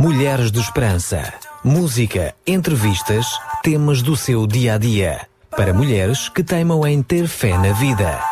Mulheres 0.00 0.52
de 0.52 0.60
Esperança. 0.60 1.34
Música, 1.64 2.32
entrevistas, 2.46 3.26
temas 3.64 4.00
do 4.00 4.16
seu 4.16 4.46
dia 4.46 4.74
a 4.74 4.78
dia. 4.78 5.26
Para 5.50 5.74
mulheres 5.74 6.28
que 6.28 6.44
teimam 6.44 6.86
em 6.86 7.02
ter 7.02 7.26
fé 7.26 7.58
na 7.58 7.72
vida. 7.72 8.22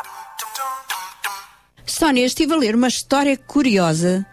Sónia, 1.85 2.25
estive 2.25 2.55
a 2.55 2.57
ler 2.57 2.77
uma 2.77 2.87
história 2.87 3.37
curiosa 3.37 4.25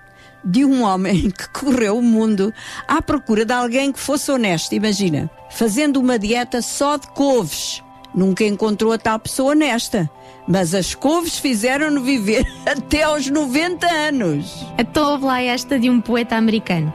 de 0.46 0.64
um 0.64 0.84
homem 0.84 1.32
que 1.34 1.50
correu 1.50 1.98
o 1.98 2.04
mundo 2.04 2.54
à 2.88 3.02
procura 3.02 3.44
de 3.44 3.54
alguém 3.54 3.92
que 3.92 4.00
fosse 4.00 4.32
honesto. 4.32 4.76
Imagina, 4.76 5.28
fazendo 5.50 6.00
uma 6.00 6.20
dieta 6.20 6.62
só 6.62 6.98
de 6.98 7.08
couves. 7.08 7.83
Nunca 8.14 8.44
encontrou 8.44 8.92
a 8.92 8.98
tal 8.98 9.20
pessoa 9.20 9.52
honesta. 9.52 10.10
Mas 10.48 10.76
as 10.76 10.94
couves 10.94 11.38
fizeram-no 11.38 12.02
viver 12.02 12.46
até 12.66 13.04
aos 13.04 13.30
90 13.30 13.88
anos. 13.88 14.66
Então 14.78 15.20
lá 15.20 15.42
esta 15.42 15.80
de 15.80 15.90
um 15.90 16.00
poeta 16.00 16.36
americano. 16.36 16.94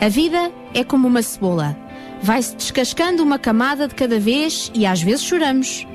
A 0.00 0.08
vida 0.08 0.50
é 0.74 0.82
como 0.82 1.06
uma 1.08 1.22
cebola. 1.22 1.76
Vai-se 2.22 2.56
descascando 2.56 3.22
uma 3.22 3.38
camada 3.38 3.86
de 3.86 3.94
cada 3.94 4.18
vez 4.18 4.70
e 4.74 4.86
às 4.86 5.02
vezes 5.02 5.24
choramos. 5.24 5.86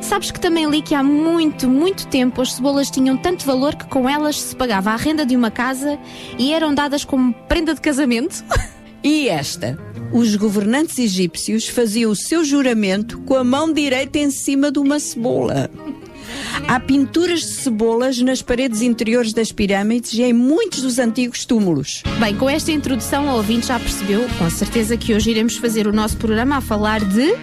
Sabes 0.00 0.30
que 0.30 0.40
também 0.40 0.68
li 0.68 0.82
que 0.82 0.94
há 0.94 1.02
muito, 1.02 1.68
muito 1.68 2.06
tempo 2.08 2.42
as 2.42 2.54
cebolas 2.54 2.90
tinham 2.90 3.16
tanto 3.16 3.46
valor 3.46 3.74
que 3.76 3.86
com 3.86 4.08
elas 4.08 4.40
se 4.40 4.56
pagava 4.56 4.90
a 4.90 4.96
renda 4.96 5.24
de 5.24 5.36
uma 5.36 5.50
casa 5.50 5.98
e 6.38 6.52
eram 6.52 6.74
dadas 6.74 7.04
como 7.04 7.32
prenda 7.48 7.74
de 7.74 7.80
casamento? 7.80 8.44
E 9.00 9.28
esta? 9.28 9.78
Os 10.12 10.34
governantes 10.36 10.98
egípcios 10.98 11.68
faziam 11.68 12.10
o 12.10 12.16
seu 12.16 12.44
juramento 12.44 13.18
com 13.20 13.34
a 13.34 13.44
mão 13.44 13.72
direita 13.72 14.18
em 14.18 14.30
cima 14.30 14.72
de 14.72 14.78
uma 14.78 14.98
cebola. 14.98 15.70
Há 16.66 16.80
pinturas 16.80 17.40
de 17.40 17.52
cebolas 17.52 18.18
nas 18.20 18.42
paredes 18.42 18.82
interiores 18.82 19.32
das 19.32 19.52
pirâmides 19.52 20.14
e 20.14 20.22
em 20.22 20.32
muitos 20.32 20.82
dos 20.82 20.98
antigos 20.98 21.44
túmulos. 21.44 22.02
Bem, 22.18 22.34
com 22.36 22.48
esta 22.48 22.72
introdução, 22.72 23.28
o 23.28 23.36
ouvinte 23.36 23.68
já 23.68 23.78
percebeu, 23.78 24.26
com 24.38 24.50
certeza, 24.50 24.96
que 24.96 25.14
hoje 25.14 25.30
iremos 25.30 25.56
fazer 25.56 25.86
o 25.86 25.92
nosso 25.92 26.16
programa 26.16 26.56
a 26.56 26.60
falar 26.60 27.00
de 27.04 27.34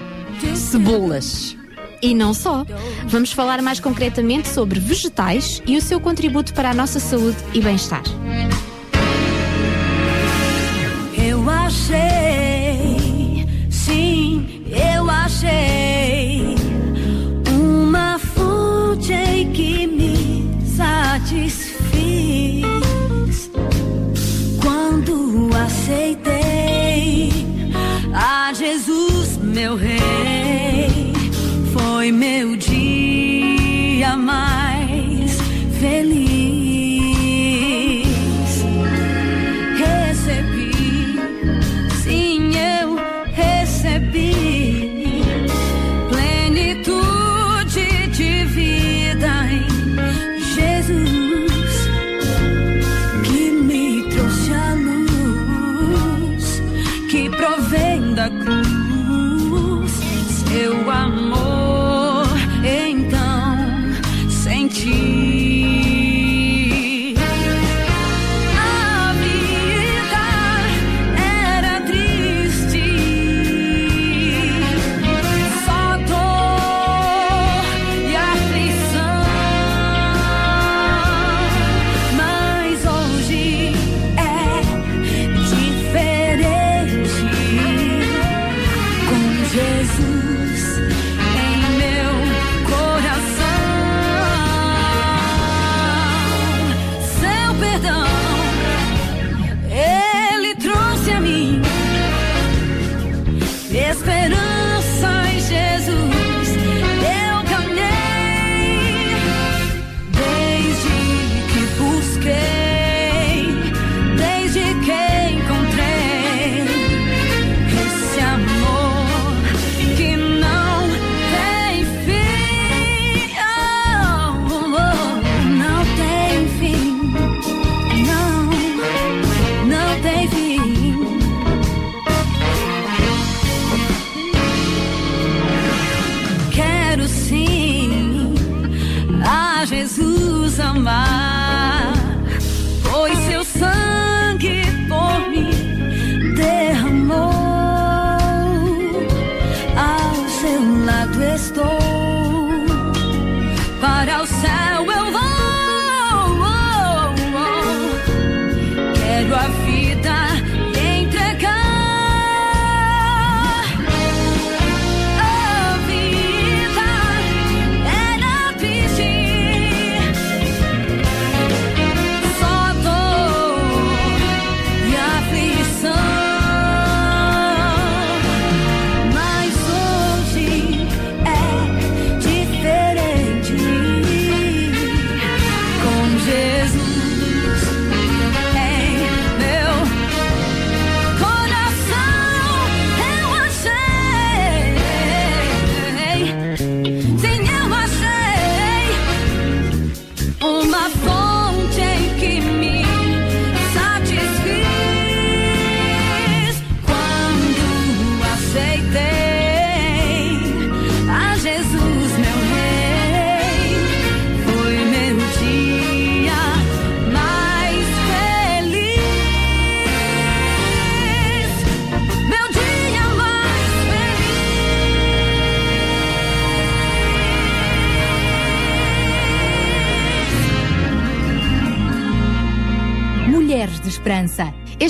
cebolas. 0.55 1.55
E 2.01 2.13
não 2.13 2.33
só. 2.33 2.65
Vamos 3.07 3.31
falar 3.31 3.61
mais 3.61 3.79
concretamente 3.79 4.47
sobre 4.47 4.79
vegetais 4.79 5.61
e 5.65 5.77
o 5.77 5.81
seu 5.81 5.99
contributo 5.99 6.53
para 6.53 6.69
a 6.69 6.73
nossa 6.73 6.99
saúde 6.99 7.37
e 7.53 7.61
bem-estar. 7.61 8.03
Eu 11.17 11.49
achei, 11.49 12.44
achei 15.25 16.55
uma 17.49 18.19
fonte 18.19 19.49
que 19.55 19.87
me 19.87 20.47
satisfiz 20.77 21.81
quando 24.61 25.49
aceitei 25.65 27.31
a 28.13 28.53
Jesus, 28.53 29.37
meu 29.41 29.75
rei. 29.75 31.13
Foi 31.73 32.11
meu 32.11 32.34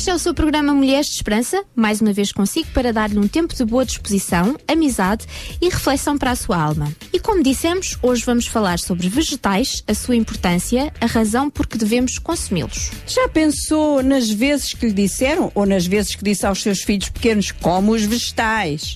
Este 0.05 0.11
é 0.11 0.15
o 0.15 0.19
seu 0.19 0.35
programa 0.35 0.71
Mulheres 0.71 1.07
de 1.07 1.13
Esperança, 1.13 1.63
mais 1.75 1.99
uma 1.99 2.13
vez 2.13 2.31
consigo 2.31 2.69
para 2.75 2.93
dar-lhe 2.93 3.17
um 3.17 3.27
tempo 3.27 3.55
de 3.55 3.65
boa 3.65 3.83
disposição, 3.83 4.55
amizade 4.67 5.25
e 5.59 5.67
reflexão 5.67 6.15
para 6.15 6.29
a 6.29 6.35
sua 6.35 6.61
alma. 6.61 6.95
E 7.11 7.19
como 7.19 7.41
dissemos, 7.41 7.97
hoje 8.03 8.23
vamos 8.23 8.45
falar 8.45 8.77
sobre 8.77 9.09
vegetais, 9.09 9.83
a 9.87 9.95
sua 9.95 10.15
importância, 10.15 10.93
a 11.01 11.07
razão 11.07 11.49
por 11.49 11.65
que 11.65 11.75
devemos 11.75 12.19
consumi-los. 12.19 12.91
Já 13.07 13.27
pensou 13.27 14.03
nas 14.03 14.29
vezes 14.29 14.73
que 14.73 14.85
lhe 14.85 14.93
disseram 14.93 15.51
ou 15.55 15.65
nas 15.65 15.87
vezes 15.87 16.13
que 16.13 16.23
disse 16.23 16.45
aos 16.45 16.61
seus 16.61 16.83
filhos 16.83 17.09
pequenos 17.09 17.51
como 17.51 17.91
os 17.91 18.03
vegetais? 18.03 18.95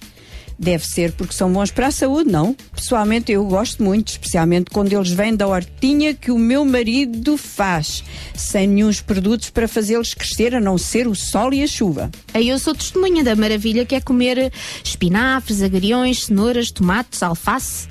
Deve 0.60 0.86
ser 0.86 1.14
porque 1.14 1.34
são 1.34 1.54
bons 1.54 1.72
para 1.72 1.88
a 1.88 1.92
saúde, 1.92 2.30
não? 2.30 2.54
Pessoalmente 2.76 3.32
eu 3.32 3.46
gosto 3.46 3.82
muito, 3.82 4.10
especialmente 4.10 4.70
quando 4.70 4.92
eles 4.92 5.10
vêm 5.10 5.34
da 5.34 5.48
hortinha 5.48 6.14
que 6.14 6.32
o 6.32 6.38
meu 6.38 6.66
marido 6.66 7.38
faz, 7.38 8.04
sem 8.36 8.68
nenhum 8.68 8.92
produtos 9.06 9.50
para 9.50 9.70
fazê-los 9.70 10.14
crescer 10.14 10.54
a 10.54 10.60
não 10.60 10.78
ser 10.78 11.08
o 11.08 11.16
sol 11.16 11.54
e 11.54 11.64
a 11.64 11.68
chuva. 11.68 12.12
Aí 12.34 12.50
eu 12.50 12.60
sou 12.60 12.76
testemunha 12.76 13.24
da 13.24 13.38
maravilha 13.38 13.86
que 13.86 13.96
é 13.96 14.02
comer 14.02 14.52
espinafres, 14.84 15.62
agriões, 15.62 16.26
cenouras, 16.26 16.72
tomates, 16.72 17.24
alface, 17.24 17.88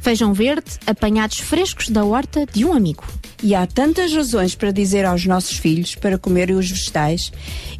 feijão 0.00 0.32
verde, 0.32 0.70
apanhados 0.86 1.40
frescos 1.40 1.90
da 1.90 2.02
horta 2.02 2.46
de 2.46 2.64
um 2.64 2.72
amigo. 2.72 3.04
E 3.42 3.54
há 3.54 3.66
tantas 3.66 4.12
razões 4.12 4.54
para 4.54 4.70
dizer 4.70 5.06
aos 5.06 5.24
nossos 5.24 5.56
filhos 5.56 5.94
para 5.94 6.18
comerem 6.18 6.56
os 6.56 6.70
vegetais 6.70 7.32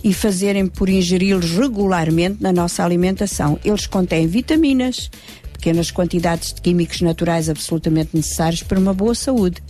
e 0.02 0.14
fazerem 0.14 0.66
por 0.66 0.88
ingeri-los 0.88 1.50
regularmente 1.50 2.38
na 2.40 2.50
nossa 2.50 2.82
alimentação. 2.82 3.58
Eles 3.62 3.86
contêm 3.86 4.26
vitaminas, 4.26 5.10
pequenas 5.60 5.90
quantidades 5.90 6.54
de 6.54 6.62
químicos 6.62 7.02
naturais 7.02 7.50
absolutamente 7.50 8.10
necessários 8.14 8.62
para 8.62 8.78
uma 8.78 8.94
boa 8.94 9.14
saúde. 9.14 9.62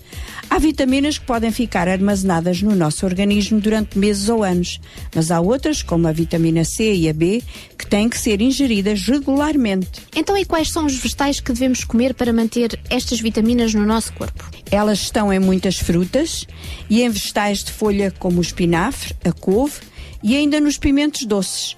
Há 0.49 0.57
vitaminas 0.59 1.19
que 1.19 1.27
podem 1.27 1.51
ficar 1.51 1.89
armazenadas 1.89 2.63
no 2.63 2.77
nosso 2.77 3.05
organismo 3.05 3.61
durante 3.61 3.99
meses 3.99 4.29
ou 4.29 4.45
anos, 4.45 4.81
mas 5.13 5.33
há 5.33 5.41
outras, 5.41 5.83
como 5.83 6.07
a 6.07 6.13
vitamina 6.13 6.65
C 6.65 6.95
e 6.95 7.09
a 7.09 7.13
B, 7.13 7.43
que 7.77 7.87
têm 7.87 8.09
que 8.09 8.17
ser 8.17 8.41
ingeridas 8.41 9.03
regularmente. 9.03 9.89
Então, 10.15 10.37
e 10.39 10.45
quais 10.45 10.71
são 10.71 10.87
os 10.87 10.97
vegetais 10.97 11.41
que 11.41 11.53
devemos 11.53 11.83
comer 11.83 12.15
para 12.15 12.33
manter 12.33 12.79
estas 12.89 13.21
vitaminas 13.21 13.75
no 13.75 13.85
nosso 13.85 14.13
corpo? 14.13 14.49
Elas 14.71 15.01
estão 15.01 15.33
em 15.33 15.41
muitas 15.41 15.77
frutas 15.77 16.47
e 16.89 17.03
em 17.03 17.09
vegetais 17.09 17.65
de 17.65 17.73
folha 17.73 18.13
como 18.17 18.39
o 18.39 18.43
espinafre, 18.43 19.15
a 19.25 19.33
couve 19.33 19.81
e 20.23 20.37
ainda 20.37 20.61
nos 20.61 20.79
pimentos 20.79 21.25
doces. 21.25 21.77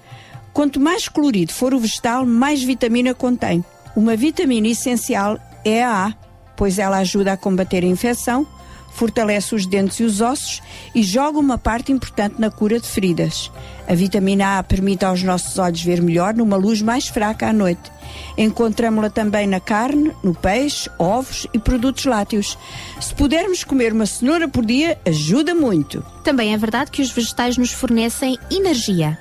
Quanto 0.53 0.79
mais 0.79 1.07
colorido 1.07 1.51
for 1.51 1.73
o 1.73 1.79
vegetal, 1.79 2.27
mais 2.27 2.61
vitamina 2.61 3.15
contém. 3.15 3.65
Uma 3.95 4.15
vitamina 4.15 4.67
essencial 4.67 5.39
é 5.63 5.83
a 5.83 6.07
A, 6.07 6.13
pois 6.55 6.79
ela 6.79 6.97
ajuda 6.97 7.33
a 7.33 7.37
combater 7.37 7.83
a 7.83 7.87
infecção, 7.87 8.47
fortalece 8.91 9.53
os 9.53 9.67
dentes 9.67 9.99
e 9.99 10.03
os 10.03 10.19
ossos 10.19 10.63
e 10.95 11.03
joga 11.03 11.37
uma 11.37 11.59
parte 11.59 11.91
importante 11.91 12.39
na 12.39 12.49
cura 12.49 12.79
de 12.79 12.87
feridas. 12.87 13.51
A 13.87 13.93
vitamina 13.93 14.57
A 14.57 14.63
permite 14.63 15.05
aos 15.05 15.21
nossos 15.21 15.59
olhos 15.59 15.83
ver 15.83 16.01
melhor 16.01 16.33
numa 16.33 16.55
luz 16.55 16.81
mais 16.81 17.07
fraca 17.07 17.49
à 17.49 17.53
noite. 17.53 17.91
Encontramos-la 18.35 19.11
também 19.11 19.45
na 19.45 19.59
carne, 19.59 20.11
no 20.23 20.33
peixe, 20.33 20.89
ovos 20.97 21.45
e 21.53 21.59
produtos 21.59 22.05
lácteos. 22.05 22.57
Se 22.99 23.13
pudermos 23.13 23.63
comer 23.63 23.93
uma 23.93 24.07
cenoura 24.07 24.47
por 24.47 24.65
dia, 24.65 24.99
ajuda 25.05 25.53
muito. 25.53 26.03
Também 26.23 26.53
é 26.53 26.57
verdade 26.57 26.89
que 26.89 27.01
os 27.01 27.11
vegetais 27.11 27.57
nos 27.57 27.71
fornecem 27.71 28.37
energia 28.49 29.19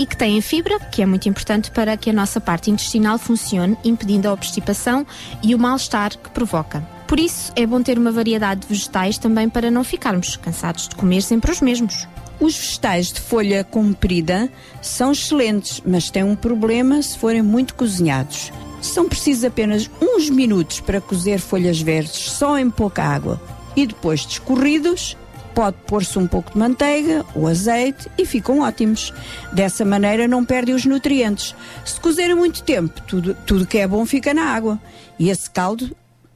e 0.00 0.06
que 0.06 0.16
têm 0.16 0.40
fibra, 0.40 0.80
que 0.80 1.02
é 1.02 1.06
muito 1.06 1.28
importante 1.28 1.70
para 1.70 1.94
que 1.94 2.08
a 2.08 2.12
nossa 2.12 2.40
parte 2.40 2.70
intestinal 2.70 3.18
funcione, 3.18 3.76
impedindo 3.84 4.26
a 4.26 4.32
obstipação 4.32 5.06
e 5.42 5.54
o 5.54 5.58
mal-estar 5.58 6.16
que 6.16 6.30
provoca. 6.30 6.82
Por 7.06 7.20
isso, 7.20 7.52
é 7.54 7.66
bom 7.66 7.82
ter 7.82 7.98
uma 7.98 8.10
variedade 8.10 8.62
de 8.62 8.68
vegetais 8.68 9.18
também 9.18 9.46
para 9.46 9.70
não 9.70 9.84
ficarmos 9.84 10.38
cansados 10.38 10.88
de 10.88 10.96
comer 10.96 11.20
sempre 11.20 11.50
os 11.50 11.60
mesmos. 11.60 12.08
Os 12.40 12.56
vegetais 12.56 13.12
de 13.12 13.20
folha 13.20 13.62
comprida 13.62 14.50
são 14.80 15.12
excelentes, 15.12 15.82
mas 15.84 16.10
têm 16.10 16.24
um 16.24 16.34
problema 16.34 17.02
se 17.02 17.18
forem 17.18 17.42
muito 17.42 17.74
cozinhados. 17.74 18.50
São 18.80 19.06
precisos 19.06 19.44
apenas 19.44 19.90
uns 20.00 20.30
minutos 20.30 20.80
para 20.80 21.02
cozer 21.02 21.38
folhas 21.38 21.78
verdes 21.78 22.30
só 22.30 22.58
em 22.58 22.70
pouca 22.70 23.02
água. 23.02 23.38
E 23.76 23.86
depois 23.86 24.20
de 24.20 24.32
escorridos, 24.32 25.14
pode 25.54 25.76
pôr-se 25.86 26.18
um 26.18 26.26
pouco 26.26 26.52
de 26.52 26.58
manteiga 26.58 27.24
ou 27.34 27.46
azeite 27.46 28.08
e 28.16 28.24
ficam 28.24 28.60
ótimos. 28.60 29.12
Dessa 29.52 29.84
maneira 29.84 30.26
não 30.26 30.44
perdem 30.44 30.74
os 30.74 30.84
nutrientes. 30.84 31.54
Se 31.84 32.00
cozerem 32.00 32.34
muito 32.34 32.62
tempo, 32.62 33.00
tudo, 33.06 33.34
tudo 33.46 33.66
que 33.66 33.78
é 33.78 33.86
bom 33.86 34.04
fica 34.06 34.32
na 34.32 34.44
água. 34.44 34.80
E 35.18 35.28
esse 35.30 35.50
caldo 35.50 35.94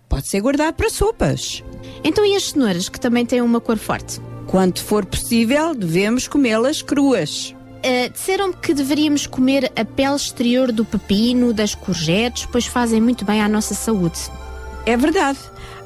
pode 0.08 0.28
ser 0.28 0.40
guardado 0.40 0.74
para 0.74 0.90
sopas. 0.90 1.62
Então, 2.02 2.24
e 2.24 2.36
as 2.36 2.50
cenouras, 2.50 2.88
que 2.88 3.00
também 3.00 3.26
têm 3.26 3.40
uma 3.40 3.60
cor 3.60 3.76
forte? 3.76 4.20
Quando 4.46 4.78
for 4.78 5.04
possível, 5.04 5.74
devemos 5.74 6.28
comê-las 6.28 6.82
cruas. 6.82 7.54
Uh, 7.78 8.10
Disseram-me 8.12 8.54
que 8.54 8.72
deveríamos 8.72 9.26
comer 9.26 9.70
a 9.76 9.84
pele 9.84 10.16
exterior 10.16 10.70
do 10.70 10.84
pepino, 10.84 11.52
das 11.52 11.74
courgettes, 11.74 12.46
pois 12.50 12.66
fazem 12.66 13.00
muito 13.00 13.24
bem 13.24 13.42
à 13.42 13.48
nossa 13.48 13.74
saúde. 13.74 14.18
É 14.86 14.96
verdade. 14.96 15.38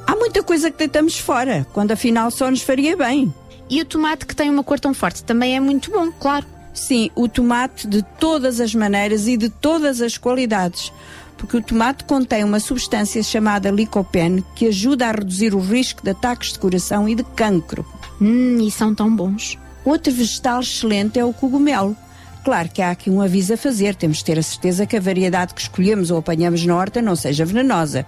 Há 0.09 0.15
muita 0.15 0.41
coisa 0.41 0.71
que 0.71 0.77
deitamos 0.79 1.19
fora, 1.19 1.67
quando 1.71 1.91
afinal 1.91 2.31
só 2.31 2.49
nos 2.49 2.63
faria 2.63 2.97
bem. 2.97 3.31
E 3.69 3.79
o 3.79 3.85
tomate 3.85 4.25
que 4.25 4.35
tem 4.35 4.49
uma 4.49 4.63
cor 4.63 4.79
tão 4.79 4.91
forte 4.91 5.23
também 5.23 5.55
é 5.55 5.59
muito 5.59 5.91
bom, 5.91 6.11
claro. 6.11 6.47
Sim, 6.73 7.11
o 7.13 7.27
tomate 7.27 7.87
de 7.87 8.01
todas 8.19 8.59
as 8.59 8.73
maneiras 8.73 9.27
e 9.27 9.37
de 9.37 9.49
todas 9.49 10.01
as 10.01 10.17
qualidades. 10.17 10.91
Porque 11.37 11.57
o 11.57 11.61
tomate 11.61 12.05
contém 12.05 12.43
uma 12.43 12.59
substância 12.59 13.21
chamada 13.21 13.69
licopene 13.69 14.43
que 14.55 14.67
ajuda 14.69 15.09
a 15.09 15.11
reduzir 15.11 15.53
o 15.53 15.59
risco 15.59 16.01
de 16.03 16.09
ataques 16.09 16.53
de 16.53 16.57
coração 16.57 17.07
e 17.07 17.13
de 17.13 17.23
cancro. 17.23 17.85
Hum, 18.19 18.57
e 18.61 18.71
são 18.71 18.95
tão 18.95 19.15
bons. 19.15 19.59
Outro 19.85 20.11
vegetal 20.11 20.61
excelente 20.61 21.19
é 21.19 21.23
o 21.23 21.31
cogumelo. 21.31 21.95
Claro 22.43 22.69
que 22.69 22.81
há 22.81 22.89
aqui 22.89 23.11
um 23.11 23.21
aviso 23.21 23.53
a 23.53 23.57
fazer, 23.57 23.93
temos 23.93 24.17
de 24.17 24.25
ter 24.25 24.39
a 24.39 24.43
certeza 24.43 24.87
que 24.87 24.97
a 24.97 24.99
variedade 24.99 25.53
que 25.53 25.61
escolhemos 25.61 26.09
ou 26.09 26.17
apanhamos 26.17 26.65
na 26.65 26.75
horta 26.75 26.99
não 26.99 27.15
seja 27.15 27.45
venenosa. 27.45 28.07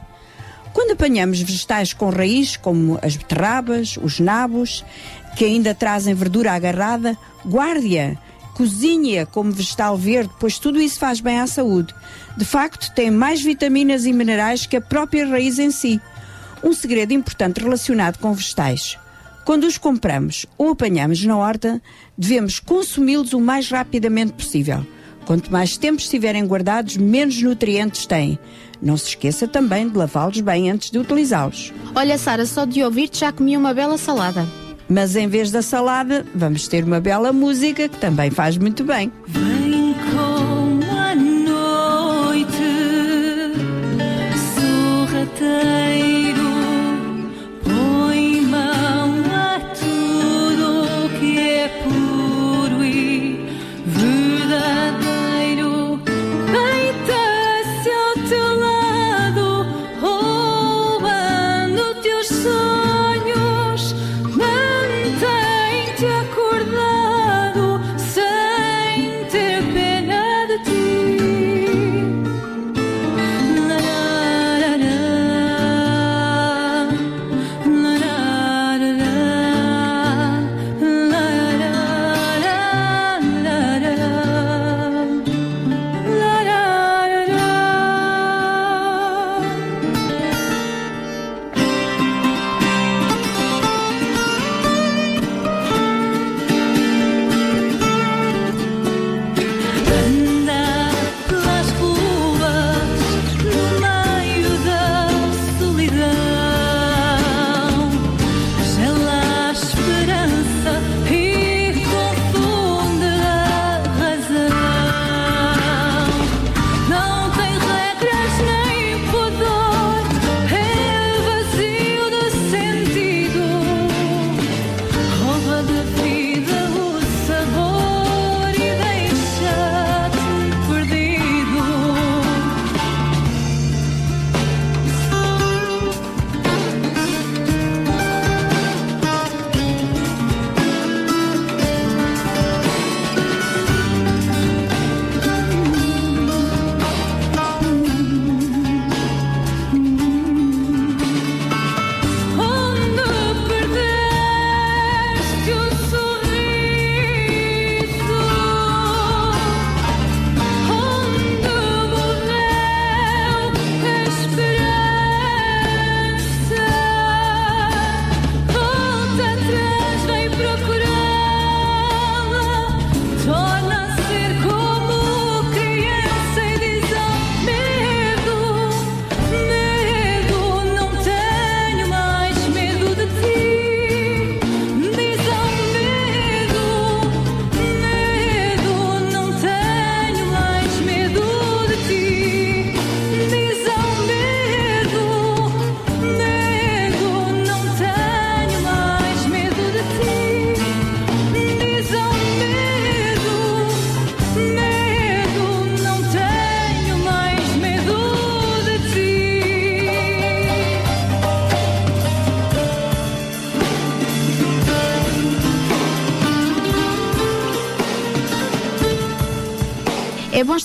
Quando 0.73 0.91
apanhamos 0.91 1.41
vegetais 1.41 1.93
com 1.93 2.09
raiz, 2.09 2.55
como 2.55 2.97
as 3.01 3.15
beterrabas, 3.15 3.97
os 4.01 4.19
nabos, 4.19 4.85
que 5.35 5.45
ainda 5.45 5.75
trazem 5.75 6.13
verdura 6.13 6.53
agarrada, 6.53 7.17
guarde-a, 7.45 8.15
cozinhe-a 8.53 9.25
como 9.25 9.51
vegetal 9.51 9.97
verde, 9.97 10.31
pois 10.39 10.59
tudo 10.59 10.79
isso 10.79 10.99
faz 10.99 11.19
bem 11.19 11.39
à 11.39 11.47
saúde. 11.47 11.93
De 12.37 12.45
facto, 12.45 12.93
tem 12.93 13.11
mais 13.11 13.41
vitaminas 13.41 14.05
e 14.05 14.13
minerais 14.13 14.65
que 14.65 14.77
a 14.77 14.81
própria 14.81 15.27
raiz 15.27 15.59
em 15.59 15.71
si. 15.71 15.99
Um 16.63 16.73
segredo 16.73 17.13
importante 17.13 17.61
relacionado 17.61 18.17
com 18.19 18.33
vegetais. 18.33 18.97
Quando 19.43 19.65
os 19.65 19.77
compramos 19.77 20.45
ou 20.57 20.69
apanhamos 20.69 21.23
na 21.25 21.35
horta, 21.35 21.81
devemos 22.17 22.59
consumi-los 22.59 23.33
o 23.33 23.39
mais 23.39 23.69
rapidamente 23.69 24.33
possível. 24.33 24.85
Quanto 25.25 25.51
mais 25.51 25.77
tempo 25.77 25.99
estiverem 25.99 26.45
guardados, 26.45 26.97
menos 26.97 27.41
nutrientes 27.41 28.05
têm. 28.05 28.37
Não 28.81 28.97
se 28.97 29.09
esqueça 29.09 29.47
também 29.47 29.87
de 29.87 29.97
lavá-los 29.97 30.41
bem 30.41 30.71
antes 30.71 30.89
de 30.89 30.97
utilizá-los. 30.97 31.71
Olha, 31.93 32.17
Sara, 32.17 32.45
só 32.45 32.65
de 32.65 32.83
ouvir-te 32.83 33.19
já 33.19 33.31
comi 33.31 33.55
uma 33.55 33.73
bela 33.73 33.97
salada. 33.97 34.45
Mas 34.89 35.15
em 35.15 35.27
vez 35.27 35.51
da 35.51 35.61
salada, 35.61 36.25
vamos 36.35 36.67
ter 36.67 36.83
uma 36.83 36.99
bela 36.99 37.31
música 37.31 37.87
que 37.87 37.97
também 37.97 38.29
faz 38.29 38.57
muito 38.57 38.83
bem. 38.83 39.11
Vem 39.27 39.60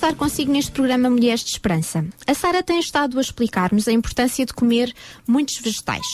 estar 0.06 0.18
consigo 0.18 0.52
neste 0.52 0.70
programa 0.70 1.10
Mulheres 1.10 1.42
de 1.42 1.50
Esperança. 1.50 2.04
A 2.28 2.32
Sara 2.32 2.62
tem 2.62 2.78
estado 2.78 3.18
a 3.18 3.20
explicar-nos 3.20 3.88
a 3.88 3.92
importância 3.92 4.46
de 4.46 4.54
comer 4.54 4.94
muitos 5.26 5.58
vegetais. 5.58 6.06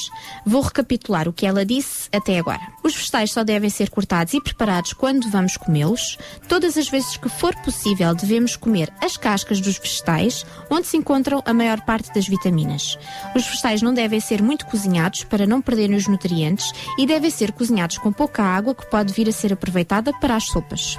Vou 0.47 0.63
recapitular 0.63 1.29
o 1.29 1.33
que 1.33 1.45
ela 1.45 1.63
disse 1.63 2.09
até 2.11 2.39
agora. 2.39 2.61
Os 2.83 2.95
vegetais 2.95 3.33
só 3.33 3.45
devem 3.45 3.69
ser 3.69 3.91
cortados 3.91 4.33
e 4.33 4.41
preparados 4.41 4.95
quando 4.95 5.29
vamos 5.29 5.59
comê-los. 5.59 6.17
Todas 6.49 6.79
as 6.79 6.89
vezes 6.89 7.19
que 7.19 7.29
for 7.29 7.55
possível, 7.57 8.15
devemos 8.15 8.57
comer 8.57 8.91
as 8.99 9.19
cascas 9.19 9.61
dos 9.61 9.77
vegetais, 9.77 10.47
onde 10.71 10.87
se 10.87 10.97
encontram 10.97 11.43
a 11.45 11.53
maior 11.53 11.83
parte 11.83 12.15
das 12.15 12.27
vitaminas. 12.27 12.99
Os 13.37 13.45
vegetais 13.45 13.83
não 13.83 13.93
devem 13.93 14.21
ser 14.21 14.43
muito 14.43 14.65
cozinhados 14.67 15.23
para 15.25 15.47
não 15.47 15.61
perderem 15.61 15.97
os 15.97 16.09
nutrientes 16.09 16.73
e 16.99 17.05
devem 17.05 17.31
ser 17.31 17.53
cozinhados 17.53 17.99
com 17.99 18.11
pouca 18.11 18.43
água 18.43 18.75
que 18.75 18.89
pode 18.89 19.13
vir 19.13 19.29
a 19.29 19.33
ser 19.33 19.53
aproveitada 19.53 20.15
para 20.15 20.35
as 20.35 20.47
sopas. 20.47 20.97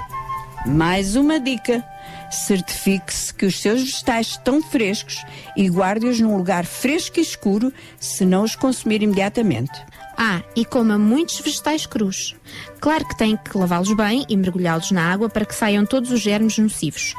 Mais 0.64 1.16
uma 1.16 1.40
dica: 1.40 1.84
certifique-se 2.30 3.32
que 3.32 3.46
os 3.46 3.60
seus 3.60 3.82
vegetais 3.82 4.28
estão 4.28 4.62
frescos 4.62 5.24
e 5.56 5.68
guarde-os 5.68 6.20
num 6.20 6.36
lugar 6.36 6.64
fresco 6.64 7.18
e 7.18 7.22
escuro 7.22 7.72
se 7.98 8.24
não 8.24 8.44
os 8.44 8.56
consumir 8.56 9.02
imediatamente. 9.02 9.72
Ah, 10.16 10.42
e 10.54 10.64
coma 10.64 10.96
muitos 10.96 11.40
vegetais 11.40 11.86
crus. 11.86 12.36
Claro 12.80 13.06
que 13.06 13.16
tem 13.16 13.36
que 13.36 13.58
lavá-los 13.58 13.92
bem 13.94 14.24
e 14.28 14.36
mergulhá-los 14.36 14.90
na 14.90 15.12
água 15.12 15.28
para 15.28 15.44
que 15.44 15.54
saiam 15.54 15.84
todos 15.84 16.10
os 16.10 16.20
germes 16.20 16.56
nocivos. 16.58 17.14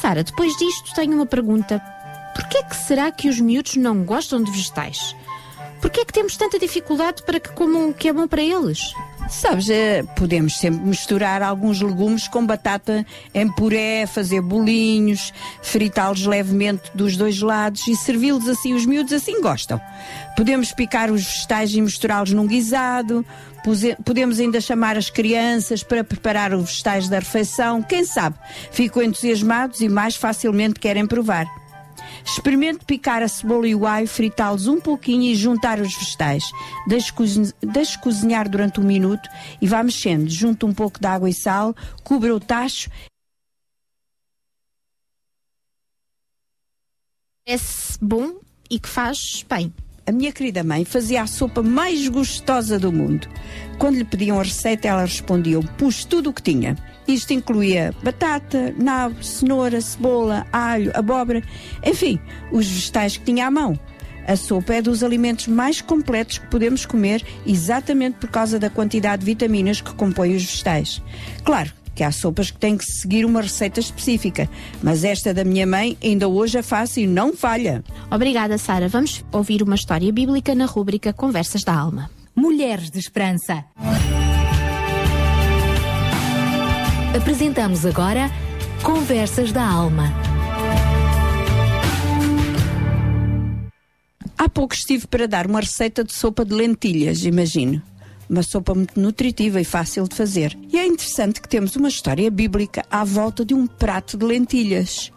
Sara, 0.00 0.24
depois 0.24 0.56
disto 0.56 0.94
tenho 0.94 1.14
uma 1.14 1.26
pergunta. 1.26 1.80
Por 2.34 2.48
que 2.48 2.58
é 2.58 2.74
será 2.74 3.10
que 3.10 3.28
os 3.28 3.40
miúdos 3.40 3.76
não 3.76 4.04
gostam 4.04 4.42
de 4.42 4.50
vegetais? 4.50 5.14
Por 5.80 5.90
que 5.90 6.00
é 6.00 6.04
que 6.04 6.12
temos 6.12 6.36
tanta 6.36 6.58
dificuldade 6.58 7.22
para 7.22 7.38
que 7.38 7.52
comam 7.52 7.90
o 7.90 7.94
que 7.94 8.08
é 8.08 8.12
bom 8.12 8.26
para 8.26 8.42
eles? 8.42 8.94
Sabes, 9.28 9.68
eh, 9.68 10.02
podemos 10.16 10.56
sempre 10.58 10.80
misturar 10.80 11.42
alguns 11.42 11.82
legumes 11.82 12.26
com 12.26 12.44
batata 12.46 13.06
em 13.34 13.46
puré, 13.46 14.06
fazer 14.06 14.40
bolinhos, 14.40 15.34
fritá-los 15.62 16.24
levemente 16.24 16.90
dos 16.94 17.14
dois 17.16 17.40
lados 17.40 17.86
e 17.86 17.94
servi-los 17.94 18.48
assim. 18.48 18.72
Os 18.72 18.86
miúdos 18.86 19.12
assim 19.12 19.40
gostam. 19.42 19.78
Podemos 20.34 20.72
picar 20.72 21.10
os 21.10 21.24
vegetais 21.24 21.74
e 21.74 21.80
misturá-los 21.80 22.32
num 22.32 22.46
guisado. 22.46 23.24
Podemos 24.02 24.40
ainda 24.40 24.62
chamar 24.62 24.96
as 24.96 25.10
crianças 25.10 25.82
para 25.82 26.02
preparar 26.02 26.54
os 26.54 26.70
vegetais 26.70 27.08
da 27.08 27.18
refeição. 27.18 27.82
Quem 27.82 28.04
sabe? 28.04 28.36
Ficam 28.70 29.02
entusiasmados 29.02 29.82
e 29.82 29.88
mais 29.90 30.16
facilmente 30.16 30.80
querem 30.80 31.06
provar. 31.06 31.46
Experimente 32.30 32.84
picar 32.84 33.22
a 33.22 33.28
cebola 33.28 33.66
e 33.66 33.74
o 33.74 33.86
alho, 33.86 34.06
fritá-los 34.06 34.66
um 34.66 34.80
pouquinho 34.80 35.22
e 35.22 35.34
juntar 35.34 35.80
os 35.80 35.94
vegetais. 35.94 36.44
Deixe, 36.86 37.12
cozi- 37.12 37.54
deixe 37.60 37.98
cozinhar 37.98 38.48
durante 38.48 38.80
um 38.80 38.84
minuto 38.84 39.28
e 39.60 39.66
vá 39.66 39.82
mexendo. 39.82 40.28
Junte 40.28 40.64
um 40.64 40.74
pouco 40.74 41.00
de 41.00 41.06
água 41.06 41.28
e 41.28 41.34
sal, 41.34 41.74
cubra 42.04 42.34
o 42.34 42.38
tacho. 42.40 42.90
Parece 47.46 47.98
bom 48.00 48.38
e 48.70 48.78
que 48.78 48.88
faz 48.88 49.42
bem. 49.48 49.72
a 50.06 50.12
minha 50.12 50.32
querida 50.32 50.64
mãe 50.64 50.84
fazia 50.86 51.22
a 51.22 51.26
sopa 51.26 51.62
mais 51.62 52.08
gostosa 52.08 52.78
do 52.78 52.90
mundo. 52.92 53.28
Quando 53.78 53.96
lhe 53.96 54.04
pediam 54.04 54.38
a 54.40 54.42
receita, 54.42 54.88
ela 54.88 55.02
respondia: 55.04 55.60
pus 55.76 56.04
tudo 56.04 56.30
o 56.30 56.32
que 56.32 56.42
tinha. 56.42 56.76
Isto 57.08 57.32
incluía 57.32 57.94
batata, 58.02 58.74
nabo, 58.76 59.22
cenoura, 59.22 59.80
cebola, 59.80 60.46
alho, 60.52 60.92
abóbora, 60.94 61.42
enfim, 61.82 62.20
os 62.52 62.66
vegetais 62.66 63.16
que 63.16 63.24
tinha 63.24 63.46
à 63.46 63.50
mão. 63.50 63.78
A 64.26 64.36
sopa 64.36 64.74
é 64.74 64.82
dos 64.82 65.02
alimentos 65.02 65.46
mais 65.48 65.80
completos 65.80 66.36
que 66.36 66.46
podemos 66.48 66.84
comer, 66.84 67.24
exatamente 67.46 68.18
por 68.18 68.28
causa 68.28 68.58
da 68.58 68.68
quantidade 68.68 69.20
de 69.20 69.26
vitaminas 69.26 69.80
que 69.80 69.94
compõem 69.94 70.36
os 70.36 70.44
vegetais. 70.44 71.02
Claro 71.44 71.72
que 71.94 72.04
há 72.04 72.12
sopas 72.12 72.50
que 72.50 72.58
têm 72.58 72.76
que 72.76 72.84
seguir 72.84 73.24
uma 73.24 73.40
receita 73.40 73.80
específica, 73.80 74.48
mas 74.82 75.02
esta 75.02 75.32
da 75.32 75.44
minha 75.44 75.66
mãe 75.66 75.96
ainda 76.04 76.28
hoje 76.28 76.58
a 76.58 76.62
faço 76.62 77.00
e 77.00 77.06
não 77.06 77.34
falha. 77.34 77.82
Obrigada, 78.10 78.58
Sara. 78.58 78.86
Vamos 78.86 79.24
ouvir 79.32 79.62
uma 79.62 79.74
história 79.74 80.12
bíblica 80.12 80.54
na 80.54 80.66
rúbrica 80.66 81.10
Conversas 81.10 81.64
da 81.64 81.74
Alma. 81.74 82.10
Mulheres 82.36 82.90
de 82.90 82.98
Esperança. 82.98 83.64
Apresentamos 87.16 87.86
agora 87.86 88.30
Conversas 88.82 89.50
da 89.50 89.66
Alma. 89.66 90.12
Há 94.36 94.48
pouco 94.48 94.74
estive 94.74 95.06
para 95.06 95.26
dar 95.26 95.46
uma 95.46 95.60
receita 95.60 96.04
de 96.04 96.12
sopa 96.12 96.44
de 96.44 96.52
lentilhas, 96.54 97.24
imagino. 97.24 97.82
Uma 98.28 98.42
sopa 98.42 98.74
muito 98.74 99.00
nutritiva 99.00 99.58
e 99.58 99.64
fácil 99.64 100.06
de 100.06 100.14
fazer. 100.14 100.56
E 100.70 100.78
é 100.78 100.86
interessante 100.86 101.40
que 101.40 101.48
temos 101.48 101.74
uma 101.76 101.88
história 101.88 102.30
bíblica 102.30 102.84
à 102.90 103.04
volta 103.04 103.42
de 103.42 103.54
um 103.54 103.66
prato 103.66 104.18
de 104.18 104.26
lentilhas. 104.26 105.10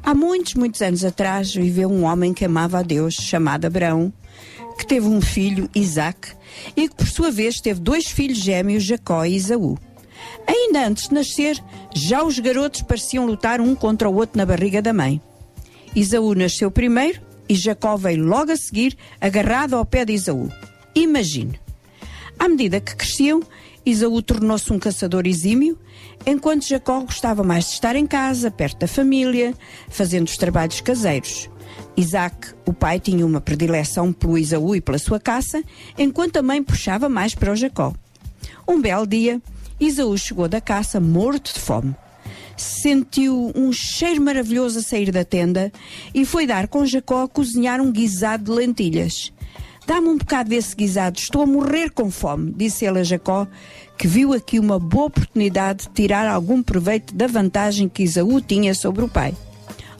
Há 0.00 0.14
muitos, 0.14 0.54
muitos 0.54 0.80
anos 0.80 1.04
atrás, 1.04 1.52
viveu 1.52 1.90
um 1.90 2.04
homem 2.04 2.32
que 2.32 2.44
amava 2.44 2.78
a 2.78 2.82
Deus, 2.82 3.14
chamado 3.14 3.66
Abraão, 3.66 4.12
que 4.78 4.86
teve 4.86 5.08
um 5.08 5.20
filho, 5.20 5.68
Isaac, 5.74 6.28
e 6.76 6.88
que 6.88 6.94
por 6.94 7.08
sua 7.08 7.32
vez 7.32 7.60
teve 7.60 7.80
dois 7.80 8.06
filhos 8.06 8.38
gêmeos, 8.38 8.84
Jacó 8.84 9.24
e 9.24 9.34
Isaú. 9.34 9.76
Ainda 10.46 10.86
antes 10.86 11.08
de 11.08 11.14
nascer, 11.14 11.62
já 11.94 12.22
os 12.22 12.38
garotos 12.38 12.82
pareciam 12.82 13.26
lutar 13.26 13.60
um 13.60 13.74
contra 13.74 14.08
o 14.08 14.14
outro 14.14 14.38
na 14.38 14.46
barriga 14.46 14.82
da 14.82 14.92
mãe. 14.92 15.20
Isaú 15.94 16.34
nasceu 16.34 16.70
primeiro 16.70 17.20
e 17.48 17.54
Jacó 17.54 17.96
veio 17.96 18.24
logo 18.24 18.52
a 18.52 18.56
seguir, 18.56 18.96
agarrado 19.20 19.74
ao 19.74 19.84
pé 19.84 20.04
de 20.04 20.12
Isaú. 20.12 20.50
Imagine. 20.94 21.60
À 22.38 22.48
medida 22.48 22.80
que 22.80 22.96
cresciam, 22.96 23.42
Isaú 23.84 24.22
tornou-se 24.22 24.72
um 24.72 24.78
caçador 24.78 25.26
exímio, 25.26 25.78
enquanto 26.24 26.66
Jacó 26.66 27.00
gostava 27.00 27.42
mais 27.42 27.66
de 27.66 27.72
estar 27.72 27.96
em 27.96 28.06
casa, 28.06 28.50
perto 28.50 28.78
da 28.78 28.88
família, 28.88 29.54
fazendo 29.88 30.26
os 30.26 30.36
trabalhos 30.36 30.80
caseiros. 30.80 31.50
Isaac, 31.96 32.54
o 32.64 32.72
pai, 32.72 32.98
tinha 32.98 33.26
uma 33.26 33.40
predileção 33.40 34.12
pelo 34.12 34.38
Isaú 34.38 34.74
e 34.74 34.80
pela 34.80 34.98
sua 34.98 35.20
caça, 35.20 35.62
enquanto 35.98 36.36
a 36.38 36.42
mãe 36.42 36.62
puxava 36.62 37.08
mais 37.08 37.34
para 37.34 37.52
o 37.52 37.56
Jacó. 37.56 37.92
Um 38.66 38.80
belo 38.80 39.06
dia, 39.06 39.42
Isaú 39.82 40.16
chegou 40.16 40.48
da 40.48 40.60
caça 40.60 41.00
morto 41.00 41.52
de 41.54 41.60
fome. 41.60 41.94
Sentiu 42.56 43.50
um 43.54 43.72
cheiro 43.72 44.22
maravilhoso 44.22 44.78
a 44.78 44.82
sair 44.82 45.10
da 45.10 45.24
tenda 45.24 45.72
e 46.14 46.24
foi 46.24 46.46
dar 46.46 46.68
com 46.68 46.86
Jacó 46.86 47.24
a 47.24 47.28
cozinhar 47.28 47.80
um 47.80 47.90
guisado 47.90 48.44
de 48.44 48.50
lentilhas. 48.52 49.32
Dá-me 49.84 50.08
um 50.08 50.16
bocado 50.16 50.50
desse 50.50 50.76
guisado, 50.76 51.18
estou 51.18 51.42
a 51.42 51.46
morrer 51.46 51.90
com 51.90 52.08
fome, 52.08 52.52
disse 52.56 52.84
ele 52.84 53.00
a 53.00 53.02
Jacó, 53.02 53.48
que 53.98 54.06
viu 54.06 54.32
aqui 54.32 54.60
uma 54.60 54.78
boa 54.78 55.06
oportunidade 55.06 55.88
de 55.88 55.90
tirar 55.90 56.28
algum 56.28 56.62
proveito 56.62 57.12
da 57.12 57.26
vantagem 57.26 57.88
que 57.88 58.04
Isaú 58.04 58.40
tinha 58.40 58.74
sobre 58.74 59.02
o 59.04 59.08
pai. 59.08 59.34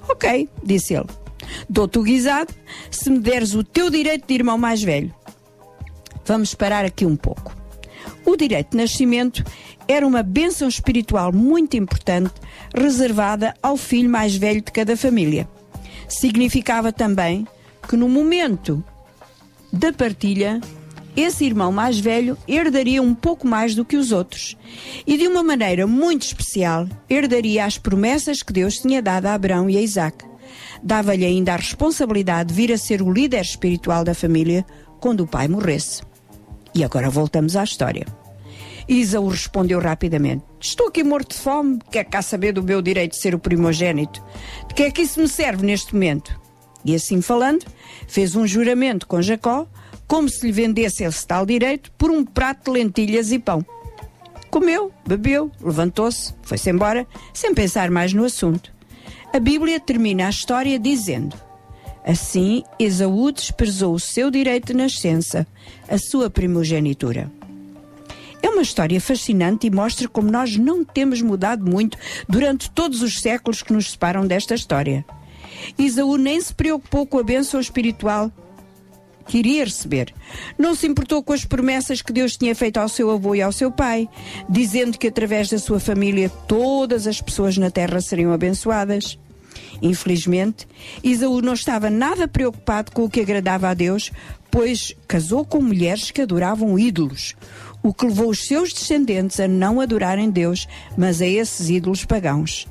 Ok, 0.09 0.49
disse 0.63 0.95
ele. 0.95 1.09
Dou-te 1.69 1.99
o 1.99 2.03
guisado 2.03 2.55
se 2.89 3.11
me 3.11 3.19
deres 3.19 3.55
o 3.55 3.65
teu 3.65 3.91
direito 3.91 4.29
de 4.29 4.35
irmão 4.35 4.57
mais 4.57 4.81
velho. 4.81 5.13
Vamos 6.25 6.55
parar 6.55 6.85
aqui 6.85 7.05
um 7.05 7.17
pouco. 7.17 7.53
O 8.25 8.37
direito 8.37 8.71
de 8.71 8.77
nascimento 8.77 9.45
era 9.89 10.07
uma 10.07 10.23
bênção 10.23 10.69
espiritual 10.69 11.33
muito 11.33 11.77
importante 11.77 12.33
reservada 12.75 13.55
ao 13.63 13.77
filho 13.77 14.09
mais 14.09 14.37
velho 14.37 14.63
de 14.63 14.73
cada 14.73 14.97
família. 14.97 15.49
Significava 16.09 16.93
também 16.93 17.47
que 17.89 17.97
no 17.97 18.09
momento 18.09 18.83
da 19.73 19.93
partilha, 19.93 20.61
esse 21.17 21.45
irmão 21.45 21.73
mais 21.73 21.99
velho 21.99 22.37
herdaria 22.47 23.03
um 23.03 23.15
pouco 23.15 23.47
mais 23.47 23.75
do 23.75 23.85
que 23.85 23.97
os 23.97 24.13
outros 24.13 24.57
e, 25.07 25.17
de 25.17 25.27
uma 25.27 25.43
maneira 25.43 25.87
muito 25.87 26.23
especial, 26.23 26.87
herdaria 27.09 27.65
as 27.65 27.79
promessas 27.79 28.43
que 28.43 28.53
Deus 28.53 28.79
tinha 28.79 29.03
dado 29.03 29.27
a 29.27 29.35
Abraão 29.35 29.69
e 29.69 29.77
a 29.77 29.83
Isaac. 29.83 30.25
Dava-lhe 30.83 31.25
ainda 31.25 31.55
a 31.55 31.57
responsabilidade 31.57 32.49
de 32.49 32.55
vir 32.55 32.73
a 32.73 32.79
ser 32.79 33.03
o 33.03 33.13
líder 33.13 33.41
espiritual 33.41 34.05
da 34.05 34.15
família 34.15 34.65
quando 35.01 35.23
o 35.23 35.27
pai 35.27 35.49
morresse. 35.49 36.03
E 36.75 36.83
agora 36.83 37.11
voltamos 37.11 37.57
à 37.57 37.65
história. 37.65 38.22
Isaú 38.93 39.29
respondeu 39.29 39.81
rapidamente: 39.81 40.45
Estou 40.61 40.89
aqui 40.89 41.03
morto 41.03 41.35
de 41.35 41.41
fome, 41.41 41.79
quer 41.91 42.05
cá 42.05 42.21
saber 42.21 42.53
do 42.53 42.63
meu 42.63 42.83
direito 42.83 43.13
de 43.13 43.19
ser 43.19 43.35
o 43.35 43.39
primogênito? 43.39 44.23
De 44.69 44.75
que 44.75 44.83
é 44.83 44.91
que 44.91 45.03
isso 45.03 45.21
me 45.21 45.29
serve 45.29 45.65
neste 45.65 45.95
momento? 45.95 46.39
E 46.85 46.95
assim 46.95 47.23
falando, 47.23 47.65
fez 48.07 48.37
um 48.37 48.47
juramento 48.47 49.07
com 49.07 49.23
Jacó, 49.23 49.67
como 50.07 50.29
se 50.29 50.45
lhe 50.45 50.53
vendesse 50.53 51.05
esse 51.05 51.27
tal 51.27 51.47
direito 51.47 51.91
por 51.93 52.11
um 52.11 52.25
prato 52.25 52.71
de 52.71 52.79
lentilhas 52.79 53.33
e 53.33 53.39
pão. 53.39 53.65
Comeu, 54.51 54.93
bebeu, 55.07 55.51
levantou-se, 55.63 56.35
foi-se 56.43 56.69
embora, 56.69 57.07
sem 57.33 57.55
pensar 57.55 57.91
mais 57.91 58.13
no 58.13 58.25
assunto. 58.25 58.71
A 59.33 59.39
Bíblia 59.39 59.81
termina 59.81 60.27
a 60.27 60.31
história 60.31 60.79
dizendo: 60.79 61.35
Assim, 62.05 62.63
Esaú 62.79 63.33
desprezou 63.33 63.95
o 63.95 64.01
seu 64.01 64.31
direito 64.31 64.67
de 64.67 64.75
nascença, 64.75 65.47
a 65.89 65.97
sua 65.97 66.29
primogenitura. 66.29 67.31
É 68.43 68.49
uma 68.49 68.63
história 68.63 69.01
fascinante 69.01 69.67
e 69.67 69.71
mostra 69.71 70.09
como 70.09 70.31
nós 70.31 70.57
não 70.57 70.85
temos 70.85 71.23
mudado 71.23 71.65
muito 71.65 71.97
durante 72.29 72.71
todos 72.71 73.01
os 73.01 73.21
séculos 73.21 73.63
que 73.63 73.73
nos 73.73 73.93
separam 73.93 74.27
desta 74.27 74.55
história. 74.55 75.05
Isaú 75.79 76.17
nem 76.17 76.41
se 76.41 76.53
preocupou 76.53 77.07
com 77.07 77.19
a 77.19 77.23
bênção 77.23 77.61
espiritual 77.61 78.31
que 79.27 79.39
iria 79.39 79.65
receber. 79.65 80.13
Não 80.59 80.75
se 80.75 80.87
importou 80.87 81.23
com 81.23 81.33
as 81.33 81.45
promessas 81.45 82.03
que 82.03 82.13
Deus 82.13 82.37
tinha 82.37 82.55
feito 82.55 82.79
ao 82.79 82.89
seu 82.89 83.11
avô 83.11 83.35
e 83.35 83.43
ao 83.43 83.53
seu 83.53 83.71
pai, 83.71 84.09
dizendo 84.49 84.99
que 84.99 85.07
através 85.07 85.49
da 85.49 85.59
sua 85.59 85.79
família 85.79 86.29
todas 86.29 87.07
as 87.07 87.21
pessoas 87.21 87.57
na 87.57 87.71
terra 87.71 88.01
seriam 88.01 88.33
abençoadas. 88.33 89.19
Infelizmente, 89.81 90.67
Isaú 91.03 91.41
não 91.41 91.55
estava 91.55 91.91
nada 91.91 92.29
preocupado 92.29 92.93
com 92.93 93.05
o 93.05 93.11
que 93.11 93.21
agradava 93.21 93.69
a 93.69 93.75
Deus, 93.75 94.11
pois 94.51 94.95
casou 95.09 95.45
com 95.45 95.61
mulheres 95.61 96.11
que 96.11 96.21
adoravam 96.21 96.79
ídolos, 96.79 97.35
o 97.83 97.93
que 97.93 98.07
levou 98.07 98.31
os 98.31 98.47
seus 98.47 98.73
descendentes 98.73 99.41
a 99.41 99.49
não 99.49 99.81
adorarem 99.81 100.31
Deus, 100.31 100.69
mas 100.97 101.21
a 101.21 101.27
esses 101.27 101.69
ídolos 101.69 102.05
pagãos. 102.05 102.67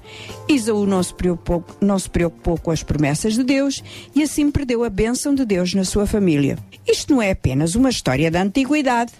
Isaú 0.47 0.85
não 0.85 1.03
se 1.03 1.13
preocupou, 1.13 1.65
não 1.81 1.99
se 1.99 2.09
preocupou 2.09 2.57
com 2.57 2.71
as 2.71 2.83
promessas 2.83 3.33
de 3.33 3.43
Deus 3.43 3.83
e 4.15 4.23
assim 4.23 4.49
perdeu 4.49 4.83
a 4.83 4.89
bênção 4.89 5.35
de 5.35 5.45
Deus 5.45 5.73
na 5.73 5.83
sua 5.83 6.07
família. 6.07 6.57
Isto 6.87 7.13
não 7.13 7.21
é 7.21 7.31
apenas 7.31 7.75
uma 7.75 7.89
história 7.89 8.31
da 8.31 8.41
antiguidade 8.41 9.11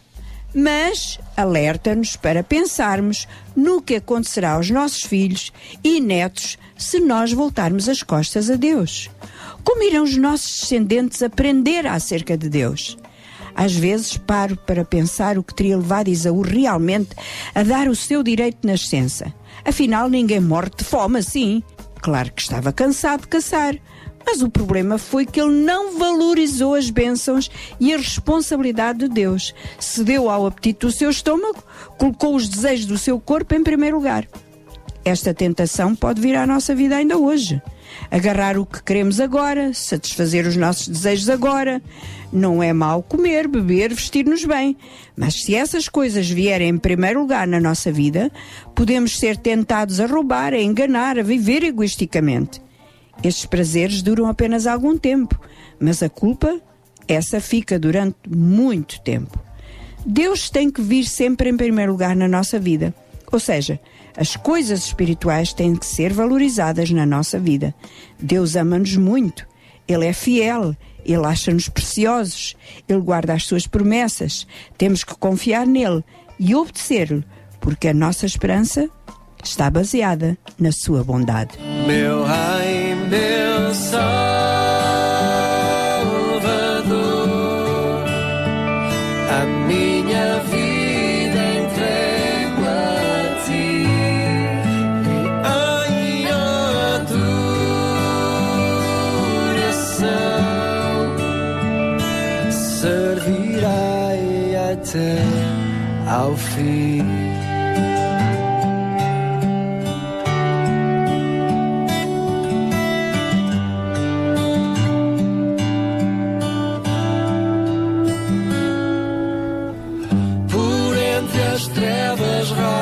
mas 0.54 1.20
alerta-nos 1.36 2.16
para 2.16 2.44
pensarmos 2.44 3.28
no 3.56 3.82
que 3.82 3.96
acontecerá 3.96 4.52
aos 4.52 4.70
nossos 4.70 5.04
filhos 5.04 5.52
e 5.84 6.00
netos 6.00 6.58
se 6.78 7.00
nós 7.00 7.32
voltarmos 7.32 7.88
as 7.88 8.04
costas 8.04 8.50
a 8.50 8.56
Deus. 8.56 9.10
Como 9.64 9.84
irão 9.84 10.04
os 10.04 10.18
nossos 10.18 10.60
descendentes 10.60 11.22
aprender 11.22 11.86
acerca 11.88 12.38
de 12.38 12.50
Deus? 12.50 12.98
Às 13.56 13.74
vezes 13.74 14.18
paro 14.18 14.56
para 14.56 14.86
pensar 14.86 15.38
o 15.38 15.44
que 15.44 15.54
teria 15.54 15.78
levado 15.78 16.10
Isaú 16.10 16.42
realmente 16.42 17.16
a 17.54 17.64
dar 17.64 17.88
o 17.88 17.96
seu 17.96 18.24
direito 18.24 18.62
de 18.62 18.68
nascença. 18.68 19.34
Afinal, 19.66 20.10
ninguém 20.10 20.40
morre 20.40 20.72
de 20.76 20.84
fome 20.84 21.20
assim. 21.20 21.64
Claro 22.02 22.32
que 22.34 22.42
estava 22.42 22.74
cansado 22.74 23.22
de 23.22 23.28
caçar, 23.28 23.76
mas 24.26 24.42
o 24.42 24.50
problema 24.50 24.98
foi 24.98 25.26
que 25.26 25.40
ele 25.40 25.64
não 25.64 25.98
valorizou 25.98 26.74
as 26.74 26.90
bênçãos 26.90 27.50
e 27.80 27.94
a 27.94 27.98
responsabilidade 27.98 29.00
de 29.00 29.08
Deus. 29.08 29.54
Cedeu 29.80 30.30
ao 30.30 30.46
apetite 30.46 30.80
do 30.80 30.92
seu 30.92 31.10
estômago, 31.10 31.64
colocou 31.98 32.36
os 32.36 32.48
desejos 32.48 32.86
do 32.86 32.98
seu 32.98 33.20
corpo 33.20 33.54
em 33.54 33.64
primeiro 33.64 33.98
lugar. 33.98 34.28
Esta 35.04 35.34
tentação 35.34 35.96
pode 35.96 36.22
vir 36.22 36.36
à 36.36 36.46
nossa 36.46 36.76
vida 36.76 36.96
ainda 36.96 37.18
hoje. 37.18 37.60
Agarrar 38.10 38.58
o 38.58 38.66
que 38.66 38.84
queremos 38.84 39.20
agora, 39.20 39.74
satisfazer 39.74 40.46
os 40.46 40.56
nossos 40.56 40.88
desejos 40.88 41.28
agora. 41.28 41.82
Não 42.32 42.62
é 42.62 42.72
mal 42.72 43.02
comer, 43.02 43.48
beber, 43.48 43.94
vestir-nos 43.94 44.46
bem. 44.46 44.78
Mas 45.16 45.44
se 45.44 45.56
essas 45.56 45.90
coisas 45.90 46.30
vierem 46.30 46.70
em 46.70 46.78
primeiro 46.78 47.22
lugar 47.22 47.48
na 47.48 47.60
nossa 47.60 47.92
vida, 47.92 48.32
podemos 48.76 49.18
ser 49.18 49.38
tentados 49.38 50.00
a 50.00 50.06
roubar, 50.06 50.54
a 50.54 50.62
enganar, 50.62 51.18
a 51.18 51.24
viver 51.24 51.64
egoisticamente. 51.64 52.62
Estes 53.24 53.46
prazeres 53.46 54.02
duram 54.04 54.28
apenas 54.28 54.68
algum 54.68 54.98
tempo, 54.98 55.40
mas 55.80 56.02
a 56.02 56.10
culpa, 56.10 56.62
essa 57.08 57.42
fica 57.42 57.78
durante 57.78 58.18
muito 58.30 59.02
tempo. 59.02 59.40
Deus 60.06 60.50
tem 60.50 60.70
que 60.70 60.82
vir 60.82 61.06
sempre 61.06 61.50
em 61.50 61.58
primeiro 61.58 61.92
lugar 61.92 62.16
na 62.16 62.28
nossa 62.28 62.60
vida. 62.60 62.94
Ou 63.32 63.40
seja, 63.40 63.80
as 64.16 64.36
coisas 64.36 64.86
espirituais 64.86 65.54
têm 65.54 65.76
que 65.76 65.86
ser 65.86 66.14
valorizadas 66.14 66.92
na 66.92 67.06
nossa 67.06 67.40
vida. 67.40 67.74
Deus 68.20 68.56
ama-nos 68.56 68.96
muito. 68.96 69.48
Ele 69.88 70.06
é 70.06 70.14
fiel. 70.14 70.76
Ele 71.06 71.26
acha-nos 71.26 71.68
preciosos, 71.68 72.56
Ele 72.88 73.02
guarda 73.02 73.34
as 73.34 73.46
suas 73.46 73.66
promessas. 73.68 74.46
Temos 74.78 75.04
que 75.04 75.16
confiar 75.16 75.66
nele 75.66 76.04
e 76.40 76.56
obedecer-lhe, 76.56 77.24
porque 77.60 77.88
a 77.88 77.94
nossa 77.94 78.26
esperança 78.26 78.90
está 79.44 79.70
baseada 79.70 80.38
na 80.60 80.72
sua 80.72 81.04
bondade. 81.04 81.58
Meu 81.88 82.24
meu 83.10 84.31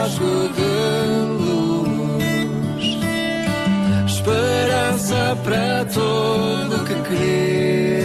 rasgo 0.09 0.49
de 0.49 0.73
luz 1.37 2.85
Esperança 4.07 5.37
para 5.43 5.85
todo 5.85 6.85
que 6.85 6.95
crê. 7.07 8.03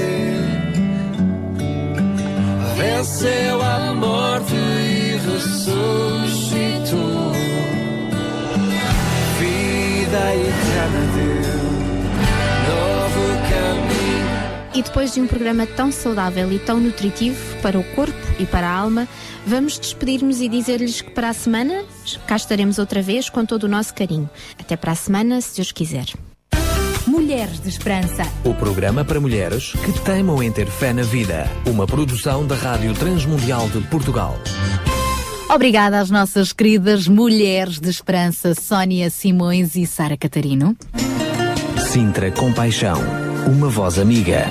Venceu 2.77 3.63
a 3.63 3.95
morte 3.95 4.55
e 4.55 5.17
ressuscitou. 5.17 6.65
Vida 9.39 10.35
eterna 10.35 10.54
depois 14.85 15.13
de 15.13 15.21
um 15.21 15.27
programa 15.27 15.67
tão 15.67 15.91
saudável 15.91 16.53
e 16.53 16.59
tão 16.59 16.79
nutritivo 16.79 17.39
para 17.61 17.79
o 17.79 17.85
corpo 17.95 18.15
e 18.39 18.47
para 18.47 18.69
a 18.69 18.73
alma, 18.73 19.09
vamos 19.47 19.79
despedir-nos 19.79 20.41
e 20.41 20.49
dizer-lhes 20.49 21.01
que 21.01 21.11
para 21.11 21.31
a 21.31 21.33
semana 21.33 21.85
cá 22.27 22.37
estaremos 22.37 22.79
outra 22.79 23.03
vez 23.03 23.29
com 23.29 23.45
todo 23.45 23.65
o 23.65 23.69
nosso 23.69 23.95
carinho. 23.95 24.29
Até 24.59 24.77
para 24.77 24.93
a 24.93 24.95
semana, 24.95 25.41
se 25.41 25.57
Deus 25.57 25.73
quiser. 25.73 26.07
Mulheres 27.07 27.61
de 27.61 27.69
Esperança. 27.69 28.23
O 28.45 28.55
programa 28.55 29.05
para 29.05 29.21
mulheres 29.21 29.73
que 29.73 29.93
teimam 30.05 30.43
em 30.43 30.51
ter 30.51 30.67
fé 30.67 30.93
na 30.93 31.03
vida. 31.03 31.47
Uma 31.67 31.87
produção 31.87 32.47
da 32.47 32.55
Rádio 32.55 32.95
Transmundial 32.95 33.69
de 33.69 33.81
Portugal. 33.89 34.39
Obrigada 35.49 36.01
às 36.01 36.11
nossas 36.11 36.53
queridas 36.53 37.07
mulheres 37.07 37.79
de 37.79 37.91
esperança, 37.91 38.55
Sónia 38.55 39.11
Simões 39.11 39.77
e 39.77 39.87
Sara 39.87 40.17
Catarino. 40.17 40.77
Sintra 41.93 42.31
Compaixão. 42.31 43.34
Uma 43.47 43.69
voz 43.69 43.99
amiga. 43.99 44.47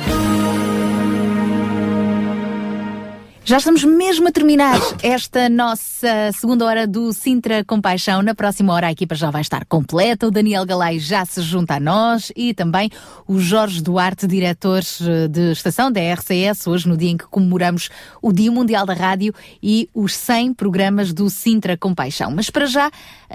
Já 3.45 3.57
estamos 3.57 3.83
mesmo 3.83 4.29
a 4.29 4.31
terminar 4.31 4.79
esta 5.01 5.49
nossa 5.49 6.31
segunda 6.33 6.63
hora 6.63 6.87
do 6.87 7.11
Sintra 7.11 7.61
Compaixão. 7.65 8.21
Na 8.21 8.33
próxima 8.33 8.71
hora 8.71 8.87
a 8.87 8.91
equipa 8.91 9.15
já 9.15 9.29
vai 9.29 9.41
estar 9.41 9.65
completa. 9.65 10.27
O 10.27 10.31
Daniel 10.31 10.65
Galay 10.65 10.97
já 10.97 11.25
se 11.25 11.41
junta 11.41 11.75
a 11.75 11.79
nós 11.79 12.31
e 12.37 12.53
também 12.53 12.89
o 13.27 13.39
Jorge 13.39 13.81
Duarte, 13.81 14.27
diretor 14.27 14.81
eh, 15.01 15.27
de 15.27 15.51
estação 15.51 15.91
da 15.91 15.99
RCS, 15.99 16.67
hoje 16.67 16.87
no 16.87 16.95
dia 16.95 17.09
em 17.09 17.17
que 17.17 17.25
comemoramos 17.25 17.89
o 18.21 18.31
Dia 18.31 18.49
Mundial 18.49 18.85
da 18.85 18.93
Rádio 18.93 19.33
e 19.61 19.89
os 19.93 20.15
100 20.15 20.53
programas 20.53 21.11
do 21.11 21.29
Sintra 21.29 21.75
Compaixão. 21.75 22.31
Mas 22.31 22.49
para 22.49 22.65
já, 22.65 22.89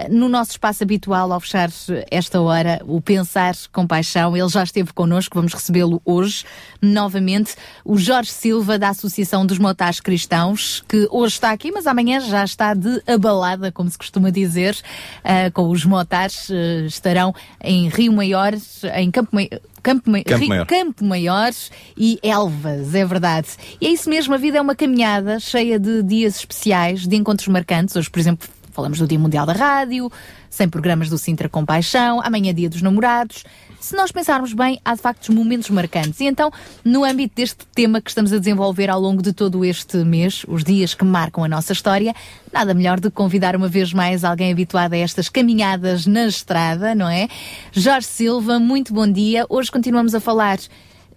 no 0.09 0.29
nosso 0.29 0.51
espaço 0.51 0.83
habitual, 0.83 1.31
ao 1.31 1.39
fechar 1.39 1.69
esta 2.09 2.39
hora, 2.39 2.81
o 2.85 3.01
Pensar 3.01 3.55
Compaixão, 3.71 4.37
ele 4.37 4.47
já 4.47 4.63
esteve 4.63 4.93
connosco, 4.93 5.35
vamos 5.35 5.53
recebê-lo 5.53 6.01
hoje 6.05 6.45
novamente. 6.81 7.55
O 7.83 7.97
Jorge 7.97 8.31
Silva, 8.31 8.79
da 8.79 8.89
Associação 8.89 9.45
dos 9.45 9.57
Motares 9.57 9.99
Cristãos, 9.99 10.83
que 10.87 11.07
hoje 11.11 11.33
está 11.33 11.51
aqui, 11.51 11.71
mas 11.71 11.87
amanhã 11.87 12.19
já 12.19 12.43
está 12.43 12.73
de 12.73 13.01
abalada, 13.05 13.71
como 13.71 13.89
se 13.89 13.97
costuma 13.97 14.29
dizer, 14.29 14.75
uh, 14.75 15.51
com 15.51 15.69
os 15.69 15.83
motares. 15.83 16.49
Uh, 16.49 16.85
estarão 16.85 17.33
em 17.61 17.89
Rio 17.89 18.13
Maior, 18.13 18.53
em 18.95 19.11
Campo 19.11 19.29
Maior. 19.33 19.59
Campo, 19.81 20.09
Ma 20.09 20.21
Campo 20.23 20.47
Maior. 20.47 20.65
Campo 20.65 21.05
Maior 21.05 21.51
e 21.97 22.19
Elvas, 22.21 22.93
é 22.93 23.05
verdade. 23.05 23.47
E 23.79 23.87
é 23.87 23.89
isso 23.89 24.09
mesmo, 24.09 24.33
a 24.33 24.37
vida 24.37 24.57
é 24.57 24.61
uma 24.61 24.75
caminhada 24.75 25.39
cheia 25.39 25.79
de 25.79 26.03
dias 26.03 26.37
especiais, 26.37 27.07
de 27.07 27.15
encontros 27.15 27.47
marcantes. 27.47 27.95
Hoje, 27.95 28.09
por 28.09 28.19
exemplo, 28.19 28.47
falamos 28.79 28.97
do 28.97 29.05
Dia 29.05 29.19
Mundial 29.19 29.45
da 29.45 29.51
Rádio, 29.51 30.09
100 30.49 30.69
programas 30.69 31.09
do 31.09 31.17
Sintra 31.17 31.49
Compaixão, 31.49 32.21
amanhã 32.23 32.51
é 32.51 32.53
Dia 32.53 32.69
dos 32.69 32.81
Namorados. 32.81 33.43
Se 33.77 33.93
nós 33.93 34.09
pensarmos 34.09 34.53
bem, 34.53 34.79
há 34.85 34.95
de 34.95 35.01
facto 35.01 35.33
momentos 35.33 35.69
marcantes. 35.69 36.17
E 36.21 36.25
então, 36.25 36.49
no 36.83 37.03
âmbito 37.03 37.35
deste 37.35 37.67
tema 37.75 37.99
que 37.99 38.09
estamos 38.09 38.31
a 38.31 38.37
desenvolver 38.37 38.89
ao 38.89 38.97
longo 38.97 39.21
de 39.21 39.33
todo 39.33 39.65
este 39.65 39.97
mês, 39.97 40.45
os 40.47 40.63
dias 40.63 40.93
que 40.93 41.03
marcam 41.03 41.43
a 41.43 41.47
nossa 41.49 41.73
história, 41.73 42.15
nada 42.53 42.73
melhor 42.73 43.01
do 43.01 43.11
que 43.11 43.17
convidar 43.17 43.53
uma 43.53 43.67
vez 43.67 43.91
mais 43.91 44.23
alguém 44.23 44.49
habituado 44.49 44.93
a 44.93 44.97
estas 44.97 45.27
caminhadas 45.27 46.05
na 46.05 46.25
estrada, 46.25 46.95
não 46.95 47.09
é? 47.09 47.27
Jorge 47.73 48.07
Silva, 48.07 48.59
muito 48.59 48.93
bom 48.93 49.11
dia. 49.11 49.45
Hoje 49.49 49.69
continuamos 49.69 50.15
a 50.15 50.21
falar 50.21 50.57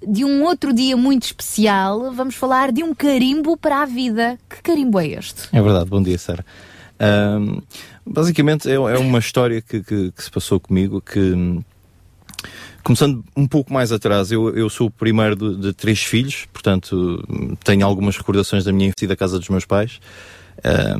de 0.05 0.25
um 0.25 0.43
outro 0.43 0.73
dia 0.73 0.97
muito 0.97 1.27
especial. 1.27 2.11
Vamos 2.13 2.35
falar 2.35 2.73
de 2.73 2.83
um 2.83 2.93
carimbo 2.93 3.57
para 3.57 3.83
a 3.83 3.87
vida. 3.87 4.37
Que 4.51 4.61
carimbo 4.63 4.99
é 4.99 5.07
este? 5.07 5.49
É 5.53 5.63
verdade, 5.63 5.89
bom 5.89 6.03
dia, 6.03 6.19
Sara. 6.19 6.45
Ahm, 7.03 7.61
basicamente 8.07 8.71
é, 8.71 8.75
é 8.75 8.99
uma 8.99 9.19
história 9.19 9.61
que, 9.61 9.83
que- 9.83 10.13
que 10.13 10.23
se 10.23 10.31
passou 10.31 10.61
comigo 10.61 11.01
que, 11.01 11.59
começando 12.85 13.25
um 13.37 13.47
pouco 13.47 13.73
mais 13.73 13.91
atrás, 13.93 14.31
eu, 14.31 14.55
eu 14.57 14.69
sou 14.71 14.87
o 14.87 14.91
primeiro 14.91 15.35
de, 15.37 15.57
de 15.57 15.73
três 15.73 16.03
filhos, 16.03 16.47
portanto 16.53 17.23
tenho 17.65 17.85
algumas 17.85 18.17
recordações 18.17 18.65
da 18.65 18.73
minha 18.73 18.89
infância 18.89 19.09
da 19.09 19.17
casa 19.17 19.39
dos 19.39 19.49
meus 19.49 19.65
pais. 19.65 20.01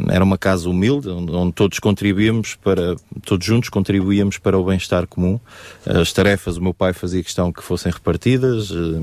Era 0.09 0.25
uma 0.25 0.39
casa 0.39 0.69
humilde, 0.69 1.09
onde, 1.11 1.53
todos 1.53 1.79
contribuíamos 1.79 2.55
para, 2.57 2.97
todos 3.25 3.47
juntos 3.47 3.69
contribuíamos 3.69 4.39
para 4.39 4.59
o 4.59 4.65
bem-estar 4.65 5.07
comum. 5.07 5.39
As 5.87 6.11
tarefas, 6.13 6.57
o 6.57 6.63
meu 6.63 6.73
pai 6.75 6.93
fazia 6.93 7.23
questão 7.23 7.53
que 7.53 7.63
fossem 7.63 7.93
repartidas. 7.93 8.71
eh, 8.73 9.03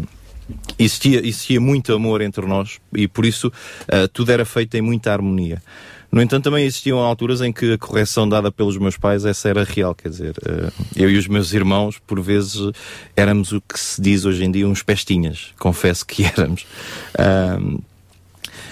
existia, 0.80 1.20
existia 1.20 1.62
muito 1.62 1.94
amor 1.94 2.20
entre 2.22 2.46
nós 2.48 2.80
e 2.94 3.08
por 3.08 3.26
isso 3.26 3.54
eh, 3.88 4.08
tudo 4.08 4.32
era 4.32 4.44
feito 4.44 4.76
em 4.76 4.82
muita 4.82 5.14
harmonia. 5.14 5.62
No 6.12 6.22
entanto, 6.22 6.46
também 6.46 6.66
existiam 6.66 7.00
alturas 7.00 7.40
em 7.42 7.54
que 7.54 7.74
a 7.74 7.78
correção 7.78 8.28
dada 8.28 8.52
pelos 8.52 8.78
meus 8.78 8.98
pais, 8.98 9.26
essa 9.26 9.48
era 9.48 9.64
real, 9.64 9.94
quer 9.94 10.10
dizer, 10.10 10.36
eh, 10.44 10.72
eu 10.96 11.10
e 11.10 11.18
os 11.18 11.28
meus 11.28 11.54
irmãos, 11.54 12.00
por 12.00 12.20
vezes, 12.20 12.72
éramos 13.16 13.52
o 13.52 13.62
que 13.62 13.80
se 13.80 14.02
diz 14.02 14.26
hoje 14.26 14.44
em 14.44 14.52
dia 14.52 14.68
uns 14.68 14.82
pestinhas, 14.82 15.54
confesso 15.60 16.06
que 16.06 16.26
éramos. 16.38 16.66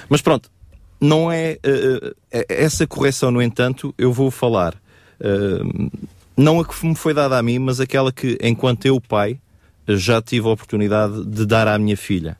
Mas 0.09 0.21
pronto, 0.21 0.49
não 0.99 1.31
é 1.31 1.59
eh, 1.61 2.13
eh, 2.31 2.45
essa 2.49 2.87
correção, 2.87 3.29
no 3.29 3.41
entanto, 3.41 3.93
eu 3.97 4.11
vou 4.11 4.31
falar. 4.31 4.73
não 6.35 6.59
a 6.59 6.65
que 6.65 6.85
me 6.85 6.95
foi 6.95 7.13
dada 7.13 7.37
a 7.37 7.43
mim, 7.43 7.59
mas 7.59 7.79
aquela 7.79 8.11
que, 8.11 8.37
enquanto 8.41 8.85
eu, 8.85 8.99
pai, 8.99 9.39
já 9.87 10.21
tive 10.21 10.47
a 10.47 10.51
oportunidade 10.51 11.23
de 11.23 11.45
dar 11.45 11.67
à 11.67 11.77
minha 11.77 11.95
filha. 11.95 12.35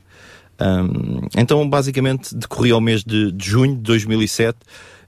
Ahm, 0.60 1.28
então, 1.38 1.68
basicamente, 1.70 2.36
decorria 2.36 2.74
ao 2.74 2.82
mês 2.82 3.04
de, 3.04 3.32
de 3.32 3.46
junho 3.46 3.76
de 3.76 3.82
2007. 3.82 4.58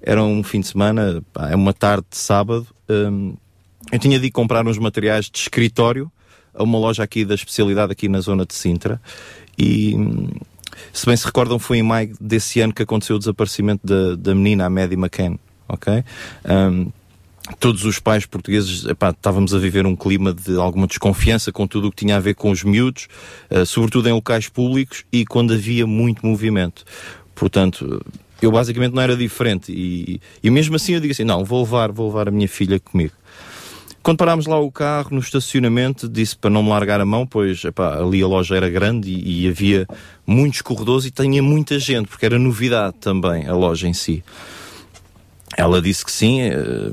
Era 0.02 0.24
um 0.24 0.44
fim 0.44 0.62
de 0.62 0.68
semana, 0.68 1.24
é 1.50 1.56
uma 1.56 1.74
tarde 1.74 2.06
de 2.10 2.18
sábado. 2.18 2.68
Ahm, 2.88 3.34
eu 3.92 4.00
tinha 4.00 4.20
de 4.20 4.28
ir 4.28 4.32
comprar 4.32 4.66
uns 4.68 4.78
materiais 4.78 5.26
de 5.26 5.38
escritório 5.38 6.12
a 6.54 6.64
uma 6.64 6.78
loja 6.78 7.04
aqui 7.04 7.26
da 7.26 7.36
especialidade 7.36 7.92
aqui 7.92 8.08
na 8.08 8.20
zona 8.20 8.46
de 8.46 8.54
Sintra. 8.54 9.02
E, 9.58 9.96
se 10.94 11.06
bem 11.06 11.16
se 11.16 11.26
recordam, 11.26 11.60
foi 11.60 11.80
em 11.80 11.84
maio 11.84 12.16
desse 12.20 12.62
ano 12.62 12.74
que 12.74 12.84
aconteceu 12.84 13.16
o 13.16 13.20
desaparecimento 13.20 13.86
da, 13.86 14.16
da 14.16 14.36
menina, 14.36 14.66
a 14.66 14.70
Maddie 14.70 14.98
McCann. 14.98 15.38
Ok? 15.68 16.04
Ahm, 16.46 16.88
todos 17.58 17.86
os 17.86 18.00
pais 18.00 18.26
portugueses 18.26 18.86
epá, 18.86 19.10
estávamos 19.10 19.54
a 19.54 19.58
viver 19.58 19.86
um 19.86 19.96
clima 19.96 20.34
de 20.34 20.56
alguma 20.58 20.88
desconfiança 20.88 21.52
com 21.52 21.68
tudo 21.68 21.88
o 21.88 21.92
que 21.92 21.98
tinha 21.98 22.18
a 22.18 22.20
ver 22.20 22.36
com 22.36 22.52
os 22.52 22.64
miúdos, 22.64 23.08
eh, 23.50 23.66
sobretudo 23.66 24.08
em 24.08 24.14
locais 24.14 24.48
públicos 24.48 25.04
e 25.12 25.26
quando 25.26 25.54
havia 25.54 25.88
muito 25.88 26.26
movimento. 26.26 26.84
Portanto, 27.34 28.04
eu 28.42 28.52
basicamente 28.52 28.94
não 28.94 29.02
era 29.02 29.16
diferente 29.16 29.72
e, 29.72 30.22
e 30.44 30.50
mesmo 30.50 30.76
assim 30.76 30.94
eu 30.94 31.00
digo 31.00 31.12
assim, 31.12 31.24
não, 31.24 31.44
vou 31.44 31.62
levar, 31.62 31.92
vou 31.92 32.08
levar 32.08 32.28
a 32.28 32.32
minha 32.32 32.48
filha 32.48 32.80
comigo. 32.80 33.14
Quando 34.02 34.18
parámos 34.18 34.46
lá 34.46 34.58
o 34.58 34.72
carro 34.72 35.10
no 35.12 35.20
estacionamento, 35.20 36.08
disse 36.08 36.36
para 36.36 36.50
não 36.50 36.64
me 36.64 36.70
largar 36.70 37.02
a 37.02 37.06
mão, 37.06 37.28
pois 37.28 37.64
epá, 37.66 37.98
ali 37.98 38.24
a 38.24 38.28
loja 38.28 38.56
era 38.56 38.70
grande 38.70 39.10
e, 39.12 39.46
e 39.46 39.50
havia 39.50 39.86
muitos 40.26 40.62
corredores 40.62 41.06
e 41.06 41.12
tinha 41.12 41.44
muita 41.44 41.78
gente, 41.78 42.08
porque 42.08 42.26
era 42.26 42.40
novidade 42.40 42.96
também 43.02 43.48
a 43.48 43.54
loja 43.54 43.88
em 43.88 43.94
si. 43.94 44.24
Ela 45.58 45.82
disse 45.82 46.06
que 46.06 46.12
sim, 46.12 46.42
eh, 46.42 46.92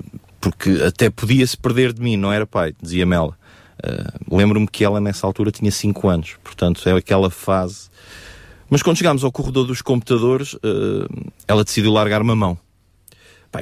porque 0.51 0.71
até 0.83 1.11
podia-se 1.11 1.57
perder 1.57 1.93
de 1.93 2.01
mim, 2.01 2.17
não 2.17 2.33
era 2.33 2.47
pai, 2.47 2.75
dizia-me 2.81 3.15
ela. 3.15 3.37
Uh, 3.85 4.37
Lembro-me 4.37 4.67
que 4.67 4.85
ela 4.85 5.01
nessa 5.01 5.27
altura 5.27 5.51
tinha 5.51 5.71
5 5.71 6.09
anos, 6.09 6.37
portanto 6.43 6.87
é 6.89 6.93
aquela 6.93 7.31
fase. 7.31 7.89
Mas 8.69 8.83
quando 8.83 8.97
chegámos 8.97 9.23
ao 9.23 9.31
corredor 9.31 9.67
dos 9.67 9.81
computadores, 9.83 10.55
uh, 10.55 11.31
ela 11.47 11.63
decidiu 11.65 11.93
largar-me 11.93 12.33
a 12.33 12.37
mão. 12.37 12.59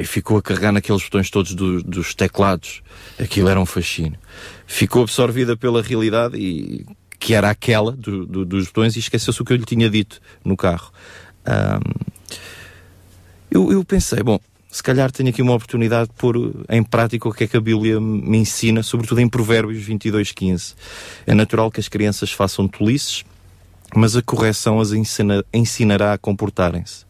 E 0.00 0.04
ficou 0.04 0.38
a 0.38 0.42
carregar 0.42 0.72
naqueles 0.72 1.04
botões 1.04 1.30
todos 1.30 1.54
do- 1.54 1.80
dos 1.82 2.14
teclados. 2.16 2.82
Aquilo 3.20 3.48
era 3.48 3.60
um 3.60 3.66
fascínio. 3.66 4.18
Ficou 4.66 5.02
absorvida 5.02 5.56
pela 5.56 5.80
realidade 5.82 6.36
e 6.36 6.84
que 7.20 7.32
era 7.32 7.48
aquela 7.48 7.92
do- 7.92 8.26
do- 8.26 8.44
dos 8.44 8.66
botões 8.66 8.96
e 8.96 8.98
esqueceu-se 8.98 9.40
o 9.40 9.44
que 9.44 9.52
eu 9.52 9.56
lhe 9.56 9.64
tinha 9.64 9.88
dito 9.88 10.20
no 10.44 10.56
carro. 10.56 10.90
Ahm, 11.46 11.80
eu, 13.50 13.70
eu 13.70 13.84
pensei, 13.84 14.20
bom, 14.22 14.40
se 14.74 14.82
calhar 14.82 15.08
tenho 15.12 15.28
aqui 15.28 15.40
uma 15.40 15.54
oportunidade 15.54 16.08
de 16.08 16.16
pôr 16.16 16.52
em 16.68 16.82
prática 16.82 17.28
o 17.28 17.32
que 17.32 17.44
é 17.44 17.46
que 17.46 17.56
a 17.56 17.60
Bíblia 17.60 18.00
me 18.00 18.38
ensina, 18.38 18.82
sobretudo 18.82 19.20
em 19.20 19.28
Provérbios 19.28 19.86
22.15. 19.86 20.74
É 21.24 21.32
natural 21.32 21.70
que 21.70 21.78
as 21.78 21.86
crianças 21.86 22.32
façam 22.32 22.66
tolices, 22.66 23.24
mas 23.94 24.16
a 24.16 24.22
correção 24.22 24.80
as 24.80 24.90
ensina- 24.90 25.44
ensinará 25.54 26.14
a 26.14 26.18
comportarem-se. 26.18 27.06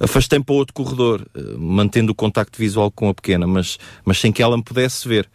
Afastei-me 0.00 0.44
para 0.44 0.56
outro 0.56 0.74
corredor, 0.74 1.24
eh, 1.36 1.40
mantendo 1.56 2.10
o 2.10 2.14
contacto 2.16 2.58
visual 2.58 2.90
com 2.90 3.08
a 3.08 3.14
pequena, 3.14 3.46
mas, 3.46 3.78
mas 4.04 4.18
sem 4.18 4.32
que 4.32 4.42
ela 4.42 4.56
me 4.56 4.64
pudesse 4.64 5.06
ver. 5.06 5.30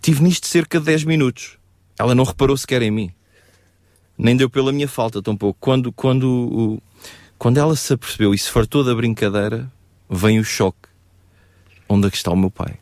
Tive 0.00 0.22
nisto 0.22 0.46
cerca 0.46 0.78
de 0.78 0.86
10 0.86 1.02
minutos. 1.02 1.58
Ela 1.98 2.14
não 2.14 2.22
reparou 2.22 2.56
sequer 2.56 2.82
em 2.82 2.90
mim. 2.92 3.10
Nem 4.16 4.36
deu 4.36 4.48
pela 4.48 4.70
minha 4.70 4.86
falta 4.86 5.20
tampouco. 5.20 5.58
Quando, 5.60 5.90
quando, 5.90 6.80
quando 7.36 7.58
ela 7.58 7.74
se 7.74 7.92
apercebeu 7.92 8.32
e 8.32 8.38
se 8.38 8.48
fartou 8.48 8.84
da 8.84 8.94
brincadeira, 8.94 9.68
vem 10.12 10.38
o 10.38 10.44
choque. 10.44 10.88
Onde 11.88 12.06
é 12.06 12.10
que 12.10 12.16
está 12.16 12.30
o 12.30 12.36
meu 12.36 12.50
pai? 12.50 12.74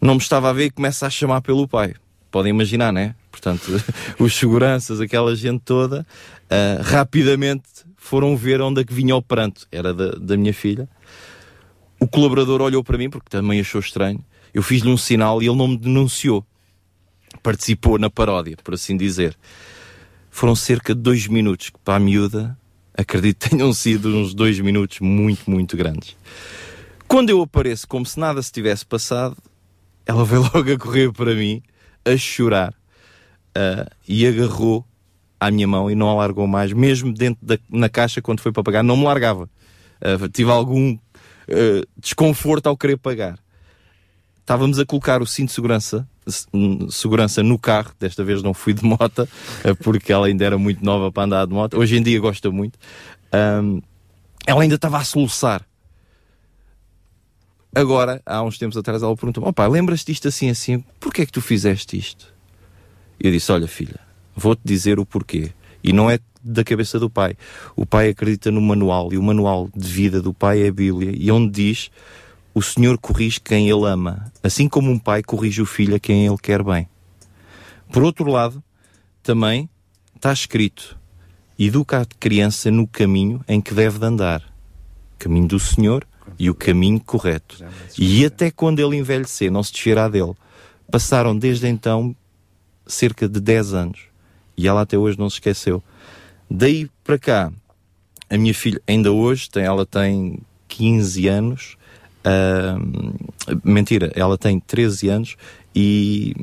Não 0.00 0.14
me 0.14 0.20
estava 0.20 0.48
a 0.48 0.52
ver 0.52 0.66
e 0.66 0.70
começa 0.70 1.06
a 1.06 1.10
chamar 1.10 1.42
pelo 1.42 1.68
pai. 1.68 1.94
Podem 2.30 2.50
imaginar, 2.50 2.92
né? 2.92 3.14
Portanto, 3.30 3.64
os 4.18 4.34
seguranças, 4.34 5.00
aquela 5.00 5.34
gente 5.34 5.60
toda, 5.64 6.06
ah, 6.48 6.80
rapidamente 6.82 7.64
foram 7.96 8.36
ver 8.36 8.60
onde 8.60 8.80
é 8.80 8.84
que 8.84 8.94
vinha 8.94 9.14
o 9.16 9.22
pranto. 9.22 9.66
Era 9.70 9.92
da, 9.92 10.12
da 10.12 10.36
minha 10.36 10.54
filha. 10.54 10.88
O 11.98 12.06
colaborador 12.06 12.62
olhou 12.62 12.82
para 12.82 12.96
mim, 12.96 13.10
porque 13.10 13.28
também 13.28 13.60
achou 13.60 13.80
estranho. 13.80 14.24
Eu 14.54 14.62
fiz-lhe 14.62 14.88
um 14.88 14.96
sinal 14.96 15.42
e 15.42 15.46
ele 15.46 15.56
não 15.56 15.68
me 15.68 15.76
denunciou. 15.76 16.46
Participou 17.42 17.98
na 17.98 18.08
paródia, 18.08 18.56
por 18.62 18.74
assim 18.74 18.96
dizer. 18.96 19.36
Foram 20.30 20.54
cerca 20.54 20.94
de 20.94 21.00
dois 21.00 21.26
minutos 21.26 21.70
que 21.70 21.78
para 21.84 21.96
a 21.96 22.00
miúda, 22.00 22.56
acredito 23.00 23.38
que 23.38 23.50
tenham 23.50 23.72
sido 23.72 24.08
uns 24.08 24.34
dois 24.34 24.58
minutos 24.60 25.00
muito, 25.00 25.50
muito 25.50 25.76
grandes. 25.76 26.16
Quando 27.08 27.30
eu 27.30 27.42
apareço 27.42 27.88
como 27.88 28.06
se 28.06 28.18
nada 28.18 28.42
se 28.42 28.52
tivesse 28.52 28.84
passado, 28.86 29.36
ela 30.06 30.24
veio 30.24 30.42
logo 30.54 30.72
a 30.72 30.78
correr 30.78 31.12
para 31.12 31.34
mim, 31.34 31.62
a 32.04 32.16
chorar, 32.16 32.74
ah, 33.54 33.86
e 34.06 34.26
agarrou 34.26 34.84
à 35.38 35.50
minha 35.50 35.66
mão 35.66 35.90
e 35.90 35.94
não 35.94 36.08
a 36.10 36.14
largou 36.14 36.46
mais, 36.46 36.72
mesmo 36.72 37.12
dentro 37.12 37.44
da 37.44 37.58
na 37.68 37.88
caixa, 37.88 38.20
quando 38.22 38.40
foi 38.40 38.52
para 38.52 38.62
pagar, 38.62 38.82
não 38.82 38.96
me 38.96 39.04
largava. 39.04 39.48
Ah, 40.00 40.28
tive 40.32 40.50
algum 40.50 40.96
ah, 41.48 41.86
desconforto 41.98 42.66
ao 42.68 42.76
querer 42.76 42.96
pagar. 42.98 43.38
Estávamos 44.40 44.78
a 44.78 44.84
colocar 44.86 45.22
o 45.22 45.26
cinto 45.26 45.48
de 45.48 45.54
segurança, 45.54 45.98
se- 46.00 46.06
segurança 46.90 47.42
no 47.42 47.58
carro, 47.58 47.92
desta 47.98 48.24
vez 48.24 48.42
não 48.42 48.54
fui 48.54 48.72
de 48.72 48.84
moto, 48.84 49.28
ah, 49.64 49.74
porque 49.82 50.12
ela 50.12 50.26
ainda 50.26 50.44
era 50.44 50.58
muito 50.58 50.84
nova 50.84 51.10
para 51.10 51.24
andar 51.24 51.46
de 51.46 51.52
moto. 51.52 51.78
Hoje 51.78 51.96
em 51.96 52.02
dia 52.02 52.18
gosta 52.20 52.50
muito. 52.50 52.78
Ahm, 53.32 53.80
ela 54.46 54.62
ainda 54.62 54.74
estava 54.74 54.98
a 54.98 55.04
soluçar. 55.04 55.64
Agora, 57.74 58.20
há 58.26 58.42
uns 58.42 58.58
tempos 58.58 58.76
atrás, 58.76 59.02
ela 59.02 59.14
perguntou: 59.14 59.44
"Ó 59.46 59.52
pai, 59.52 59.68
lembras-te 59.68 60.12
disto 60.12 60.26
assim 60.26 60.50
assim? 60.50 60.84
Porquê 60.98 61.22
é 61.22 61.26
que 61.26 61.32
tu 61.32 61.40
fizeste 61.40 61.96
isto? 61.96 62.34
Eu 63.18 63.30
disse: 63.30 63.52
Olha, 63.52 63.68
filha, 63.68 64.00
vou-te 64.34 64.62
dizer 64.64 64.98
o 64.98 65.06
porquê. 65.06 65.52
E 65.82 65.92
não 65.92 66.10
é 66.10 66.18
da 66.42 66.64
cabeça 66.64 66.98
do 66.98 67.10
pai. 67.10 67.36
O 67.76 67.84
pai 67.84 68.08
acredita 68.08 68.50
no 68.50 68.60
manual, 68.60 69.12
e 69.12 69.18
o 69.18 69.22
manual 69.22 69.68
de 69.74 69.88
vida 69.88 70.20
do 70.20 70.32
pai 70.32 70.62
é 70.62 70.68
a 70.68 70.72
Bíblia, 70.72 71.12
e 71.14 71.30
onde 71.30 71.50
diz: 71.50 71.90
O 72.52 72.62
Senhor 72.62 72.98
corrige 72.98 73.40
quem 73.40 73.68
ele 73.68 73.86
ama, 73.86 74.32
assim 74.42 74.68
como 74.68 74.90
um 74.90 74.98
pai 74.98 75.22
corrige 75.22 75.62
o 75.62 75.66
filho 75.66 75.94
a 75.94 76.00
quem 76.00 76.26
ele 76.26 76.38
quer 76.38 76.62
bem. 76.62 76.88
Por 77.92 78.02
outro 78.02 78.30
lado, 78.30 78.62
também 79.22 79.68
está 80.16 80.32
escrito: 80.32 80.98
Educa 81.58 82.00
a 82.00 82.04
criança 82.04 82.70
no 82.70 82.86
caminho 82.86 83.44
em 83.46 83.60
que 83.60 83.74
deve 83.74 83.98
de 83.98 84.06
andar 84.06 84.50
caminho 85.20 85.46
do 85.46 85.60
Senhor 85.60 86.06
e 86.38 86.48
o 86.48 86.54
caminho 86.54 86.98
correto. 86.98 87.62
E 87.98 88.24
até 88.24 88.50
quando 88.50 88.80
ele 88.80 88.96
envelhecer, 88.96 89.52
não 89.52 89.62
se 89.62 89.70
desfirá 89.72 90.08
dele. 90.08 90.32
Passaram 90.90 91.38
desde 91.38 91.68
então 91.68 92.16
cerca 92.86 93.28
de 93.28 93.38
10 93.38 93.74
anos 93.74 94.00
e 94.56 94.66
ela 94.66 94.80
até 94.80 94.96
hoje 94.96 95.18
não 95.18 95.28
se 95.28 95.36
esqueceu. 95.36 95.82
Daí 96.50 96.90
para 97.04 97.18
cá, 97.18 97.52
a 98.28 98.38
minha 98.38 98.54
filha, 98.54 98.80
ainda 98.86 99.12
hoje, 99.12 99.48
tem, 99.50 99.62
ela 99.62 99.84
tem 99.84 100.38
15 100.68 101.28
anos. 101.28 101.76
Ahm, 102.24 103.12
mentira, 103.64 104.10
ela 104.14 104.36
tem 104.38 104.60
13 104.60 105.08
anos 105.08 105.36
e 105.74 106.34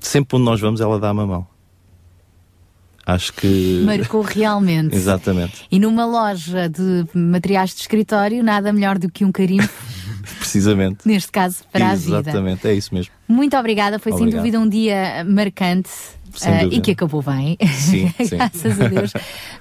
sempre 0.00 0.36
onde 0.36 0.44
nós 0.44 0.60
vamos 0.60 0.80
ela 0.80 0.98
dá-me 0.98 1.20
a 1.20 1.26
mão. 1.26 1.46
Acho 3.04 3.32
que. 3.32 3.82
Marcou 3.86 4.22
realmente. 4.22 4.94
Exatamente. 4.94 5.66
E 5.70 5.78
numa 5.78 6.04
loja 6.06 6.68
de 6.68 7.04
materiais 7.14 7.70
de 7.74 7.80
escritório, 7.80 8.42
nada 8.42 8.72
melhor 8.72 8.98
do 8.98 9.10
que 9.10 9.24
um 9.24 9.32
carimbo, 9.32 9.68
Precisamente. 10.38 10.98
neste 11.06 11.32
caso, 11.32 11.64
para 11.72 11.90
a 11.90 11.94
vida. 11.94 12.20
Exatamente, 12.20 12.68
é 12.68 12.74
isso 12.74 12.94
mesmo. 12.94 13.12
Muito 13.26 13.56
obrigada, 13.56 13.98
foi 13.98 14.12
sem 14.12 14.22
Obrigado. 14.22 14.40
dúvida 14.40 14.60
um 14.60 14.68
dia 14.68 15.24
marcante. 15.24 15.90
Dúvida. 16.40 16.74
e 16.74 16.80
que 16.80 16.90
acabou 16.92 17.22
bem. 17.22 17.56
Sim, 17.74 18.12
sim. 18.24 18.36
Graças 18.36 18.80
a 18.80 18.88
Deus. 18.88 19.12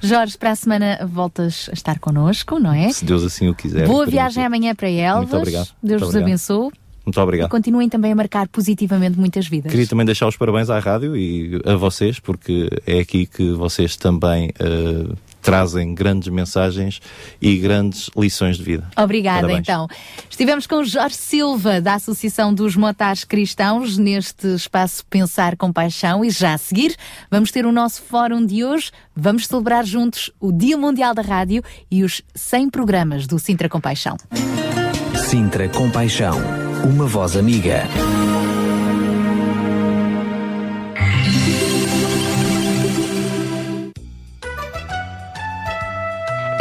Jorge, 0.02 0.38
para 0.38 0.52
a 0.52 0.56
semana 0.56 1.00
voltas 1.12 1.70
a 1.70 1.74
estar 1.74 2.00
connosco, 2.00 2.60
não 2.60 2.74
é? 2.74 2.92
Se 2.92 3.06
Deus 3.06 3.24
assim 3.24 3.50
o 3.50 3.56
quiser. 3.56 3.88
Boa 3.88 4.06
viagem 4.06 4.46
amanhã 4.46 4.74
para 4.76 4.90
Elvas. 4.90 5.30
Muito 5.30 5.38
obrigado. 5.38 5.70
Deus 5.82 6.02
Muito 6.02 6.14
vos 6.14 6.22
abençoe. 6.22 6.72
Muito 7.06 7.20
obrigado. 7.20 7.48
E 7.48 7.50
continuem 7.50 7.90
também 7.90 8.12
a 8.12 8.16
marcar 8.16 8.48
positivamente 8.48 9.18
muitas 9.18 9.48
vidas. 9.48 9.72
Queria 9.72 9.88
também 9.88 10.06
deixar 10.06 10.28
os 10.28 10.38
parabéns 10.38 10.70
à 10.70 10.78
rádio 10.80 11.18
e 11.18 11.60
a 11.66 11.76
vocês, 11.76 12.20
porque 12.20 12.70
é 12.86 13.00
aqui 13.00 13.26
que 13.26 13.52
vocês 13.54 13.96
também 13.96 14.52
eh, 14.60 15.14
trazem 15.42 15.94
grandes 15.94 16.30
mensagens 16.30 17.02
e 17.42 17.58
grandes 17.58 18.10
lições 18.16 18.58
de 18.58 18.64
vida. 18.64 18.88
Obrigada, 18.98 19.42
Parabéns. 19.42 19.60
então. 19.60 19.88
Estivemos 20.30 20.68
com 20.68 20.76
o 20.76 20.86
Jorge 20.86 21.16
Silva, 21.16 21.82
da 21.82 21.96
Associação 21.96 22.54
dos 22.54 22.76
Motares 22.76 23.24
Cristãos, 23.24 23.98
neste 23.98 24.48
espaço 24.48 25.06
Pensar 25.06 25.56
com 25.58 25.72
Paixão. 25.72 26.24
E 26.24 26.30
já 26.30 26.54
a 26.54 26.58
seguir, 26.58 26.96
vamos 27.30 27.52
ter 27.52 27.66
o 27.66 27.72
nosso 27.72 28.02
fórum 28.04 28.46
de 28.46 28.64
hoje. 28.64 28.92
Vamos 29.16 29.48
celebrar 29.48 29.86
juntos 29.86 30.32
o 30.40 30.52
Dia 30.52 30.78
Mundial 30.78 31.14
da 31.14 31.22
Rádio 31.22 31.64
e 31.90 32.04
os 32.04 32.22
100 32.34 32.70
programas 32.70 33.28
do 33.28 33.38
Sintra 33.38 33.68
com 33.68 33.80
Paixão. 33.80 34.18
Sintra 35.30 35.68
Compaixão, 35.70 36.38
uma 36.84 37.06
voz 37.06 37.36
amiga. 37.36 37.84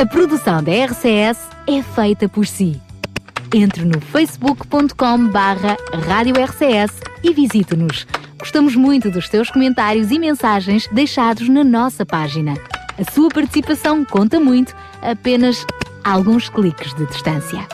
A 0.01 0.07
produção 0.07 0.63
da 0.63 0.73
RCS 0.73 1.47
é 1.67 1.83
feita 1.83 2.27
por 2.27 2.47
si. 2.47 2.81
Entre 3.55 3.85
no 3.85 4.01
facebook.com 4.01 5.29
barra 5.29 5.77
Rádio 6.07 6.37
RCS 6.43 7.03
e 7.23 7.35
visite-nos. 7.35 8.07
Gostamos 8.39 8.75
muito 8.75 9.11
dos 9.11 9.29
teus 9.29 9.51
comentários 9.51 10.11
e 10.11 10.19
mensagens 10.19 10.89
deixados 10.91 11.51
na 11.51 11.63
nossa 11.63 12.07
página. 12.07 12.55
A 12.99 13.13
sua 13.13 13.29
participação 13.29 14.03
conta 14.03 14.41
muito, 14.41 14.75
apenas 15.03 15.67
alguns 16.03 16.49
cliques 16.49 16.95
de 16.95 17.05
distância. 17.05 17.69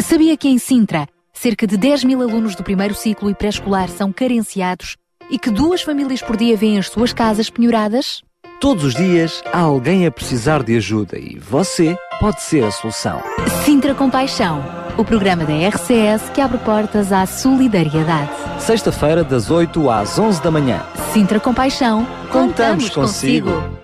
Sabia 0.00 0.36
que 0.36 0.48
em 0.48 0.58
Sintra, 0.58 1.08
cerca 1.32 1.66
de 1.66 1.78
10 1.78 2.04
mil 2.04 2.20
alunos 2.20 2.54
do 2.54 2.62
primeiro 2.62 2.94
ciclo 2.94 3.30
e 3.30 3.34
pré-escolar 3.34 3.88
são 3.88 4.12
carenciados 4.12 4.98
e 5.30 5.38
que 5.38 5.50
duas 5.50 5.82
famílias 5.82 6.20
por 6.22 6.36
dia 6.36 6.56
vêm 6.56 6.78
as 6.78 6.88
suas 6.88 7.12
casas 7.12 7.48
penhoradas? 7.48 8.22
Todos 8.60 8.84
os 8.84 8.94
dias 8.94 9.42
há 9.52 9.60
alguém 9.60 10.06
a 10.06 10.10
precisar 10.10 10.62
de 10.62 10.76
ajuda 10.76 11.18
e 11.18 11.38
você 11.38 11.96
pode 12.18 12.42
ser 12.42 12.64
a 12.64 12.70
solução. 12.70 13.22
Sintra 13.64 13.94
Compaixão, 13.94 14.62
o 14.98 15.04
programa 15.04 15.44
da 15.44 15.54
RCS 15.68 16.28
que 16.34 16.40
abre 16.42 16.58
portas 16.58 17.10
à 17.10 17.24
solidariedade. 17.24 18.30
Sexta-feira, 18.58 19.24
das 19.24 19.50
8 19.50 19.88
às 19.88 20.18
11 20.18 20.42
da 20.42 20.50
manhã. 20.50 20.82
Sintra 21.14 21.40
Compaixão, 21.40 22.06
contamos, 22.30 22.88
Contamos 22.88 22.90
consigo. 22.90 23.79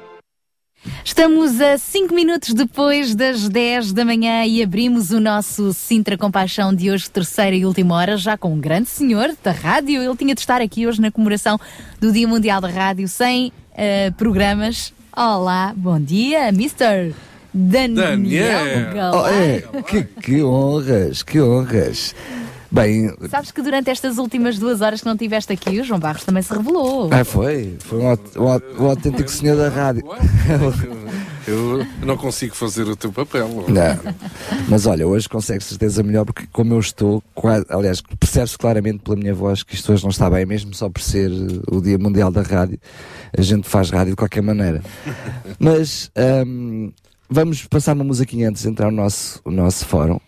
Estamos 1.05 1.61
a 1.61 1.79
5 1.79 2.15
minutos 2.15 2.53
depois 2.53 3.15
das 3.15 3.49
10 3.49 3.93
da 3.93 4.05
manhã 4.05 4.45
e 4.45 4.63
abrimos 4.63 5.11
o 5.11 5.21
nosso 5.21 5.73
Sintra 5.73 6.17
Compaixão 6.17 6.75
de 6.75 6.91
hoje, 6.91 7.11
terceira 7.11 7.55
e 7.55 7.65
última 7.65 7.95
hora, 7.95 8.17
já 8.17 8.37
com 8.37 8.53
um 8.53 8.61
grande 8.61 8.89
senhor 8.89 9.35
da 9.43 9.53
rádio. 9.53 10.03
Ele 10.03 10.17
tinha 10.17 10.35
de 10.35 10.41
estar 10.41 10.61
aqui 10.61 10.87
hoje 10.87 11.01
na 11.01 11.11
comemoração 11.11 11.59
do 12.01 12.13
Dia 12.13 12.29
Mundial 12.29 12.61
da 12.61 12.69
Rádio, 12.69 13.09
sem 13.09 13.53
eh, 13.77 14.11
programas. 14.13 14.93
Olá, 15.17 15.73
bom 15.77 15.99
dia, 15.99 16.49
Mr. 16.49 17.15
Daniel, 17.53 17.95
Daniel. 17.95 19.13
Oh, 19.15 19.27
é, 19.27 19.63
que, 19.83 20.03
que 20.03 20.43
honras, 20.43 21.23
que 21.23 21.41
honras. 21.41 22.15
Bem, 22.71 23.13
Sabes 23.31 23.51
que 23.51 23.63
durante 23.63 23.91
estas 23.91 24.19
últimas 24.19 24.59
duas 24.59 24.81
horas 24.81 25.01
que 25.01 25.07
não 25.07 25.15
estiveste 25.15 25.53
aqui, 25.53 25.81
o 25.81 25.85
João 25.85 26.01
Barros 26.01 26.25
também 26.25 26.43
se 26.43 26.53
revelou. 26.53 27.09
ah, 27.13 27.25
foi, 27.25 27.77
foi 27.81 27.99
um, 28.01 28.11
um 28.13 28.83
um 28.85 28.87
autêntico 28.87 29.31
senhor 29.31 29.57
da 29.57 29.69
rádio. 29.69 30.03
Eu 31.47 31.87
não 32.05 32.17
consigo 32.17 32.57
fazer 32.57 32.83
o 32.89 32.97
teu 32.97 33.13
papel. 33.13 33.49
Não. 33.69 34.15
Mas 34.69 34.85
olha, 34.85 35.07
hoje 35.07 35.29
consegue 35.29 35.63
certeza 35.63 36.03
melhor 36.03 36.25
porque 36.25 36.45
como 36.53 36.75
eu 36.75 36.81
estou, 36.81 37.23
quase, 37.35 37.65
aliás, 37.69 38.01
percebe-se 38.01 38.59
claramente 38.59 38.99
pela 38.99 39.17
minha 39.17 39.33
voz 39.33 39.63
que 39.63 39.75
isto 39.77 39.93
hoje 39.93 40.03
não 40.03 40.11
está 40.11 40.29
bem, 40.29 40.45
mesmo 40.45 40.75
só 40.75 40.89
por 40.89 41.01
ser 41.01 41.31
o 41.71 41.81
Dia 41.81 41.99
Mundial 41.99 42.33
da 42.33 42.43
Rádio. 42.43 42.81
A 43.37 43.43
gente 43.43 43.69
faz 43.69 43.91
rádio 43.91 44.11
de 44.13 44.17
qualquer 44.17 44.43
maneira. 44.43 44.83
Mas 45.59 46.11
hum, 46.45 46.91
vamos 47.29 47.65
passar 47.67 47.95
uma 47.95 48.05
musiquinha 48.05 48.49
antes 48.49 48.63
de 48.63 48.69
entrar 48.69 48.91
no 48.91 48.97
nosso, 48.97 49.41
o 49.45 49.51
nosso 49.51 49.85
fórum, 49.87 50.19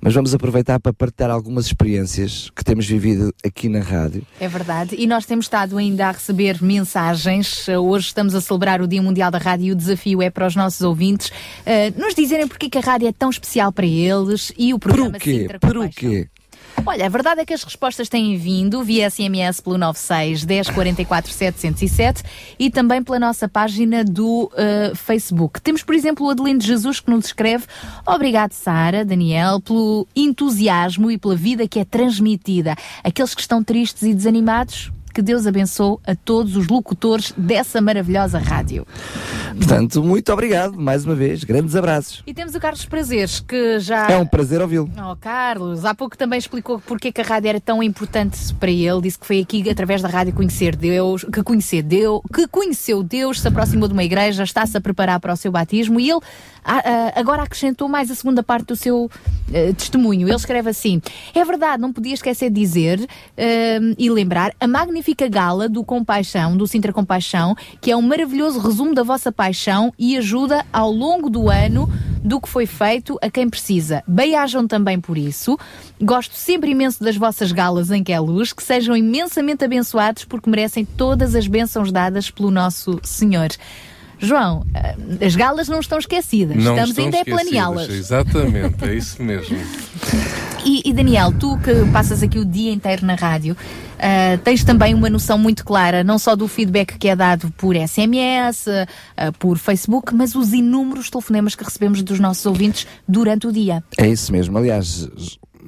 mas 0.00 0.14
vamos 0.14 0.34
aproveitar 0.34 0.78
para 0.80 0.92
partilhar 0.92 1.30
algumas 1.30 1.66
experiências 1.66 2.50
que 2.54 2.64
temos 2.64 2.86
vivido 2.86 3.32
aqui 3.44 3.68
na 3.68 3.80
rádio. 3.80 4.22
É 4.40 4.48
verdade. 4.48 4.96
E 4.98 5.06
nós 5.06 5.26
temos 5.26 5.46
estado 5.46 5.76
ainda 5.78 6.08
a 6.08 6.12
receber 6.12 6.62
mensagens. 6.62 7.66
Hoje 7.68 8.06
estamos 8.06 8.34
a 8.34 8.40
celebrar 8.40 8.80
o 8.80 8.88
Dia 8.88 9.02
Mundial 9.02 9.30
da 9.30 9.38
Rádio 9.38 9.66
e 9.66 9.72
o 9.72 9.76
desafio 9.76 10.22
é 10.22 10.30
para 10.30 10.46
os 10.46 10.56
nossos 10.56 10.80
ouvintes 10.80 11.28
uh, 11.28 12.00
nos 12.00 12.14
dizerem 12.14 12.46
porque 12.46 12.68
que 12.68 12.78
a 12.78 12.80
rádio 12.80 13.08
é 13.08 13.12
tão 13.12 13.30
especial 13.30 13.72
para 13.72 13.86
eles 13.86 14.52
e 14.56 14.74
o 14.74 14.78
programa 14.78 15.12
Por 15.12 15.20
quê? 15.20 15.48
Por 15.60 15.88
quê? 15.90 16.28
Olha, 16.86 17.06
a 17.06 17.08
verdade 17.08 17.40
é 17.40 17.44
que 17.44 17.52
as 17.52 17.62
respostas 17.62 18.08
têm 18.08 18.36
vindo 18.36 18.82
via 18.82 19.10
SMS 19.10 19.60
pelo 19.60 19.76
96 19.76 20.44
10 20.44 20.70
44 20.70 21.32
707 21.32 22.22
e 22.58 22.70
também 22.70 23.02
pela 23.02 23.18
nossa 23.18 23.48
página 23.48 24.04
do 24.04 24.44
uh, 24.44 24.96
Facebook. 24.96 25.60
Temos, 25.60 25.82
por 25.82 25.94
exemplo, 25.94 26.26
o 26.26 26.30
Adelino 26.30 26.58
de 26.58 26.66
Jesus 26.66 27.00
que 27.00 27.10
nos 27.10 27.26
escreve 27.26 27.66
Obrigado, 28.06 28.52
Sara, 28.52 29.04
Daniel, 29.04 29.60
pelo 29.60 30.06
entusiasmo 30.14 31.10
e 31.10 31.18
pela 31.18 31.36
vida 31.36 31.68
que 31.68 31.78
é 31.78 31.84
transmitida. 31.84 32.74
Aqueles 33.02 33.34
que 33.34 33.40
estão 33.40 33.62
tristes 33.62 34.02
e 34.02 34.14
desanimados, 34.14 34.90
que 35.18 35.22
Deus 35.22 35.48
abençoe 35.48 35.98
a 36.06 36.14
todos 36.14 36.54
os 36.54 36.68
locutores 36.68 37.34
dessa 37.36 37.80
maravilhosa 37.80 38.38
rádio. 38.38 38.86
Portanto, 39.56 40.00
muito 40.00 40.32
obrigado 40.32 40.78
mais 40.78 41.04
uma 41.04 41.16
vez. 41.16 41.42
Grandes 41.42 41.74
abraços. 41.74 42.22
E 42.24 42.32
temos 42.32 42.54
o 42.54 42.60
Carlos 42.60 42.84
Prazeres, 42.84 43.40
que 43.40 43.80
já. 43.80 44.08
É 44.08 44.16
um 44.16 44.24
prazer 44.24 44.62
ouvi-lo. 44.62 44.88
Oh, 44.96 45.16
Carlos, 45.16 45.84
há 45.84 45.92
pouco 45.92 46.16
também 46.16 46.38
explicou 46.38 46.78
porque 46.78 47.08
é 47.08 47.12
que 47.12 47.20
a 47.20 47.24
rádio 47.24 47.48
era 47.48 47.60
tão 47.60 47.82
importante 47.82 48.54
para 48.60 48.70
ele. 48.70 49.00
Disse 49.00 49.18
que 49.18 49.26
foi 49.26 49.40
aqui 49.40 49.68
através 49.68 50.00
da 50.00 50.08
rádio 50.08 50.32
conhecer 50.32 50.76
Deus, 50.76 51.24
que 51.24 51.42
conhecer 51.42 51.82
Deus, 51.82 52.20
que 52.32 52.46
conheceu 52.46 53.02
Deus, 53.02 53.40
se 53.40 53.48
aproximou 53.48 53.88
de 53.88 53.94
uma 53.94 54.04
igreja, 54.04 54.44
está-se 54.44 54.76
a 54.76 54.80
preparar 54.80 55.18
para 55.18 55.32
o 55.32 55.36
seu 55.36 55.50
batismo 55.50 55.98
e 55.98 56.08
ele 56.08 56.20
agora 57.14 57.42
acrescentou 57.42 57.88
mais 57.88 58.10
a 58.10 58.14
segunda 58.14 58.42
parte 58.42 58.66
do 58.66 58.76
seu 58.76 59.10
eh, 59.52 59.72
testemunho. 59.72 60.28
Ele 60.28 60.36
escreve 60.36 60.70
assim: 60.70 61.00
É 61.34 61.44
verdade, 61.44 61.80
não 61.80 61.92
podia 61.92 62.14
esquecer 62.14 62.50
de 62.50 62.60
dizer 62.60 63.08
eh, 63.36 63.78
e 63.96 64.10
lembrar 64.10 64.52
a 64.60 64.66
magnífica 65.08 65.28
gala 65.28 65.68
do 65.68 65.82
Compaixão, 65.82 66.56
do 66.56 66.66
Sintra 66.66 66.92
Compaixão, 66.92 67.56
que 67.80 67.90
é 67.90 67.96
um 67.96 68.02
maravilhoso 68.02 68.58
resumo 68.58 68.94
da 68.94 69.02
vossa 69.02 69.32
paixão 69.32 69.92
e 69.98 70.16
ajuda 70.18 70.64
ao 70.72 70.90
longo 70.90 71.30
do 71.30 71.48
ano 71.48 71.90
do 72.22 72.40
que 72.40 72.48
foi 72.48 72.66
feito 72.66 73.18
a 73.22 73.30
quem 73.30 73.48
precisa. 73.48 74.02
Bem-ajam 74.06 74.66
também 74.66 75.00
por 75.00 75.16
isso. 75.16 75.58
Gosto 76.00 76.34
sempre 76.34 76.72
imenso 76.72 77.02
das 77.02 77.16
vossas 77.16 77.52
galas 77.52 77.90
em 77.90 78.04
que 78.04 78.12
é 78.12 78.20
luz, 78.20 78.52
que 78.52 78.62
sejam 78.62 78.96
imensamente 78.96 79.64
abençoados 79.64 80.24
porque 80.24 80.50
merecem 80.50 80.84
todas 80.84 81.34
as 81.34 81.46
bênçãos 81.46 81.90
dadas 81.90 82.30
pelo 82.30 82.50
nosso 82.50 83.00
Senhor. 83.02 83.48
João, 84.20 84.66
eh, 84.74 85.24
as 85.24 85.36
galas 85.36 85.68
não 85.68 85.78
estão 85.80 85.98
esquecidas. 85.98 86.56
Não 86.56 86.72
Estamos 86.72 86.90
estão 86.90 87.04
ainda 87.04 87.20
a 87.20 87.24
planeá-las. 87.24 87.88
Exatamente, 87.88 88.84
é 88.84 88.94
isso 88.94 89.22
mesmo. 89.22 89.56
E, 90.64 90.82
e, 90.84 90.92
Daniel, 90.92 91.32
tu 91.38 91.56
que 91.58 91.72
passas 91.92 92.22
aqui 92.22 92.38
o 92.38 92.44
dia 92.44 92.72
inteiro 92.72 93.06
na 93.06 93.14
rádio, 93.14 93.56
ah, 93.98 94.38
tens 94.44 94.64
também 94.64 94.94
uma 94.94 95.10
noção 95.10 95.38
muito 95.38 95.64
clara, 95.64 96.02
não 96.04 96.18
só 96.18 96.34
do 96.36 96.46
feedback 96.48 96.96
que 96.98 97.08
é 97.08 97.16
dado 97.16 97.50
por 97.56 97.74
SMS, 97.76 98.66
ah, 99.16 99.32
por 99.38 99.58
Facebook, 99.58 100.14
mas 100.14 100.34
os 100.34 100.52
inúmeros 100.52 101.10
telefonemas 101.10 101.54
que 101.54 101.64
recebemos 101.64 102.02
dos 102.02 102.18
nossos 102.20 102.44
ouvintes 102.46 102.86
durante 103.06 103.46
o 103.46 103.52
dia. 103.52 103.82
É 103.98 104.06
isso 104.08 104.32
mesmo. 104.32 104.56
Aliás, 104.56 105.08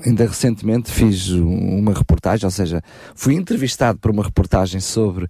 ainda 0.05 0.27
recentemente 0.27 0.91
fiz 0.91 1.29
uma 1.29 1.93
reportagem, 1.93 2.45
ou 2.47 2.51
seja, 2.51 2.83
fui 3.15 3.35
entrevistado 3.35 3.99
por 3.99 4.11
uma 4.11 4.23
reportagem 4.23 4.81
sobre 4.81 5.27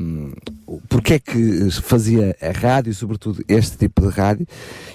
um, 0.00 0.32
o- 0.63 0.63
porque 0.88 1.14
é 1.14 1.18
que 1.18 1.70
fazia 1.70 2.36
a 2.40 2.50
rádio, 2.50 2.94
sobretudo 2.94 3.42
este 3.48 3.76
tipo 3.76 4.02
de 4.02 4.08
rádio, 4.08 4.46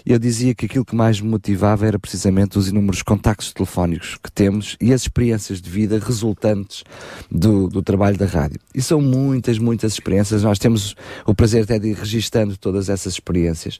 eu 0.06 0.18
dizia 0.18 0.56
que 0.56 0.66
aquilo 0.66 0.86
que 0.86 0.96
mais 0.96 1.22
me 1.22 1.30
motivava 1.30 1.86
era 1.86 2.00
precisamente 2.00 2.58
os 2.58 2.68
inúmeros 2.68 3.02
contactos 3.02 3.54
telefónicos 3.54 4.18
que 4.22 4.32
temos 4.32 4.76
e 4.82 4.94
as 4.94 5.02
experiências 5.02 5.62
de 5.62 5.70
vida 5.70 6.00
resultantes 6.00 6.84
do, 7.30 7.68
do 7.68 7.82
trabalho 7.82 8.18
da 8.18 8.26
rádio. 8.26 8.60
E 8.74 8.82
são 8.82 9.02
muitas, 9.02 9.58
muitas 9.58 9.94
experiências. 9.94 10.44
Nós 10.44 10.60
temos 10.60 10.96
o 11.26 11.36
prazer 11.36 11.64
até 11.64 11.78
de 11.78 11.90
ir 11.90 11.96
registando 11.96 12.58
todas 12.58 12.90
essas 12.90 13.14
experiências, 13.14 13.80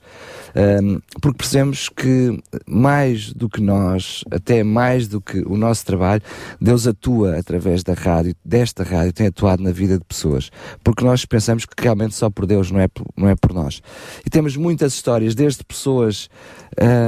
um, 0.82 1.00
porque 1.20 1.38
percebemos 1.38 1.88
que 1.88 2.38
mais 2.66 3.32
do 3.32 3.48
que 3.48 3.60
nós, 3.60 4.24
até 4.30 4.62
mais 4.62 5.08
do 5.08 5.20
que 5.20 5.38
o 5.46 5.56
nosso 5.56 5.84
trabalho, 5.84 6.22
Deus 6.60 6.86
atua 6.86 7.36
através 7.36 7.82
da 7.82 7.94
rádio, 7.94 8.34
desta 8.44 8.82
rádio, 8.82 9.12
tem 9.12 9.26
atuado 9.26 9.62
na 9.62 9.70
vida 9.70 9.98
de 9.98 10.04
pessoas, 10.04 10.50
porque 10.82 11.04
nós 11.04 11.24
pensamos 11.24 11.64
que 11.64 11.74
realmente 11.90 12.14
só 12.14 12.30
por 12.30 12.46
Deus, 12.46 12.70
não 12.70 12.80
é 12.80 12.88
por, 12.88 13.04
não 13.16 13.28
é 13.28 13.34
por 13.34 13.52
nós. 13.52 13.82
E 14.24 14.30
temos 14.30 14.56
muitas 14.56 14.94
histórias, 14.94 15.34
desde 15.34 15.64
pessoas 15.64 16.28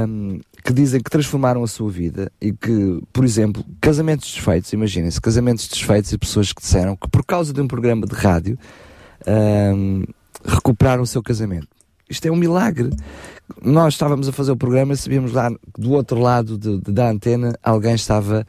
um, 0.07 0.39
que 0.63 0.71
dizem 0.73 1.01
que 1.01 1.09
transformaram 1.09 1.63
a 1.63 1.67
sua 1.67 1.89
vida 1.89 2.31
e 2.41 2.51
que, 2.53 3.01
por 3.11 3.23
exemplo, 3.25 3.63
casamentos 3.81 4.31
desfeitos, 4.33 4.71
imaginem-se, 4.73 5.19
casamentos 5.19 5.67
desfeitos 5.67 6.11
e 6.11 6.17
pessoas 6.17 6.51
que 6.53 6.61
disseram 6.61 6.95
que 6.95 7.07
por 7.09 7.25
causa 7.25 7.51
de 7.53 7.59
um 7.61 7.67
programa 7.67 8.05
de 8.05 8.13
rádio 8.15 8.57
um, 9.75 10.03
recuperaram 10.45 11.03
o 11.03 11.07
seu 11.07 11.21
casamento. 11.23 11.67
Isto 12.09 12.27
é 12.27 12.31
um 12.31 12.35
milagre. 12.35 12.89
Nós 13.61 13.93
estávamos 13.93 14.27
a 14.27 14.31
fazer 14.31 14.51
o 14.51 14.57
programa 14.57 14.93
e 14.93 14.97
sabíamos 14.97 15.31
lá 15.31 15.49
do 15.77 15.91
outro 15.93 16.19
lado 16.19 16.57
de- 16.57 16.79
de- 16.79 16.91
da 16.91 17.09
antena 17.09 17.53
alguém 17.63 17.95
estava 17.95 18.45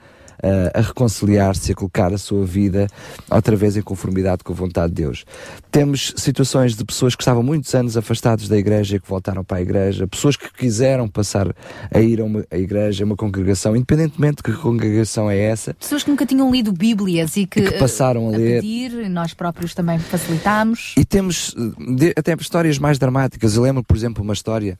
a 0.74 0.80
reconciliar-se, 0.80 1.72
a 1.72 1.74
colocar 1.74 2.12
a 2.12 2.18
sua 2.18 2.44
vida 2.44 2.86
outra 3.30 3.56
vez 3.56 3.76
em 3.76 3.82
conformidade 3.82 4.44
com 4.44 4.52
a 4.52 4.56
vontade 4.56 4.92
de 4.94 5.02
Deus. 5.02 5.24
Temos 5.70 6.12
situações 6.16 6.76
de 6.76 6.84
pessoas 6.84 7.14
que 7.14 7.22
estavam 7.22 7.42
muitos 7.42 7.74
anos 7.74 7.96
afastados 7.96 8.48
da 8.48 8.56
igreja 8.56 8.96
e 8.96 9.00
que 9.00 9.08
voltaram 9.08 9.42
para 9.44 9.58
a 9.58 9.62
igreja, 9.62 10.06
pessoas 10.06 10.36
que 10.36 10.52
quiseram 10.52 11.08
passar 11.08 11.54
a 11.92 12.00
ir 12.00 12.20
a 12.20 12.24
uma 12.24 12.44
a 12.50 12.56
igreja, 12.58 13.04
a 13.04 13.06
uma 13.06 13.16
congregação, 13.16 13.74
independentemente 13.74 14.36
de 14.36 14.42
que 14.42 14.52
congregação 14.52 15.30
é 15.30 15.38
essa, 15.38 15.74
Pessoas 15.74 16.02
que 16.02 16.10
nunca 16.10 16.26
tinham 16.26 16.50
lido 16.50 16.72
Bíblias 16.72 17.36
e 17.36 17.46
que, 17.46 17.60
E 17.60 17.70
que 17.72 17.78
passaram 17.78 18.28
a 18.30 18.34
eh, 18.34 18.36
ler. 18.38 18.60
pedir, 18.62 19.08
nós 19.10 19.32
próprios 19.34 19.74
também 19.74 19.98
facilitámos. 19.98 20.94
E 20.96 21.04
temos 21.04 21.54
eh, 22.00 22.12
até 22.16 22.34
histórias 22.34 22.78
mais 22.78 22.98
dramáticas. 22.98 23.56
Eu 23.56 23.62
lembro, 23.62 23.82
por 23.82 23.96
exemplo, 23.96 24.22
uma 24.22 24.32
história 24.34 24.78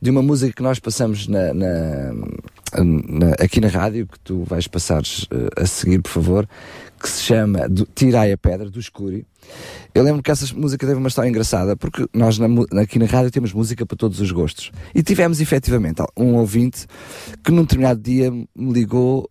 de 0.00 0.10
uma 0.10 0.22
música 0.22 0.52
que 0.52 0.62
nós 0.62 0.78
passamos 0.78 1.26
na, 1.28 1.54
na- 1.54 2.14
na- 2.82 3.34
aqui 3.38 3.60
na 3.60 3.68
rádio, 3.68 4.06
que 4.06 4.18
tu 4.20 4.42
vais 4.44 4.66
passar 4.66 5.02
eh, 5.02 5.62
a 5.62 5.66
seguir, 5.66 6.00
por 6.02 6.10
favor, 6.10 6.48
que 7.00 7.08
se 7.08 7.22
chama 7.22 7.68
do, 7.68 7.86
Tirai 7.94 8.32
a 8.32 8.38
Pedra, 8.38 8.70
do 8.70 8.80
Escuri. 8.80 9.26
Eu 9.94 10.02
lembro 10.02 10.22
que 10.22 10.30
essa 10.30 10.52
música 10.56 10.86
teve 10.86 10.98
uma 10.98 11.08
história 11.08 11.28
engraçada, 11.28 11.76
porque 11.76 12.06
nós 12.14 12.38
na 12.38 12.46
aqui 12.80 12.98
na 12.98 13.04
rádio 13.04 13.30
temos 13.30 13.52
música 13.52 13.84
para 13.84 13.96
todos 13.96 14.18
os 14.20 14.32
gostos. 14.32 14.72
E 14.94 15.02
tivemos 15.02 15.40
efetivamente 15.40 16.02
um 16.16 16.34
ouvinte 16.36 16.86
que 17.44 17.52
num 17.52 17.62
determinado 17.62 18.00
dia 18.00 18.30
me 18.30 18.72
ligou. 18.72 19.30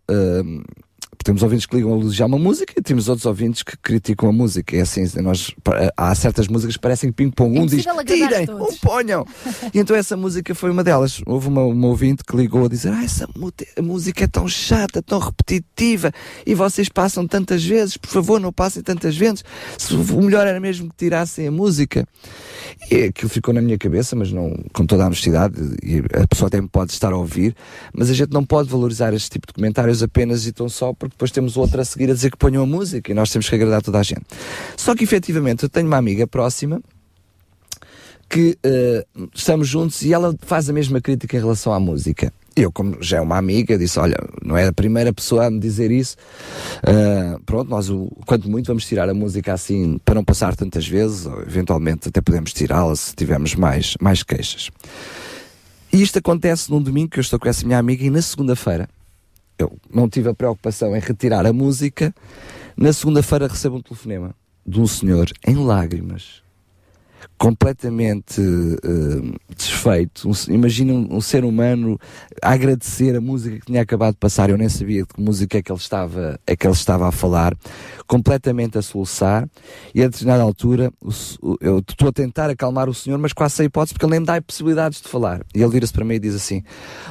Eh, 1.24 1.34
temos 1.34 1.42
ouvintes 1.42 1.66
que 1.66 1.76
ligam 1.76 1.94
a 1.94 1.98
elogiar 1.98 2.26
uma 2.26 2.38
música 2.38 2.72
e 2.76 2.82
temos 2.82 3.08
outros 3.08 3.26
ouvintes 3.26 3.62
que 3.62 3.76
criticam 3.78 4.28
a 4.28 4.32
música. 4.32 4.76
É 4.76 4.82
assim, 4.82 5.04
nós, 5.22 5.52
há 5.96 6.14
certas 6.14 6.46
músicas 6.48 6.76
que 6.76 6.82
parecem 6.82 7.10
ping-pong. 7.10 7.58
Um 7.58 7.66
diz, 7.66 7.84
tirem, 8.06 8.46
todos." 8.46 8.74
um 8.74 8.78
ponham. 8.78 9.26
E 9.72 9.78
então 9.78 9.96
essa 9.96 10.16
música 10.16 10.54
foi 10.54 10.70
uma 10.70 10.84
delas. 10.84 11.20
Houve 11.26 11.48
uma, 11.48 11.62
uma 11.64 11.88
ouvinte 11.88 12.22
que 12.24 12.36
ligou 12.36 12.66
a 12.66 12.68
dizer, 12.68 12.92
ah, 12.92 13.02
essa 13.02 13.28
música 13.82 14.24
é 14.24 14.26
tão 14.26 14.46
chata, 14.46 15.02
tão 15.02 15.18
repetitiva, 15.18 16.12
e 16.46 16.54
vocês 16.54 16.88
passam 16.88 17.26
tantas 17.26 17.64
vezes, 17.64 17.96
por 17.96 18.10
favor, 18.10 18.40
não 18.40 18.52
passem 18.52 18.82
tantas 18.82 19.16
vezes. 19.16 19.44
Se 19.78 19.94
o 19.94 20.22
melhor 20.22 20.46
era 20.46 20.60
mesmo 20.60 20.88
que 20.90 20.96
tirassem 20.96 21.46
a 21.46 21.50
música. 21.50 22.06
E 22.90 23.04
aquilo 23.04 23.28
ficou 23.28 23.54
na 23.54 23.62
minha 23.62 23.78
cabeça, 23.78 24.14
mas 24.14 24.30
não 24.30 24.54
com 24.72 24.84
toda 24.84 25.04
a 25.04 25.06
honestidade, 25.06 25.54
e 25.82 25.98
a 26.20 26.26
pessoa 26.26 26.48
até 26.48 26.60
me 26.60 26.68
pode 26.68 26.92
estar 26.92 27.12
a 27.12 27.16
ouvir, 27.16 27.54
mas 27.94 28.10
a 28.10 28.14
gente 28.14 28.32
não 28.32 28.44
pode 28.44 28.68
valorizar 28.68 29.14
este 29.14 29.30
tipo 29.30 29.46
de 29.46 29.52
comentários 29.52 30.02
apenas 30.02 30.46
e 30.46 30.52
tão 30.52 30.68
só 30.68 30.92
porque 30.92 31.13
depois 31.14 31.30
temos 31.30 31.56
outra 31.56 31.82
a 31.82 31.84
seguir 31.84 32.10
a 32.10 32.14
dizer 32.14 32.30
que 32.30 32.36
ponham 32.36 32.62
a 32.62 32.66
música 32.66 33.12
e 33.12 33.14
nós 33.14 33.30
temos 33.30 33.48
que 33.48 33.54
agradar 33.54 33.80
toda 33.80 34.00
a 34.00 34.02
gente. 34.02 34.24
Só 34.76 34.94
que 34.94 35.04
efetivamente 35.04 35.62
eu 35.62 35.68
tenho 35.68 35.86
uma 35.86 35.96
amiga 35.96 36.26
próxima 36.26 36.82
que 38.28 38.58
eh, 38.64 39.06
estamos 39.32 39.68
juntos 39.68 40.02
e 40.02 40.12
ela 40.12 40.34
faz 40.42 40.68
a 40.68 40.72
mesma 40.72 41.00
crítica 41.00 41.36
em 41.36 41.40
relação 41.40 41.72
à 41.72 41.78
música. 41.78 42.32
Eu, 42.56 42.72
como 42.72 43.00
já 43.00 43.18
é 43.18 43.20
uma 43.20 43.36
amiga, 43.36 43.78
disse: 43.78 43.98
Olha, 43.98 44.16
não 44.44 44.56
é 44.56 44.66
a 44.66 44.72
primeira 44.72 45.12
pessoa 45.12 45.46
a 45.46 45.50
me 45.50 45.60
dizer 45.60 45.90
isso. 45.90 46.16
Ah, 46.82 47.38
pronto, 47.46 47.68
nós, 47.68 47.88
o, 47.90 48.06
quanto 48.26 48.48
muito, 48.48 48.66
vamos 48.66 48.86
tirar 48.86 49.08
a 49.08 49.14
música 49.14 49.52
assim 49.52 49.98
para 50.04 50.16
não 50.16 50.24
passar 50.24 50.56
tantas 50.56 50.86
vezes, 50.86 51.26
ou 51.26 51.42
eventualmente 51.42 52.08
até 52.08 52.20
podemos 52.20 52.52
tirá-la 52.52 52.94
se 52.94 53.14
tivermos 53.14 53.54
mais, 53.54 53.96
mais 54.00 54.22
queixas. 54.22 54.70
E 55.92 56.02
isto 56.02 56.18
acontece 56.18 56.70
num 56.70 56.82
domingo 56.82 57.10
que 57.10 57.18
eu 57.18 57.22
estou 57.22 57.38
com 57.38 57.48
essa 57.48 57.64
minha 57.64 57.78
amiga 57.78 58.04
e 58.04 58.10
na 58.10 58.22
segunda-feira 58.22 58.88
eu 59.58 59.76
não 59.92 60.08
tive 60.08 60.28
a 60.28 60.34
preocupação 60.34 60.94
em 60.96 61.00
retirar 61.00 61.46
a 61.46 61.52
música. 61.52 62.14
Na 62.76 62.92
segunda-feira 62.92 63.48
recebo 63.48 63.76
um 63.76 63.82
telefonema 63.82 64.34
de 64.66 64.80
um 64.80 64.86
senhor 64.86 65.30
em 65.46 65.56
lágrimas, 65.56 66.42
completamente 67.38 68.40
eh, 68.40 69.38
desfeito. 69.56 70.28
Um, 70.28 70.32
imagina 70.52 70.92
um, 70.92 71.16
um 71.16 71.20
ser 71.20 71.44
humano 71.44 71.98
a 72.42 72.52
agradecer 72.52 73.16
a 73.16 73.20
música 73.20 73.58
que 73.58 73.66
tinha 73.66 73.82
acabado 73.82 74.14
de 74.14 74.18
passar. 74.18 74.50
Eu 74.50 74.56
nem 74.56 74.68
sabia 74.68 75.02
de 75.02 75.08
que 75.08 75.20
música 75.20 75.58
é 75.58 75.62
que 75.62 75.70
ele 75.70 75.78
estava, 75.78 76.38
é 76.46 76.56
que 76.56 76.66
ele 76.66 76.74
estava 76.74 77.08
a 77.08 77.12
falar, 77.12 77.54
completamente 78.06 78.78
a 78.78 78.82
soluçar. 78.82 79.48
E 79.94 80.02
a 80.02 80.08
determinada 80.08 80.42
altura, 80.42 80.92
o 81.00 81.12
eu 81.60 81.78
estou 81.78 82.08
a 82.08 82.12
tentar 82.12 82.50
acalmar 82.50 82.88
o 82.88 82.94
senhor, 82.94 83.18
mas 83.18 83.32
quase 83.32 83.54
sem 83.54 83.66
hipótese, 83.66 83.94
porque 83.94 84.04
ele 84.04 84.12
nem 84.12 84.20
me 84.20 84.26
dá 84.26 84.40
possibilidades 84.40 85.00
de 85.00 85.08
falar. 85.08 85.42
E 85.54 85.62
ele 85.62 85.70
vira-se 85.70 85.92
para 85.92 86.04
mim 86.04 86.14
e 86.14 86.18
diz 86.18 86.34
assim: 86.34 86.62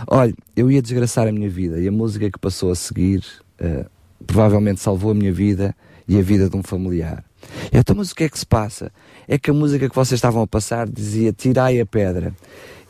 Olha, 0.08 0.34
eu 0.56 0.72
ia 0.72 0.82
desgraçar 0.82 1.28
a 1.28 1.32
minha 1.32 1.50
vida 1.50 1.80
e 1.80 1.88
a 1.88 1.92
música 1.92 2.30
que 2.30 2.40
passou 2.40 2.72
a 2.72 2.76
seguir 2.76 3.24
eh, 3.60 3.86
provavelmente 4.26 4.80
salvou 4.80 5.12
a 5.12 5.14
minha 5.14 5.32
vida 5.32 5.76
e 6.08 6.18
a 6.18 6.22
vida 6.22 6.50
de 6.50 6.58
um 6.58 6.64
familiar. 6.64 7.24
Eu, 7.72 7.80
então, 7.80 7.96
mas 7.96 8.12
o 8.12 8.16
que 8.16 8.24
é 8.24 8.30
que 8.30 8.40
se 8.40 8.46
passa? 8.46 8.92
É 9.28 9.38
que 9.38 9.50
a 9.50 9.54
música 9.54 9.90
que 9.90 9.96
vocês 9.96 10.18
estavam 10.18 10.42
a 10.42 10.48
passar 10.48 10.88
dizia 10.88 11.32
tirai 11.32 11.80
a 11.80 11.86
pedra. 11.86 12.34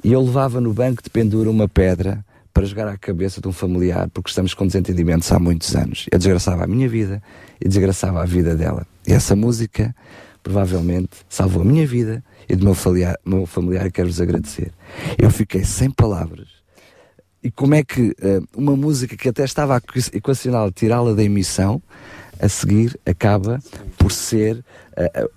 E 0.04 0.12
eu 0.12 0.22
levava 0.22 0.60
no 0.60 0.74
banco 0.74 1.02
de 1.02 1.10
pendura 1.10 1.50
uma 1.50 1.68
pedra 1.68 2.24
para 2.54 2.66
jogar 2.66 2.88
à 2.88 2.98
cabeça 2.98 3.42
de 3.42 3.48
um 3.48 3.52
familiar, 3.52 4.10
porque 4.14 4.30
estamos 4.30 4.54
com 4.54 4.68
desentendimentos 4.68 5.32
há 5.32 5.40
muitos 5.40 5.76
anos. 5.76 6.06
Eu 6.12 6.20
desgraçava 6.20 6.66
a 6.66 6.68
minha 6.68 6.88
vida 6.88 7.22
e 7.60 7.68
desgraçava 7.68 8.22
a 8.22 8.26
vida 8.26 8.56
dela. 8.56 8.86
E 9.08 9.14
essa 9.14 9.36
música 9.36 9.96
provavelmente 10.44 11.18
salvou 11.30 11.64
a 11.64 11.66
minha 11.66 11.88
vida 11.88 12.24
e 12.48 12.56
do 12.56 12.66
meu 12.66 12.76
familiar, 12.76 13.18
meu 13.26 13.46
familiar 13.46 13.90
quero-vos 13.92 14.22
agradecer. 14.22 14.72
Eu 15.18 15.32
fiquei 15.32 15.64
sem 15.64 15.90
palavras. 15.90 16.50
E 17.42 17.50
como 17.50 17.76
é 17.76 17.84
que 17.84 18.16
eh, 18.22 18.40
uma 18.56 18.76
música 18.76 19.18
que 19.18 19.30
até 19.30 19.44
estava 19.44 19.82
equacionar 20.14 20.72
tirá-la 20.72 21.14
da 21.14 21.24
emissão, 21.24 21.82
a 22.40 22.48
seguir 22.48 23.00
acaba 23.06 23.60
por 23.98 24.12
ser 24.12 24.64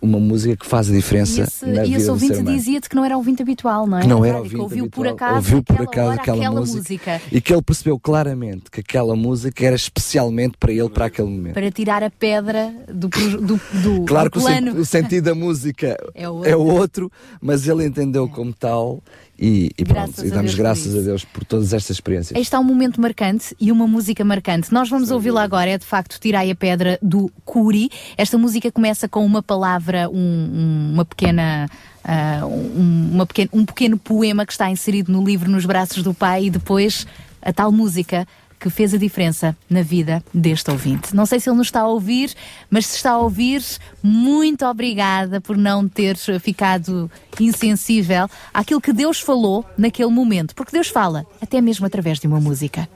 uma 0.00 0.18
música 0.18 0.56
que 0.56 0.66
faz 0.66 0.90
a 0.90 0.92
diferença 0.92 1.40
E 1.40 1.44
esse, 1.44 1.66
na 1.66 1.82
e 1.82 1.86
vida 1.86 1.96
esse 1.96 2.10
ouvinte 2.10 2.42
dizia-te 2.42 2.88
que 2.88 2.96
não 2.96 3.04
era 3.04 3.16
ouvinte 3.16 3.42
habitual, 3.42 3.86
não 3.86 3.98
é? 3.98 4.02
Que 4.02 4.08
não 4.08 4.24
era 4.24 4.38
ouvinte 4.38 4.56
ouviu 4.56 4.90
por 4.90 5.06
habitual, 5.06 5.30
acaso, 5.30 5.36
ouviu 5.36 5.62
por 5.62 5.74
aquela 5.74 5.86
acaso 5.86 6.08
hora 6.08 6.20
aquela 6.40 6.60
música. 6.60 7.12
música. 7.12 7.22
E 7.32 7.40
que 7.40 7.52
ele 7.52 7.62
percebeu 7.62 7.98
claramente 7.98 8.70
que 8.70 8.80
aquela 8.80 9.16
música 9.16 9.64
era 9.64 9.76
especialmente 9.76 10.56
para 10.58 10.72
ele, 10.72 10.88
para 10.88 11.06
aquele 11.06 11.28
momento. 11.28 11.54
Para 11.54 11.70
tirar 11.70 12.02
a 12.02 12.10
pedra 12.10 12.72
do, 12.88 13.08
do, 13.08 13.60
do, 13.82 14.04
Claro 14.06 14.30
do 14.30 14.32
que 14.32 14.38
o, 14.38 14.42
plano. 14.42 14.80
o 14.80 14.84
sentido 14.84 15.24
da 15.24 15.34
música 15.34 15.96
É 16.14 16.28
o 16.28 16.44
é 16.44 16.56
outro, 16.56 17.10
mas 17.40 17.66
ele 17.66 17.84
entendeu 17.84 18.28
como 18.28 18.52
tal 18.52 19.02
e, 19.38 19.70
e 19.76 19.84
Graças 19.84 20.14
pronto, 20.16 20.26
e 20.26 20.30
damos 20.30 20.44
Deus 20.46 20.54
graças 20.54 20.96
a 20.96 21.00
Deus 21.00 21.24
por 21.24 21.44
todas 21.44 21.72
estas 21.72 21.96
experiências. 21.96 22.36
Aí 22.36 22.42
está 22.42 22.58
um 22.60 22.64
momento 22.64 23.00
marcante 23.00 23.54
e 23.60 23.70
uma 23.70 23.86
música 23.86 24.24
marcante. 24.24 24.72
Nós 24.72 24.88
vamos 24.88 25.10
ouvi-la 25.10 25.42
agora, 25.42 25.70
é 25.70 25.78
de 25.78 25.84
facto 25.84 26.18
Tirai 26.20 26.50
a 26.50 26.54
Pedra 26.54 26.98
do 27.02 27.30
Curi. 27.44 27.90
Esta 28.16 28.38
música 28.38 28.70
começa 28.72 29.08
com 29.08 29.24
uma 29.24 29.42
palavra, 29.42 30.08
um- 30.08 30.14
um- 30.16 30.90
uma 30.94 31.04
pequena. 31.04 31.68
ah, 32.08 32.46
um, 32.46 33.10
uma 33.14 33.26
pequena- 33.26 33.50
um 33.52 33.64
pequeno 33.64 33.98
poema 33.98 34.46
que 34.46 34.52
está 34.52 34.70
inserido 34.70 35.10
no 35.10 35.24
livro 35.24 35.50
Nos 35.50 35.66
Braços 35.66 36.02
do 36.04 36.14
Pai 36.14 36.44
e 36.44 36.50
depois 36.50 37.04
a 37.42 37.52
tal 37.52 37.72
música 37.72 38.26
que 38.58 38.70
fez 38.70 38.94
a 38.94 38.98
diferença 38.98 39.56
na 39.68 39.82
vida 39.82 40.22
deste 40.32 40.70
ouvinte. 40.70 41.14
Não 41.14 41.26
sei 41.26 41.40
se 41.40 41.48
ele 41.48 41.56
nos 41.56 41.68
está 41.68 41.80
a 41.80 41.88
ouvir, 41.88 42.32
mas 42.70 42.86
se 42.86 42.96
está 42.96 43.12
a 43.12 43.18
ouvir, 43.18 43.62
muito 44.02 44.64
obrigada 44.64 45.40
por 45.40 45.56
não 45.56 45.88
ter 45.88 46.16
ficado 46.40 47.10
insensível 47.40 48.28
àquilo 48.52 48.80
que 48.80 48.92
Deus 48.92 49.20
falou 49.20 49.64
naquele 49.76 50.10
momento, 50.10 50.54
porque 50.54 50.72
Deus 50.72 50.88
fala 50.88 51.26
até 51.40 51.60
mesmo 51.60 51.86
através 51.86 52.18
de 52.18 52.26
uma 52.26 52.40
música. 52.40 52.88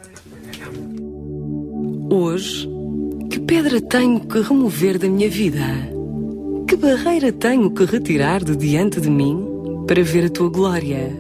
Hoje, 2.11 2.69
que 3.31 3.39
pedra 3.39 3.81
tenho 3.81 4.21
que 4.21 4.41
remover 4.41 4.99
da 4.99 5.09
minha 5.09 5.31
vida? 5.31 5.65
Que 6.67 6.77
barreira 6.77 7.33
tenho 7.33 7.71
que 7.71 7.85
retirar 7.85 8.43
de 8.43 8.57
diante 8.57 9.01
de 9.01 9.11
mim 9.11 9.45
para 9.87 10.03
ver 10.03 10.27
a 10.27 10.29
tua 10.31 10.49
glória? 10.49 11.13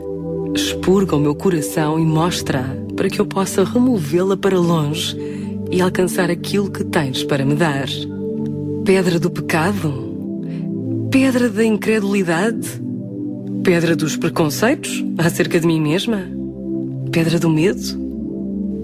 Expurga 0.54 1.14
o 1.14 1.20
meu 1.20 1.34
coração 1.34 1.98
e 1.98 2.04
mostra 2.04 2.64
para 3.00 3.08
que 3.08 3.18
eu 3.18 3.24
possa 3.24 3.64
removê-la 3.64 4.36
para 4.36 4.60
longe 4.60 5.16
e 5.70 5.80
alcançar 5.80 6.30
aquilo 6.30 6.70
que 6.70 6.84
tens 6.84 7.24
para 7.24 7.46
me 7.46 7.54
dar. 7.54 7.88
Pedra 8.84 9.18
do 9.18 9.30
pecado? 9.30 11.08
Pedra 11.10 11.48
da 11.48 11.64
incredulidade? 11.64 12.68
Pedra 13.64 13.96
dos 13.96 14.18
preconceitos 14.18 15.02
acerca 15.16 15.58
de 15.58 15.66
mim 15.66 15.80
mesma? 15.80 16.28
Pedra 17.10 17.38
do 17.38 17.48
medo? 17.48 17.80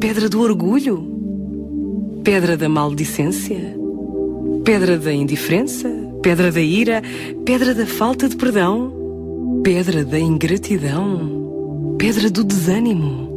Pedra 0.00 0.30
do 0.30 0.40
orgulho? 0.40 2.22
Pedra 2.24 2.56
da 2.56 2.70
maldicência? 2.70 3.76
Pedra 4.64 4.98
da 4.98 5.12
indiferença? 5.12 5.90
Pedra 6.22 6.50
da 6.50 6.62
ira? 6.62 7.02
Pedra 7.44 7.74
da 7.74 7.84
falta 7.84 8.30
de 8.30 8.36
perdão? 8.36 9.60
Pedra 9.62 10.06
da 10.06 10.18
ingratidão? 10.18 11.96
Pedra 11.98 12.30
do 12.30 12.42
desânimo? 12.42 13.35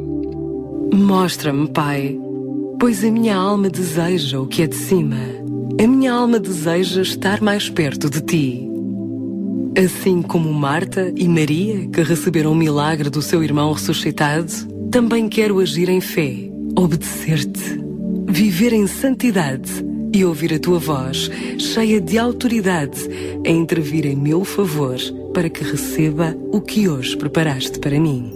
Mostra-me, 0.94 1.68
Pai, 1.70 2.20
pois 2.80 3.03
a 3.03 3.11
minha 3.11 3.36
alma 3.36 3.70
deseja 3.70 4.40
o 4.40 4.48
que 4.48 4.64
é 4.64 4.68
de 4.68 4.76
cima. 4.76 5.18
A 5.82 5.88
minha 5.88 6.11
alma 6.11 6.40
deseja 6.40 7.02
estar 7.02 7.41
mais 7.41 7.70
perto 7.70 8.10
de 8.10 8.22
ti. 8.22 8.70
Assim 9.78 10.22
como 10.22 10.52
Marta 10.53 11.14
e 11.16 11.28
Maria, 11.28 11.88
que 11.88 12.02
receberam 12.02 12.52
o 12.52 12.56
milagre 12.56 13.10
do 13.10 13.22
seu 13.22 13.44
irmão 13.44 13.72
ressuscitado, 13.72 14.52
também 14.91 15.30
quero 15.30 15.60
agir 15.60 15.90
em 15.90 16.02
fé, 16.02 16.49
obedecer-te, 16.76 17.80
viver 18.28 18.74
em 18.74 18.88
santidade 18.88 19.72
e 20.14 20.26
ouvir 20.26 20.56
a 20.56 20.60
tua 20.60 20.80
voz, 20.80 21.30
cheia 21.57 22.02
de 22.02 22.18
autoridade, 22.18 22.99
a 23.45 23.49
intervir 23.49 24.06
em 24.06 24.16
meu 24.16 24.44
favor 24.44 24.98
para 25.34 25.49
que 25.49 25.64
receba 25.64 26.36
o 26.52 26.60
que 26.60 26.90
hoje 26.90 27.16
preparaste 27.16 27.80
para 27.80 27.99
mim. 27.99 28.34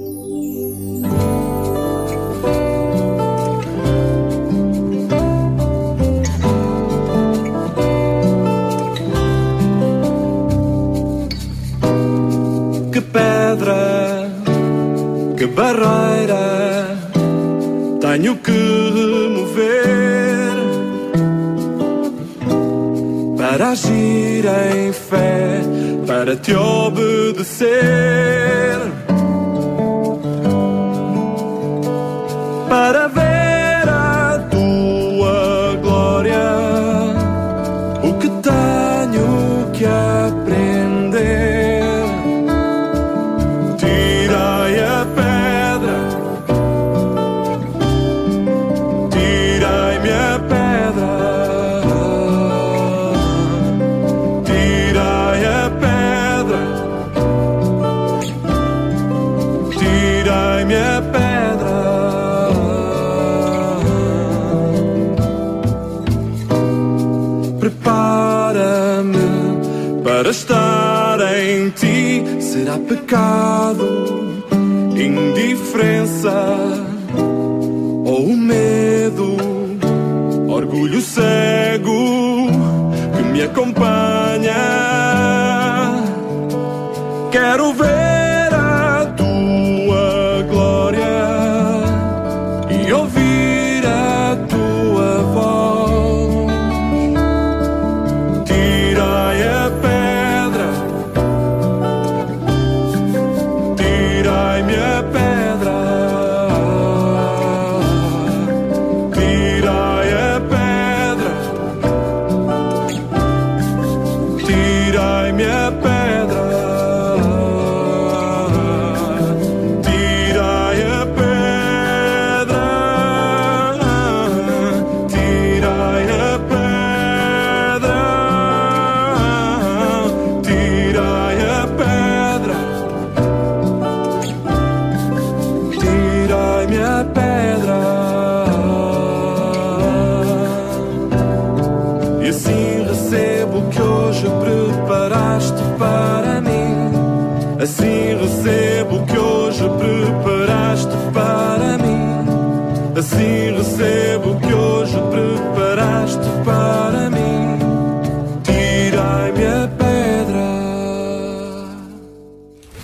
Tenho 18.13 18.35
que 18.37 18.51
remover 18.51 19.73
para 23.35 23.71
agir 23.71 24.45
em 24.45 24.93
fé, 24.93 25.61
para 26.05 26.35
te 26.35 26.53
obedecer, 26.53 27.71
para 32.69 33.07
Será 72.53 72.77
pecado, 72.77 73.83
indiferença 74.95 76.31
ou 78.05 78.27
medo, 78.37 79.35
orgulho 80.47 81.01
cego 81.01 82.45
que 83.17 83.23
me 83.23 83.41
acompanha. 83.41 84.53
Quero 87.31 87.73
ver 87.73 87.92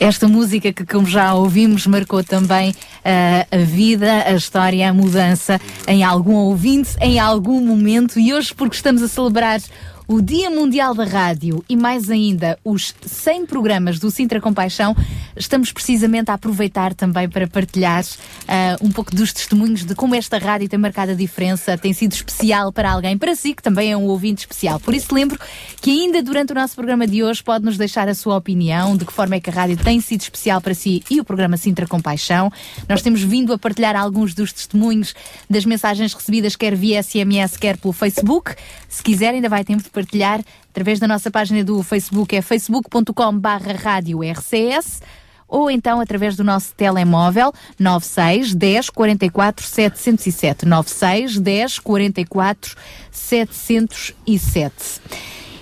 Esta 0.09 0.27
música 0.27 0.73
que, 0.73 0.83
como 0.87 1.05
já 1.05 1.35
ouvimos, 1.35 1.85
marcou 1.85 2.23
também 2.23 2.73
ah, 3.05 3.45
a 3.51 3.57
vida, 3.57 4.23
a 4.25 4.31
história, 4.31 4.89
a 4.89 4.91
mudança 4.91 5.61
em 5.87 6.03
algum 6.03 6.33
ouvinte, 6.33 6.95
em 6.99 7.19
algum 7.19 7.63
momento. 7.63 8.19
E 8.19 8.33
hoje, 8.33 8.51
porque 8.55 8.75
estamos 8.75 9.03
a 9.03 9.07
celebrar 9.07 9.61
o 10.09 10.23
Dia 10.23 10.49
Mundial 10.49 10.95
da 10.95 11.03
Rádio 11.03 11.63
e 11.69 11.75
mais 11.75 12.09
ainda 12.09 12.57
os 12.65 12.95
100 12.99 13.45
programas 13.45 13.99
do 13.99 14.09
Sintra 14.09 14.41
Compaixão, 14.41 14.95
estamos 15.37 15.71
precisamente 15.71 16.31
a 16.31 16.33
aproveitar 16.33 16.95
também 16.95 17.29
para 17.29 17.45
partilhar 17.47 18.03
ah, 18.47 18.75
um 18.81 18.91
pouco 18.91 19.15
dos 19.15 19.31
testemunhos 19.31 19.85
de 19.85 19.93
como 19.93 20.15
esta 20.15 20.39
rádio 20.39 20.67
tem 20.67 20.79
marcado 20.79 21.11
a 21.11 21.13
diferença, 21.13 21.77
tem 21.77 21.93
sido 21.93 22.13
especial 22.13 22.73
para 22.73 22.91
alguém, 22.91 23.19
para 23.19 23.35
si, 23.35 23.53
que 23.53 23.61
também 23.61 23.91
é 23.91 23.95
um 23.95 24.05
ouvinte 24.05 24.39
especial. 24.39 24.79
Por 24.79 24.95
isso 24.95 25.13
lembro 25.13 25.39
que 25.79 25.91
ainda 25.91 26.23
durante 26.23 26.53
o 26.53 26.55
nosso 26.55 26.73
programa 26.73 27.05
de 27.05 27.23
hoje 27.23 27.43
pode 27.43 27.63
nos 27.63 27.77
deixar 27.77 28.09
a 28.09 28.15
sua 28.15 28.35
opinião, 28.35 28.97
de 28.97 29.05
que 29.05 29.13
forma 29.13 29.35
é 29.35 29.39
que 29.39 29.51
a 29.51 29.53
rádio 29.53 29.77
tem 29.77 30.01
sido 30.01 30.21
especial 30.21 30.59
para 30.59 30.73
si 30.73 31.03
e 31.07 31.21
o 31.21 31.23
programa 31.23 31.55
Sintra 31.55 31.85
Compaixão. 31.85 32.51
Nós 32.87 33.03
temos 33.03 33.21
vindo 33.21 33.53
a 33.53 33.59
partilhar 33.59 33.95
alguns 33.95 34.33
dos 34.33 34.51
testemunhos 34.51 35.13
das 35.47 35.65
mensagens 35.65 36.15
recebidas, 36.15 36.55
quer 36.55 36.73
via 36.73 37.03
SMS, 37.03 37.57
quer 37.57 37.77
pelo 37.77 37.93
Facebook. 37.93 38.55
Se 38.87 39.03
quiser, 39.03 39.35
ainda 39.35 39.47
vai 39.47 39.63
tempo 39.63 39.83
de 39.83 39.98
partilhar 39.99 40.41
através 40.69 40.99
da 40.99 41.07
nossa 41.07 41.29
página 41.29 41.63
do 41.63 41.83
Facebook, 41.83 42.35
é 42.35 42.41
facebook.com 42.41 43.37
barra 43.37 43.73
RCS 43.73 45.01
ou 45.47 45.69
então 45.69 45.99
através 45.99 46.35
do 46.35 46.43
nosso 46.43 46.73
telemóvel 46.75 47.51
96 47.77 48.55
10 48.55 48.89
44 48.91 49.65
707 49.65 50.65
96 50.65 51.39
10 51.39 51.79
44 51.79 52.75
707. 53.11 55.01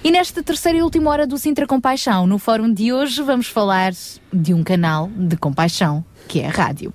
E 0.03 0.11
nesta 0.11 0.43
terceira 0.43 0.77
e 0.77 0.83
última 0.83 1.09
hora 1.09 1.25
do 1.25 1.37
Sintra 1.37 1.65
Compaixão, 1.65 2.27
no 2.27 2.37
fórum 2.37 2.71
de 2.71 2.93
hoje, 2.93 3.21
vamos 3.23 3.47
falar 3.47 3.93
de 4.31 4.53
um 4.53 4.63
canal 4.63 5.09
de 5.15 5.35
compaixão, 5.35 6.05
que 6.27 6.39
é 6.41 6.47
a 6.47 6.51
rádio. 6.51 6.93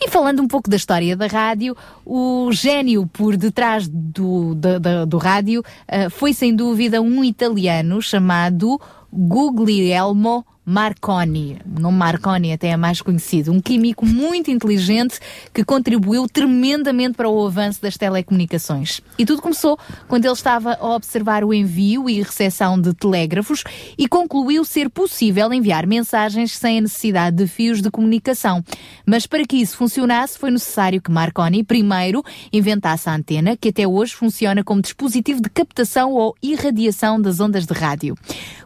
E 0.00 0.08
falando 0.10 0.42
um 0.42 0.48
pouco 0.48 0.68
da 0.68 0.76
história 0.76 1.16
da 1.16 1.26
rádio, 1.26 1.76
o 2.04 2.50
gênio 2.52 3.06
por 3.06 3.36
detrás 3.36 3.88
do, 3.88 4.54
da- 4.56 4.78
da- 4.78 5.04
do 5.04 5.16
rádio 5.18 5.62
ah, 5.88 6.10
foi 6.10 6.32
sem 6.34 6.54
dúvida 6.54 7.00
um 7.00 7.22
italiano 7.24 8.02
chamado 8.02 8.80
Guglielmo 9.12 10.44
Marconi. 10.64 11.58
O 11.76 11.80
nome 11.80 11.98
Marconi 11.98 12.52
até 12.52 12.68
é 12.68 12.76
mais 12.76 13.02
conhecido. 13.02 13.50
Um 13.50 13.60
químico 13.60 14.06
muito 14.06 14.48
inteligente 14.48 15.18
que 15.52 15.64
contribuiu 15.64 16.28
tremendamente 16.28 17.14
para 17.14 17.28
o 17.28 17.46
avanço 17.46 17.82
das 17.82 17.96
telecomunicações. 17.96 19.00
E 19.18 19.26
tudo 19.26 19.42
começou 19.42 19.76
quando 20.06 20.24
ele 20.24 20.32
estava 20.32 20.74
a 20.74 20.94
observar 20.94 21.42
o 21.42 21.52
envio 21.52 22.08
e 22.08 22.22
recepção 22.22 22.80
de 22.80 22.94
telégrafos 22.94 23.64
e 23.98 24.06
concluiu 24.06 24.64
ser 24.64 24.88
possível 24.88 25.52
enviar 25.52 25.84
mensagens 25.84 26.52
sem 26.52 26.78
a 26.78 26.82
necessidade 26.82 27.36
de 27.36 27.48
fios 27.48 27.82
de 27.82 27.90
comunicação. 27.90 28.62
Mas 29.04 29.26
para 29.26 29.44
que 29.44 29.56
isso 29.56 29.76
funcionasse, 29.76 30.38
foi 30.38 30.52
necessário 30.52 31.02
que 31.02 31.10
Marconi 31.10 31.64
primeiro 31.64 32.22
inventasse 32.52 33.08
a 33.08 33.14
antena, 33.14 33.56
que 33.56 33.70
até 33.70 33.86
hoje 33.86 34.14
funciona 34.14 34.62
como 34.62 34.80
dispositivo 34.80 35.42
de 35.42 35.50
captação 35.50 36.12
ou 36.12 36.36
irradiação 36.40 37.20
das 37.20 37.40
ondas 37.40 37.66
de 37.66 37.74
rádio. 37.74 38.14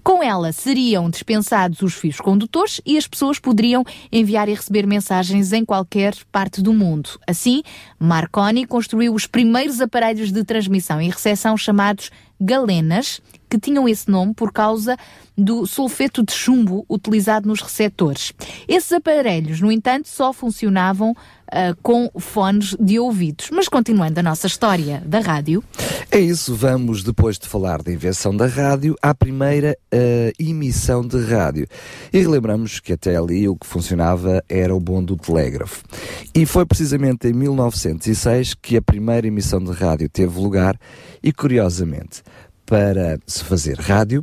Com 0.04 0.22
ela 0.22 0.52
seriam 0.52 1.10
dispensados 1.10 1.85
os 1.86 1.94
fios 1.94 2.20
condutores 2.20 2.80
e 2.84 2.98
as 2.98 3.06
pessoas 3.06 3.38
poderiam 3.38 3.84
enviar 4.12 4.48
e 4.48 4.54
receber 4.54 4.86
mensagens 4.86 5.52
em 5.52 5.64
qualquer 5.64 6.14
parte 6.30 6.60
do 6.60 6.72
mundo. 6.72 7.10
Assim, 7.26 7.62
Marconi 7.98 8.66
construiu 8.66 9.14
os 9.14 9.26
primeiros 9.26 9.80
aparelhos 9.80 10.30
de 10.30 10.44
transmissão 10.44 11.00
e 11.00 11.08
recepção 11.08 11.56
chamados 11.56 12.10
galenas, 12.40 13.20
que 13.48 13.58
tinham 13.58 13.88
esse 13.88 14.10
nome 14.10 14.34
por 14.34 14.52
causa 14.52 14.96
do 15.36 15.66
sulfeto 15.66 16.22
de 16.22 16.32
chumbo 16.32 16.84
utilizado 16.88 17.48
nos 17.48 17.60
receptores. 17.60 18.32
Esses 18.66 18.92
aparelhos, 18.92 19.60
no 19.60 19.70
entanto, 19.70 20.08
só 20.08 20.32
funcionavam 20.32 21.14
ah, 21.50 21.74
com 21.82 22.10
fones 22.18 22.76
de 22.78 22.98
ouvidos. 22.98 23.48
Mas 23.52 23.68
continuando 23.68 24.18
a 24.20 24.22
nossa 24.22 24.46
história 24.46 25.02
da 25.06 25.20
rádio, 25.20 25.62
É 26.10 26.18
isso, 26.18 26.54
vamos, 26.54 27.02
depois 27.02 27.38
de 27.38 27.46
falar 27.48 27.82
da 27.82 27.92
invenção 27.92 28.36
da 28.36 28.46
rádio, 28.46 28.96
à 29.02 29.14
primeira 29.14 29.76
eh, 29.90 30.32
emissão 30.38 31.06
de 31.06 31.18
rádio. 31.24 31.66
E 32.12 32.18
relembramos 32.18 32.80
que 32.80 32.92
até 32.92 33.16
ali 33.16 33.48
o 33.48 33.56
que 33.56 33.66
funcionava 33.66 34.42
era 34.48 34.74
o 34.74 34.80
bom 34.80 35.02
do 35.02 35.16
telégrafo. 35.16 35.82
E 36.34 36.46
foi 36.46 36.64
precisamente 36.64 37.28
em 37.28 37.32
1906 37.32 38.54
que 38.54 38.76
a 38.76 38.82
primeira 38.82 39.26
emissão 39.26 39.62
de 39.62 39.72
rádio 39.72 40.08
teve 40.08 40.38
lugar 40.38 40.78
e, 41.22 41.32
curiosamente, 41.32 42.22
para 42.64 43.18
se 43.26 43.44
fazer 43.44 43.78
rádio, 43.78 44.22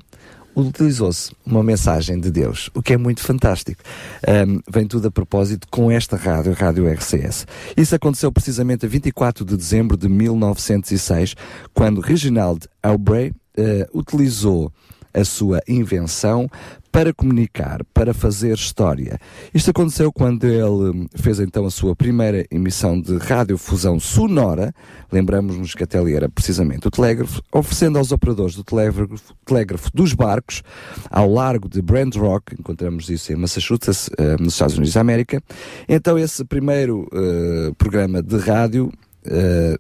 utilizou-se 0.56 1.32
uma 1.46 1.64
mensagem 1.64 2.20
de 2.20 2.32
Deus, 2.32 2.70
o 2.74 2.82
que 2.82 2.94
é 2.94 2.98
muito 2.98 3.22
fantástico. 3.22 3.82
Ahm, 4.28 4.60
vem 4.70 4.88
tudo 4.88 5.08
a 5.08 5.12
propósito 5.12 5.68
com 5.70 5.92
esta 5.92 6.16
rádio, 6.16 6.52
a 6.52 6.56
Rádio 6.56 6.88
RCS. 6.88 7.46
Isso 7.76 7.96
aconteceu 7.96 8.32
precisamente 8.32 8.86
a 8.86 8.90
24 8.90 9.44
de 9.46 9.58
dezembro 9.58 9.98
de 9.98 10.08
1906, 10.08 11.36
quando 11.74 12.02
Reginald 12.02 12.68
Aubrey 12.82 13.34
eh, 13.56 13.88
utilizou 13.94 14.72
a 15.14 15.24
sua 15.24 15.62
invenção 15.68 16.50
para 16.94 17.12
comunicar, 17.12 17.84
para 17.92 18.14
fazer 18.14 18.54
história. 18.54 19.18
Isto 19.52 19.72
aconteceu 19.72 20.14
quando 20.14 20.44
ele 20.44 21.08
fez 21.16 21.40
então 21.40 21.66
a 21.66 21.72
sua 21.72 21.96
primeira 21.96 22.46
emissão 22.52 23.02
de 23.02 23.18
radiofusão 23.18 24.00
sonora, 24.00 24.72
lembramos-nos 25.12 25.74
que 25.74 25.84
até 25.84 25.98
ali 25.98 26.14
era 26.14 26.30
precisamente 26.30 26.88
o 26.88 26.92
telégrafo, 26.92 27.42
oferecendo 27.52 27.98
aos 27.98 28.12
operadores 28.12 28.56
do 28.56 28.64
telégrafo, 28.64 29.34
telégrafo 29.44 29.90
dos 29.92 30.14
barcos 30.14 30.62
ao 31.10 31.28
largo 31.34 31.68
de 31.68 31.82
Brand 31.82 32.16
Rock, 32.16 32.54
encontramos 32.54 33.10
isso 33.10 33.34
em 33.34 33.38
Massachusetts, 33.38 34.12
eh, 34.16 34.38
nos 34.40 34.54
Estados 34.54 34.76
Unidos 34.76 34.94
da 34.94 35.02
América. 35.02 35.42
Então 35.90 36.16
esse 36.20 36.46
primeiro 36.46 37.10
eh, 37.12 37.72
programa 37.76 38.22
de 38.22 38.38
rádio 38.38 38.92
eh, 39.26 39.78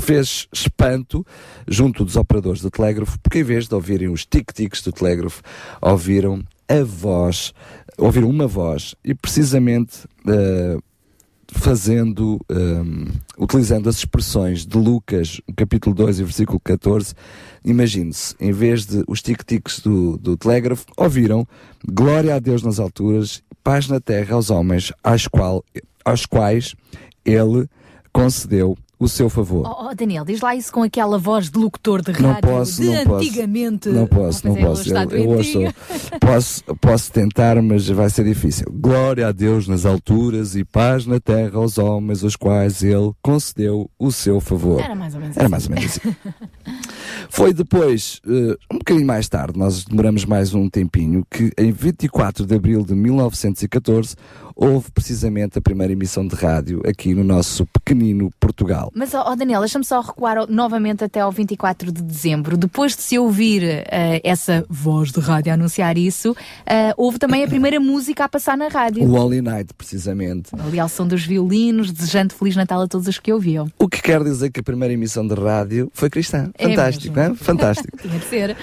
fez 0.00 0.48
espanto 0.52 1.26
junto 1.66 2.04
dos 2.04 2.16
operadores 2.16 2.60
do 2.60 2.70
telégrafo, 2.70 3.18
porque 3.20 3.40
em 3.40 3.44
vez 3.44 3.66
de 3.68 3.74
ouvirem 3.74 4.08
os 4.08 4.24
tic-tics 4.24 4.82
do 4.82 4.92
telégrafo, 4.92 5.42
ouviram 5.80 6.42
a 6.68 6.82
voz, 6.84 7.52
ouviram 7.98 8.28
uma 8.28 8.46
voz 8.46 8.94
e 9.04 9.14
precisamente 9.14 10.06
eh, 10.26 10.78
fazendo, 11.48 12.40
eh, 12.48 13.12
utilizando 13.38 13.88
as 13.88 13.96
expressões 13.96 14.66
de 14.66 14.76
Lucas, 14.76 15.40
capítulo 15.56 15.94
2 15.94 16.20
e 16.20 16.24
versículo 16.24 16.60
14, 16.60 17.14
imagine-se, 17.64 18.34
em 18.40 18.52
vez 18.52 18.86
de 18.86 19.04
os 19.06 19.22
tic-tics 19.22 19.80
do, 19.80 20.16
do 20.18 20.36
telégrafo, 20.36 20.86
ouviram 20.96 21.46
glória 21.86 22.34
a 22.34 22.38
Deus 22.38 22.62
nas 22.62 22.78
alturas, 22.78 23.42
paz 23.62 23.88
na 23.88 24.00
terra 24.00 24.34
aos 24.34 24.50
homens, 24.50 24.92
aos, 25.02 25.26
qual, 25.26 25.64
aos 26.04 26.26
quais 26.26 26.74
ele 27.24 27.68
concedeu 28.16 28.76
o 28.98 29.08
seu 29.08 29.28
favor. 29.28 29.66
Oh, 29.66 29.88
oh, 29.90 29.94
Daniel, 29.94 30.24
diz 30.24 30.40
lá 30.40 30.54
isso 30.56 30.72
com 30.72 30.82
aquela 30.82 31.18
voz 31.18 31.50
de 31.50 31.58
locutor 31.58 32.00
de 32.02 32.12
Não 32.20 32.32
rádio 32.32 32.50
posso, 32.50 32.80
de 32.82 32.88
não 32.90 33.04
posso. 33.04 33.16
antigamente. 33.26 33.88
Não 33.90 34.06
posso, 34.06 34.46
não 34.48 34.56
é, 34.56 34.60
posso. 34.64 34.94
Eu, 34.94 35.32
eu 35.34 35.44
sou- 35.44 35.62
posso, 36.20 36.64
posso 36.80 37.12
tentar, 37.12 37.60
mas 37.62 37.86
vai 37.88 38.08
ser 38.08 38.24
difícil. 38.24 38.66
Glória 38.72 39.28
a 39.28 39.32
Deus 39.32 39.68
nas 39.68 39.84
alturas 39.84 40.56
e 40.56 40.64
paz 40.64 41.06
na 41.06 41.20
terra 41.20 41.58
aos 41.58 41.76
homens, 41.78 42.24
aos 42.24 42.36
quais 42.36 42.82
Ele 42.82 43.12
concedeu 43.22 43.90
o 43.98 44.10
seu 44.10 44.40
favor. 44.40 44.80
Era 44.80 44.94
mais 44.94 45.14
ou 45.14 45.20
menos 45.20 45.36
Era 45.36 45.44
assim. 45.46 45.50
mais 45.50 45.64
ou 45.68 45.74
menos 45.74 45.98
assim. 45.98 46.16
Foi 47.28 47.52
depois, 47.52 48.20
eh, 48.26 48.56
um 48.72 48.78
bocadinho 48.78 49.06
mais 49.06 49.28
tarde, 49.28 49.58
nós 49.58 49.84
demoramos 49.84 50.24
mais 50.24 50.54
um 50.54 50.68
tempinho, 50.70 51.24
que 51.30 51.50
em 51.58 51.70
24 51.72 52.46
de 52.46 52.54
abril 52.54 52.84
de 52.84 52.94
1914 52.94 54.14
houve 54.54 54.90
precisamente 54.90 55.58
a 55.58 55.60
primeira 55.60 55.92
emissão 55.92 56.26
de 56.26 56.34
rádio 56.34 56.80
aqui 56.86 57.14
no 57.14 57.24
nosso 57.24 57.66
pequenino 57.66 58.30
Portugal. 58.40 58.85
Mas, 58.94 59.14
ó 59.14 59.34
Daniel, 59.34 59.60
deixa-me 59.60 59.84
só 59.84 60.00
recuar 60.00 60.46
novamente 60.48 61.04
até 61.04 61.20
ao 61.20 61.30
24 61.32 61.92
de 61.92 62.02
dezembro. 62.02 62.56
Depois 62.56 62.96
de 62.96 63.02
se 63.02 63.18
ouvir 63.18 63.62
eh, 63.64 64.20
essa 64.24 64.64
voz 64.68 65.10
de 65.12 65.20
rádio 65.20 65.52
anunciar 65.52 65.96
isso, 65.98 66.36
eh, 66.64 66.92
houve 66.96 67.18
também 67.18 67.44
a 67.44 67.48
primeira 67.48 67.78
música 67.80 68.24
a 68.24 68.28
passar 68.28 68.56
na 68.56 68.68
rádio. 68.68 69.04
O 69.04 69.12
Holy 69.14 69.40
Night, 69.42 69.72
precisamente. 69.74 70.50
Ali 70.58 70.78
ao 70.80 70.88
som 70.88 71.06
dos 71.06 71.24
violinos, 71.24 71.90
desejando 71.92 72.34
Feliz 72.34 72.56
Natal 72.56 72.80
a 72.82 72.86
todos 72.88 73.06
os 73.08 73.18
que 73.18 73.32
ouviam. 73.32 73.68
O 73.78 73.88
que 73.88 74.00
quer 74.02 74.22
dizer 74.22 74.50
que 74.50 74.60
a 74.60 74.62
primeira 74.62 74.92
emissão 74.94 75.26
de 75.26 75.34
rádio 75.34 75.90
foi 75.92 76.10
cristã. 76.10 76.50
É 76.58 76.68
Fantástico, 76.68 77.14
mesmo. 77.14 77.28
não 77.30 77.34
é? 77.34 77.38
Fantástico. 77.44 77.96
Tinha 77.98 78.18
de 78.18 78.24
ser. 78.26 78.56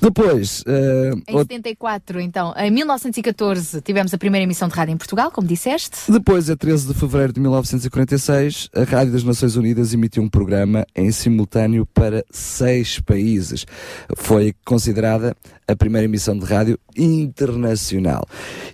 Depois, 0.00 0.62
eh, 0.66 1.10
Em 1.28 1.34
out- 1.34 1.48
74, 1.48 2.20
então, 2.20 2.54
em 2.56 2.70
1914, 2.70 3.80
tivemos 3.80 4.14
a 4.14 4.18
primeira 4.18 4.44
emissão 4.44 4.68
de 4.68 4.74
rádio 4.74 4.92
em 4.92 4.96
Portugal, 4.96 5.30
como 5.30 5.46
disseste. 5.48 5.96
depois, 6.10 6.48
a 6.48 6.56
13 6.56 6.86
de 6.86 6.94
fevereiro 6.94 7.32
de 7.32 7.40
1946, 7.40 8.68
a 8.74 8.84
Rádio 8.84 9.12
das 9.12 9.24
Nações 9.24 9.56
Unidas 9.56 9.92
emitiu 9.92 10.22
um 10.22 10.28
programa 10.28 10.86
em 10.94 11.10
simultâneo 11.10 11.84
para 11.86 12.24
seis 12.30 13.00
países. 13.00 13.66
Foi 14.16 14.54
considerada 14.64 15.36
a 15.66 15.74
primeira 15.74 16.04
emissão 16.04 16.38
de 16.38 16.44
rádio 16.44 16.78
internacional. 16.96 18.24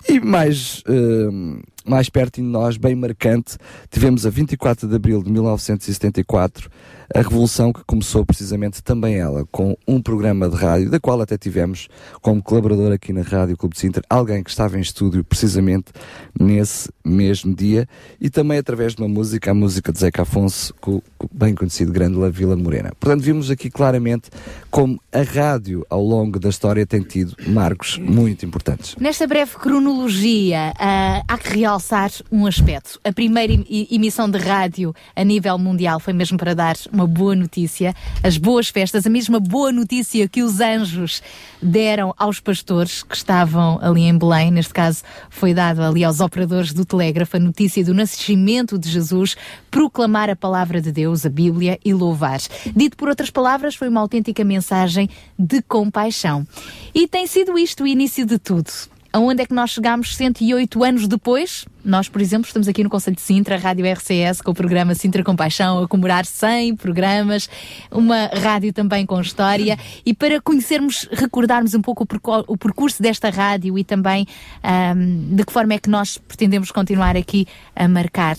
E 0.08 0.20
mais, 0.20 0.82
eh, 0.86 1.62
mais 1.86 2.08
perto 2.10 2.36
de 2.36 2.42
nós, 2.46 2.76
bem 2.76 2.94
marcante, 2.94 3.56
tivemos 3.90 4.26
a 4.26 4.30
24 4.30 4.86
de 4.86 4.94
abril 4.94 5.22
de 5.22 5.30
1974 5.30 6.70
a 7.14 7.20
revolução 7.22 7.72
que 7.72 7.84
começou 7.86 8.26
precisamente 8.26 8.82
também 8.82 9.14
ela 9.16 9.46
com 9.52 9.76
um 9.86 10.02
programa 10.02 10.48
de 10.48 10.56
rádio, 10.56 10.90
da 10.90 10.98
qual 10.98 11.20
até 11.20 11.38
tivemos 11.38 11.88
como 12.20 12.42
colaborador 12.42 12.92
aqui 12.92 13.12
na 13.12 13.22
Rádio 13.22 13.56
Clube 13.56 13.74
de 13.74 13.80
Sintra, 13.80 14.02
alguém 14.10 14.42
que 14.42 14.50
estava 14.50 14.76
em 14.76 14.80
estúdio 14.80 15.22
precisamente 15.22 15.92
nesse 16.38 16.90
mesmo 17.04 17.54
dia 17.54 17.88
e 18.20 18.28
também 18.28 18.58
através 18.58 18.94
de 18.94 19.02
uma 19.02 19.08
música, 19.08 19.52
a 19.52 19.54
música 19.54 19.92
de 19.92 20.00
Zeca 20.00 20.22
Afonso, 20.22 20.74
com 20.80 20.96
o 20.96 21.02
bem 21.32 21.54
conhecido 21.54 21.92
Grande 21.92 22.16
La 22.18 22.28
Vila 22.30 22.56
Morena. 22.56 22.92
Portanto, 22.98 23.22
vimos 23.22 23.48
aqui 23.50 23.70
claramente 23.70 24.28
como 24.70 25.00
a 25.12 25.22
rádio 25.22 25.86
ao 25.88 26.02
longo 26.02 26.40
da 26.40 26.48
história 26.48 26.84
tem 26.84 27.00
tido 27.02 27.36
marcos 27.46 27.96
muito 27.98 28.44
importantes. 28.44 28.96
Nesta 28.98 29.24
breve 29.26 29.52
cronologia, 29.56 30.72
ah, 30.78 31.22
há 31.28 31.38
que 31.38 31.58
realçar 31.60 32.10
um 32.32 32.44
aspecto. 32.46 32.98
A 33.04 33.12
primeira 33.12 33.52
em- 33.52 33.86
emissão 33.90 34.28
de 34.28 34.38
rádio 34.38 34.92
a 35.14 35.22
nível 35.22 35.56
mundial 35.58 36.00
foi 36.00 36.12
mesmo 36.12 36.36
para 36.36 36.54
dar 36.54 36.74
uma 36.92 37.03
boa 37.06 37.34
notícia, 37.34 37.94
as 38.22 38.36
boas 38.36 38.68
festas, 38.68 39.06
a 39.06 39.10
mesma 39.10 39.40
boa 39.40 39.72
notícia 39.72 40.28
que 40.28 40.42
os 40.42 40.60
anjos 40.60 41.22
deram 41.60 42.14
aos 42.18 42.40
pastores 42.40 43.02
que 43.02 43.16
estavam 43.16 43.78
ali 43.82 44.02
em 44.02 44.16
Belém. 44.16 44.50
Neste 44.50 44.72
caso, 44.72 45.02
foi 45.30 45.54
dado 45.54 45.82
ali 45.82 46.04
aos 46.04 46.20
operadores 46.20 46.72
do 46.72 46.84
telégrafo 46.84 47.36
a 47.36 47.40
notícia 47.40 47.84
do 47.84 47.94
nascimento 47.94 48.78
de 48.78 48.88
Jesus, 48.88 49.36
proclamar 49.70 50.30
a 50.30 50.36
palavra 50.36 50.80
de 50.80 50.92
Deus, 50.92 51.24
a 51.24 51.30
Bíblia 51.30 51.78
e 51.84 51.92
louvar. 51.92 52.40
Dito 52.74 52.96
por 52.96 53.08
outras 53.08 53.30
palavras, 53.30 53.74
foi 53.74 53.88
uma 53.88 54.00
autêntica 54.00 54.44
mensagem 54.44 55.08
de 55.38 55.62
compaixão. 55.62 56.46
E 56.94 57.06
tem 57.06 57.26
sido 57.26 57.58
isto 57.58 57.84
o 57.84 57.86
início 57.86 58.24
de 58.24 58.38
tudo. 58.38 58.70
Aonde 59.14 59.42
é 59.42 59.46
que 59.46 59.54
nós 59.54 59.70
chegamos 59.70 60.16
108 60.16 60.82
anos 60.82 61.06
depois? 61.06 61.64
Nós, 61.84 62.08
por 62.08 62.20
exemplo, 62.20 62.48
estamos 62.48 62.66
aqui 62.66 62.82
no 62.82 62.90
Conselho 62.90 63.14
de 63.14 63.22
Sintra, 63.22 63.56
Rádio 63.56 63.86
RCS, 63.86 64.40
com 64.40 64.50
o 64.50 64.54
programa 64.54 64.92
Sintra 64.96 65.22
Compaixão, 65.22 65.84
a 65.84 65.86
comemorar 65.86 66.26
100 66.26 66.74
programas, 66.74 67.48
uma 67.92 68.26
rádio 68.26 68.72
também 68.72 69.06
com 69.06 69.20
história. 69.20 69.78
E 70.04 70.12
para 70.12 70.40
conhecermos, 70.40 71.08
recordarmos 71.12 71.74
um 71.74 71.80
pouco 71.80 72.04
o, 72.48 72.56
percurso 72.58 73.00
desta 73.00 73.30
rádio 73.30 73.78
e 73.78 73.84
também 73.84 74.26
ahm, 74.64 75.36
de 75.36 75.44
que 75.44 75.52
forma 75.52 75.74
é 75.74 75.78
que 75.78 75.88
nós 75.88 76.18
pretendemos 76.18 76.72
continuar 76.72 77.16
aqui 77.16 77.46
a 77.76 77.86
marcar 77.86 78.36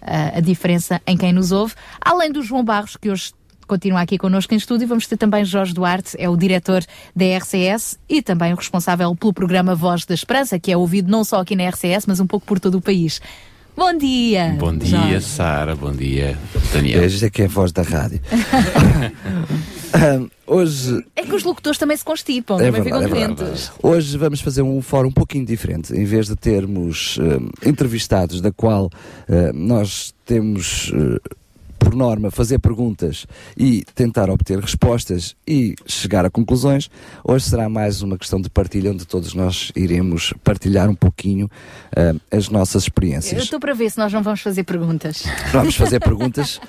ah, 0.00 0.36
a 0.36 0.40
diferença 0.40 1.02
em 1.04 1.16
quem 1.16 1.32
nos 1.32 1.50
ouve, 1.50 1.74
além 2.00 2.30
do 2.30 2.44
João 2.44 2.64
Barros, 2.64 2.96
que 2.96 3.10
hoje 3.10 3.32
continua 3.66 4.00
aqui 4.00 4.18
connosco 4.18 4.52
em 4.54 4.56
estúdio. 4.56 4.86
Vamos 4.88 5.06
ter 5.06 5.16
também 5.16 5.44
Jorge 5.44 5.72
Duarte, 5.72 6.16
é 6.18 6.28
o 6.28 6.36
diretor 6.36 6.82
da 7.14 7.24
RCS 7.38 7.98
e 8.08 8.22
também 8.22 8.52
o 8.52 8.56
responsável 8.56 9.14
pelo 9.14 9.32
programa 9.32 9.74
Voz 9.74 10.04
da 10.04 10.14
Esperança, 10.14 10.58
que 10.58 10.72
é 10.72 10.76
ouvido 10.76 11.10
não 11.10 11.24
só 11.24 11.40
aqui 11.40 11.56
na 11.56 11.68
RCS, 11.68 12.06
mas 12.06 12.20
um 12.20 12.26
pouco 12.26 12.46
por 12.46 12.58
todo 12.60 12.76
o 12.76 12.80
país. 12.80 13.20
Bom 13.74 13.96
dia! 13.96 14.54
Bom 14.58 14.76
dia. 14.76 15.20
Sara. 15.20 15.74
Bom 15.74 15.92
dia, 15.92 16.38
Daniel. 16.74 17.00
Veja 17.00 17.30
que 17.30 17.42
é 17.42 17.44
a 17.46 17.48
voz 17.48 17.72
da 17.72 17.82
rádio. 17.82 18.20
Ahm, 19.94 20.28
hoje 20.46 21.04
É 21.14 21.22
que 21.22 21.34
os 21.34 21.44
locutores 21.44 21.78
também 21.78 21.96
se 21.96 22.04
constipam, 22.04 22.54
É 22.54 22.70
também 22.70 22.82
verdade, 22.82 23.04
ficam 23.04 23.22
é 23.22 23.28
doentes. 23.28 23.72
Hoje 23.82 24.16
vamos 24.16 24.40
fazer 24.40 24.62
um 24.62 24.80
fórum 24.80 25.08
um 25.08 25.12
pouquinho 25.12 25.44
diferente. 25.44 25.94
Em 25.94 26.04
vez 26.04 26.26
de 26.26 26.36
termos 26.36 27.18
eh, 27.20 27.68
entrevistados, 27.68 28.40
da 28.40 28.50
qual 28.50 28.90
eh, 29.28 29.52
nós 29.54 30.14
temos, 30.24 30.90
eh, 30.94 31.18
por 31.82 31.94
norma, 31.94 32.30
fazer 32.30 32.58
perguntas 32.58 33.26
e 33.56 33.84
tentar 33.94 34.30
obter 34.30 34.58
respostas 34.58 35.34
e 35.46 35.74
chegar 35.86 36.24
a 36.24 36.30
conclusões, 36.30 36.88
hoje 37.24 37.46
será 37.46 37.68
mais 37.68 38.02
uma 38.02 38.16
questão 38.16 38.40
de 38.40 38.48
partilha, 38.48 38.92
onde 38.92 39.04
todos 39.04 39.34
nós 39.34 39.72
iremos 39.74 40.32
partilhar 40.44 40.88
um 40.88 40.94
pouquinho 40.94 41.50
eh, 41.94 42.14
as 42.30 42.48
nossas 42.48 42.84
Eu 42.84 42.86
experiências. 42.86 43.42
estou 43.42 43.58
para 43.58 43.74
ver 43.74 43.90
se 43.90 43.98
nós 43.98 44.12
não 44.12 44.22
vamos 44.22 44.40
fazer 44.40 44.64
perguntas. 44.64 45.24
Vamos 45.52 45.74
fazer 45.74 45.98
perguntas 46.00 46.60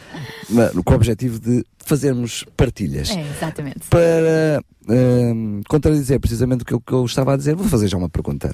com 0.84 0.92
o 0.92 0.96
objetivo 0.96 1.40
de 1.40 1.64
fazermos 1.78 2.46
partilhas. 2.58 3.12
É, 3.12 3.22
exatamente. 3.22 3.88
Para 3.90 4.64
hum, 4.90 5.62
contradizer 5.68 6.20
precisamente 6.20 6.64
o 6.64 6.66
que 6.66 6.74
eu, 6.74 6.82
que 6.82 6.94
eu 6.94 7.06
estava 7.06 7.34
a 7.34 7.38
dizer, 7.38 7.56
vou 7.56 7.68
fazer 7.68 7.88
já 7.88 7.98
uma 7.98 8.10
pergunta. 8.10 8.54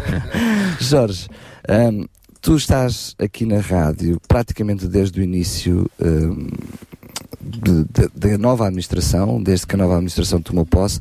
Jorge, 0.78 1.28
hum, 1.68 2.04
tu 2.40 2.56
estás 2.56 3.14
aqui 3.18 3.44
na 3.44 3.60
rádio 3.60 4.20
praticamente 4.26 4.86
desde 4.86 5.20
o 5.20 5.22
início 5.22 5.90
de- 7.40 8.08
da 8.14 8.38
nova 8.38 8.66
administração, 8.66 9.42
desde 9.42 9.66
que 9.66 9.74
a 9.74 9.78
nova 9.78 9.94
administração 9.94 10.40
tomou 10.40 10.64
posse, 10.66 11.00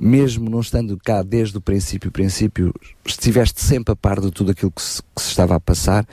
mesmo 0.00 0.48
não 0.50 0.60
estando 0.60 0.96
cá 0.96 1.22
desde 1.22 1.56
o 1.56 1.60
princípio, 1.60 2.10
princípio, 2.10 2.72
estiveste 3.04 3.60
sempre 3.60 3.92
a 3.92 3.96
par 3.96 4.20
de 4.20 4.30
tudo 4.30 4.50
aquilo 4.52 4.70
que 4.70 4.82
se, 4.82 5.02
que 5.14 5.22
se 5.22 5.28
estava 5.28 5.54
a 5.54 5.60
passar. 5.60 6.06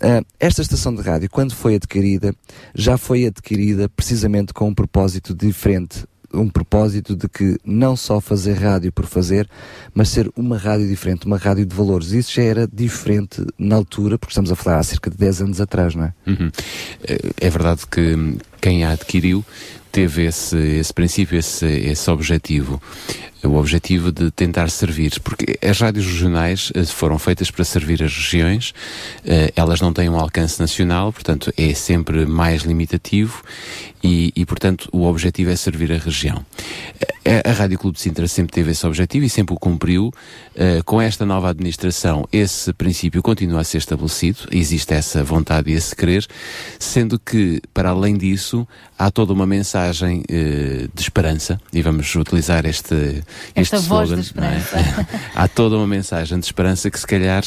Ah, 0.00 0.22
esta 0.38 0.62
estação 0.62 0.94
de 0.94 1.02
rádio, 1.02 1.28
quando 1.28 1.54
foi 1.54 1.74
adquirida, 1.74 2.34
já 2.74 2.96
foi 2.96 3.26
adquirida 3.26 3.88
precisamente 3.88 4.52
com 4.54 4.68
um 4.68 4.74
propósito 4.74 5.34
diferente. 5.34 6.04
Um 6.32 6.48
propósito 6.48 7.16
de 7.16 7.28
que 7.28 7.58
não 7.64 7.96
só 7.96 8.20
fazer 8.20 8.54
rádio 8.54 8.92
por 8.92 9.06
fazer, 9.06 9.48
mas 9.94 10.10
ser 10.10 10.30
uma 10.36 10.58
rádio 10.58 10.86
diferente, 10.86 11.26
uma 11.26 11.38
rádio 11.38 11.64
de 11.64 11.74
valores. 11.74 12.12
Isso 12.12 12.32
já 12.34 12.42
era 12.42 12.68
diferente 12.70 13.44
na 13.58 13.76
altura, 13.76 14.18
porque 14.18 14.32
estamos 14.32 14.52
a 14.52 14.56
falar 14.56 14.78
há 14.78 14.82
cerca 14.82 15.10
de 15.10 15.16
10 15.16 15.42
anos 15.42 15.60
atrás, 15.60 15.94
não 15.94 16.04
é? 16.04 16.12
Uhum. 16.26 16.50
É 17.04 17.48
é 17.48 17.50
verdade 17.50 17.86
que 17.90 18.36
quem 18.60 18.84
a 18.84 18.90
adquiriu 18.90 19.44
teve 19.90 20.26
esse, 20.26 20.56
esse 20.56 20.92
princípio, 20.92 21.38
esse, 21.38 21.66
esse 21.66 22.10
objetivo. 22.10 22.80
O 23.44 23.54
objetivo 23.54 24.10
de 24.10 24.30
tentar 24.30 24.68
servir, 24.68 25.20
porque 25.20 25.56
as 25.62 25.80
rádios 25.80 26.06
regionais 26.06 26.72
eh, 26.74 26.84
foram 26.84 27.18
feitas 27.18 27.50
para 27.50 27.64
servir 27.64 28.02
as 28.02 28.12
regiões, 28.12 28.74
eh, 29.24 29.52
elas 29.54 29.80
não 29.80 29.92
têm 29.92 30.08
um 30.08 30.18
alcance 30.18 30.58
nacional, 30.58 31.12
portanto 31.12 31.52
é 31.56 31.72
sempre 31.72 32.26
mais 32.26 32.62
limitativo 32.62 33.42
e, 34.02 34.32
e, 34.34 34.46
portanto, 34.46 34.88
o 34.92 35.04
objetivo 35.04 35.50
é 35.50 35.56
servir 35.56 35.92
a 35.92 35.98
região. 35.98 36.44
A, 37.24 37.50
a 37.50 37.52
Rádio 37.52 37.78
Clube 37.78 37.96
de 37.96 38.02
Sintra 38.02 38.26
sempre 38.28 38.52
teve 38.52 38.70
esse 38.70 38.86
objetivo 38.86 39.26
e 39.26 39.28
sempre 39.28 39.54
o 39.54 39.58
cumpriu. 39.58 40.12
Eh, 40.54 40.80
com 40.84 41.00
esta 41.00 41.26
nova 41.26 41.50
administração, 41.50 42.26
esse 42.32 42.72
princípio 42.72 43.22
continua 43.22 43.60
a 43.60 43.64
ser 43.64 43.78
estabelecido, 43.78 44.40
existe 44.50 44.94
essa 44.94 45.22
vontade 45.22 45.70
e 45.70 45.74
esse 45.74 45.94
querer, 45.94 46.26
sendo 46.78 47.18
que, 47.18 47.60
para 47.74 47.90
além 47.90 48.16
disso, 48.16 48.66
há 48.98 49.10
toda 49.10 49.32
uma 49.32 49.46
mensagem 49.46 50.22
eh, 50.28 50.88
de 50.92 51.02
esperança, 51.02 51.60
e 51.72 51.82
vamos 51.82 52.14
utilizar 52.14 52.66
este, 52.66 53.22
este 53.54 53.74
Esta 53.74 53.78
voz 53.80 54.10
slogan. 54.10 54.16
da 54.40 54.48
é? 54.48 54.58
esperança. 54.58 55.08
há 55.34 55.48
toda 55.48 55.76
uma 55.76 55.86
mensagem 55.86 56.38
de 56.38 56.46
esperança 56.46 56.90
que 56.90 56.98
se 56.98 57.06
calhar 57.06 57.44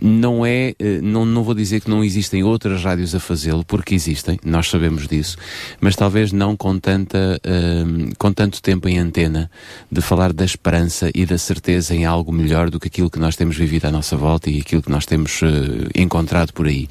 não 0.00 0.44
é, 0.44 0.74
eh, 0.78 1.00
não, 1.02 1.24
não 1.24 1.42
vou 1.42 1.54
dizer 1.54 1.80
que 1.80 1.90
não 1.90 2.02
existem 2.04 2.42
outras 2.42 2.82
rádios 2.82 3.14
a 3.14 3.20
fazê-lo, 3.20 3.64
porque 3.64 3.94
existem, 3.94 4.38
nós 4.44 4.68
sabemos 4.68 5.06
disso, 5.08 5.36
mas 5.80 5.96
talvez 5.96 6.32
não 6.32 6.56
com 6.56 6.78
tanta, 6.78 7.40
hum, 7.46 8.10
com 8.18 8.32
tanto 8.32 8.60
tempo 8.62 8.88
em 8.88 8.98
antena 8.98 9.50
de 9.90 10.00
falar 10.00 10.32
da 10.32 10.44
esperança 10.44 11.10
e 11.14 11.24
da 11.26 11.38
certeza 11.38 11.94
em 11.94 12.04
algo 12.04 12.32
melhor 12.32 12.70
do 12.70 12.78
que 12.80 12.88
aquilo 12.88 13.10
que 13.10 13.18
nós 13.18 13.36
temos 13.36 13.56
vivido 13.56 13.86
à 13.86 13.90
nossa 13.90 14.16
volta 14.16 14.50
e 14.50 14.60
aquilo 14.60 14.82
que 14.82 14.90
nós 14.90 15.06
temos 15.06 15.40
eh, 15.42 16.00
encontrado 16.00 16.52
por 16.52 16.66
aí. 16.66 16.88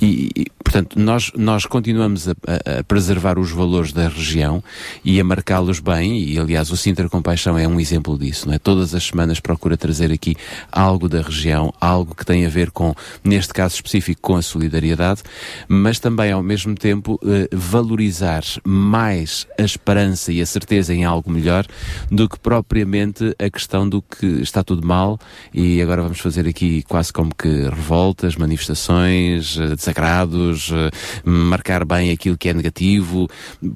E, 0.00 0.30
e, 0.36 0.46
portanto, 0.62 0.98
nós, 0.98 1.30
nós 1.36 1.66
continuamos 1.66 2.28
a, 2.28 2.32
a- 2.32 2.80
a 2.80 2.84
preservar 2.84 3.38
os 3.38 3.50
valores 3.50 3.92
da 3.92 4.08
região 4.08 4.62
e 5.04 5.20
a 5.20 5.24
marcá-los 5.24 5.78
bem, 5.80 6.18
e 6.18 6.38
aliás 6.38 6.70
o 6.70 6.76
Sintra 6.76 7.08
Compaixão 7.08 7.53
é 7.58 7.66
um 7.66 7.78
exemplo 7.80 8.18
disso, 8.18 8.46
não 8.48 8.54
é? 8.54 8.58
Todas 8.58 8.94
as 8.94 9.04
semanas 9.04 9.40
procura 9.40 9.76
trazer 9.76 10.12
aqui 10.12 10.34
algo 10.70 11.08
da 11.08 11.20
região, 11.22 11.72
algo 11.80 12.14
que 12.14 12.24
tem 12.24 12.46
a 12.46 12.48
ver 12.48 12.70
com, 12.70 12.94
neste 13.22 13.52
caso 13.52 13.74
específico, 13.76 14.20
com 14.20 14.36
a 14.36 14.42
solidariedade, 14.42 15.22
mas 15.68 15.98
também 15.98 16.32
ao 16.32 16.42
mesmo 16.42 16.74
tempo 16.74 17.18
eh, 17.24 17.48
valorizar 17.52 18.42
mais 18.64 19.46
a 19.58 19.62
esperança 19.62 20.32
e 20.32 20.40
a 20.40 20.46
certeza 20.46 20.92
em 20.94 21.04
algo 21.04 21.30
melhor 21.30 21.66
do 22.10 22.28
que 22.28 22.38
propriamente 22.38 23.34
a 23.38 23.50
questão 23.50 23.88
do 23.88 24.00
que 24.02 24.26
está 24.42 24.62
tudo 24.62 24.86
mal 24.86 25.18
e 25.52 25.80
agora 25.82 26.02
vamos 26.02 26.20
fazer 26.20 26.46
aqui 26.48 26.82
quase 26.82 27.12
como 27.12 27.34
que 27.34 27.48
revoltas, 27.68 28.36
manifestações, 28.36 29.56
eh, 29.58 29.74
desagrados, 29.76 30.70
eh, 30.72 30.90
marcar 31.24 31.84
bem 31.84 32.10
aquilo 32.10 32.36
que 32.36 32.48
é 32.48 32.54
negativo, 32.54 33.28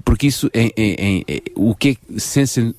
porque 0.05 0.27
isso 0.27 0.51
é- 0.53 0.73
é- 0.77 1.25
é- 1.29 1.43
o 1.55 1.75
que 1.75 1.91
é 2.15 2.19
sensa- 2.19 2.75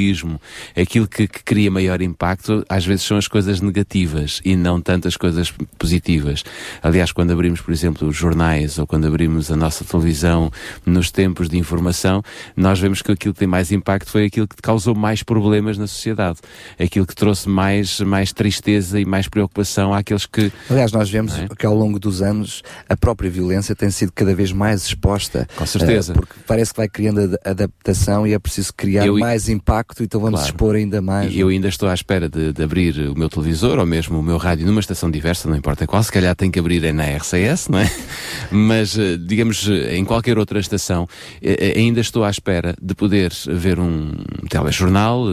sensacionalismo, 0.00 0.40
aquilo 0.76 1.06
que, 1.06 1.26
que 1.28 1.42
cria 1.44 1.70
maior 1.70 2.00
impacto, 2.00 2.64
às 2.68 2.84
vezes 2.84 3.04
são 3.04 3.16
as 3.16 3.28
coisas 3.28 3.60
negativas 3.60 4.40
e 4.44 4.56
não 4.56 4.80
tantas 4.80 5.16
coisas 5.16 5.52
positivas. 5.78 6.42
Aliás, 6.82 7.12
quando 7.12 7.32
abrimos, 7.32 7.60
por 7.60 7.72
exemplo, 7.72 8.08
os 8.08 8.16
jornais 8.16 8.78
ou 8.78 8.86
quando 8.86 9.06
abrimos 9.06 9.50
a 9.50 9.56
nossa 9.56 9.84
televisão 9.84 10.50
nos 10.86 11.10
tempos 11.10 11.48
de 11.48 11.58
informação, 11.58 12.22
nós 12.56 12.78
vemos 12.80 13.02
que 13.02 13.12
aquilo 13.12 13.34
que 13.34 13.40
tem 13.40 13.48
mais 13.48 13.70
impacto 13.72 14.10
foi 14.10 14.26
aquilo 14.26 14.48
que 14.48 14.56
causou 14.62 14.94
mais 14.94 15.22
problemas 15.22 15.76
na 15.78 15.86
sociedade, 15.86 16.38
aquilo 16.78 17.06
que 17.06 17.14
trouxe 17.14 17.48
mais, 17.48 18.00
mais 18.00 18.32
tristeza 18.32 18.98
e 19.00 19.04
mais 19.04 19.28
preocupação 19.28 19.92
àqueles 19.92 20.26
que. 20.26 20.50
Aliás, 20.68 20.92
nós 20.92 21.10
vemos 21.10 21.34
é? 21.38 21.48
que 21.58 21.66
ao 21.66 21.74
longo 21.74 21.98
dos 21.98 22.22
anos 22.22 22.62
a 22.88 22.96
própria 22.96 23.30
violência 23.30 23.74
tem 23.74 23.90
sido 23.90 24.12
cada 24.12 24.34
vez 24.34 24.52
mais 24.52 24.84
exposta. 24.84 25.46
Com 25.56 25.66
certeza. 25.66 26.12
eh, 26.12 26.14
porque 26.14 26.34
parece 26.46 26.72
que 26.72 26.78
vai 26.78 26.88
criando 26.88 27.20
ad- 27.20 27.38
adaptação 27.44 28.26
e 28.26 28.32
é 28.32 28.38
preciso 28.38 28.72
criar 28.74 29.06
Eu- 29.06 29.18
mais 29.18 29.48
impacto, 29.48 29.89
então 30.00 30.20
vamos 30.20 30.40
Claro. 30.40 30.52
expor 30.54 30.74
ainda 30.76 31.00
mais. 31.02 31.32
E 31.32 31.40
Eu 31.40 31.48
ainda 31.48 31.68
estou 31.68 31.88
à 31.88 31.94
espera 31.94 32.28
de, 32.28 32.52
de 32.52 32.62
abrir 32.62 32.96
o 33.08 33.18
meu 33.18 33.28
televisor 33.28 33.78
ou 33.78 33.86
mesmo 33.86 34.18
o 34.18 34.22
meu 34.22 34.36
rádio 34.36 34.66
numa 34.66 34.80
estação 34.80 35.10
diversa, 35.10 35.48
não 35.48 35.56
importa 35.56 35.86
qual, 35.86 36.02
se 36.02 36.12
calhar 36.12 36.34
tem 36.36 36.50
que 36.50 36.58
abrir 36.58 36.84
é 36.84 36.92
na 36.92 37.04
RCS, 37.04 37.68
não 37.68 37.78
é? 37.78 37.90
Mas, 38.50 38.96
eh, 38.98 39.16
digamos, 39.16 39.68
eh, 39.68 39.96
em 39.96 40.04
qualquer 40.04 40.38
outra 40.38 40.58
estação, 40.60 41.08
eh, 41.42 41.74
ainda 41.76 42.00
estou 42.00 42.24
à 42.24 42.30
espera 42.30 42.74
de 42.80 42.94
poder 42.94 43.32
ver 43.48 43.78
um 43.78 44.12
telejornal 44.48 45.24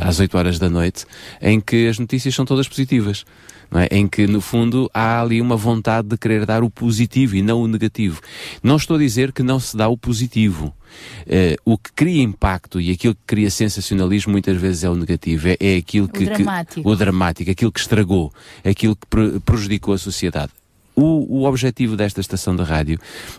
às 0.00 0.18
8 0.20 0.36
horas 0.36 0.58
da 0.58 0.68
noite 0.68 1.04
em 1.40 1.60
que 1.60 1.86
as 1.88 1.98
notícias 1.98 2.34
são 2.34 2.44
todas 2.44 2.68
positivas. 2.68 3.24
É? 3.72 3.88
Em 3.90 4.06
que, 4.06 4.26
no 4.26 4.40
fundo, 4.40 4.90
há 4.94 5.20
ali 5.20 5.40
uma 5.40 5.56
vontade 5.56 6.08
de 6.08 6.16
querer 6.16 6.44
dar 6.46 6.62
o 6.62 6.70
positivo 6.70 7.34
e 7.36 7.42
não 7.42 7.60
o 7.62 7.68
negativo. 7.68 8.20
Não 8.62 8.76
estou 8.76 8.96
a 8.96 8.98
dizer 8.98 9.32
que 9.32 9.42
não 9.42 9.58
se 9.60 9.76
dá 9.76 9.88
o 9.88 9.96
positivo. 9.96 10.74
Eh, 11.26 11.56
o 11.64 11.76
que 11.76 11.92
cria 11.92 12.22
impacto 12.22 12.80
e 12.80 12.90
aquilo 12.92 13.14
que 13.14 13.20
cria 13.26 13.50
sensacionalismo 13.50 14.30
muitas 14.32 14.56
vezes 14.56 14.84
é 14.84 14.88
o 14.90 14.94
negativo, 14.94 15.48
é, 15.48 15.56
é 15.58 15.76
aquilo 15.76 16.06
que, 16.08 16.20
que- 16.20 16.24
dramático. 16.26 16.88
o 16.88 16.94
dramático, 16.94 17.50
aquilo 17.50 17.72
que 17.72 17.80
estragou, 17.80 18.32
aquilo 18.64 18.94
que 18.94 19.06
pre- 19.08 19.40
prejudicou 19.40 19.92
a 19.94 19.98
sociedade. 19.98 20.52
O, 20.96 21.40
o 21.40 21.44
objetivo 21.44 21.96
desta 21.96 22.20
estação 22.20 22.54
de 22.54 22.62
rádio 22.62 22.98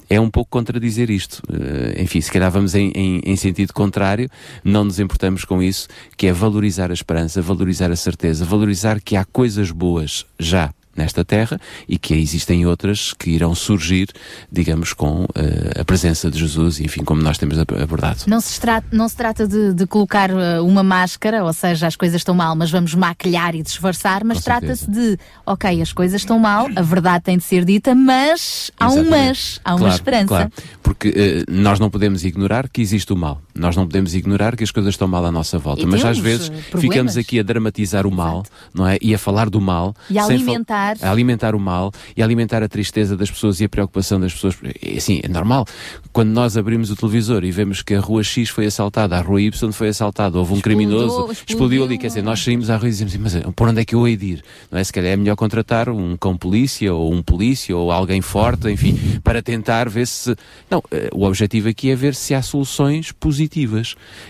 é 0.10 0.19
um 0.19 0.30
pouco 0.30 0.49
contradizer 0.52 1.10
isto. 1.10 1.41
Eh, 1.52 2.02
enfim, 2.03 2.19
se 2.19 2.32
calhar 2.32 2.52
vamos 2.52 2.76
em, 2.76 2.91
em- 2.94 3.22
em 3.26 3.36
sentido 3.36 3.72
contrário, 3.73 4.30
não 4.64 4.84
nos 4.84 4.99
importamos 4.99 5.45
com 5.45 5.64
isso, 5.64 5.88
que 6.18 6.27
é 6.27 6.34
valorizar 6.34 6.91
a 6.91 6.94
esperança, 6.94 7.41
valorizar 7.41 7.90
a 7.91 7.95
certeza, 7.95 8.44
valorizar 8.44 8.99
que 8.99 9.15
há 9.15 9.23
coisas 9.23 9.72
boas 9.72 10.26
já 10.38 10.73
nesta 10.96 11.26
terra 11.26 11.60
e 11.88 11.98
que 11.98 12.14
existem 12.14 12.66
outras 12.66 13.14
que 13.14 13.30
irão 13.32 13.54
surgir, 13.54 14.08
digamos, 14.52 14.94
com 14.94 15.26
eh, 15.36 15.82
a 15.82 15.86
presença 15.86 16.30
de 16.32 16.40
Jesus, 16.40 16.80
enfim, 16.80 17.04
como 17.04 17.22
nós 17.22 17.38
temos 17.38 17.58
ab- 17.60 17.76
abordado. 17.82 18.20
Não 18.28 18.40
se, 18.40 18.60
trata, 18.60 18.88
não 18.92 19.08
se 19.10 19.16
trata 19.16 19.48
de, 19.48 19.74
de 19.74 19.86
colocar 19.88 20.32
uh, 20.32 20.66
uma 20.66 20.84
máscara, 20.84 21.44
ou 21.44 21.54
seja, 21.54 21.88
as 21.88 21.96
coisas 21.96 22.18
estão 22.22 22.34
mal, 22.36 22.56
mas 22.56 22.72
vamos 22.72 22.94
maquilhar 22.96 23.56
e 23.56 23.62
disfarçar, 23.62 24.24
mas 24.24 24.44
trata-se 24.44 24.90
de, 24.90 25.18
ok, 25.46 25.82
as 25.82 25.92
coisas 25.92 26.22
estão 26.22 26.40
mal, 26.40 26.68
a 26.76 26.82
verdade 26.82 27.24
tem 27.24 27.38
de 27.38 27.44
ser 27.44 27.66
dita, 27.66 27.94
mas 27.94 28.72
há 28.80 28.88
um 28.90 29.00
Exatamente. 29.00 29.28
mas, 29.28 29.60
há 29.64 29.72
uma 29.72 29.80
Claro, 29.80 29.96
esperança. 29.96 30.28
claro. 30.28 30.52
Porque 30.82 31.14
eh, 31.16 31.44
nós 31.52 31.80
não 31.80 31.90
podemos 31.90 32.24
ignorar 32.24 32.70
que 32.70 32.82
existe 32.82 33.12
o 33.12 33.16
mal. 33.18 33.42
Nós 33.57 33.76
não 33.76 33.86
podemos 33.88 34.14
ignorar 34.14 34.56
que 34.57 34.64
as 34.64 34.72
coisas 34.72 34.94
estão 34.94 35.07
mal 35.07 35.26
à 35.26 35.32
nossa 35.32 35.57
volta. 35.57 35.84
E 35.84 35.86
Mas 35.86 36.03
às 36.03 36.18
vezes 36.18 36.49
problemas. 36.49 36.82
ficamos 36.82 37.18
aqui 37.18 37.40
a 37.40 37.44
dramatizar 37.44 38.06
o 38.06 38.11
mal, 38.11 38.44
não 38.73 38.86
é? 38.86 38.98
E 39.02 39.15
a 39.15 39.18
falar 39.18 39.49
do 39.49 39.61
mal. 39.61 39.95
E 40.10 40.19
a 40.19 40.26
alimentar. 40.26 40.98
a 41.02 41.10
alimentar 41.10 41.56
o 41.56 41.60
mal 41.60 41.91
e 42.18 42.22
a 42.22 42.26
alimentar 42.26 42.61
a 42.61 42.68
tristeza 42.68 43.15
das 43.15 43.32
pessoas 43.32 43.61
e 43.61 43.64
a 43.64 43.69
preocupação 43.69 44.19
das 44.19 44.34
pessoas. 44.34 44.57
É 44.82 44.98
assim, 44.98 45.22
é 45.23 45.30
normal. 45.30 45.65
Quando 46.11 46.32
nós 46.32 46.57
abrimos 46.57 46.91
o 46.91 46.98
televisor 46.98 47.45
e 47.45 47.52
vemos 47.52 47.82
que 47.82 47.94
a 47.94 47.99
rua 48.02 48.23
X 48.23 48.49
foi 48.49 48.65
assaltada, 48.65 49.18
a 49.18 49.22
rua 49.22 49.41
Y 49.41 49.72
foi 49.72 49.88
assaltada, 49.88 50.38
houve 50.38 50.53
um 50.53 50.60
criminoso, 50.60 51.32
explodiu 51.48 51.86
ali, 51.86 51.98
quer 51.98 52.07
dizer, 52.07 52.23
nós 52.23 52.44
saímos 52.44 52.69
à 52.69 52.76
rua 52.76 52.90
e 52.90 52.91
dizemos, 52.91 53.15
mas 53.15 53.36
por 53.56 53.69
onde 53.69 53.80
é 53.80 53.86
que 53.86 53.95
eu 53.95 54.06
hei 54.06 54.18
de 54.18 54.26
ir? 54.26 54.44
Não 54.69 54.77
é? 54.80 54.84
Se 54.84 54.91
calhar 54.91 55.14
é 55.14 55.15
melhor 55.15 55.38
contratar 55.38 55.88
um 55.88 56.18
cão 56.18 56.36
polícia 56.36 56.94
ou 56.94 57.14
um 57.14 57.23
polícia 57.23 57.76
ou 57.76 57.90
alguém 57.90 58.19
forte, 58.22 58.69
enfim, 58.69 59.19
para 59.23 59.41
tentar 59.41 59.88
ver 59.88 60.07
se. 60.07 60.36
Não, 60.69 60.84
eh, 60.91 61.10
o 61.14 61.23
objetivo 61.23 61.69
aqui 61.69 61.90
é 61.90 61.95
ver 61.95 62.15
se 62.15 62.34
há 62.34 62.41
soluções 62.41 63.14
positivas. 63.14 63.45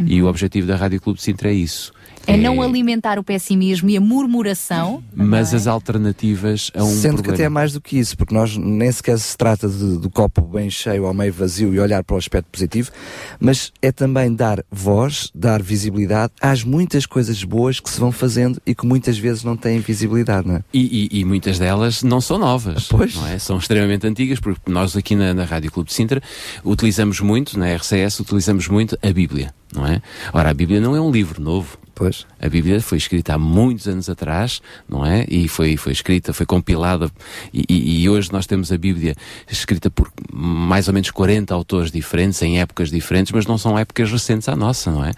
E 0.06 0.22
o 0.22 0.28
objetivo 0.28 0.68
da 0.68 0.76
Rádio 0.76 1.02
Clube 1.02 1.18
de 1.18 1.24
Sintra 1.24 1.50
é 1.50 1.54
isso. 1.54 1.92
É 2.28 2.38
não 2.38 2.62
alimentar 2.62 3.20
o 3.20 3.24
pessimismo 3.24 3.90
e 3.90 3.98
a 3.98 4.02
murmuração. 4.02 5.04
Mas 5.14 5.54
as 5.54 5.68
alternativas 5.68 6.72
a 6.76 6.84
um 6.84 6.88
Sendo 6.88 7.18
que 7.18 7.24
problema. 7.24 7.34
até 7.36 7.44
é 7.44 7.50
mais 7.50 7.74
do 7.74 7.82
que 7.82 7.98
isso, 7.98 8.18
porque 8.18 8.34
nós 8.34 8.58
nem 8.58 8.92
sequer 8.92 9.18
se 9.20 9.38
trata 9.38 9.68
de- 9.68 9.98
do 10.00 10.10
copo 10.10 10.42
bem 10.42 10.70
cheio 10.70 11.06
ao 11.06 11.14
meio 11.14 11.32
vazio 11.34 11.74
e 11.74 11.80
olhar 11.80 12.04
para 12.04 12.16
o 12.16 12.18
aspecto 12.18 12.48
positivo, 12.52 12.92
mas 13.40 13.72
é 13.82 13.92
também 13.92 14.34
dar 14.34 14.64
voz, 14.72 15.30
dar 15.34 15.62
visibilidade 15.62 16.34
às 16.42 16.64
muitas 16.64 17.06
coisas 17.06 17.44
boas 17.44 17.80
que 17.80 17.90
se 17.90 18.00
vão 18.00 18.12
fazendo 18.12 18.62
e 18.66 18.74
que 18.74 18.86
muitas 18.86 19.18
vezes 19.18 19.44
não 19.44 19.56
têm 19.56 19.80
visibilidade, 19.80 20.48
não 20.48 20.56
é? 20.56 20.64
E, 20.74 21.10
e- 21.14 21.20
e 21.20 21.26
muitas 21.26 21.60
delas 21.60 22.04
não 22.04 22.20
são 22.22 22.38
novas, 22.38 22.90
não 23.16 23.28
é? 23.28 23.38
São 23.40 23.58
extremamente 23.58 24.06
antigas, 24.08 24.40
porque 24.40 24.72
nós 24.72 24.96
aqui 24.96 25.16
na, 25.16 25.34
na 25.34 25.44
Rádio 25.46 25.72
Clube 25.72 25.90
de 25.90 25.96
Sintra 25.96 26.22
utilizamos 26.64 27.20
muito, 27.20 27.58
na 27.60 27.68
RCS, 27.76 28.20
utilizamos 28.20 28.68
muito 28.68 28.98
a 29.02 29.12
Bíblia, 29.14 29.54
não 29.74 29.86
é? 29.86 30.02
Ora, 30.34 30.50
a 30.50 30.54
Bíblia 30.54 30.80
não 30.82 30.96
é 30.96 31.02
um 31.02 31.12
livro 31.12 31.42
novo. 31.42 31.78
Pois. 31.96 32.28
A 32.42 32.50
Bíblia 32.50 32.82
foi 32.82 32.98
escrita 32.98 33.34
há 33.34 33.38
muitos 33.38 33.88
anos 33.88 34.10
atrás, 34.10 34.62
não 34.88 35.06
é? 35.06 35.26
E 35.30 35.48
foi, 35.48 35.78
foi 35.78 35.94
escrita, 35.94 36.34
foi 36.34 36.46
compilada, 36.46 37.10
e, 37.54 38.04
e- 38.04 38.10
hoje 38.10 38.32
nós 38.34 38.46
temos 38.46 38.70
a 38.70 38.78
Bíblia 38.78 39.16
escrita 39.50 39.90
por 39.90 40.12
mais 40.32 40.90
ou 40.90 40.94
menos 40.94 41.10
40 41.10 41.54
autores 41.54 41.92
diferentes, 41.92 42.42
em 42.42 42.60
épocas 42.60 42.92
diferentes, 42.92 43.32
mas 43.32 43.46
não 43.48 43.58
são 43.58 43.80
épocas 43.80 44.12
recentes 44.12 44.50
à 44.50 44.56
nossa, 44.58 44.92
não 44.92 45.06
é? 45.06 45.14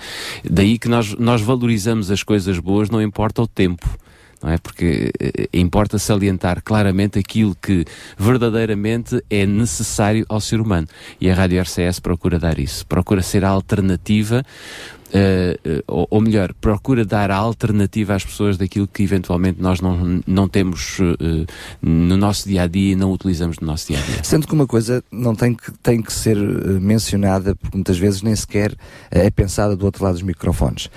Daí 0.47 0.77
que 0.77 0.87
nós, 0.87 1.15
nós 1.15 1.41
valorizamos 1.41 2.11
as 2.11 2.21
coisas 2.21 2.59
boas, 2.59 2.91
não 2.91 3.01
importa 3.01 3.41
o 3.41 3.47
tempo 3.47 3.87
não 4.41 4.51
é? 4.51 4.57
Porque 4.57 5.11
eh, 5.19 5.49
importa 5.53 5.97
salientar 5.97 6.61
claramente 6.63 7.17
aquilo 7.17 7.55
que 7.55 7.85
verdadeiramente 8.17 9.21
é 9.29 9.45
necessário 9.45 10.25
ao 10.29 10.39
ser 10.39 10.61
humano. 10.61 10.87
E 11.19 11.29
a 11.29 11.33
Rádio 11.33 11.61
RCS 11.61 11.99
procura 11.99 12.37
dar 12.37 12.59
isso, 12.59 12.85
procura 12.85 13.21
ser 13.21 13.43
a 13.43 13.49
alternativa. 13.49 14.43
Eh, 15.13 15.83
ou, 15.87 16.07
ou 16.09 16.21
melhor, 16.21 16.53
procura 16.53 17.05
dar 17.05 17.31
a 17.31 17.35
alternativa 17.35 18.15
às 18.15 18.25
pessoas 18.25 18.57
daquilo 18.57 18.87
que 18.87 19.03
eventualmente 19.03 19.61
nós 19.61 19.79
não, 19.79 20.21
não 20.27 20.47
temos 20.47 20.97
eh, 20.99 21.45
no 21.81 22.17
nosso 22.17 22.47
dia 22.47 22.63
a 22.63 22.67
dia 22.67 22.93
e 22.93 22.95
não 22.95 23.11
utilizamos 23.11 23.59
no 23.59 23.67
nosso 23.67 23.87
dia 23.87 23.99
a 23.99 24.01
dia. 24.01 24.23
Sendo 24.23 24.47
que 24.47 24.53
uma 24.53 24.67
coisa 24.67 25.03
não 25.11 25.35
tem 25.35 25.53
que, 25.53 25.71
tem 25.83 26.01
que 26.01 26.11
ser 26.11 26.37
mencionada, 26.37 27.55
porque 27.55 27.77
muitas 27.77 27.97
vezes 27.97 28.21
nem 28.21 28.35
sequer 28.35 28.75
é 29.09 29.29
pensada 29.29 29.75
do 29.75 29.85
outro 29.85 30.03
lado 30.03 30.13
dos 30.13 30.23
microfones. 30.23 30.89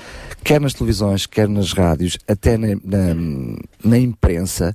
Quer 0.42 0.60
nas 0.60 0.74
televisões, 0.74 1.26
quer 1.26 1.48
nas 1.48 1.72
rádios, 1.72 2.18
até 2.26 2.56
na, 2.56 2.68
na, 2.82 3.14
na 3.84 3.98
imprensa, 3.98 4.74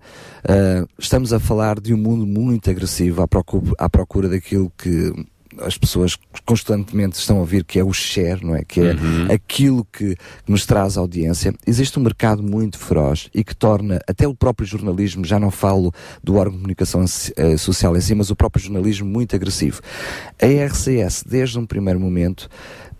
estamos 0.97 1.33
a 1.33 1.39
falar 1.39 1.79
de 1.79 1.93
um 1.93 1.97
mundo 1.97 2.25
muito 2.25 2.69
agressivo 2.69 3.23
à 3.23 3.27
procura, 3.27 3.71
à 3.79 3.89
procura 3.89 4.29
daquilo 4.29 4.71
que 4.77 5.11
as 5.61 5.77
pessoas 5.77 6.17
constantemente 6.45 7.17
estão 7.17 7.37
a 7.37 7.39
ouvir 7.39 7.63
que 7.63 7.79
é 7.79 7.83
o 7.83 7.91
share, 7.93 8.43
não 8.45 8.55
é? 8.55 8.63
Que 8.63 8.81
é 8.81 8.93
Uhum. 8.93 9.27
aquilo 9.33 9.85
que 9.91 10.15
nos 10.47 10.65
traz 10.65 10.97
audiência. 10.97 11.53
Existe 11.65 11.99
um 11.99 12.03
mercado 12.03 12.41
muito 12.43 12.77
feroz 12.77 13.29
e 13.33 13.43
que 13.43 13.55
torna 13.55 13.99
até 14.07 14.27
o 14.27 14.35
próprio 14.35 14.67
jornalismo, 14.67 15.25
já 15.25 15.39
não 15.39 15.51
falo 15.51 15.93
do 16.23 16.35
órgão 16.35 16.53
de 16.53 16.57
comunicação 16.59 17.03
eh, 17.37 17.57
social 17.57 17.95
em 17.97 18.01
si, 18.01 18.13
mas 18.15 18.29
o 18.29 18.35
próprio 18.35 18.63
jornalismo 18.63 19.07
muito 19.07 19.35
agressivo. 19.35 19.81
A 20.41 20.45
RCS, 20.67 21.23
desde 21.27 21.57
um 21.59 21.65
primeiro 21.65 21.99
momento, 21.99 22.49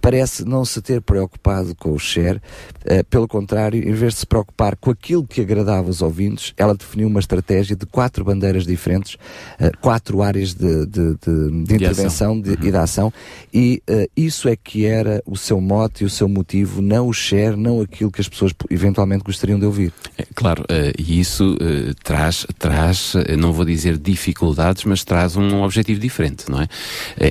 parece 0.05 0.45
não 0.45 0.63
se 0.63 0.83
ter 0.83 1.01
preocupado 1.01 1.73
com 1.73 1.91
o 1.91 1.97
share, 1.97 2.39
eh, 2.85 3.01
pelo 3.01 3.27
contrário, 3.27 3.79
em 3.89 3.91
vez 3.91 4.13
de 4.13 4.19
se 4.19 4.25
preocupar 4.27 4.75
com 4.75 4.91
aquilo 4.91 5.25
que 5.25 5.41
agradava 5.41 5.89
os 5.89 5.99
ouvintes, 6.03 6.53
ela 6.57 6.75
definiu 6.75 7.07
uma 7.07 7.19
estratégia 7.19 7.75
de 7.75 7.87
quatro 7.87 8.23
bandeiras 8.23 8.67
diferentes, 8.67 9.17
eh, 9.59 9.71
quatro 9.81 10.21
áreas 10.21 10.53
de, 10.53 10.85
de- 10.85 11.15
de- 11.15 11.63
de 11.63 11.73
intervenção 11.73 12.39
de- 12.39 12.51
e 12.51 12.71
de 12.71 12.77
ação, 12.77 13.11
e 13.51 13.81
eh, 13.87 14.07
isso 14.15 14.47
é 14.47 14.55
que 14.55 14.85
era 14.85 15.23
o 15.25 15.35
seu 15.35 15.59
mote 15.59 16.03
e 16.03 16.05
o 16.05 16.09
seu 16.09 16.29
motivo, 16.29 16.83
não 16.83 17.07
o 17.07 17.13
share, 17.13 17.55
não 17.55 17.81
aquilo 17.81 18.11
que 18.11 18.21
as 18.21 18.29
pessoas 18.29 18.51
eventualmente 18.69 19.23
gostariam 19.23 19.57
de 19.57 19.65
ouvir. 19.65 19.91
É, 20.19 20.27
claro, 20.35 20.63
e 20.99 21.19
isso 21.19 21.57
traz, 22.03 22.45
traz, 22.59 23.13
não 23.39 23.51
vou 23.51 23.65
dizer 23.65 23.97
dificuldades, 23.97 24.83
mas 24.83 25.03
traz 25.03 25.35
um 25.35 25.63
objetivo 25.63 25.99
diferente, 25.99 26.45
não 26.47 26.61
é? 26.61 26.67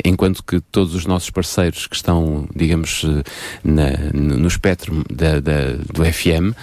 Enquanto 0.04 0.42
que 0.42 0.60
todos 0.60 0.92
os 0.96 1.06
nossos 1.06 1.30
parceiros 1.30 1.86
que 1.86 1.94
estão, 1.94 2.48
digamos, 2.64 3.04
eh, 3.04 3.22
na- 3.62 4.10
no 4.12 4.48
espectro 4.48 5.04
da, 5.12 5.38
da- 5.40 5.72
do 5.92 6.04
FM, 6.04 6.54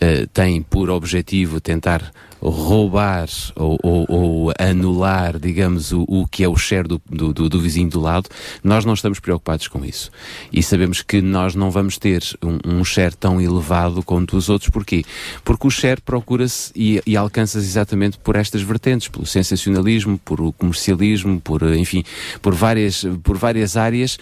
eh, 0.00 0.26
têm 0.32 0.62
por 0.62 0.88
objetivo 0.90 1.60
tentar 1.60 2.12
roubar 2.40 3.26
ou, 3.56 3.76
ou- 3.82 4.06
ou 4.08 4.52
anular, 4.60 5.40
digamos, 5.40 5.90
o, 5.92 6.04
o 6.06 6.24
que 6.28 6.44
é 6.44 6.48
o 6.48 6.56
share 6.56 6.86
do, 6.86 7.02
do, 7.10 7.32
do- 7.48 7.60
vizinho 7.60 7.90
do 7.90 8.00
lado, 8.00 8.28
nós 8.62 8.84
não 8.84 8.94
estamos 8.94 9.18
preocupados 9.18 9.66
com 9.66 9.84
isso. 9.84 10.08
E 10.52 10.62
sabemos 10.62 11.02
que 11.02 11.20
nós 11.20 11.56
não 11.56 11.68
vamos 11.68 11.98
ter 11.98 12.22
um, 12.40 12.78
um 12.78 12.84
share 12.84 13.16
tão 13.16 13.40
elevado 13.40 14.04
quanto 14.04 14.36
os 14.36 14.48
outros. 14.48 14.70
Porquê? 14.70 15.04
Porque 15.44 15.66
o 15.66 15.70
share 15.70 16.00
procura-se 16.00 16.70
e, 16.76 17.02
e 17.04 17.16
alcança-se 17.16 17.66
exatamente 17.66 18.16
por 18.18 18.36
estas 18.36 18.62
vertentes, 18.62 19.08
pelo 19.08 19.26
sensacionalismo, 19.26 20.16
por 20.24 20.40
o 20.40 20.52
comercialismo, 20.52 21.40
por, 21.40 21.60
enfim, 21.74 22.04
por 22.40 22.54
várias, 22.54 23.04
por 23.24 23.36
várias 23.36 23.76
áreas 23.76 24.16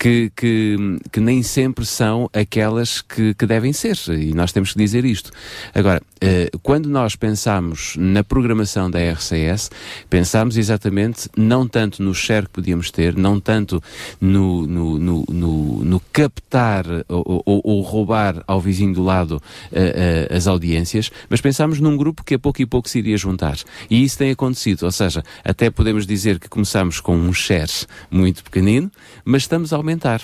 que, 0.00 0.32
que, 0.34 0.76
que 1.12 1.20
nem 1.20 1.42
sempre 1.42 1.84
são 1.84 2.30
aquelas 2.32 3.02
que, 3.02 3.34
que 3.34 3.44
devem 3.44 3.70
ser, 3.70 3.98
e 4.08 4.32
nós 4.32 4.50
temos 4.50 4.72
que 4.72 4.78
dizer 4.78 5.04
isto. 5.04 5.30
Agora, 5.74 6.00
eh, 6.22 6.50
quando 6.62 6.88
nós 6.88 7.16
pensamos 7.16 7.96
na 7.98 8.24
programação 8.24 8.90
da 8.90 8.98
RCS, 8.98 9.70
pensamos 10.08 10.56
exatamente 10.56 11.28
não 11.36 11.68
tanto 11.68 12.02
no 12.02 12.14
share 12.14 12.46
que 12.46 12.52
podíamos 12.52 12.90
ter, 12.90 13.14
não 13.14 13.38
tanto 13.38 13.82
no, 14.18 14.66
no, 14.66 14.98
no, 14.98 15.24
no, 15.28 15.84
no 15.84 16.00
captar 16.10 16.86
ou, 17.06 17.42
ou, 17.44 17.60
ou 17.62 17.82
roubar 17.82 18.42
ao 18.46 18.58
vizinho 18.58 18.94
do 18.94 19.02
lado 19.02 19.42
eh, 19.70 20.28
eh, 20.30 20.34
as 20.34 20.46
audiências, 20.46 21.10
mas 21.28 21.42
pensamos 21.42 21.78
num 21.78 21.94
grupo 21.94 22.24
que 22.24 22.36
a 22.36 22.38
pouco 22.38 22.62
e 22.62 22.66
pouco 22.66 22.88
se 22.88 23.00
iria 23.00 23.18
juntar. 23.18 23.58
E 23.90 24.02
isso 24.02 24.16
tem 24.16 24.30
acontecido, 24.30 24.84
ou 24.84 24.92
seja, 24.92 25.22
até 25.44 25.68
podemos 25.68 26.06
dizer 26.06 26.38
que 26.38 26.48
começamos 26.48 27.00
com 27.00 27.14
um 27.14 27.34
share 27.34 27.60
muito 28.10 28.42
pequenino, 28.42 28.90
mas 29.26 29.42
estamos 29.42 29.74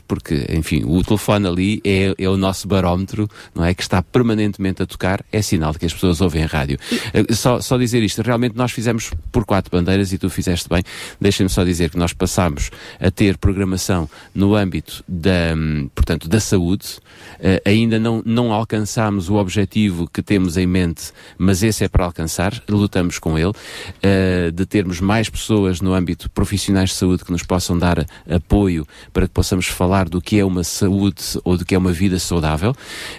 porque, 0.07 0.47
enfim, 0.51 0.83
o 0.85 1.03
telefone 1.03 1.47
ali 1.47 1.81
é, 1.85 2.15
é 2.19 2.29
o 2.29 2.37
nosso 2.37 2.69
barómetro, 2.69 3.29
não 3.55 3.65
é? 3.65 3.75
Que 3.75 3.83
está 3.83 4.03
permanentemente 4.03 4.83
a 4.83 4.87
tocar, 4.87 5.25
é 5.33 5.41
sinal 5.41 5.73
de 5.73 5.79
que 5.79 5.87
as 5.87 5.95
pessoas 5.95 6.21
ouvem 6.21 6.45
a 6.45 6.47
rádio. 6.47 6.79
Eh, 7.13 7.35
Só, 7.35 7.61
só 7.61 7.77
dizer 7.77 8.03
isto, 8.03 8.23
realmente 8.23 8.57
nós 8.57 8.73
fizemos 8.73 9.11
por 9.31 9.45
quatro 9.45 9.71
bandeiras 9.71 10.13
e 10.13 10.19
tu 10.19 10.29
fizeste 10.29 10.69
bem. 10.69 10.83
Deixem-me 11.21 11.51
só 11.51 11.65
dizer 11.65 11.91
que 11.91 11.99
nós 11.99 12.13
passámos 12.13 12.71
a 13.01 13.11
ter 13.11 13.39
programação 13.39 14.09
no 14.35 14.55
âmbito 14.55 15.03
da, 15.07 15.55
hum, 15.57 15.89
portanto, 15.95 16.29
da 16.29 16.41
saúde. 16.41 16.99
Eh, 17.41 17.63
ainda 17.65 17.99
não, 17.99 18.23
não 18.25 18.53
alcançámos 18.53 19.29
o 19.29 19.37
objetivo 19.37 20.09
que 20.13 20.23
temos 20.23 20.57
em 20.57 20.67
mente, 20.67 21.13
mas 21.39 21.63
esse 21.63 21.85
é 21.85 21.89
para 21.89 22.05
alcançar, 22.05 22.63
lutamos 22.69 23.19
com 23.19 23.39
ele, 23.39 23.53
eh, 24.03 24.51
de 24.53 24.67
termos 24.67 25.01
mais 25.01 25.29
pessoas 25.29 25.81
no 25.81 25.95
âmbito 25.95 26.31
profissionais 26.31 26.91
de 26.91 26.97
saúde 26.97 27.25
que 27.25 27.33
nos 27.33 27.43
possam 27.43 27.79
dar 27.79 28.05
apoio 28.29 28.87
para 29.13 29.27
que 29.27 29.33
possamos 29.33 29.56
falar 29.65 30.09
do 30.11 30.21
que 30.21 30.39
é 30.39 30.45
uma 30.45 30.63
saúde 30.63 31.23
ou 31.43 31.57
do 31.57 31.65
que 31.65 31.75
é 31.75 31.79
uma 31.79 31.93
vida 31.93 32.19
saudável. 32.19 32.75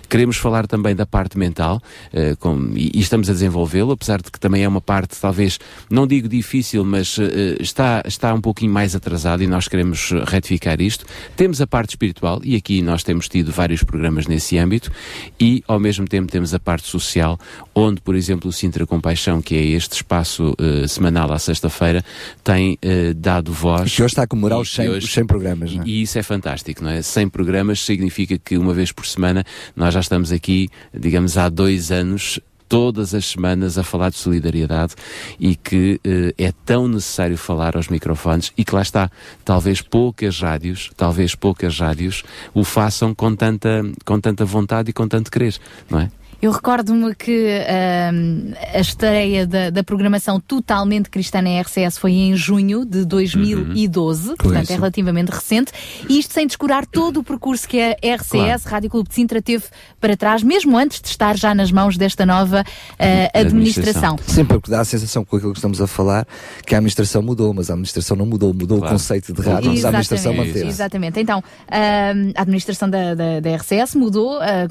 Queremos 0.08 0.38
falar 0.38 0.68
também 0.68 0.96
da 0.96 1.06
parte 1.08 1.38
mental, 1.40 1.82
eh, 2.14 2.36
com- 2.40 2.72
e, 2.76 2.92
e 2.94 3.00
estamos 3.00 3.30
a 3.30 3.34
desenvolvê-lo, 3.34 3.94
apesar 3.94 4.22
de 4.22 4.30
que 4.32 4.40
também 4.40 4.64
é 4.64 4.68
uma 4.68 4.82
parte, 4.82 5.20
talvez, 5.20 5.58
não 5.90 6.06
digo 6.06 6.28
difícil, 6.28 6.86
mas 6.86 7.18
eh, 7.18 7.58
está, 7.60 8.04
está 8.06 8.34
um 8.34 8.42
pouquinho 8.42 8.72
mais 8.72 8.96
atrasada 8.96 9.44
e 9.44 9.48
nós 9.48 9.68
queremos 9.68 10.12
retificar 10.28 10.80
isto. 10.80 11.06
Temos 11.36 11.60
a 11.62 11.66
parte 11.66 11.90
espiritual, 11.92 12.40
e 12.44 12.56
aqui 12.56 12.82
nós 12.82 13.04
temos 13.04 13.28
tido 13.28 13.52
vários 13.52 13.82
programas 13.84 14.28
nesse 14.28 14.58
âmbito, 14.58 14.92
e 15.40 15.64
ao 15.68 15.80
mesmo 15.80 16.08
tempo 16.08 16.32
temos 16.32 16.54
a 16.54 16.60
parte 16.60 16.88
social, 16.88 17.40
onde, 17.74 18.02
por 18.02 18.14
exemplo, 18.16 18.50
o 18.50 18.54
Sintra 18.54 18.86
Compaixão, 18.86 19.42
que 19.42 19.56
é 19.56 19.64
este 19.64 19.94
espaço 19.96 20.54
eh, 20.60 20.88
semanal 20.88 21.32
à 21.32 21.40
sexta-feira, 21.40 22.04
tem 22.44 22.78
dado 23.16 23.52
voz. 23.54 23.94
Que 23.96 24.02
hoje 24.04 24.12
está 24.12 24.24
a 24.24 24.28
comemorar 24.28 24.60
E 24.60 24.62
os 24.62 24.74
100, 24.74 24.90
hoje- 24.90 25.06
os 25.08 25.14
100 25.14 25.26
programas, 25.26 25.74
não 25.74 25.84
é? 25.84 25.88
e 25.88 26.02
isso 26.02 26.18
é 26.18 26.24
fantástico, 26.28 26.84
não 26.84 26.92
é? 26.92 27.02
100 27.02 27.30
programas 27.30 27.84
significa 27.84 28.38
que 28.38 28.58
uma 28.58 28.74
vez 28.74 28.92
por 28.92 29.06
semana 29.06 29.44
nós 29.76 29.94
já 29.94 30.00
estamos 30.00 30.32
aqui, 30.32 30.70
digamos, 30.94 31.38
há 31.38 31.50
dois 31.50 31.92
anos. 31.92 32.40
Todas 32.70 33.16
as 33.16 33.26
semanas 33.26 33.78
a 33.78 33.84
falar 33.84 34.10
de 34.10 34.18
solidariedade 34.18 34.94
e 35.40 35.56
que 35.56 36.02
eh, 36.04 36.34
é 36.38 36.52
tão 36.66 36.86
necessário 36.86 37.38
falar 37.38 37.78
aos 37.78 37.88
microfones 37.88 38.52
e 38.58 38.66
que 38.66 38.76
lá 38.76 38.82
está, 38.82 39.10
talvez 39.46 39.82
poucas 39.82 40.42
rádios, 40.42 40.92
talvez 40.98 41.34
poucas 41.34 41.80
rádios 41.80 42.24
o 42.54 42.66
façam 42.66 43.16
com 43.16 43.34
tanta, 43.34 43.90
com 44.04 44.20
tanta 44.20 44.44
vontade 44.44 44.90
e 44.90 44.94
com 44.94 45.08
tanto 45.08 45.32
querer, 45.32 45.56
não 45.90 46.02
é? 46.02 46.12
Eu 46.40 46.52
recordo-me 46.52 47.16
que 47.16 47.48
ahm, 47.68 48.54
a 48.74 48.80
estreia 48.80 49.48
da, 49.48 49.72
da 49.72 49.84
programação 49.84 50.40
totalmente 50.40 51.10
cristã 51.10 51.42
na 51.42 51.60
RCS 51.62 51.98
foi 51.98 52.12
em 52.12 52.36
junho 52.36 52.86
de 52.86 53.06
2012, 53.06 54.36
portanto 54.36 54.64
Isso. 54.64 54.74
é 54.74 54.76
relativamente 54.76 55.30
recente, 55.30 55.72
e 56.08 56.20
isto 56.20 56.34
sem 56.34 56.46
descurar 56.46 56.86
todo 56.86 57.22
o 57.22 57.24
percurso 57.24 57.68
que 57.68 57.82
a 57.82 57.94
RCS, 58.16 58.28
Claro. 58.28 58.62
Rádio 58.66 58.90
Clube 58.90 59.10
de 59.10 59.16
Sintra, 59.16 59.42
teve 59.42 59.64
para 60.00 60.16
trás, 60.16 60.44
mesmo 60.44 60.78
antes 60.78 61.02
de 61.02 61.08
estar 61.08 61.36
já 61.36 61.56
nas 61.56 61.72
mãos 61.72 61.98
desta 61.98 62.24
nova 62.26 62.64
ah, 63.00 63.40
administração. 63.40 64.16
Sim, 64.28 64.46
porque 64.46 64.70
dá 64.70 64.82
a 64.82 64.86
sensação 64.86 65.26
com 65.26 65.38
aquilo 65.38 65.54
que 65.54 65.58
estamos 65.58 65.82
a 65.82 65.88
falar 65.88 66.28
que 66.66 66.76
a 66.76 66.78
administração 66.78 67.24
mudou, 67.24 67.52
mas 67.52 67.72
a 67.72 67.74
administração 67.74 68.16
não 68.16 68.28
mudou, 68.28 68.54
mudou 68.54 68.78
o 68.78 68.82
conceito 68.88 69.34
de 69.34 69.42
rádio, 69.42 69.72
mas 69.72 69.84
a 69.84 69.88
administração 69.88 70.34
manteve. 70.36 70.68
Exatamente. 70.68 71.20
Então, 71.20 71.44
a 71.68 72.42
administração 72.42 72.88
da, 72.90 73.16
da, 73.16 73.40
da 73.40 73.56
RCS 73.56 73.96
mudou 73.96 74.38
ah, 74.40 74.68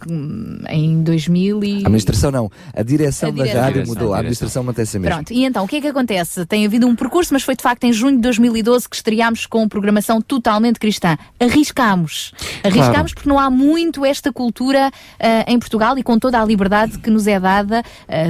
em 0.70 1.02
2000 1.02 1.55
A 1.62 1.86
administração 1.86 2.30
não, 2.30 2.50
a 2.74 2.82
direção, 2.82 3.28
A 3.28 3.32
direção. 3.32 3.54
da 3.54 3.60
rádio 3.60 3.74
Direção. 3.74 3.94
mudou, 3.94 4.14
a 4.14 4.18
administração 4.18 4.62
mantém-se 4.64 4.96
a 4.96 5.00
mesma. 5.00 5.14
Pronto, 5.16 5.32
e 5.32 5.44
então, 5.44 5.64
o 5.64 5.68
que 5.68 5.76
é 5.76 5.80
que 5.80 5.86
acontece? 5.88 6.44
Tem 6.46 6.64
havido 6.66 6.86
um 6.86 6.94
percurso, 6.96 7.32
mas 7.32 7.42
foi 7.42 7.54
de 7.56 7.62
facto 7.62 7.84
em 7.84 7.92
junho 7.92 8.16
de 8.16 8.22
2012 8.22 8.88
que 8.88 8.96
estreámos 8.96 9.46
com 9.46 9.68
programação 9.68 10.20
totalmente 10.20 10.78
cristã. 10.78 11.16
Arriscámos. 11.40 12.32
Arriscámos 12.62 12.90
Claro. 12.96 13.14
porque 13.14 13.28
não 13.28 13.38
há 13.38 13.48
muito 13.50 14.04
esta 14.04 14.32
cultura 14.32 14.90
ah, 15.20 15.44
em 15.46 15.58
Portugal 15.58 15.96
e 15.98 16.02
com 16.02 16.18
toda 16.18 16.40
a 16.40 16.44
liberdade 16.44 16.98
que 16.98 17.10
nos 17.10 17.26
é 17.26 17.38
dada, 17.40 17.82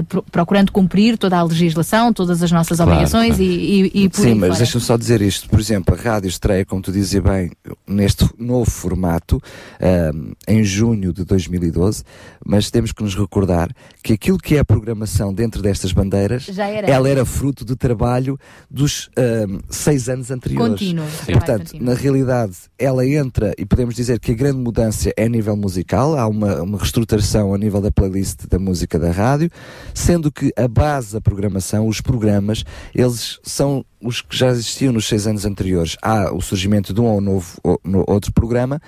pro- 0.09 0.23
procurando 0.31 0.71
cumprir 0.73 1.19
toda 1.19 1.37
a 1.37 1.43
legislação, 1.43 2.13
todas 2.13 2.43
as 2.43 2.51
nossas 2.53 2.77
Claro, 2.77 2.93
obrigações 2.93 3.37
claro. 3.37 3.43
e, 3.43 3.91
e, 3.95 4.05
e 4.05 4.09
por 4.09 4.21
Sim, 4.21 4.29
aí 4.29 4.35
mas 4.35 4.59
deixa-me 4.59 4.85
só 4.85 4.97
dizer 4.97 5.21
isto. 5.23 5.49
Por 5.49 5.59
exemplo, 5.61 5.95
a 5.95 5.99
rádio 6.01 6.29
estreia, 6.29 6.65
como 6.65 6.83
tu 6.83 6.93
dizes 6.93 7.21
bem, 7.21 7.51
neste 7.87 8.29
novo 8.39 8.71
formato, 8.71 9.41
ahm, 9.81 10.33
em 10.47 10.63
junho 10.65 11.13
de 11.13 11.25
2012, 11.25 12.03
mas 12.45 12.71
temos 12.71 12.93
que 12.93 13.03
nos 13.03 13.15
recordar 13.17 13.69
que 14.03 14.13
aquilo 14.13 14.39
que 14.39 14.57
é 14.57 14.61
a 14.61 14.65
programação 14.65 15.33
dentro 15.35 15.61
destas 15.63 15.93
bandeiras, 15.93 16.45
Já 16.45 16.67
era 16.67 16.87
ela 16.89 17.09
era 17.09 17.25
fruto 17.25 17.65
de 17.65 17.75
trabalho 17.77 18.39
dos 18.71 19.11
ahm, 19.17 19.59
seis 19.71 20.09
anos 20.09 20.31
anteriores. 20.31 20.73
Contínuo, 20.79 21.07
E, 21.29 21.33
portanto, 21.33 21.73
contínuo. 21.73 21.87
na 21.89 21.95
realidade, 21.95 22.57
ela 22.79 23.07
entra, 23.07 23.53
e 23.59 23.65
podemos 23.65 23.95
dizer 23.95 24.21
que 24.21 24.33
a 24.33 24.35
grande 24.35 24.59
mudança 24.59 25.11
é 25.17 25.25
a 25.25 25.29
nível 25.29 25.57
musical, 25.57 26.17
há 26.19 26.27
uma, 26.27 26.63
uma 26.63 26.79
reestruturação 26.79 27.53
a 27.55 27.59
nível 27.59 27.81
da 27.81 27.91
playlist 27.91 28.47
da 28.49 28.59
música 28.59 28.99
da 28.99 29.11
rádio, 29.11 29.51
sendo 29.95 30.31
que 30.31 30.53
a 30.57 30.69
base 30.69 31.13
da 31.13 31.21
programação, 31.21 31.87
os 31.89 32.01
programas, 32.01 32.65
eles 32.95 33.39
são 33.43 33.85
os 34.01 34.21
que 34.23 34.37
já 34.37 34.49
existiam 34.49 34.93
nos 34.93 35.07
seis 35.09 35.27
anos 35.27 35.45
anteriores. 35.45 35.97
Há 36.03 36.33
o 36.33 36.41
surgimento 36.41 36.93
de 36.95 37.01
um 37.01 37.05
ou 37.07 37.21
novo 37.21 37.59
ou, 37.63 37.81
no- 37.83 38.05
outro 38.07 38.33
programa 38.33 38.81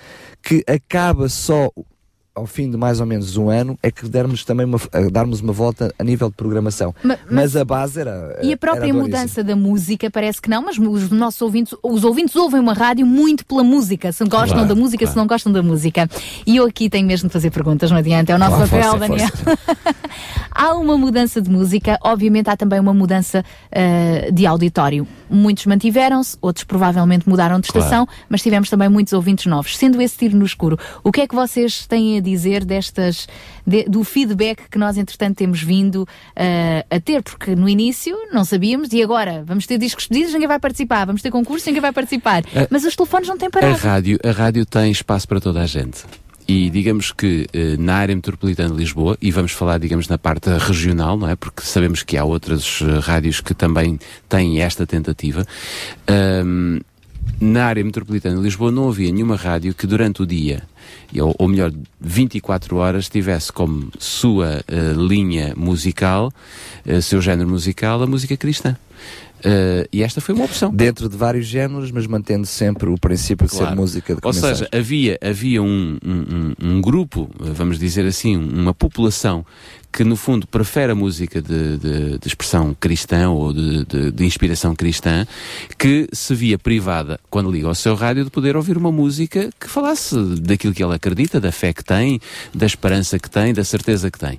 que 0.42 0.62
acaba 0.66 1.28
só 1.28 1.70
ao 2.38 2.46
fim 2.46 2.70
de 2.70 2.76
mais 2.76 3.00
ou 3.00 3.06
menos 3.06 3.36
um 3.36 3.50
ano 3.50 3.78
é 3.82 3.90
que 3.90 4.08
dermos 4.08 4.44
também 4.44 4.64
uma, 4.66 4.78
a 4.92 5.00
darmos 5.10 5.40
uma 5.40 5.52
volta 5.52 5.92
a 5.98 6.04
nível 6.04 6.28
de 6.30 6.34
programação. 6.36 6.94
Ma- 7.02 7.18
mas, 7.26 7.34
mas- 7.34 7.56
a 7.56 7.64
base 7.64 8.00
era 8.00 8.38
E 8.42 8.52
a 8.52 8.56
própria 8.56 8.92
mudança 8.94 9.42
da 9.44 9.54
música 9.56 10.10
parece 10.10 10.40
que 10.40 10.48
não, 10.48 10.62
mas 10.62 10.78
os 10.78 11.10
nossos 11.10 11.40
ouvintes, 11.42 11.74
os 11.82 12.04
ouvintes 12.04 12.34
ouvem 12.36 12.60
uma 12.60 12.72
rádio 12.74 13.06
muito 13.06 13.44
pela 13.44 13.62
música, 13.64 14.10
se 14.12 14.24
gostam 14.24 14.58
Claro, 14.58 14.68
da 14.68 14.74
música, 14.74 14.98
claro. 15.04 15.12
se 15.12 15.16
não 15.16 15.26
gostam 15.26 15.52
da 15.52 15.62
música. 15.62 16.08
E 16.46 16.56
eu 16.56 16.64
aqui 16.66 16.88
tenho 16.88 17.06
mesmo 17.06 17.28
de 17.28 17.32
fazer 17.32 17.50
perguntas, 17.50 17.90
não 17.90 17.98
adianta, 17.98 18.32
é 18.32 18.34
o 18.34 18.38
nosso 18.38 18.56
Claro, 18.56 18.70
papel, 18.70 18.90
força, 18.90 19.08
Daniel. 19.08 19.28
força. 19.28 19.98
há 20.54 20.74
uma 20.74 20.96
mudança 20.96 21.40
de 21.40 21.50
música, 21.50 21.98
obviamente 22.02 22.48
há 22.50 22.56
também 22.56 22.80
uma 22.80 22.94
mudança 22.94 23.44
ah, 23.72 24.30
de 24.30 24.46
auditório. 24.46 25.06
Muitos 25.30 25.66
mantiveram-se, 25.66 26.36
outros 26.40 26.64
provavelmente 26.64 27.28
mudaram 27.28 27.60
de 27.60 27.68
Claro. 27.68 27.84
estação, 27.84 28.08
mas 28.28 28.42
tivemos 28.42 28.68
também 28.70 28.88
muitos 28.88 29.12
ouvintes 29.12 29.46
novos. 29.46 29.76
Sendo 29.76 30.00
esse 30.00 30.16
tiro 30.16 30.36
no 30.36 30.44
escuro, 30.44 30.78
o 31.04 31.12
que 31.12 31.20
é 31.20 31.26
que 31.26 31.34
vocês 31.34 31.86
têm 31.86 32.16
a 32.18 32.20
dizer 32.30 32.64
destas, 32.64 33.26
de- 33.66 33.84
do 33.84 34.04
feedback 34.04 34.68
que 34.70 34.78
nós 34.78 34.96
entretanto 34.96 35.36
temos 35.36 35.62
vindo 35.62 36.06
ah, 36.36 36.84
a 36.90 37.00
ter? 37.00 37.22
Porque 37.22 37.54
no 37.56 37.68
início 37.68 38.16
não 38.32 38.44
sabíamos 38.44 38.92
e 38.92 39.02
agora 39.02 39.42
vamos 39.46 39.66
ter 39.66 39.78
discos 39.78 40.06
pedidos, 40.06 40.32
ninguém 40.32 40.48
vai 40.48 40.58
participar, 40.58 41.04
vamos 41.06 41.22
ter 41.22 41.30
concurso, 41.30 41.66
ninguém 41.66 41.82
vai 41.82 41.92
participar. 41.92 42.42
Ah, 42.54 42.66
mas 42.70 42.84
os 42.84 42.94
telefones 42.96 43.28
não 43.28 43.36
têm 43.38 43.48
A 43.48 43.50
parado. 43.50 43.76
rádio, 43.78 44.18
a 44.24 44.30
rádio 44.30 44.64
tem 44.66 44.90
espaço 44.90 45.26
para 45.26 45.40
toda 45.40 45.60
a 45.62 45.66
gente. 45.66 46.04
E 46.50 46.70
digamos 46.70 47.12
que 47.12 47.46
eh, 47.52 47.76
na 47.78 47.96
área 47.96 48.16
metropolitana 48.16 48.70
de 48.70 48.76
Lisboa, 48.78 49.18
e 49.20 49.30
vamos 49.30 49.52
falar, 49.52 49.76
digamos, 49.78 50.08
na 50.08 50.16
parte 50.16 50.48
regional, 50.48 51.18
não 51.18 51.28
é? 51.28 51.36
Porque 51.36 51.60
sabemos 51.60 52.02
que 52.02 52.16
há 52.16 52.24
outras 52.24 52.80
eh, 52.80 53.00
rádios 53.00 53.42
que 53.42 53.52
também 53.52 53.98
têm 54.30 54.62
esta 54.62 54.86
tentativa. 54.86 55.46
Ahm, 56.06 56.80
na 57.40 57.66
área 57.66 57.84
metropolitana 57.84 58.36
de 58.36 58.42
Lisboa 58.42 58.72
não 58.72 58.88
havia 58.88 59.12
nenhuma 59.12 59.36
rádio 59.36 59.74
que 59.74 59.86
durante 59.86 60.22
o 60.22 60.26
dia, 60.26 60.62
ou, 61.20 61.34
ou 61.38 61.48
melhor, 61.48 61.72
24 62.00 62.76
horas, 62.76 63.08
tivesse 63.08 63.52
como 63.52 63.90
sua 63.98 64.62
eh, 64.66 64.92
linha 64.96 65.54
musical, 65.56 66.32
eh, 66.86 67.00
seu 67.00 67.20
género 67.20 67.48
musical, 67.48 68.02
a 68.02 68.06
música 68.06 68.36
cristã. 68.36 68.76
Eh, 69.44 69.88
e 69.92 70.02
esta 70.02 70.20
foi 70.20 70.34
uma 70.34 70.44
opção. 70.44 70.70
Dentro 70.74 71.08
de 71.08 71.16
vários 71.16 71.46
géneros, 71.46 71.90
mas 71.90 72.06
mantendo 72.06 72.46
sempre 72.46 72.88
o 72.88 72.96
princípio 72.98 73.46
de 73.46 73.52
ser 73.52 73.58
Claro. 73.60 73.76
música 73.76 74.14
de 74.14 74.20
Ou 74.22 74.32
mensagem. 74.32 74.56
seja, 74.56 74.68
havia, 74.72 75.18
havia 75.22 75.62
um, 75.62 75.98
um- 76.04 76.54
um- 76.60 76.80
grupo, 76.80 77.30
vamos 77.38 77.78
dizer 77.78 78.04
assim, 78.06 78.36
uma 78.36 78.74
população 78.74 79.44
que 79.92 80.04
no 80.04 80.16
fundo 80.16 80.46
prefere 80.46 80.92
a 80.92 80.94
música 80.94 81.40
de, 81.40 81.78
de- 81.78 82.18
de 82.18 82.26
expressão 82.28 82.76
cristã 82.78 83.30
ou 83.30 83.52
de, 83.52 83.84
de- 83.86 84.10
de 84.12 84.24
inspiração 84.24 84.74
cristã, 84.74 85.26
que 85.78 86.08
se 86.12 86.34
via 86.34 86.58
privada, 86.58 87.18
quando 87.30 87.50
liga 87.50 87.66
ao 87.68 87.74
seu 87.74 87.94
rádio, 87.94 88.24
de 88.24 88.30
poder 88.30 88.56
ouvir 88.56 88.76
uma 88.76 88.92
música 88.92 89.50
que 89.58 89.68
falasse 89.68 90.14
daquilo 90.40 90.74
que 90.74 90.82
ele 90.84 90.94
acredita, 90.94 91.40
da 91.40 91.50
fé 91.52 91.72
que 91.72 91.82
tem, 91.84 92.20
da 92.54 92.66
esperança 92.66 93.18
que 93.18 93.30
tem, 93.30 93.54
da 93.54 93.64
certeza 93.64 94.10
que 94.10 94.18
tem. 94.18 94.38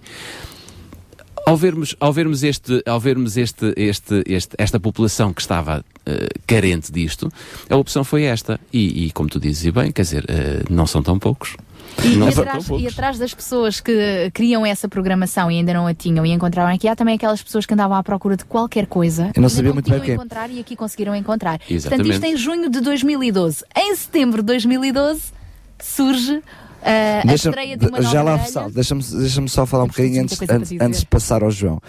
Ao 1.50 1.58
vermos, 1.58 1.95
ao 2.00 2.14
vermos, 2.14 2.44
este, 2.44 2.84
ao 2.86 3.00
vermos 3.00 3.36
este, 3.36 3.74
este, 3.76 4.24
este, 4.28 4.56
esta 4.56 4.80
população 4.80 5.34
que 5.34 5.42
estava 5.42 5.84
eh, 6.06 6.28
carente 6.45 6.92
disto, 6.92 7.34
a 7.68 7.76
opção 7.76 8.03
foi 8.03 8.26
esta. 8.26 8.60
E, 8.72 9.08
e 9.08 9.11
como 9.11 9.28
tu 9.28 9.40
dizes 9.40 9.66
e 9.66 9.72
bem, 9.72 9.92
quer 9.92 10.03
dizer, 10.03 10.26
eh, 10.28 10.61
não 10.69 10.86
são 10.86 11.02
tão 11.02 11.18
poucos. 11.18 11.58
E, 12.03 12.19
e 12.19 12.28
atrás, 12.30 12.69
e 12.69 12.88
atrás 12.88 13.18
das 13.18 13.34
pessoas 13.34 13.82
que 13.82 14.30
criam 14.32 14.64
essa 14.64 14.88
programação 14.88 15.50
e 15.50 15.58
ainda 15.58 15.74
não 15.74 15.88
a 15.88 15.94
tinham 15.95 16.24
e 16.24 16.32
encontraram 16.32 16.72
aqui, 16.72 16.88
há 16.88 16.95
também 16.95 17.16
aquelas 17.16 17.42
pessoas 17.42 17.66
que 17.66 17.74
andavam 17.74 17.98
à 17.98 18.03
procura 18.03 18.38
de 18.38 18.45
qualquer 18.45 18.86
coisa 18.86 19.32
Eu 19.36 19.42
não 19.42 19.50
sabia 19.50 19.74
muito 19.74 19.90
bem 19.90 20.00
o 20.00 20.03
quê. 20.03 20.14
encontrar 20.14 20.52
e 20.52 20.60
aqui 20.60 20.76
conseguiram 20.76 21.16
encontrar. 21.16 21.58
Portanto, 21.58 21.74
Exatamente. 21.74 22.11
isto 22.11 22.26
em 22.26 22.38
junho 22.38 22.69
de 22.69 22.80
2012. 22.80 23.64
Em 23.76 23.95
setembro 23.95 24.44
de 24.44 24.48
2012 24.50 25.34
surge 25.80 26.44
ah, 26.83 27.22
a 27.24 27.27
Deixa- 27.27 27.49
estreia 27.49 27.77
de 27.77 27.85
uma 27.88 27.99
nova 27.99 28.11
já 28.11 28.22
lá. 28.24 28.40
Sal, 28.45 28.72
deixa-me 28.72 29.03
deixa 29.03 29.48
só 29.48 29.66
falar 29.66 29.83
um 29.83 29.88
bocadinho 29.88 30.22
antes, 30.24 30.40
antes, 30.49 30.72
antes 30.80 30.99
de 31.01 31.06
passar 31.08 31.43
ao 31.43 31.51
João, 31.51 31.80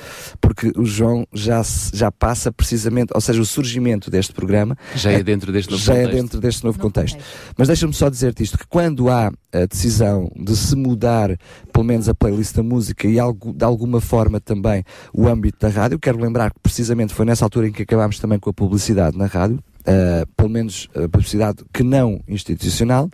porque 0.40 0.72
o 0.76 0.84
João 0.84 1.26
já, 1.32 1.62
já 1.92 2.10
passa 2.10 2.50
precisamente, 2.52 3.10
ou 3.14 3.20
seja, 3.20 3.40
o 3.40 3.44
surgimento 3.46 4.10
deste 4.10 4.32
programa 4.32 4.76
Já 4.94 5.12
é 5.12 5.22
dentro 5.22 5.52
deste 5.52 5.70
novo 5.70 5.82
já 5.82 5.94
é 5.94 6.02
contexto. 6.04 6.22
dentro 6.22 6.40
deste 6.40 6.64
novo 6.64 6.78
contexto. 6.78 7.18
Mas 7.56 7.68
deixa-me 7.68 7.92
só 7.94 8.08
dizer-te 8.08 8.42
isto: 8.42 8.58
que 8.58 8.66
quando 8.66 9.08
há 9.08 9.30
a 9.52 9.66
decisão 9.66 10.30
de 10.36 10.56
se 10.56 10.76
mudar, 10.76 11.36
pelo 11.72 11.84
menos 11.84 12.08
a 12.08 12.14
playlist 12.14 12.54
da 12.54 12.62
música 12.62 13.06
e 13.08 13.18
algo, 13.18 13.52
de 13.52 13.64
alguma 13.64 14.00
forma 14.00 14.40
também 14.40 14.84
o 15.12 15.26
âmbito 15.28 15.58
da 15.60 15.68
rádio, 15.68 15.98
quero 15.98 16.18
lembrar 16.20 16.50
que 16.52 16.60
precisamente 16.62 17.12
foi 17.14 17.24
nessa 17.24 17.44
altura 17.44 17.68
em 17.68 17.72
que 17.72 17.82
acabámos 17.82 18.18
também 18.18 18.38
com 18.38 18.50
a 18.50 18.52
publicidade 18.52 19.16
na 19.18 19.26
rádio, 19.26 19.58
ah, 19.86 20.24
pelo 20.36 20.48
menos 20.48 20.88
a 20.94 21.08
publicidade 21.08 21.64
que 21.72 21.82
não 21.82 22.20
institucional. 22.28 23.08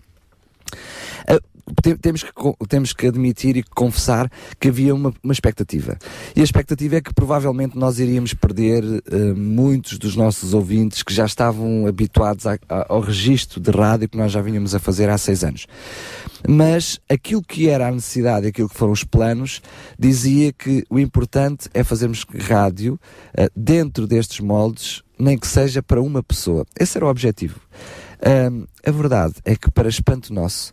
Tem- 1.26 1.38
temos, 2.00 2.22
que, 2.22 2.30
temos 2.68 2.92
que 2.92 3.06
admitir 3.06 3.56
e 3.56 3.62
confessar 3.62 4.30
que 4.60 4.68
havia 4.68 4.94
uma, 4.94 5.12
uma 5.22 5.32
expectativa. 5.32 5.98
E 6.34 6.40
a 6.40 6.44
expectativa 6.44 6.96
é 6.96 7.00
que 7.00 7.12
provavelmente 7.12 7.76
nós 7.76 7.98
iríamos 7.98 8.32
perder 8.34 8.84
eh, 8.84 9.16
muitos 9.34 9.98
dos 9.98 10.14
nossos 10.16 10.54
ouvintes 10.54 11.02
que 11.02 11.12
já 11.12 11.24
estavam 11.26 11.86
habituados 11.86 12.46
a- 12.46 12.58
a- 12.68 12.86
ao 12.88 13.00
registro 13.00 13.60
de 13.60 13.70
rádio 13.70 14.08
que 14.08 14.16
nós 14.16 14.30
já 14.32 14.40
vínhamos 14.40 14.74
a 14.74 14.78
fazer 14.78 15.08
há 15.08 15.18
seis 15.18 15.42
anos. 15.42 15.66
Mas 16.48 17.00
aquilo 17.08 17.42
que 17.42 17.68
era 17.68 17.88
a 17.88 17.90
necessidade, 17.90 18.46
aquilo 18.46 18.68
que 18.68 18.76
foram 18.76 18.92
os 18.92 19.02
planos, 19.04 19.60
dizia 19.98 20.52
que 20.52 20.84
o 20.88 20.98
importante 20.98 21.68
é 21.74 21.82
fazermos 21.82 22.24
rádio 22.40 22.98
eh, 23.36 23.48
dentro 23.56 24.06
destes 24.06 24.40
moldes, 24.40 25.02
nem 25.18 25.36
que 25.38 25.46
seja 25.46 25.82
para 25.82 26.00
uma 26.00 26.22
pessoa. 26.22 26.64
Esse 26.78 26.98
era 26.98 27.06
o 27.06 27.08
objetivo. 27.08 27.58
Ahm, 28.26 28.64
a 28.84 28.90
verdade 28.90 29.34
é 29.44 29.54
que, 29.54 29.70
para 29.70 29.88
espanto 29.88 30.34
nosso, 30.34 30.72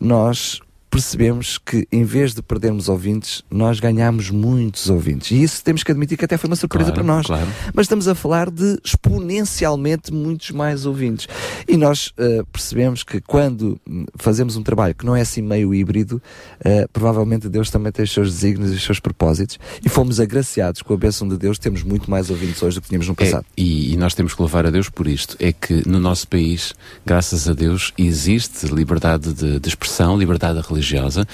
nós 0.00 0.58
percebemos 0.94 1.58
que, 1.58 1.88
em 1.90 2.04
vez 2.04 2.32
de 2.34 2.40
perdermos 2.40 2.88
ouvintes, 2.88 3.42
nós 3.50 3.80
ganhamos 3.80 4.30
muitos 4.30 4.88
ouvintes. 4.88 5.32
E 5.32 5.42
isso 5.42 5.62
temos 5.64 5.82
que 5.82 5.90
admitir 5.90 6.16
que 6.16 6.24
até 6.24 6.36
foi 6.36 6.48
uma 6.48 6.54
surpresa 6.54 6.92
Claro, 6.92 7.04
para 7.04 7.14
nós. 7.16 7.26
claro. 7.26 7.46
Mas 7.74 7.84
estamos 7.86 8.06
a 8.06 8.14
falar 8.14 8.48
de 8.48 8.78
exponencialmente 8.84 10.12
muitos 10.12 10.50
mais 10.52 10.86
ouvintes. 10.86 11.26
E 11.66 11.76
nós 11.76 12.12
ah, 12.16 12.44
percebemos 12.52 13.02
que, 13.02 13.20
quando 13.20 13.80
hum, 13.88 14.06
fazemos 14.16 14.56
um 14.56 14.62
trabalho 14.62 14.94
que 14.94 15.04
não 15.04 15.16
é 15.16 15.22
assim 15.22 15.42
meio 15.42 15.74
híbrido, 15.74 16.22
ah, 16.64 16.88
provavelmente 16.92 17.48
Deus 17.48 17.70
também 17.70 17.90
tem 17.90 18.04
os 18.04 18.12
seus 18.12 18.30
desígnios 18.32 18.72
e 18.72 18.76
os 18.76 18.82
seus 18.84 19.00
propósitos. 19.00 19.58
E 19.84 19.88
fomos 19.88 20.20
agraciados 20.20 20.80
com 20.82 20.94
a 20.94 20.96
bênção 20.96 21.26
de 21.28 21.36
Deus, 21.36 21.58
temos 21.58 21.82
muito 21.82 22.08
mais 22.08 22.30
ouvintes 22.30 22.62
hoje 22.62 22.76
do 22.76 22.82
que 22.82 22.88
tínhamos 22.88 23.08
no 23.08 23.14
É, 23.18 23.24
passado. 23.24 23.44
e, 23.56 23.92
e 23.92 23.96
nós 23.96 24.14
temos 24.14 24.32
que 24.34 24.40
louvar 24.40 24.64
a 24.64 24.70
Deus 24.70 24.88
por 24.88 25.08
isto. 25.08 25.36
É 25.40 25.52
que 25.52 25.82
no 25.88 25.98
nosso 25.98 26.28
país, 26.28 26.72
graças 27.04 27.48
a 27.48 27.52
Deus, 27.52 27.92
existe 27.98 28.66
liberdade 28.66 29.32
de, 29.32 29.58
de 29.58 29.68
expressão, 29.68 30.16
liberdade 30.16 30.58
religiosa, 30.84 31.26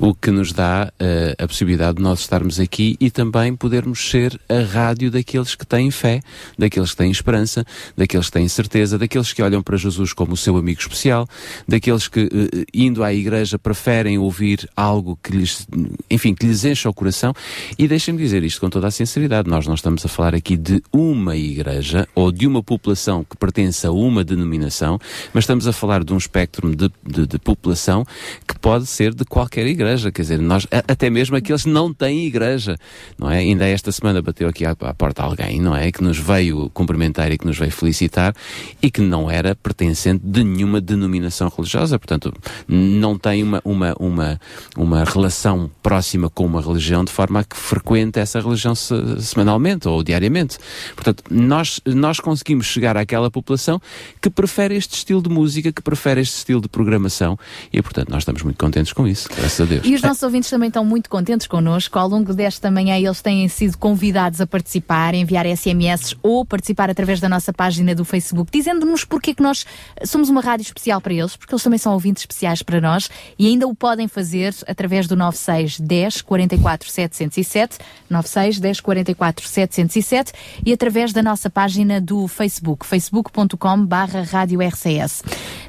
o 0.00 0.14
que 0.14 0.30
nos 0.30 0.52
dá 0.52 0.92
eh, 0.98 1.34
a 1.38 1.46
possibilidade 1.46 1.96
de 1.98 2.02
nós 2.02 2.20
estarmos 2.20 2.58
aqui 2.58 2.96
e 3.00 3.10
também 3.10 3.54
podermos 3.54 4.10
ser 4.10 4.38
a 4.48 4.60
rádio 4.62 5.10
daqueles 5.10 5.54
que 5.54 5.64
têm 5.64 5.90
fé, 5.90 6.20
daqueles 6.58 6.90
que 6.90 6.96
têm 6.96 7.10
esperança, 7.10 7.64
daqueles 7.96 8.26
que 8.26 8.32
têm 8.32 8.48
certeza, 8.48 8.98
daqueles 8.98 9.32
que 9.32 9.42
olham 9.42 9.62
para 9.62 9.76
Jesus 9.76 10.12
como 10.12 10.32
o 10.32 10.36
seu 10.36 10.56
amigo 10.56 10.80
especial, 10.80 11.28
daqueles 11.68 12.08
que, 12.08 12.20
eh, 12.20 12.64
indo 12.74 13.04
à 13.04 13.12
igreja, 13.14 13.58
preferem 13.58 14.18
ouvir 14.18 14.68
algo 14.76 15.18
que 15.22 15.32
lhes, 15.36 15.66
enfim, 16.10 16.34
que 16.34 16.46
lhes 16.46 16.64
enche 16.64 16.88
o 16.88 16.92
coração. 16.92 17.32
E 17.78 17.86
deixem-me 17.86 18.20
dizer 18.20 18.42
isto 18.42 18.60
com 18.60 18.68
toda 18.68 18.88
a 18.88 18.90
sinceridade: 18.90 19.48
nós 19.48 19.66
não 19.66 19.74
estamos 19.74 20.04
a 20.04 20.08
falar 20.08 20.34
aqui 20.34 20.56
de 20.56 20.82
uma 20.92 21.36
igreja 21.36 22.08
ou 22.14 22.32
de 22.32 22.46
uma 22.46 22.62
população 22.62 23.24
que 23.24 23.36
pertence 23.36 23.86
a 23.86 23.92
uma 23.92 24.24
denominação, 24.24 24.98
mas 25.32 25.44
estamos 25.44 25.66
a 25.68 25.72
falar 25.72 26.02
de 26.02 26.12
um 26.12 26.16
espectro 26.16 26.74
de, 26.74 26.90
de- 27.06 27.26
de 27.26 27.38
população 27.38 28.04
que 28.46 28.58
pode 28.58 28.85
ser 28.86 29.14
de 29.14 29.24
qualquer 29.24 29.66
igreja. 29.66 30.10
Quer 30.10 30.22
dizer, 30.22 30.38
nós, 30.40 30.66
até 30.70 31.10
mesmo 31.10 31.36
aqueles 31.36 31.64
que 31.64 31.68
não 31.68 31.92
têm 31.92 32.26
igreja, 32.26 32.76
não 33.18 33.30
é? 33.30 33.38
Ainda 33.38 33.66
esta 33.66 33.90
semana 33.92 34.22
bateu 34.22 34.48
aqui 34.48 34.64
à, 34.64 34.70
à 34.70 34.94
porta 34.94 35.22
alguém, 35.22 35.60
não 35.60 35.74
é? 35.74 35.90
Que 35.90 36.02
nos 36.02 36.18
veio 36.18 36.70
cumprimentar 36.70 37.30
e 37.32 37.38
que 37.38 37.46
nos 37.46 37.58
veio 37.58 37.72
felicitar 37.72 38.34
e 38.80 38.90
que 38.90 39.00
não 39.00 39.30
era 39.30 39.54
pertencente 39.54 40.22
de 40.24 40.44
nenhuma 40.44 40.80
denominação 40.80 41.52
religiosa. 41.54 41.98
Portanto, 41.98 42.32
não 42.68 43.18
tem 43.18 43.42
uma, 43.42 43.60
uma, 43.64 43.94
uma, 43.98 44.40
uma 44.76 45.04
relação 45.04 45.70
próxima 45.82 46.30
com 46.30 46.46
uma 46.46 46.60
religião 46.60 47.04
de 47.04 47.12
forma 47.12 47.40
a 47.40 47.44
que 47.44 47.56
frequente 47.56 48.18
essa 48.18 48.40
religião 48.40 48.74
se- 48.74 48.94
semanalmente 49.20 49.88
ou 49.88 50.02
diariamente. 50.02 50.58
Portanto, 50.94 51.24
nós, 51.30 51.80
nós 51.84 52.20
conseguimos 52.20 52.66
chegar 52.66 52.96
àquela 52.96 53.30
população 53.30 53.80
que 54.20 54.30
prefere 54.30 54.76
este 54.76 54.94
estilo 54.94 55.22
de 55.22 55.28
música, 55.28 55.72
que 55.72 55.82
prefere 55.82 56.20
este 56.20 56.36
estilo 56.36 56.60
de 56.60 56.68
programação 56.68 57.38
e, 57.72 57.80
portanto, 57.82 58.10
nós 58.10 58.22
estamos 58.22 58.42
muito 58.42 58.58
contentes 58.58 58.75
com 58.94 59.06
isso, 59.06 59.28
graças 59.34 59.60
a 59.60 59.64
Deus. 59.64 59.86
E 59.86 59.94
os 59.94 60.02
nossos 60.02 60.22
ouvintes 60.22 60.50
também 60.50 60.68
estão 60.68 60.84
muito 60.84 61.08
contentes 61.08 61.46
connosco. 61.46 61.98
Ao 61.98 62.08
longo 62.08 62.34
desta 62.34 62.70
manhã, 62.70 62.96
eles 62.96 63.22
têm 63.22 63.48
sido 63.48 63.78
convidados 63.78 64.40
a 64.40 64.46
participar, 64.46 65.14
a 65.14 65.16
enviar 65.16 65.46
SMS 65.46 66.14
ou 66.22 66.44
participar 66.44 66.90
através 66.90 67.20
da 67.20 67.28
nossa 67.28 67.52
página 67.52 67.94
do 67.94 68.04
Facebook, 68.04 68.50
dizendo-nos 68.52 69.04
porque 69.04 69.30
é 69.30 69.34
que 69.34 69.42
nós 69.42 69.64
somos 70.04 70.28
uma 70.28 70.40
rádio 70.40 70.64
especial 70.64 71.00
para 71.00 71.14
eles, 71.14 71.36
porque 71.36 71.54
eles 71.54 71.62
também 71.62 71.78
são 71.78 71.92
ouvintes 71.92 72.22
especiais 72.22 72.62
para 72.62 72.80
nós 72.80 73.08
e 73.38 73.46
ainda 73.46 73.66
o 73.66 73.74
podem 73.74 74.08
fazer 74.08 74.54
através 74.66 75.06
do 75.06 75.16
96 75.16 75.80
10 75.80 76.22
44 76.22 76.90
707, 76.90 77.78
96 78.10 78.60
10 78.60 78.80
44 78.80 79.48
707 79.48 80.32
e 80.64 80.72
através 80.72 81.12
da 81.12 81.22
nossa 81.22 81.48
página 81.48 82.00
do 82.00 82.28
Facebook, 82.28 82.84
facebook.com 82.84 83.86
barra 83.86 84.22
rádio 84.22 84.60
RCS. 84.60 85.22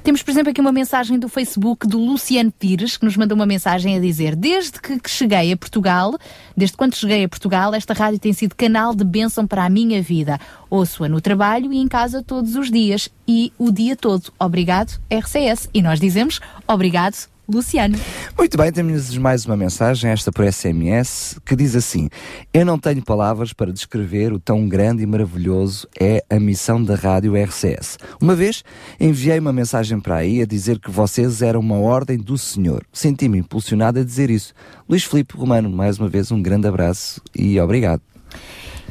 Temos, 0.04 0.22
por 0.24 0.32
exemplo, 0.32 0.52
aqui 0.52 0.62
uma 0.62 0.72
mensagem 0.72 1.20
do 1.20 1.30
Facebook 1.30 1.88
do 1.88 2.00
Luciano 2.00 2.52
Pires, 2.52 2.97
que 2.98 3.06
nos 3.06 3.18
mandou 3.18 3.36
uma 3.36 3.46
mensagem 3.46 3.96
a 3.96 4.00
dizer: 4.00 4.36
Desde 4.36 4.80
que 4.82 5.00
cheguei 5.08 5.52
a 5.52 5.58
Portugal, 5.58 6.18
desde 6.56 6.76
quando 6.76 6.96
cheguei 6.96 7.24
a 7.24 7.30
Portugal, 7.30 7.74
esta 7.74 7.94
rádio 7.94 8.20
tem 8.20 8.34
sido 8.34 8.56
canal 8.56 8.94
de 8.96 9.04
bênção 9.04 9.46
para 9.46 9.66
a 9.66 9.70
minha 9.70 10.02
vida. 10.02 10.40
Ouço-a 10.70 11.10
no 11.10 11.22
trabalho 11.22 11.72
e 11.72 11.78
em 11.78 11.88
casa 11.88 12.24
todos 12.24 12.56
os 12.56 12.70
dias 12.70 13.10
e 13.28 13.52
o 13.58 13.72
dia 13.72 13.96
todo. 13.96 14.32
Obrigado, 14.40 15.00
RCS. 15.10 15.70
E 15.74 15.82
nós 15.82 16.00
dizemos 16.00 16.40
obrigado, 16.68 17.28
Luciano. 17.48 17.98
Muito 18.38 18.58
bem, 18.58 18.72
temos 18.72 19.18
mais 19.18 19.46
uma 19.46 19.56
mensagem, 19.56 20.12
esta 20.12 20.32
por 20.32 20.46
SMS, 20.52 21.40
que 21.46 21.56
diz 21.56 21.76
assim: 21.76 22.10
Eu 22.54 22.66
não 22.66 22.78
tenho 22.78 23.02
palavras 23.02 23.54
para 23.54 23.72
descrever 23.72 24.34
o 24.34 24.40
tão 24.40 24.68
grande 24.68 25.04
e 25.04 25.06
maravilhoso 25.06 25.88
é 26.00 26.24
a 26.30 26.40
missão 26.40 26.84
da 26.84 26.96
rádio 26.96 27.36
RCS. 27.36 27.98
Uma 28.20 28.36
vez 28.36 28.64
enviei 29.00 29.40
uma 29.40 29.54
mensagem 29.54 30.00
para 30.00 30.18
aí 30.18 30.42
a 30.42 30.46
dizer 30.46 30.80
que 30.80 30.92
vocês 30.92 31.42
eram 31.42 31.60
uma 31.60 31.78
ordem 31.78 32.18
do 32.18 32.38
Senhor. 32.38 32.84
Senti-me 32.92 33.38
impulsionado 33.38 34.00
a 34.00 34.04
dizer 34.04 34.30
isso. 34.30 34.54
Luís 34.88 35.04
Filipe 35.04 35.38
Romano, 35.38 35.70
mais 35.70 35.98
uma 35.98 36.10
vez 36.10 36.32
um 36.32 36.42
grande 36.42 36.68
abraço 36.68 37.22
e 37.34 37.60
obrigado. 37.60 38.02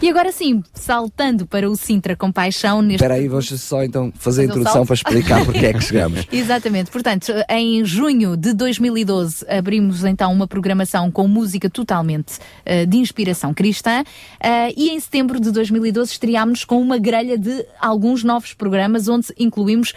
E 0.00 0.10
agora 0.10 0.30
sim, 0.30 0.62
saltando 0.74 1.46
para 1.46 1.68
o 1.70 1.74
Sintra 1.74 2.14
Compaixão 2.14 2.82
neste. 2.82 2.96
Espera 2.96 3.14
aí, 3.14 3.28
vou 3.28 3.40
só 3.40 3.82
então 3.82 4.12
fazer 4.14 4.42
a 4.42 4.44
introdução 4.44 4.84
para 4.84 4.94
explicar 4.94 5.44
porque 5.44 5.64
é 5.64 5.72
que 5.72 5.80
chegamos. 5.84 6.26
Exatamente. 6.30 6.90
Portanto, 6.90 7.32
em 7.48 7.82
junho 7.82 8.36
de 8.36 8.52
2012 8.52 9.46
abrimos 9.48 10.04
então 10.04 10.30
uma 10.30 10.46
programação 10.46 11.10
com 11.10 11.26
música 11.26 11.70
totalmente 11.70 12.38
eh, 12.64 12.84
de 12.84 12.98
inspiração 12.98 13.54
cristã 13.54 14.04
eh, 14.38 14.74
e 14.76 14.90
em 14.90 15.00
setembro 15.00 15.40
de 15.40 15.50
2012 15.50 16.12
estreámos 16.12 16.62
com 16.62 16.80
uma 16.80 16.98
grelha 16.98 17.38
de 17.38 17.64
alguns 17.80 18.22
novos 18.22 18.52
programas 18.52 19.08
onde 19.08 19.28
incluímos 19.38 19.94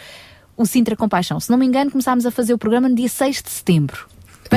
o 0.55 0.65
Sintra 0.65 0.95
Compaixão. 0.95 1.39
Se 1.39 1.49
não 1.49 1.57
me 1.57 1.65
engano, 1.65 1.91
começámos 1.91 2.25
a 2.25 2.31
fazer 2.31 2.53
o 2.53 2.57
programa 2.57 2.87
no 2.87 2.95
dia 2.95 3.09
6 3.09 3.41
de 3.41 3.49
setembro. 3.49 4.07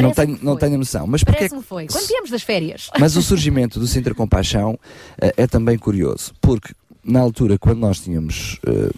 Não 0.00 0.12
Parece-me 0.12 0.36
tenho, 0.36 0.44
não 0.44 0.56
tenho 0.56 0.78
noção. 0.78 1.06
Mas 1.06 1.22
porque 1.22 1.38
Parece-me 1.38 1.62
foi. 1.62 1.86
Quando 1.86 2.06
viemos 2.06 2.30
das 2.30 2.42
férias. 2.42 2.88
Mas 2.98 3.16
o 3.16 3.22
surgimento 3.22 3.78
do 3.78 3.86
Sintra 3.86 4.14
Compaixão 4.14 4.78
eh, 5.20 5.34
é 5.36 5.46
também 5.46 5.76
curioso, 5.76 6.32
porque 6.40 6.72
na 7.04 7.20
altura, 7.20 7.58
quando 7.58 7.78
nós 7.78 8.00
tínhamos 8.00 8.58
eh, 8.66 8.90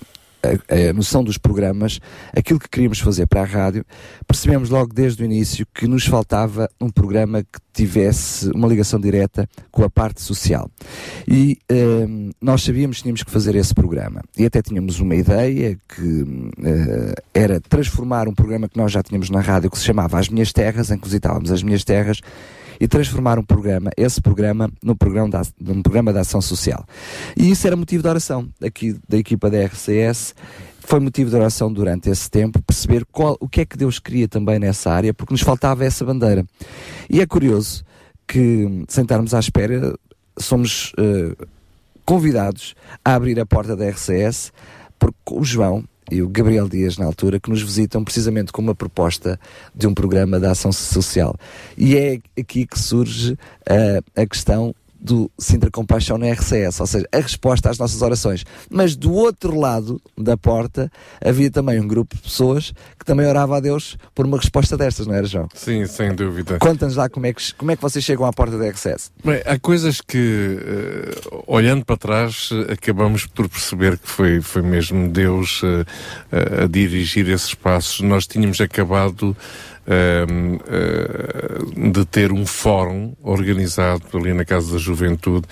a, 0.45 0.91
a 0.91 0.93
noção 0.93 1.23
dos 1.25 1.39
programas, 1.39 2.01
aquilo 2.37 2.59
que 2.59 2.69
queríamos 2.69 2.99
fazer 2.99 3.27
para 3.27 3.43
a 3.43 3.45
rádio, 3.45 3.85
percebemos 4.27 4.71
logo 4.71 4.93
desde 4.93 5.23
o 5.23 5.25
início 5.25 5.67
que 5.75 5.87
nos 5.87 6.07
faltava 6.07 6.69
um 6.81 6.91
programa 6.91 7.43
que 7.43 7.59
tivesse 7.73 8.51
uma 8.51 8.69
ligação 8.69 9.01
direta 9.01 9.49
com 9.71 9.83
a 9.83 9.91
parte 9.91 10.23
social. 10.23 10.71
E 11.27 11.59
eh, 11.69 12.07
nós 12.41 12.63
sabíamos 12.63 12.99
que 12.99 13.03
tínhamos 13.03 13.23
que 13.23 13.31
fazer 13.31 13.55
esse 13.57 13.75
programa. 13.75 14.23
E 14.39 14.45
até 14.45 14.63
tínhamos 14.63 15.01
uma 15.01 15.15
ideia 15.15 15.77
que 15.89 16.25
eh, 16.65 17.15
era 17.33 17.61
transformar 17.61 18.29
um 18.29 18.35
programa 18.35 18.69
que 18.69 18.77
nós 18.77 18.93
já 18.93 19.03
tínhamos 19.03 19.31
na 19.31 19.41
rádio 19.41 19.71
que 19.71 19.79
se 19.79 19.85
chamava 19.85 20.19
As 20.19 20.29
Minhas 20.29 20.53
Terras, 20.53 20.91
em 20.91 20.99
que 20.99 21.07
visitávamos 21.07 21.51
as 21.51 21.63
minhas 21.63 21.85
terras, 21.85 22.21
e 22.81 22.89
transformar 22.89 23.39
um 23.39 23.44
programa, 23.44 23.91
esse 23.97 24.20
programa, 24.20 24.70
num 24.83 24.97
programa, 24.97 25.28
da, 25.28 25.43
num 25.61 25.83
programa 25.83 26.12
de 26.12 26.19
ação 26.19 26.41
social. 26.41 26.85
E 27.36 27.51
isso 27.51 27.67
era 27.67 27.77
motivo 27.77 28.03
de 28.03 28.09
oração 28.09 28.49
aqui 28.62 28.97
da 29.09 29.19
equipa 29.19 29.51
da 29.51 29.65
RCS 29.65 30.35
foi 30.86 31.01
motivo 31.01 31.31
de 31.31 31.36
oração 31.36 31.73
durante 31.73 32.11
esse 32.11 32.31
tempo, 32.31 32.62
perceber 32.62 33.07
qual, 33.11 33.36
o 33.41 33.49
que 33.49 33.62
é 33.62 33.65
que 33.65 33.77
Deus 33.77 33.99
queria 33.99 34.28
também 34.28 34.59
nessa 34.59 34.91
área, 34.91 35.15
porque 35.15 35.33
nos 35.33 35.41
faltava 35.41 35.85
essa 35.85 36.05
bandeira. 36.05 36.44
E 37.09 37.20
é 37.20 37.27
curioso 37.27 37.83
que, 38.27 38.85
sem 38.89 39.03
estarmos 39.03 39.33
à 39.33 39.41
espera, 39.41 39.94
somos 40.39 40.93
eh, 40.99 41.35
convidados 42.05 42.75
a 43.05 43.15
abrir 43.15 43.41
a 43.41 43.47
porta 43.47 43.75
da 43.75 43.89
RCS, 43.89 44.53
porque 44.99 45.17
o 45.31 45.43
João 45.43 45.85
e 46.10 46.23
o 46.23 46.28
Gabriel 46.28 46.68
Dias, 46.68 46.99
na 46.99 47.07
altura, 47.07 47.41
que 47.41 47.50
nos 47.50 47.62
visitam 47.62 48.05
precisamente 48.05 48.52
com 48.52 48.60
uma 48.60 48.74
proposta 48.74 49.39
de 49.74 49.86
um 49.86 49.94
programa 49.94 50.39
de 50.39 50.47
ação 50.47 50.73
social. 50.73 51.36
E 51.76 51.97
é 51.97 52.18
aqui 52.39 52.66
que 52.66 52.78
surge 52.78 53.39
eh, 53.66 54.00
a 54.15 54.26
questão 54.26 54.74
do 55.05 55.31
Sintra 55.39 55.70
Compaixão 55.70 56.16
na 56.16 56.33
RCS, 56.33 56.81
ou 56.81 56.86
seja, 56.86 57.07
a 57.12 57.18
resposta 57.18 57.68
às 57.68 57.76
nossas 57.76 58.00
orações. 58.00 58.42
Mas 58.70 58.97
do 58.97 59.12
outro 59.12 59.55
lado 59.60 60.00
da 60.16 60.34
porta 60.34 60.91
havia 61.23 61.50
também 61.50 61.78
um 61.78 61.86
grupo 61.86 62.16
de 62.16 62.23
pessoas 62.23 62.73
que 62.99 63.05
também 63.05 63.26
orava 63.26 63.58
a 63.58 63.60
Deus 63.60 63.99
por 64.15 64.24
uma 64.24 64.39
resposta 64.39 64.78
destas, 64.78 65.07
não 65.07 65.15
era, 65.15 65.26
João? 65.26 65.47
Sim, 65.55 65.86
sem 65.86 66.15
dúvida. 66.15 66.58
Conta-nos 66.58 66.97
lá 66.97 67.10
como 67.10 67.26
é, 67.26 67.34
que, 67.34 67.55
como 67.55 67.70
é 67.70 67.76
que 67.76 67.83
vocês 67.83 68.02
chegam 68.02 68.24
à 68.24 68.33
porta 68.33 68.57
da 68.57 68.66
RCS. 68.66 69.12
Bem, 69.23 69.42
há 69.44 69.58
coisas 69.58 70.00
que, 70.00 70.58
eh, 70.58 71.42
olhando 71.47 71.84
para 71.84 71.99
trás, 71.99 72.49
acabamos 72.70 73.26
por 73.26 73.47
perceber 73.47 73.99
que 73.99 74.08
foi, 74.08 74.41
foi 74.41 74.62
mesmo 74.62 75.10
Deus 75.10 75.60
a, 76.33 76.65
a 76.65 76.66
dirigir 76.66 77.28
esses 77.28 77.55
passos. 77.55 78.00
Nós 78.00 78.26
tínhamos 78.26 78.58
acabado 78.58 79.36
ehm, 79.87 80.59
eh, 80.69 81.91
de 81.91 82.05
ter 82.05 82.33
um 82.33 82.47
fórum 82.47 83.15
organizado 83.23 84.05
ali 84.15 84.33
na 84.33 84.45
Casa 84.45 84.73
da 84.73 84.79
Juventude. 84.79 85.47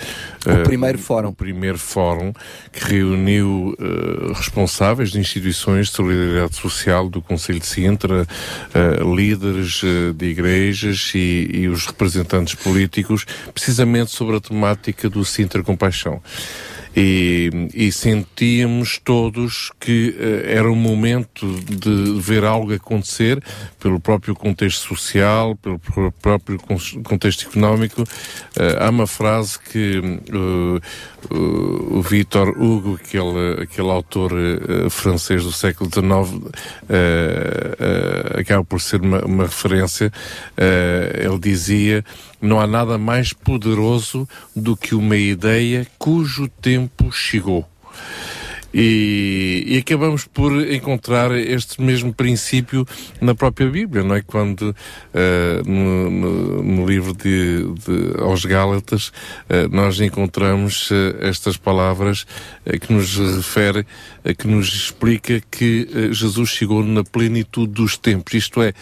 O 0.47 0.62
primeiro 0.65 0.99
fórum. 0.99 1.28
O 1.28 1.33
primeiro 1.33 1.78
fórum 1.78 2.33
que 2.73 2.85
reuniu 2.85 3.77
eh, 3.78 4.33
responsáveis 4.35 5.11
de 5.11 5.19
instituições 5.19 5.89
de 5.89 5.93
solidariedade 5.93 6.57
social 6.57 7.09
do 7.09 7.20
Conselho 7.20 7.61
de 7.61 7.67
Sintra, 7.67 8.27
eh, 8.75 9.05
líderes 9.05 9.83
eh, 9.85 10.12
de 10.12 10.27
igrejas 10.27 11.12
e, 11.15 11.49
e 11.52 11.69
os 11.69 11.86
representantes 11.86 12.55
políticos, 12.55 13.27
precisamente 13.52 14.11
sobre 14.11 14.36
a 14.36 14.41
temática 14.41 15.09
do 15.09 15.25
Sintra 15.25 15.62
Compaixão. 15.62 16.20
E, 16.95 17.51
e 17.73 17.91
sentíamos 17.91 18.99
todos 19.03 19.73
que 19.81 20.15
eh, 20.19 20.53
era 20.59 20.71
o 20.71 20.77
momento 20.77 21.47
de 21.65 22.21
ver 22.21 22.45
algo 22.45 22.75
acontecer 22.75 23.43
pelo 23.81 23.99
próprio 23.99 24.35
contexto 24.35 24.89
social, 24.95 25.57
pelo 25.57 25.79
pr- 25.79 26.11
próprio 26.21 26.59
con- 26.59 26.77
contexto 27.03 27.49
económico. 27.49 28.05
Eh, 28.59 28.77
há 28.79 28.91
uma 28.91 29.07
frase 29.07 29.59
que 29.59 30.03
eh, 30.03 31.35
o- 31.35 31.99
o 31.99 32.03
Victor 32.03 32.51
Hugo, 32.51 32.99
aquele, 33.03 33.62
aquele 33.62 33.89
autor 33.89 34.33
eh, 34.33 34.91
francês 34.91 35.45
do 35.45 35.53
século 35.53 35.89
XIX, 35.89 36.43
acaba 38.39 38.65
por 38.65 38.81
ser 38.81 39.01
uma, 39.01 39.25
uma 39.25 39.45
referência. 39.45 40.12
Ele 40.59 41.39
dizia: 41.39 42.05
não 42.43 42.61
há 42.61 42.67
nada 42.67 42.99
mais 42.99 43.33
poderoso 43.33 44.29
do 44.55 44.77
que 44.77 44.95
uma 44.95 45.17
ideia 45.17 45.87
cujo 45.97 46.49
tempo 46.49 47.12
chegou. 47.12 47.72
E, 48.75 49.65
e 49.67 49.78
acabamos 49.78 50.25
por 50.26 50.51
encontrar 50.73 51.31
este 51.33 51.81
mesmo 51.83 52.12
princípio 52.12 52.86
na 53.20 53.34
própria 53.34 53.68
Bíblia, 53.68 54.02
não 54.02 54.15
é? 54.15 54.23
Quando 54.23 54.75
eh, 55.12 55.62
no, 55.67 56.10
no- 56.10 56.62
no 56.62 56.86
livro 56.86 57.12
de, 57.12 57.65
de- 57.65 58.18
aos 58.20 58.44
Gálatas 58.44 59.12
eh, 59.49 59.68
nós 59.68 60.01
encontramos 60.01 60.89
eh, 60.91 61.28
estas 61.28 61.57
palavras 61.57 62.26
que 62.81 62.92
nos 62.92 63.17
refere, 63.18 63.86
que 64.39 64.47
nos 64.47 64.68
explica 64.75 65.42
que 65.51 66.10
Jesus 66.12 66.51
chegou 66.51 66.83
na 66.84 67.05
plenitude 67.05 67.73
dos 67.73 67.97
tempos. 67.99 68.34
Isto 68.34 68.62
é, 68.62 68.73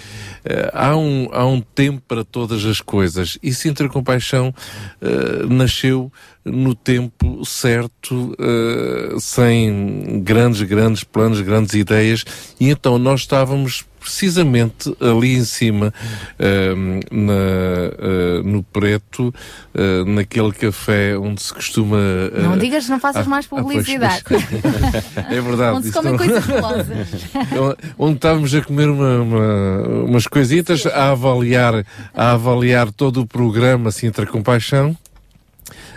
há, 0.72 0.94
um, 0.96 1.28
há 1.32 1.46
um 1.46 1.60
tempo 1.60 2.02
para 2.06 2.24
todas 2.24 2.64
as 2.64 2.80
coisas. 2.80 3.38
E 3.42 3.52
Sintra 3.54 3.88
Compaixão 3.88 4.54
nasceu 5.48 6.12
no 6.44 6.74
tempo 6.74 7.44
certo, 7.44 8.34
eh, 8.38 9.16
sem 9.18 10.22
grandes, 10.24 10.62
grandes 10.62 11.04
planos, 11.04 11.40
grandes 11.40 11.74
ideias, 11.74 12.24
e 12.58 12.70
então 12.70 12.98
nós 12.98 13.20
estávamos 13.20 13.84
precisamente 14.00 14.96
ali 14.98 15.34
em 15.34 15.44
cima, 15.44 15.92
eh, 16.38 16.74
na, 17.10 17.32
eh, 17.98 18.42
no 18.42 18.62
Preto, 18.62 19.32
eh, 19.74 20.04
naquele 20.06 20.52
café 20.52 21.18
onde 21.18 21.42
se 21.42 21.52
costuma... 21.52 21.98
Não 22.42 22.56
digas, 22.56 22.88
não 22.88 22.98
faças 22.98 23.26
ah, 23.26 23.28
mais 23.28 23.44
ah, 23.44 23.48
pois, 23.50 23.62
publicidade. 23.62 24.24
pois. 24.26 24.42
é 25.30 25.40
verdade. 25.40 25.76
Onde 25.76 25.86
se 25.88 25.92
comem 25.92 26.12
não- 26.12 26.18
coisas 26.18 26.44
velozes. 26.46 26.86
onde 27.98 28.16
estávamos 28.16 28.54
a 28.54 28.62
comer 28.62 28.88
uma, 28.88 29.20
uma- 29.20 30.04
umas 30.06 30.26
coisitas, 30.26 30.86
a 30.86 31.10
avaliar, 31.10 31.84
a 32.14 32.32
avaliar 32.32 32.90
todo 32.90 33.20
o 33.20 33.26
programa 33.26 33.90
Sintra 33.90 34.24
Compaixão. 34.24 34.96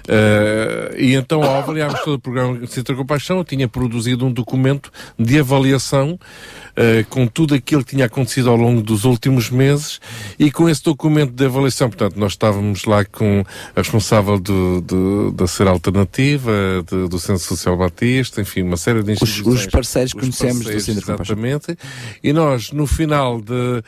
Eh, 0.08 0.96
e 0.98 1.14
então, 1.16 1.44
ao 1.44 1.56
avaliarmos 1.56 2.02
todo 2.02 2.16
o 2.16 2.20
programa 2.20 2.66
Sintra 2.68 2.96
Compaixão, 2.96 3.44
tinha 3.44 3.68
produzido 3.68 4.26
um 4.26 4.32
documento 4.32 4.92
de 5.18 5.40
avaliação 5.40 6.20
eh, 6.76 7.06
com 7.10 7.28
tudo 7.28 7.54
aquilo 7.56 7.84
que 7.84 7.92
tinha 7.92 8.06
acontecido 8.06 8.50
ao 8.50 8.56
longo 8.56 8.82
dos 8.82 9.04
últimos 9.06 9.50
meses 9.50 10.00
e 10.40 10.52
com 10.52 10.68
esse 10.70 10.84
documento 10.84 11.32
de 11.32 11.46
avaliação, 11.46 11.90
portanto, 11.90 12.18
nós 12.18 12.34
estávamos 12.34 12.86
lá 12.86 13.04
com 13.06 13.44
a 13.76 13.80
responsável 13.80 14.40
do, 14.40 14.82
do- 14.82 15.32
da 15.32 15.48
Ser 15.48 15.68
Alternativa, 15.68 16.52
do, 16.90 17.08
do 17.08 17.20
Centro 17.20 17.44
Social 17.44 17.78
Batista, 17.78 18.42
enfim, 18.42 18.64
uma 18.64 18.78
série 18.78 19.04
de 19.04 19.12
Os, 19.12 19.22
instituições. 19.22 19.60
os 19.62 19.68
parceiros 19.68 20.14
que 20.14 20.20
Os 20.20 20.24
conhecemos 20.24 20.60
do 20.60 20.72
parceiros, 20.72 20.86
Sintra 20.86 21.02
Compaixão. 21.18 21.36
Exatamente. 21.38 21.78
E 22.24 22.34
nós, 22.34 22.72
no 22.72 22.88
final 22.88 23.40
de, 23.42 23.84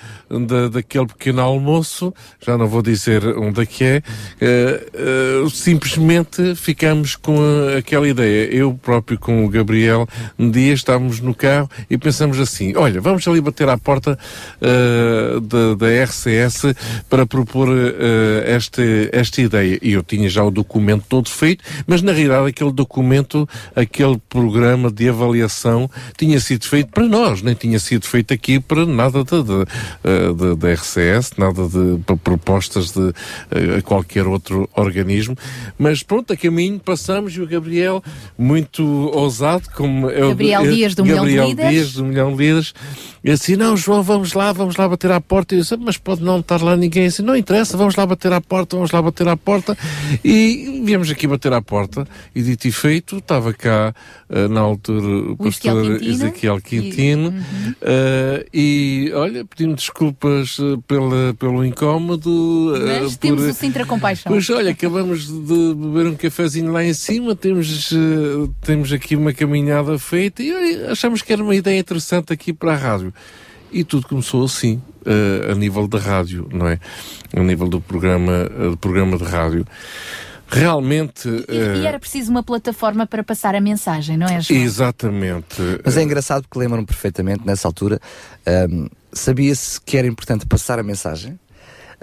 de- 0.45 0.69
daquele 0.69 1.07
pequeno 1.07 1.41
almoço, 1.41 2.14
já 2.45 2.57
não 2.57 2.67
vou 2.67 2.81
dizer 2.81 3.25
onde 3.38 3.61
é 3.61 3.65
que 3.65 3.83
é, 3.83 4.03
eh, 4.41 4.88
eh, 4.93 5.49
simplesmente 5.49 6.55
ficamos 6.55 7.15
com 7.15 7.38
a- 7.39 7.77
aquela 7.77 8.07
ideia. 8.07 8.47
Eu 8.53 8.73
próprio 8.73 9.17
com 9.19 9.45
o 9.45 9.49
Gabriel, 9.49 10.07
um 10.38 10.49
dia 10.49 10.73
estávamos 10.73 11.19
no 11.19 11.33
carro 11.33 11.69
e 11.89 11.97
pensamos 11.97 12.39
assim, 12.39 12.75
olha, 12.76 13.02
vamos 13.02 13.28
ali 13.28 13.42
bater 13.42 13.70
à 13.70 13.78
porta 13.78 14.18
eh, 14.62 15.40
da, 15.42 15.76
da 15.76 16.04
RCS 16.04 16.76
para 17.10 17.26
propor 17.26 17.70
eh, 17.70 18.44
esta, 18.45 18.82
esta 19.12 19.42
ideia. 19.42 19.80
E 19.82 19.94
eu 19.94 20.04
tinha 20.04 20.30
já 20.30 20.44
o 20.44 20.52
documento 20.52 21.06
todo 21.08 21.30
feito, 21.30 21.64
mas 21.88 22.02
na 22.02 22.12
realidade 22.12 22.48
aquele 22.48 22.72
documento, 22.72 23.48
aquele 23.76 24.18
programa 24.30 24.92
de 24.92 25.10
avaliação 25.10 25.90
tinha 26.18 26.40
sido 26.40 26.66
feito 26.66 26.92
para 26.92 27.06
nós, 27.06 27.42
nem 27.42 27.56
tinha 27.56 27.80
sido 27.80 28.06
feito 28.06 28.34
aqui 28.34 28.60
para 28.60 28.86
nada 28.86 29.24
da 29.24 29.66
eh, 30.04 30.74
RCS, 30.74 31.32
nada 31.38 31.68
de 31.68 32.00
para 32.06 32.18
propostas 32.18 32.92
de 32.92 33.14
eh, 33.52 33.82
qualquer 33.82 34.28
outro 34.28 34.70
organismo. 34.76 35.36
Mas 35.78 36.04
pronto, 36.04 36.34
a 36.34 36.38
caminho 36.38 36.80
passamos 36.80 37.36
e 37.36 37.42
o 37.42 37.48
Gabriel, 37.48 38.04
muito 38.38 38.84
ousado, 38.84 39.70
como 39.74 40.10
é 40.10 40.24
o 40.24 40.30
Gabriel 40.30 40.64
Dias, 40.64 40.95
do 40.95 41.04
Milhão 41.04 41.26
de 41.26 41.36
Gabriel 41.36 41.48
Líderes. 41.50 41.72
Dias, 41.72 41.94
do 41.94 42.06
Milhão 42.06 42.32
de 42.32 42.38
Líderes, 42.38 42.65
e 43.24 43.32
assim, 43.32 43.56
não, 43.56 43.76
João, 43.76 44.02
vamos 44.03 44.34
lá, 44.34 44.52
vamos 44.53 44.76
lá 44.76 44.88
bater 44.88 45.11
à 45.11 45.22
porta. 45.22 45.53
E 45.53 45.58
eu 45.58 45.61
disse, 45.61 45.77
mas 45.77 45.98
pode 45.98 46.24
não 46.24 46.40
estar 46.40 46.61
lá 46.61 46.76
ninguém. 46.76 47.08
Assim, 47.08 47.24
não 47.24 47.35
interessa, 47.35 47.77
vamos 47.77 47.95
lá 47.95 48.06
bater 48.06 48.32
à 48.32 48.42
porta, 48.42 48.76
vamos 48.76 48.92
lá 48.92 49.02
bater 49.02 49.27
à 49.27 49.38
porta. 49.38 49.77
E 50.24 50.82
viemos 50.84 51.10
aqui 51.10 51.27
bater 51.27 51.53
à 51.53 51.61
porta, 51.61 52.08
e 52.34 52.42
dito 52.42 52.68
e 52.68 52.72
feito, 52.72 53.18
estava 53.18 53.53
cá, 53.53 53.94
eh, 54.30 54.48
na 54.48 54.60
altura, 54.60 55.06
o 55.06 55.35
O 55.38 55.48
Ezequiel 55.48 55.76
pastor 55.76 56.00
Quintino. 56.00 56.14
Ezequiel 56.14 56.61
Quintino, 56.61 57.34
eh, 57.82 58.45
e 58.53 59.11
olha, 59.14 59.45
pedindo 59.45 59.76
desculpas 59.76 60.58
eh, 60.60 60.77
pela, 60.88 61.34
pelo 61.34 61.66
incómodo. 61.66 62.74
Mas 62.85 63.18
temos 63.18 63.44
o 63.44 63.53
Sintra 63.53 63.85
Compaixão. 63.85 64.32
Pois 64.32 64.50
olha, 64.50 64.72
acabamos 64.72 65.27
de 65.27 65.74
beber 65.76 66.08
um 66.08 66.16
cafezinho 66.16 66.72
lá 66.72 66.84
em 66.84 66.94
cima, 66.94 67.35
temos, 67.35 67.94
temos 68.61 68.92
aqui 68.92 69.16
uma 69.16 69.34
caminhada 69.34 69.98
feita 69.98 70.44
e 70.44 70.53
olha, 70.53 70.92
achamos 70.92 71.22
que 71.22 71.34
era 71.34 71.44
uma 71.44 71.56
ideia 71.56 71.80
interessante 71.80 72.34
aqui 72.34 72.53
para 72.56 72.74
a 72.74 72.75
rádio. 72.75 73.14
E 73.72 73.84
tudo 73.84 74.08
começou 74.08 74.45
assim, 74.45 74.82
eh, 75.06 75.51
a 75.51 75.56
nível 75.56 75.88
da 75.88 76.00
rádio, 76.00 76.48
não 76.51 76.67
é? 76.67 76.80
A 77.35 77.40
nível 77.42 77.67
do 77.67 77.82
programa, 77.82 78.50
eh, 78.50 78.69
do 78.69 78.77
programa 78.77 79.17
de 79.17 79.24
rádio. 79.24 79.66
Realmente. 80.48 81.27
E 81.27 81.84
eh, 81.84 81.85
era 81.85 82.00
preciso 82.00 82.32
uma 82.32 82.43
plataforma 82.43 83.06
para 83.06 83.24
passar 83.24 83.56
a 83.56 83.59
mensagem, 83.59 84.16
não 84.16 84.27
é, 84.27 84.40
João? 84.40 84.59
Exatamente. 84.59 85.61
Mas 85.84 85.98
é 85.98 86.03
engraçado 86.03 86.43
porque 86.43 86.59
lembro-me 86.59 86.85
perfeitamente, 86.85 87.45
nessa 87.45 87.67
altura, 87.67 88.00
ahm, 88.45 88.88
sabia-se 89.11 89.82
que 89.82 89.98
era 89.98 90.08
importante 90.08 90.45
passar 90.45 90.80
a 90.80 90.84
mensagem, 90.84 91.38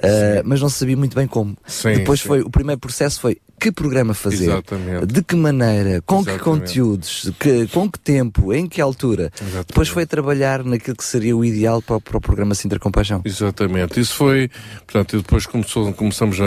ah, 0.02 0.42
mas 0.44 0.60
não 0.60 0.68
se 0.68 0.78
sabia 0.78 0.96
muito 0.96 1.14
bem 1.14 1.26
como. 1.26 1.56
Sim, 1.66 1.94
Depois 1.94 2.20
sim. 2.20 2.28
foi, 2.28 2.40
o 2.40 2.50
primeiro 2.50 2.80
processo 2.80 3.20
foi 3.20 3.38
que 3.62 3.70
programa 3.70 4.12
fazer, 4.12 4.44
Exatamente. 4.46 5.06
de 5.06 5.22
que 5.22 5.36
maneira, 5.36 6.02
com 6.04 6.16
que 6.24 6.30
Exatamente. 6.30 6.42
conteúdos, 6.66 7.30
que- 7.38 7.68
com 7.68 7.88
que 7.88 7.98
tempo, 8.00 8.52
em 8.52 8.66
que 8.66 8.80
altura. 8.80 9.30
Depois 9.68 9.86
foi 9.88 10.04
trabalhar 10.04 10.64
naquilo 10.64 10.96
que 10.96 11.04
seria 11.04 11.36
o 11.36 11.44
ideal 11.44 11.80
para, 11.80 11.96
o- 11.96 12.00
para 12.00 12.16
o 12.16 12.20
programa 12.20 12.56
Sintra 12.56 12.80
Compaixão. 12.80 13.22
Exatamente. 13.24 14.00
Isso 14.00 14.16
foi, 14.16 14.50
portanto, 14.84 15.14
e 15.14 15.18
depois 15.18 15.46
começou, 15.46 15.92
começamos 15.92 16.40
a, 16.40 16.44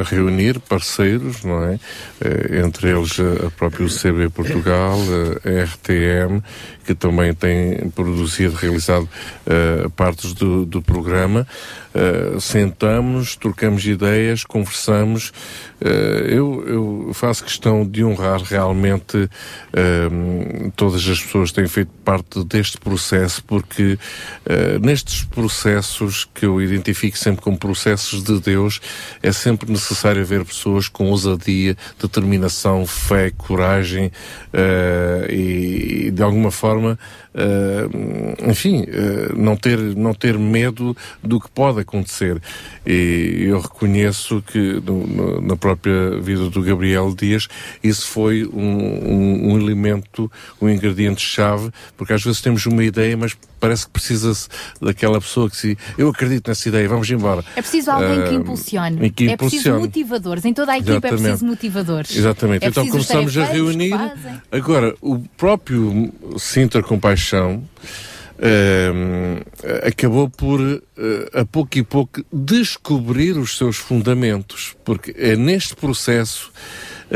a- 0.00 0.02
reunir 0.02 0.58
parceiros, 0.58 1.44
não 1.44 1.62
é? 1.62 1.78
Eh, 2.20 2.62
entre 2.66 2.88
eles 2.90 3.16
a, 3.20 3.46
a 3.46 3.50
própria 3.52 3.86
UCB 3.86 4.28
Portugal, 4.30 4.98
a 5.44 5.62
RTM, 5.64 6.42
que 6.84 6.94
também 6.96 7.32
tem 7.32 7.88
produzido, 7.90 8.54
realizado 8.56 9.08
eh, 9.46 9.86
partes 9.94 10.32
do, 10.34 10.66
do 10.66 10.82
programa. 10.82 11.46
Eh, 11.94 12.38
sentamos, 12.40 13.36
trocamos 13.36 13.86
ideias, 13.86 14.42
conversamos. 14.42 15.32
Eh, 15.80 16.23
eu, 16.28 16.64
eu 16.66 17.10
faço 17.14 17.44
questão 17.44 17.86
de 17.86 18.04
honrar 18.04 18.42
realmente 18.42 19.28
eh, 19.72 20.08
todas 20.76 21.06
as 21.08 21.22
pessoas 21.22 21.50
que 21.50 21.56
têm 21.56 21.68
feito 21.68 21.90
parte 22.04 22.44
deste 22.44 22.78
processo, 22.78 23.42
porque 23.44 23.98
eh, 24.46 24.78
nestes 24.80 25.24
processos 25.24 26.28
que 26.34 26.46
eu 26.46 26.60
identifico 26.60 27.16
sempre 27.16 27.42
como 27.42 27.58
processos 27.58 28.22
de 28.22 28.40
Deus, 28.40 28.80
é 29.22 29.32
sempre 29.32 29.70
necessário 29.70 30.22
haver 30.22 30.44
pessoas 30.44 30.88
com 30.88 31.10
ousadia, 31.10 31.76
determinação, 32.00 32.86
fé, 32.86 33.30
coragem 33.30 34.10
eh, 34.52 35.26
e, 35.30 36.10
de 36.10 36.22
alguma 36.22 36.50
forma, 36.50 36.98
eh, 37.34 38.48
enfim, 38.50 38.84
eh, 38.88 39.32
não, 39.36 39.56
ter, 39.56 39.78
não 39.78 40.14
ter 40.14 40.38
medo 40.38 40.96
do 41.22 41.40
que 41.40 41.50
pode 41.50 41.80
acontecer. 41.80 42.40
E 42.86 43.44
eu 43.48 43.60
reconheço 43.60 44.42
que 44.46 44.80
no- 44.84 45.06
no- 45.06 45.40
na 45.40 45.56
própria 45.56 46.18
vida 46.20 46.48
do 46.48 46.62
Gabriel 46.62 47.14
Dias 47.14 47.48
isso 47.82 48.06
foi 48.08 48.44
um, 48.46 48.58
um, 48.60 49.52
um 49.52 49.58
elemento, 49.60 50.30
um 50.60 50.68
ingrediente-chave, 50.68 51.70
porque 51.96 52.12
às 52.12 52.22
vezes 52.22 52.40
temos 52.40 52.64
uma 52.66 52.84
ideia, 52.84 53.16
mas 53.16 53.36
parece 53.64 53.86
que 53.86 53.92
precisa-se 53.92 54.46
daquela 54.78 55.18
pessoa 55.18 55.48
que 55.48 55.56
se. 55.56 55.78
Eu 55.96 56.10
acredito 56.10 56.48
nessa 56.48 56.68
ideia, 56.68 56.86
vamos 56.86 57.10
embora. 57.10 57.42
É 57.56 57.62
preciso 57.62 57.90
alguém 57.90 58.22
que 58.24 58.28
Ah, 58.28 58.34
impulsione. 58.34 59.10
que 59.10 59.28
É 59.30 59.36
preciso 59.38 59.72
motivadores. 59.80 60.44
Em 60.44 60.52
toda 60.52 60.72
a 60.72 60.76
equipa 60.76 60.90
é 60.92 60.96
Exatamente. 60.98 61.22
preciso 61.22 61.46
motivadores. 61.46 62.14
Exatamente. 62.14 62.64
É 62.66 62.68
então 62.68 62.86
começamos 62.86 63.38
a 63.38 63.44
reunir. 63.44 63.94
Agora, 64.52 64.94
o 65.00 65.18
próprio 65.34 66.12
Sintra 66.36 66.82
Compaixão 66.82 67.64
ehm, 68.38 69.40
acabou 69.86 70.28
por, 70.28 70.60
eh, 70.60 71.40
a 71.40 71.44
pouco 71.46 71.78
e 71.78 71.82
pouco, 71.82 72.22
descobrir 72.30 73.38
os 73.38 73.56
seus 73.56 73.76
fundamentos, 73.76 74.74
porque 74.84 75.14
é 75.16 75.36
neste 75.36 75.74
processo 75.74 76.52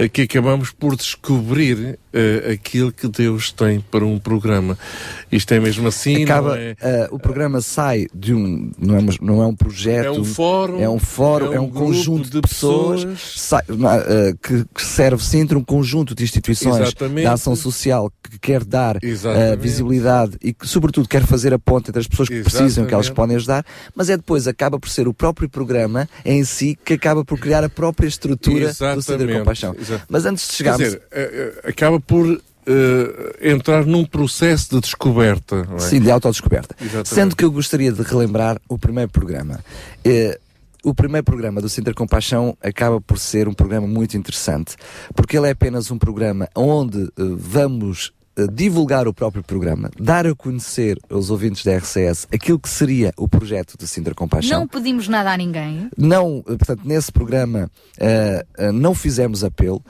que 0.06 0.22
acabamos 0.22 0.70
por 0.70 0.94
descobrir 0.94 1.98
eh, 2.12 2.52
aquilo 2.52 2.92
que 2.92 3.08
Deus 3.08 3.50
tem 3.52 3.80
para 3.80 4.04
um 4.04 4.18
programa. 4.18 4.78
Isto 5.30 5.54
é 5.54 5.60
mesmo 5.60 5.88
assim, 5.88 6.24
Acaba, 6.24 6.58
é? 6.58 6.76
eh, 6.80 7.08
o 7.10 7.18
programa 7.18 7.60
sai 7.60 8.06
de 8.14 8.34
um 8.34 8.70
não 8.78 8.96
é, 8.96 9.00
não 9.20 9.42
é 9.42 9.46
um 9.46 9.54
projeto 9.54 10.06
É 10.06 10.10
um 10.10 10.24
fórum, 10.24 10.80
é 10.80 10.88
um 10.88 10.98
fórum 10.98 11.52
é 11.52 11.56
é 11.56 11.60
um 11.60 11.64
um, 11.64 11.68
grupo 11.70 11.86
conjunto 11.86 12.24
de 12.24 12.38
de 12.38 12.40
pessoas, 12.42 13.06
sai- 13.36 13.64
eh, 13.68 14.34
que, 14.42 14.64
que 14.74 14.82
serve 14.82 15.22
sempre 15.24 15.56
um 15.56 15.64
conjunto 15.64 16.14
de 16.14 16.22
instituições 16.22 16.76
Exatamente. 16.76 17.24
da 17.24 17.32
ação 17.32 17.56
social 17.56 18.10
que 18.22 18.38
quer 18.38 18.64
dar 18.64 18.96
eh, 18.96 19.00
Exatamente. 19.02 19.60
visibilidade 19.60 20.36
e 20.42 20.52
que 20.52 20.66
sobretudo 20.66 21.08
quer 21.08 21.24
fazer 21.24 21.52
a 21.54 21.58
ponte 21.58 21.90
entre 21.90 22.00
as 22.00 22.06
pessoas 22.06 22.28
que 22.28 22.42
precisam 22.42 22.84
que 22.86 22.92
elas 22.94 23.06
Exatamente. 23.06 23.12
podem 23.14 23.36
ajudar 23.36 23.64
mas 23.94 24.08
é 24.10 24.16
depois 24.16 24.46
acaba 24.46 24.78
por 24.78 24.88
ser 24.88 25.08
o 25.08 25.14
próprio 25.14 25.48
programa 25.48 26.08
em 26.24 26.44
si 26.44 26.78
que 26.84 26.94
acaba 26.94 27.24
por 27.24 27.38
criar 27.38 27.64
a 27.64 27.68
própria 27.68 28.06
estrutura 28.06 28.68
do 28.68 28.74
Centro 28.74 28.94
de 28.94 28.98
Exatamente, 28.98 29.38
Compaixão 29.38 29.74
mas 30.08 30.26
antes 30.26 30.44
de 30.44 30.50
Quer 30.50 30.56
chegarmos 30.56 30.86
dizer, 30.86 31.02
eh, 31.10 31.60
eh, 31.64 31.68
acaba 31.68 32.00
por 32.00 32.40
eh, 32.70 33.50
entrar 33.52 33.86
num 33.86 34.04
processo 34.04 34.74
de 34.74 34.80
descoberta. 34.82 35.64
Não 35.64 35.76
é? 35.76 35.80
Sim, 35.80 36.00
de 36.00 36.10
autodescoberta. 36.10 36.76
Exatamente. 36.78 37.08
Sendo 37.08 37.34
que 37.34 37.42
eu 37.42 37.50
gostaria 37.50 37.90
de 37.90 38.02
relembrar 38.02 38.60
o 38.68 38.78
primeiro 38.78 39.10
programa. 39.10 39.58
Eh, 40.04 40.38
o 40.84 40.94
primeiro 40.94 41.24
programa 41.24 41.62
do 41.62 41.68
Sinter 41.68 41.94
Compaixão 41.94 42.56
acaba 42.62 43.00
por 43.00 43.18
ser 43.18 43.48
um 43.48 43.54
programa 43.54 43.86
muito 43.86 44.16
interessante, 44.16 44.76
porque 45.14 45.36
ele 45.36 45.48
é 45.48 45.50
apenas 45.52 45.90
um 45.90 45.98
programa 45.98 46.46
onde 46.54 47.04
eh, 47.04 47.10
vamos 47.16 48.12
divulgar 48.46 49.08
o 49.08 49.14
próprio 49.14 49.42
programa, 49.42 49.90
dar 49.98 50.26
a 50.26 50.34
conhecer 50.34 50.98
aos 51.10 51.30
ouvintes 51.30 51.64
da 51.64 51.76
RCS 51.76 52.26
aquilo 52.32 52.58
que 52.58 52.68
seria 52.68 53.12
o 53.16 53.26
projeto 53.26 53.76
do 53.76 53.86
Sinter 53.86 54.14
Compaixão. 54.14 54.60
Não 54.60 54.68
pedimos 54.68 55.08
nada 55.08 55.32
a 55.32 55.36
ninguém. 55.36 55.88
Não, 55.96 56.44
eh, 56.46 56.56
portanto, 56.56 56.82
nesse 56.84 57.10
programa 57.10 57.70
eh, 57.98 58.44
eh, 58.56 58.72
não 58.72 58.94
fizemos 58.94 59.42
apelo. 59.42 59.82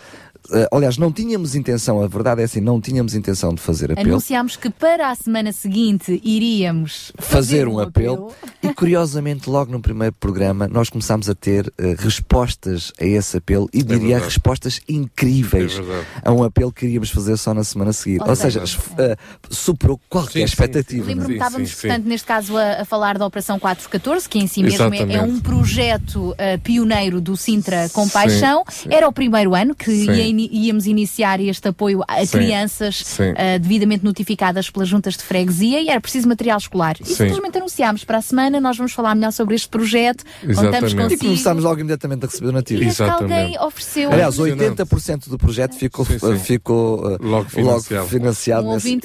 Eh, 0.50 0.68
aliás, 0.73 0.97
não 0.97 1.12
tínhamos 1.12 1.55
intenção, 1.55 2.02
a 2.02 2.07
verdade 2.07 2.41
é 2.41 2.44
assim, 2.44 2.60
não 2.60 2.81
tínhamos 2.81 3.15
intenção 3.15 3.55
de 3.55 3.60
fazer 3.60 3.92
apelo. 3.92 4.08
Anunciámos 4.08 4.57
que 4.57 4.70
para 4.70 5.10
a 5.10 5.15
semana 5.15 5.52
seguinte 5.52 6.20
iríamos 6.25 7.12
fazer 7.18 7.68
um 7.68 7.78
apelo. 7.78 8.33
E 8.62 8.73
curiosamente, 8.73 9.49
logo 9.49 9.70
no 9.70 9.81
primeiro 9.81 10.15
programa, 10.18 10.67
nós 10.68 10.89
começámos 10.89 11.28
a 11.28 11.34
ter 11.34 11.73
eh, 11.78 11.94
respostas 11.99 12.92
a 13.00 13.05
esse 13.05 13.36
apelo 13.36 13.68
e 13.73 13.83
diria 13.83 13.99
verdade. 14.08 14.25
respostas 14.25 14.81
incríveis 14.89 15.78
É 16.23 16.28
a 16.28 16.33
um 16.33 16.42
apelo 16.42 16.73
que 16.73 16.86
iríamos 16.86 17.10
fazer 17.10 17.36
só 17.36 17.52
na 17.52 17.65
semana 17.65 17.92
seguinte. 17.92 18.23
Ou 18.23 18.28
Ou 18.28 18.36
seja, 18.36 18.62
eh, 18.99 19.17
superou 19.50 20.00
qualquer 20.08 20.41
Sim, 20.41 20.44
expectativa. 20.44 21.05
é? 21.05 21.08
Lembro-me 21.08 21.34
que 21.39 21.42
estávamos, 21.44 21.75
portanto, 21.75 22.05
neste 22.07 22.26
caso, 22.26 22.57
a, 22.57 22.83
a 22.83 22.84
falar 22.84 23.18
da 23.18 23.26
Operação 23.26 23.58
414, 23.58 24.28
que 24.28 24.39
em 24.39 24.47
si 24.47 24.62
mesmo 24.62 24.94
é, 24.94 25.15
é 25.15 25.23
um 25.23 25.41
projeto 25.41 26.34
ah, 26.39 26.58
pioneiro 26.62 27.20
do 27.20 27.36
Sintra 27.36 27.89
Compaixão. 27.91 28.65
Sim, 28.68 28.89
sim. 28.89 28.94
Era 28.94 29.08
o 29.08 29.12
primeiro 29.12 29.55
ano 29.55 29.75
que 29.75 29.91
Sim. 29.91 30.12
ia 30.12 30.27
ini- 30.28 30.48
íamos 30.52 30.86
iniciar 30.86 31.40
este 31.40 31.68
apoio 31.68 32.02
a 32.07 32.24
Sim, 32.24 32.39
crianças 32.39 32.97
sim. 33.05 33.32
ah, 33.36 33.58
devidamente 33.58 34.05
notificadas 34.05 34.70
pelas 34.70 34.89
juntas 34.89 35.16
de 35.16 35.23
freguesia 35.23 35.81
e 35.81 35.89
era 35.89 36.00
preciso 36.00 36.28
material 36.28 36.58
escolar. 36.58 36.97
E 37.00 37.05
Sim. 37.07 37.15
simplesmente 37.15 37.58
anunciámos 37.58 38.05
para 38.05 38.18
a 38.18 38.23
semana, 38.23 38.60
nós 38.60 38.76
vamos 38.76 38.92
falar 38.92 39.15
melhor 39.15 39.32
sobre 39.32 39.55
este 39.55 39.68
projeto, 39.68 40.24
contamos 40.40 40.58
Exatamente. 40.58 40.92
E 40.94 40.97
consigo. 41.02 41.24
começámos 41.24 41.65
logo 41.65 41.81
imediatamente 41.81 42.24
a 42.24 42.26
receber 42.28 42.47
donativos. 42.47 42.92
E 42.92 42.97
que 42.97 43.02
alguém 43.02 43.58
ofereceu 43.60 44.12
Aliás, 44.12 44.39
80% 44.39 45.28
do 45.28 45.39
projeto 45.39 45.74
ficou, 45.76 46.07
eh, 46.10 46.39
ficou 46.39 47.12
eh, 47.15 47.18
Logo 47.20 47.48
financiado. 47.48 48.07
financiado 48.08 48.68
um 48.68 48.74
nesse- 48.74 48.98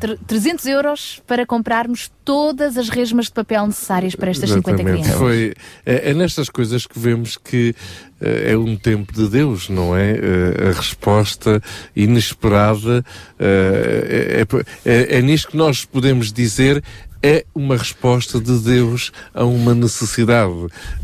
tr- 0.00 0.16
300 0.26 0.66
euros 0.66 1.22
para 1.26 1.46
comprarmos 1.46 2.10
todas 2.24 2.76
as 2.76 2.88
resmas 2.88 3.26
de 3.26 3.32
papel 3.32 3.66
necessárias 3.66 4.14
para 4.14 4.30
estas 4.30 4.50
50 4.50 4.82
Exatamente. 4.82 5.02
crianças. 5.02 5.18
Foi, 5.20 5.54
é, 5.84 6.10
é 6.10 6.14
nestas 6.14 6.48
coisas 6.48 6.86
que 6.86 6.98
vemos 6.98 7.36
que 7.36 7.74
é 8.22 8.56
um 8.56 8.76
tempo 8.76 9.12
de 9.12 9.28
Deus, 9.28 9.68
não 9.68 9.96
é? 9.96 10.12
Eh, 10.12 10.68
a 10.70 10.72
resposta 10.72 11.60
inesperada 11.94 13.04
eh, 13.38 14.44
é, 14.84 14.90
é, 14.90 15.18
é 15.18 15.22
nisto 15.22 15.50
que 15.50 15.56
nós 15.56 15.84
podemos 15.84 16.32
dizer 16.32 16.82
é 17.22 17.44
uma 17.54 17.76
resposta 17.76 18.40
de 18.40 18.58
Deus 18.58 19.12
a 19.32 19.44
uma 19.44 19.74
necessidade, 19.74 20.52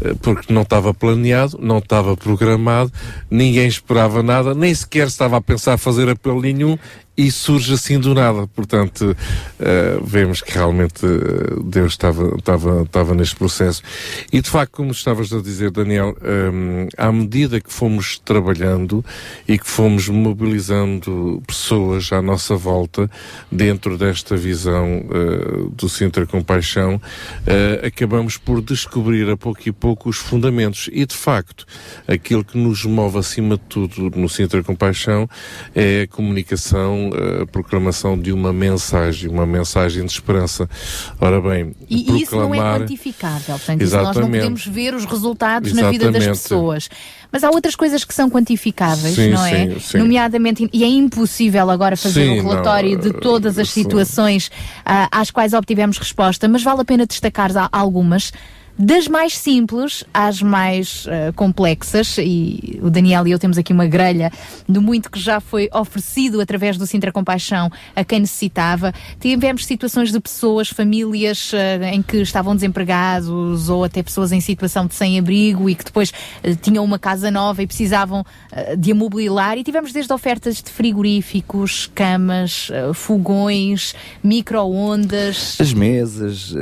eh, 0.02 0.14
porque 0.20 0.52
não 0.52 0.62
estava 0.62 0.92
planeado, 0.92 1.58
não 1.60 1.78
estava 1.78 2.16
programado, 2.16 2.92
ninguém 3.30 3.68
esperava 3.68 4.22
nada, 4.22 4.52
nem 4.52 4.74
sequer 4.74 5.06
estava 5.06 5.36
a 5.36 5.40
pensar 5.40 5.78
fazer 5.78 6.08
apelo 6.08 6.42
nenhum 6.42 6.76
e 7.18 7.32
surge 7.32 7.74
assim 7.74 7.98
do 7.98 8.14
nada. 8.14 8.46
Portanto, 8.46 9.16
eh, 9.58 9.98
vemos 10.04 10.40
que 10.40 10.52
realmente 10.52 11.04
eh, 11.04 11.60
Deus 11.64 11.94
estava, 11.94 12.36
estava, 12.36 12.82
estava 12.82 13.12
neste 13.12 13.34
processo. 13.34 13.82
E 14.32 14.40
de 14.40 14.48
facto, 14.48 14.76
como 14.76 14.92
estavas 14.92 15.32
a 15.32 15.42
dizer, 15.42 15.72
Daniel, 15.72 16.16
eh, 16.22 16.88
à 16.96 17.10
medida 17.10 17.60
que 17.60 17.72
fomos 17.72 18.20
trabalhando 18.20 19.04
e 19.48 19.58
que 19.58 19.66
fomos 19.66 20.08
mobilizando 20.08 21.42
pessoas 21.44 22.12
à 22.12 22.22
nossa 22.22 22.54
volta 22.54 23.10
dentro 23.50 23.98
desta 23.98 24.36
visão 24.36 24.86
eh, 24.86 25.68
do 25.72 25.88
Sintra 25.88 26.24
Compaixão, 26.24 27.00
acabamos 27.84 28.36
por 28.36 28.60
descobrir 28.60 29.28
a 29.28 29.36
pouco 29.36 29.62
e 29.66 29.72
pouco 29.72 30.08
os 30.08 30.18
fundamentos. 30.18 30.88
E 30.92 31.04
de 31.04 31.16
facto, 31.16 31.66
aquilo 32.06 32.44
que 32.44 32.56
nos 32.56 32.84
move 32.84 33.18
acima 33.18 33.56
de 33.56 33.62
tudo 33.64 34.10
no 34.16 34.28
Sintra 34.28 34.62
Compaixão 34.62 35.28
é 35.74 36.02
a 36.02 36.06
comunicação, 36.06 37.07
a 37.14 37.46
proclamação 37.46 38.18
de 38.18 38.32
uma 38.32 38.52
mensagem, 38.52 39.28
uma 39.28 39.46
mensagem 39.46 40.04
de 40.04 40.12
esperança. 40.12 40.68
Ora 41.20 41.40
bem, 41.40 41.74
E, 41.88 42.10
e 42.12 42.22
isso 42.22 42.36
não 42.36 42.46
é 42.46 42.48
proclamar- 42.58 42.80
quantificável, 42.80 43.56
portanto, 43.58 43.80
nós 43.80 43.92
não 43.92 44.00
Exatamente. 44.00 44.30
podemos 44.40 44.66
ver 44.66 44.94
os 44.94 45.04
resultados 45.04 45.72
na 45.72 45.90
vida 45.90 46.06
das 46.06 46.22
Exatamente. 46.22 46.42
pessoas. 46.42 46.88
Mas 47.30 47.44
há 47.44 47.50
outras 47.50 47.76
coisas 47.76 48.04
que 48.04 48.14
são 48.14 48.30
quantificáveis, 48.30 49.14
Sim, 49.14 49.30
não 49.30 49.44
é? 49.44 49.68
sim, 49.68 49.80
sim. 49.80 49.98
Nomeadamente, 49.98 50.68
e 50.72 50.82
é 50.82 50.88
impossível 50.88 51.68
agora 51.70 51.96
fazer 51.96 52.24
Sim, 52.24 52.40
um 52.40 52.48
relatório 52.48 52.92
não, 52.92 53.00
de 53.00 53.12
todas 53.12 53.58
as 53.58 53.70
situações 53.70 54.50
ah, 54.84 55.08
às 55.12 55.30
quais 55.30 55.52
obtivemos 55.52 55.98
resposta, 55.98 56.48
mas 56.48 56.62
vale 56.62 56.80
a 56.80 56.84
pena 56.84 57.06
destacar 57.06 57.50
algumas. 57.70 58.32
Das 58.78 59.08
mais 59.08 59.36
simples 59.36 60.04
às 60.14 60.40
mais 60.40 61.04
uh, 61.06 61.32
complexas, 61.34 62.16
e 62.16 62.78
o 62.80 62.88
Daniel 62.88 63.26
e 63.26 63.32
eu 63.32 63.38
temos 63.38 63.58
aqui 63.58 63.72
uma 63.72 63.88
grelha 63.88 64.30
do 64.68 64.80
muito 64.80 65.10
que 65.10 65.18
já 65.18 65.40
foi 65.40 65.68
oferecido 65.74 66.40
através 66.40 66.78
do 66.78 66.86
Sintra 66.86 67.10
Compaixão 67.10 67.72
a 67.96 68.04
quem 68.04 68.20
necessitava. 68.20 68.94
Tivemos 69.18 69.66
situações 69.66 70.12
de 70.12 70.20
pessoas, 70.20 70.68
famílias 70.68 71.52
uh, 71.52 71.56
em 71.92 72.00
que 72.00 72.18
estavam 72.18 72.54
desempregados 72.54 73.68
ou 73.68 73.82
até 73.82 74.00
pessoas 74.00 74.30
em 74.30 74.40
situação 74.40 74.86
de 74.86 74.94
sem-abrigo 74.94 75.68
e 75.68 75.74
que 75.74 75.82
depois 75.82 76.10
uh, 76.10 76.54
tinham 76.62 76.84
uma 76.84 77.00
casa 77.00 77.32
nova 77.32 77.60
e 77.60 77.66
precisavam 77.66 78.24
de 78.78 78.92
amobilar. 78.92 79.58
E 79.58 79.64
tivemos 79.64 79.92
desde 79.92 80.12
ofertas 80.12 80.62
de 80.62 80.70
frigoríficos, 80.70 81.90
camas, 81.94 82.70
fogões, 82.94 83.94
micro-ondas. 84.22 85.56
As 85.60 85.72
mesas, 85.72 86.54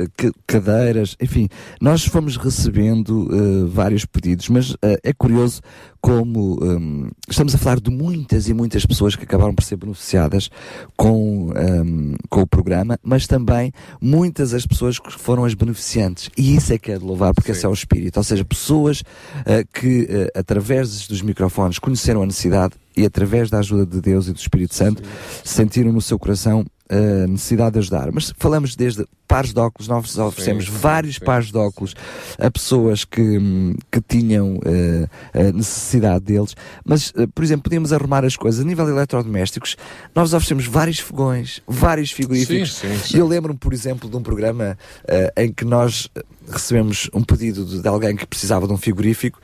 cadeiras, 0.47 1.15
enfim, 1.21 1.47
nós 1.79 2.06
fomos 2.07 2.37
recebendo 2.37 3.27
uh, 3.29 3.67
vários 3.67 4.05
pedidos, 4.05 4.49
mas 4.49 4.71
uh, 4.71 4.77
é 5.03 5.13
curioso 5.13 5.61
como 6.01 6.57
um, 6.63 7.09
estamos 7.29 7.53
a 7.53 7.57
falar 7.57 7.79
de 7.79 7.91
muitas 7.91 8.47
e 8.47 8.53
muitas 8.53 8.85
pessoas 8.85 9.15
que 9.15 9.23
acabaram 9.23 9.53
por 9.53 9.63
ser 9.63 9.75
beneficiadas 9.75 10.49
com, 10.95 11.51
um, 11.51 12.15
com 12.29 12.41
o 12.41 12.47
programa, 12.47 12.97
mas 13.03 13.27
também 13.27 13.71
muitas 14.01 14.53
as 14.53 14.65
pessoas 14.65 14.99
que 14.99 15.11
foram 15.11 15.43
as 15.43 15.53
beneficiantes. 15.53 16.29
E 16.37 16.55
isso 16.55 16.71
é 16.73 16.77
que 16.77 16.91
é 16.91 16.97
de 16.97 17.03
louvar, 17.03 17.33
porque 17.33 17.51
Sim. 17.53 17.57
esse 17.57 17.65
é 17.65 17.69
o 17.69 17.73
espírito. 17.73 18.17
Ou 18.17 18.23
seja, 18.23 18.45
pessoas 18.45 19.01
uh, 19.01 19.67
que, 19.73 20.07
através 20.33 21.07
dos 21.07 21.21
microfones, 21.21 21.79
conheceram 21.79 22.23
a 22.23 22.25
necessidade 22.25 22.75
e 22.95 23.05
através 23.05 23.49
da 23.49 23.59
ajuda 23.59 23.85
de 23.85 24.01
Deus 24.01 24.27
e 24.27 24.33
do 24.33 24.39
Espírito 24.39 24.75
Santo, 24.75 25.03
Sim. 25.03 25.41
sentiram 25.43 25.91
no 25.91 26.01
seu 26.01 26.17
coração 26.17 26.65
a 26.89 27.27
necessidade 27.27 27.73
de 27.73 27.79
ajudar. 27.79 28.11
Mas 28.11 28.33
falamos 28.37 28.75
desde 28.75 29.05
pares 29.27 29.53
de 29.53 29.59
óculos, 29.59 29.87
nós 29.87 30.17
oferecemos 30.17 30.65
sim, 30.65 30.71
vários 30.71 31.15
sim, 31.15 31.25
pares 31.25 31.51
de 31.51 31.57
óculos 31.57 31.93
a 32.39 32.49
pessoas 32.49 33.03
que, 33.03 33.75
que 33.91 34.01
tinham 34.01 34.55
uh, 34.55 35.09
a 35.33 35.51
necessidade 35.51 36.23
deles. 36.23 36.55
Mas, 36.85 37.09
uh, 37.09 37.27
por 37.35 37.43
exemplo, 37.43 37.63
podíamos 37.63 37.91
arrumar 37.91 38.23
as 38.23 38.35
coisas. 38.35 38.61
A 38.61 38.63
nível 38.63 38.85
de 38.85 38.91
eletrodomésticos, 38.91 39.75
nós 40.15 40.33
oferecemos 40.33 40.65
vários 40.65 40.99
fogões, 40.99 41.61
vários 41.67 42.11
frigoríficos. 42.11 42.75
Sim, 42.75 43.17
Eu 43.17 43.27
lembro-me, 43.27 43.59
por 43.59 43.73
exemplo, 43.73 44.09
de 44.09 44.15
um 44.15 44.23
programa 44.23 44.77
uh, 45.03 45.41
em 45.41 45.51
que 45.51 45.65
nós 45.65 46.09
recebemos 46.49 47.09
um 47.13 47.21
pedido 47.21 47.65
de, 47.65 47.81
de, 47.81 47.87
alguém 47.89 48.15
que 48.15 48.25
precisava 48.25 48.65
de 48.65 48.71
um 48.71 48.77
frigorífico 48.77 49.37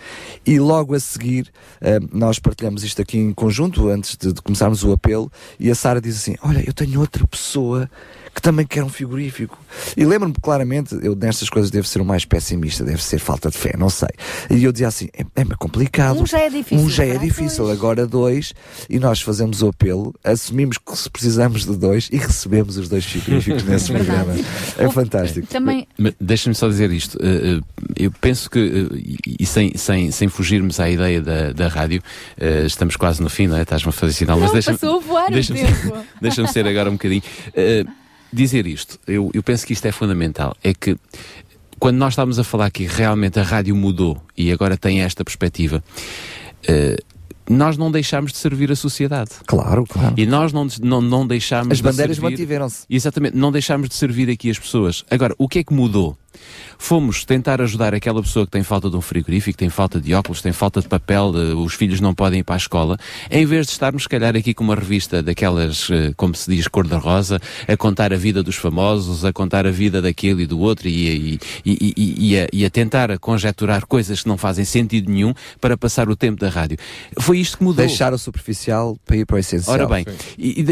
e 0.46 0.58
logo 0.58 0.96
a 0.96 1.00
seguir 1.02 1.52
nós 2.14 2.40
partilhamos 2.40 2.82
isto 2.86 3.02
aqui 3.02 3.18
em 3.18 3.34
conjunto 3.34 3.90
antes 3.90 4.16
de, 4.16 4.32
de 4.32 4.42
começarmos 4.42 4.86
o 4.86 4.94
apelo 4.94 5.30
e 5.60 5.70
a 5.70 5.76
Sara 5.76 6.00
diz 6.00 6.16
assim, 6.16 6.38
olha, 6.42 6.64
eu 6.66 6.74
tenho 6.74 7.02
outra 7.02 7.28
pessoa 7.28 7.90
que 8.34 8.42
também 8.42 8.66
quer 8.66 8.84
um 8.84 8.90
frigorífico. 8.90 9.58
E 9.96 10.06
lembro-me 10.06 10.34
claramente, 10.42 10.98
eu 11.02 11.16
nestas 11.16 11.50
coisas 11.50 11.70
devo 11.70 11.88
ser 11.88 12.02
o 12.02 12.06
mais 12.06 12.26
pessimista, 12.26 12.84
deve 12.84 13.04
ser 13.04 13.20
falta 13.20 13.50
de 13.50 13.58
fé, 13.58 13.76
não 13.78 13.90
sei. 13.90 14.10
E 14.50 14.64
eu 14.64 14.72
dizia 14.72 14.88
assim: 14.88 15.10
é, 15.14 15.24
é 15.36 15.46
complicado. 15.58 16.22
Um 16.22 16.26
já 16.26 16.40
é 16.40 16.50
difícil. 16.50 16.86
Um 16.86 16.90
já 16.90 17.06
é 17.06 17.18
difícil, 17.18 17.66
dois. 17.66 17.78
agora 17.78 18.08
dois, 18.08 18.54
e 18.90 19.00
nós 19.00 19.22
fazemos 19.22 19.62
o 19.62 19.68
apelo, 19.68 20.14
assumimos 20.24 20.78
que 20.78 21.10
precisamos 21.10 21.66
de 21.66 21.76
dois 21.76 22.10
e 22.12 22.18
recebemos 22.18 22.78
os 22.78 22.90
dois 22.90 23.06
frigoríficos 23.06 23.64
nesse 23.64 23.92
programa. 23.94 24.34
É 24.78 24.90
fantástico. 24.90 25.48
Também... 25.48 25.88
Deixa-me 26.20 26.56
só 26.56 26.68
dizer 26.68 26.92
isto. 26.92 27.18
Eh, 27.22 27.60
eh, 27.60 27.84
eu 27.98 28.12
penso 28.12 28.50
que, 28.50 28.60
eh, 28.60 29.22
e 29.40 29.46
sem, 29.46 29.76
sem, 29.78 30.12
sem 30.12 30.28
fugirmos 30.28 30.80
à 30.80 30.90
ideia 30.90 31.22
da, 31.22 31.52
da 31.52 31.68
rádio, 31.68 32.02
estamos 32.66 32.96
quase 32.96 33.22
no 33.22 33.30
fim, 33.30 33.48
não 33.48 33.58
é? 33.58 33.62
Estás-me 33.62 33.90
a 33.90 33.92
fazer 33.92 34.14
sinal, 34.14 34.38
não, 34.38 34.44
mas 34.44 34.54
deixa-me. 34.54 34.78
Passou 34.78 34.98
a 34.98 35.02
voar 35.02 35.32
deixa 35.32 35.54
deixa 36.22 36.48
ser 36.52 36.68
agora 36.68 36.90
um 36.90 36.94
bocadinho 36.94 37.24
dizer 38.34 38.66
isto, 38.68 39.00
eu, 39.08 39.30
eu 39.34 39.44
penso 39.44 39.66
que 39.66 39.74
isto 39.74 39.86
é 39.86 39.92
fundamental, 39.92 40.56
é 40.64 40.74
que 40.74 40.98
quando 41.80 41.98
nós 41.98 42.14
estamos 42.14 42.40
a 42.40 42.44
falar 42.44 42.72
que 42.72 42.86
realmente 42.86 43.40
a 43.40 43.44
rádio 43.44 43.76
mudou 43.76 44.22
e 44.38 44.52
agora 44.52 44.78
tem 44.78 45.02
esta 45.02 45.24
perspectiva, 45.24 45.84
uh, 46.70 47.14
nós 47.50 47.78
não 47.78 47.92
deixámos 47.92 48.32
de 48.32 48.38
servir 48.38 48.72
a 48.72 48.76
sociedade. 48.76 49.32
Claro, 49.46 49.86
claro. 49.86 50.14
E 50.18 50.26
nós 50.26 50.54
não, 50.54 50.68
não, 50.82 51.02
não 51.02 51.28
deixámos 51.28 51.74
As 51.74 51.78
de 51.78 51.84
bandeiras 51.84 52.16
servir... 52.16 52.32
mantiveram-se. 52.32 52.86
Exatamente, 52.90 53.36
não 53.36 53.52
deixámos 53.52 53.90
de 53.90 53.96
servir 53.96 54.30
aqui 54.30 54.50
as 54.50 54.58
pessoas. 54.58 55.04
Agora, 55.12 55.36
o 55.38 55.48
que 55.48 55.60
é 55.60 55.64
que 55.64 55.74
mudou? 55.74 56.18
Fomos 56.78 57.24
tentar 57.24 57.62
ajudar 57.62 57.94
aquela 57.94 58.22
pessoa 58.22 58.46
que 58.46 58.52
tem 58.52 58.64
falta 58.64 58.90
de 58.90 58.96
um 58.96 59.02
frigorífico, 59.02 59.58
tem 59.58 59.70
falta 59.70 60.00
de 60.00 60.14
óculos, 60.14 60.42
tem 60.42 60.52
falta 60.52 60.82
de 60.82 60.88
papel, 60.88 61.32
de, 61.32 61.54
os 61.54 61.74
filhos 61.74 62.00
não 62.00 62.14
podem 62.14 62.40
ir 62.40 62.44
para 62.44 62.56
a 62.56 62.58
escola, 62.58 62.98
em 63.32 63.46
vez 63.46 63.68
de 63.68 63.72
estarmos, 63.74 64.04
se 64.04 64.10
calhar, 64.10 64.36
aqui 64.36 64.54
com 64.54 64.64
uma 64.64 64.76
revista 64.76 65.22
daquelas, 65.22 65.90
eh, 65.90 66.14
como 66.18 66.36
se 66.36 66.54
diz, 66.54 66.68
cor-de-rosa, 66.68 67.40
a 67.68 67.78
contar 67.78 68.14
a 68.14 68.18
vida 68.18 68.44
dos 68.44 68.56
famosos, 68.56 69.24
a 69.24 69.32
contar 69.32 69.66
a 69.66 69.72
vida 69.72 70.02
daquele 70.02 70.44
e 70.44 70.46
do 70.46 70.60
outro 70.60 70.88
e, 70.88 71.36
e, 71.36 71.40
e, 71.66 72.32
e, 72.32 72.40
a, 72.40 72.48
e 72.52 72.66
a 72.66 72.70
tentar 72.70 73.18
conjecturar 73.20 73.86
coisas 73.86 74.22
que 74.22 74.28
não 74.28 74.38
fazem 74.38 74.66
sentido 74.66 75.12
nenhum 75.12 75.34
para 75.62 75.78
passar 75.78 76.10
o 76.10 76.16
tempo 76.16 76.40
da 76.40 76.50
rádio. 76.50 76.78
Foi 77.20 77.40
isto 77.40 77.58
que 77.58 77.64
mudou. 77.64 77.86
Deixar 77.86 78.14
o 78.14 78.18
superficial 78.18 78.98
para 79.06 79.18
ir 79.18 79.26
para 79.26 79.36
o 79.36 79.40
essencial. 79.40 79.74
Ora 79.74 79.88
bem, 79.88 80.06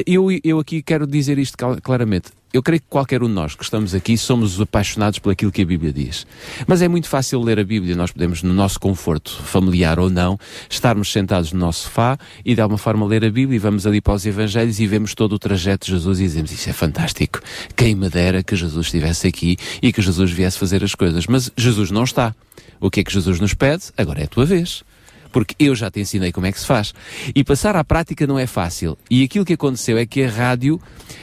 eu, 0.05 0.27
eu 0.43 0.59
aqui 0.59 0.81
quero 0.81 1.07
dizer 1.07 1.37
isto 1.37 1.57
claramente 1.81 2.31
eu 2.53 2.61
creio 2.61 2.81
que 2.81 2.87
qualquer 2.89 3.23
um 3.23 3.27
de 3.27 3.33
nós 3.33 3.55
que 3.55 3.63
estamos 3.63 3.95
aqui 3.95 4.17
somos 4.17 4.59
apaixonados 4.59 5.19
por 5.19 5.31
aquilo 5.31 5.51
que 5.51 5.61
a 5.61 5.65
Bíblia 5.65 5.93
diz. 5.93 6.25
Mas 6.67 6.81
é 6.81 6.87
muito 6.87 7.07
fácil 7.07 7.41
ler 7.41 7.59
a 7.59 7.63
Bíblia, 7.63 7.95
nós 7.95 8.11
podemos, 8.11 8.43
no 8.43 8.53
nosso 8.53 8.79
conforto, 8.79 9.31
familiar 9.43 9.99
ou 9.99 10.09
não, 10.09 10.37
estarmos 10.69 11.11
sentados 11.11 11.53
no 11.53 11.59
nosso 11.59 11.83
sofá 11.83 12.17
e 12.43 12.53
de 12.53 12.61
alguma 12.61 12.77
forma 12.77 13.05
ler 13.05 13.23
a 13.23 13.29
Bíblia 13.29 13.55
e 13.55 13.59
vamos 13.59 13.87
ali 13.87 14.01
para 14.01 14.13
os 14.13 14.25
Evangelhos 14.25 14.79
e 14.79 14.87
vemos 14.87 15.15
todo 15.15 15.33
o 15.33 15.39
trajeto 15.39 15.85
de 15.85 15.93
Jesus 15.93 16.19
e 16.19 16.23
dizemos 16.23 16.51
isso 16.51 16.69
é 16.69 16.73
fantástico. 16.73 17.39
Quem 17.75 17.95
me 17.95 18.09
dera 18.09 18.43
que 18.43 18.55
Jesus 18.55 18.87
estivesse 18.87 19.27
aqui 19.27 19.57
e 19.81 19.93
que 19.93 20.01
Jesus 20.01 20.31
viesse 20.31 20.57
fazer 20.57 20.83
as 20.83 20.93
coisas. 20.93 21.27
Mas 21.27 21.51
Jesus 21.55 21.89
não 21.91 22.03
está. 22.03 22.35
O 22.79 22.89
que 22.89 22.99
é 22.99 23.03
que 23.03 23.13
Jesus 23.13 23.39
nos 23.39 23.53
pede? 23.53 23.85
Agora 23.97 24.21
é 24.21 24.23
a 24.25 24.27
tua 24.27 24.45
vez 24.45 24.83
porque 25.31 25.55
eu 25.59 25.75
já 25.75 25.89
te 25.89 25.99
ensinei 25.99 26.31
como 26.31 26.45
é 26.45 26.51
que 26.51 26.59
se 26.59 26.65
faz. 26.65 26.93
E 27.33 27.43
passar 27.43 27.75
à 27.75 27.83
prática 27.83 28.27
não 28.27 28.37
é 28.37 28.45
fácil. 28.45 28.97
E 29.09 29.23
aquilo 29.23 29.45
que 29.45 29.53
aconteceu 29.53 29.97
é 29.97 30.05
que 30.05 30.23
a 30.23 30.29
rádio, 30.29 30.79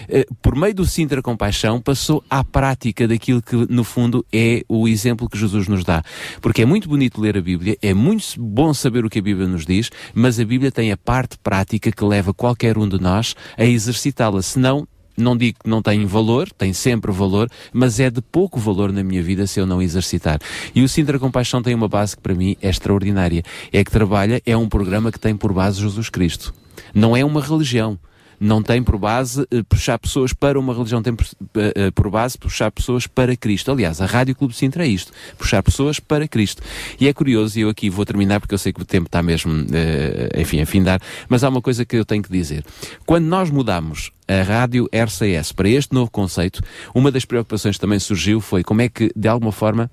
eh, 0.08 0.26
por 0.42 0.56
meio 0.56 0.74
do 0.74 0.86
Sintra 0.86 1.22
Compaixão, 1.22 1.80
passou 1.80 2.22
à 2.28 2.42
prática 2.42 3.06
daquilo 3.06 3.42
que, 3.42 3.56
no 3.68 3.84
fundo, 3.84 4.24
é 4.32 4.62
o 4.68 4.88
exemplo 4.88 5.28
que 5.28 5.38
Jesus 5.38 5.68
nos 5.68 5.84
dá. 5.84 6.02
Porque 6.40 6.62
é 6.62 6.66
muito 6.66 6.88
bonito 6.88 7.20
ler 7.20 7.36
a 7.36 7.40
Bíblia, 7.40 7.76
é 7.82 7.94
muito 7.94 8.26
bom 8.38 8.72
saber 8.72 9.04
o 9.04 9.10
que 9.10 9.18
a 9.18 9.22
Bíblia 9.22 9.46
nos 9.46 9.64
diz, 9.64 9.90
mas 10.14 10.40
a 10.40 10.44
Bíblia 10.44 10.72
tem 10.72 10.92
a 10.92 10.96
parte 10.96 11.38
prática 11.38 11.90
que 11.92 12.04
leva 12.04 12.32
qualquer 12.32 12.78
um 12.78 12.88
de 12.88 13.00
nós 13.00 13.34
a 13.56 13.64
exercitá-la. 13.64 14.42
Senão, 14.42 14.86
não 15.18 15.36
digo 15.36 15.58
que 15.62 15.68
não 15.68 15.82
tem 15.82 16.06
valor, 16.06 16.50
tem 16.52 16.72
sempre 16.72 17.10
valor, 17.12 17.50
mas 17.72 18.00
é 18.00 18.10
de 18.10 18.20
pouco 18.20 18.58
valor 18.58 18.92
na 18.92 19.02
minha 19.02 19.22
vida 19.22 19.46
se 19.46 19.60
eu 19.60 19.66
não 19.66 19.82
exercitar. 19.82 20.38
E 20.74 20.82
o 20.82 20.88
Sintra 20.88 21.18
Compaixão 21.18 21.62
tem 21.62 21.74
uma 21.74 21.88
base 21.88 22.16
que 22.16 22.22
para 22.22 22.34
mim 22.34 22.56
é 22.62 22.68
extraordinária. 22.68 23.42
É 23.72 23.84
que 23.84 23.90
trabalha, 23.90 24.40
é 24.46 24.56
um 24.56 24.68
programa 24.68 25.10
que 25.10 25.18
tem 25.18 25.36
por 25.36 25.52
base 25.52 25.80
Jesus 25.80 26.08
Cristo. 26.08 26.54
Não 26.94 27.16
é 27.16 27.24
uma 27.24 27.40
religião 27.40 27.98
não 28.40 28.62
tem 28.62 28.82
por 28.82 28.98
base 28.98 29.42
uh, 29.42 29.64
puxar 29.68 29.98
pessoas 29.98 30.32
para 30.32 30.58
uma 30.58 30.72
religião, 30.72 31.02
tem 31.02 31.14
por, 31.14 31.24
uh, 31.24 31.92
por, 31.94 32.10
base 32.10 32.38
puxar 32.38 32.70
pessoas 32.70 33.06
para 33.06 33.36
Cristo. 33.36 33.70
Aliás, 33.70 34.00
a 34.00 34.06
Rádio 34.06 34.34
Clube 34.34 34.52
de 34.52 34.58
Sintra 34.58 34.84
é 34.84 34.88
isto, 34.88 35.12
puxar 35.36 35.62
pessoas 35.62 36.00
para 36.00 36.26
Cristo. 36.28 36.62
E 37.00 37.08
é 37.08 37.12
curioso, 37.12 37.58
e 37.58 37.62
eu 37.62 37.68
aqui 37.68 37.90
vou 37.90 38.04
terminar 38.04 38.40
porque 38.40 38.54
eu 38.54 38.58
sei 38.58 38.72
que 38.72 38.82
o 38.82 38.84
tempo 38.84 39.06
está 39.06 39.22
mesmo, 39.22 39.52
enfim, 40.36 40.60
a 40.60 40.66
findar, 40.66 41.00
mas 41.28 41.44
há 41.44 41.48
uma 41.48 41.60
coisa 41.62 41.84
que 41.84 41.96
eu 41.96 42.04
tenho 42.04 42.22
que 42.22 42.30
dizer. 42.30 42.64
Quando 43.04 43.26
nós 43.26 43.50
mudamos 43.50 44.10
a 44.26 44.42
Rádio 44.42 44.88
RCS 44.92 45.52
para 45.52 45.68
este 45.68 45.94
novo 45.94 46.10
conceito, 46.10 46.62
uma 46.94 47.10
das 47.10 47.24
preocupações 47.24 47.76
que 47.76 47.80
também 47.80 47.98
surgiu 47.98 48.40
foi 48.40 48.62
como 48.62 48.82
é 48.82 48.88
que, 48.88 49.10
de 49.16 49.28
alguma 49.28 49.52
forma, 49.52 49.90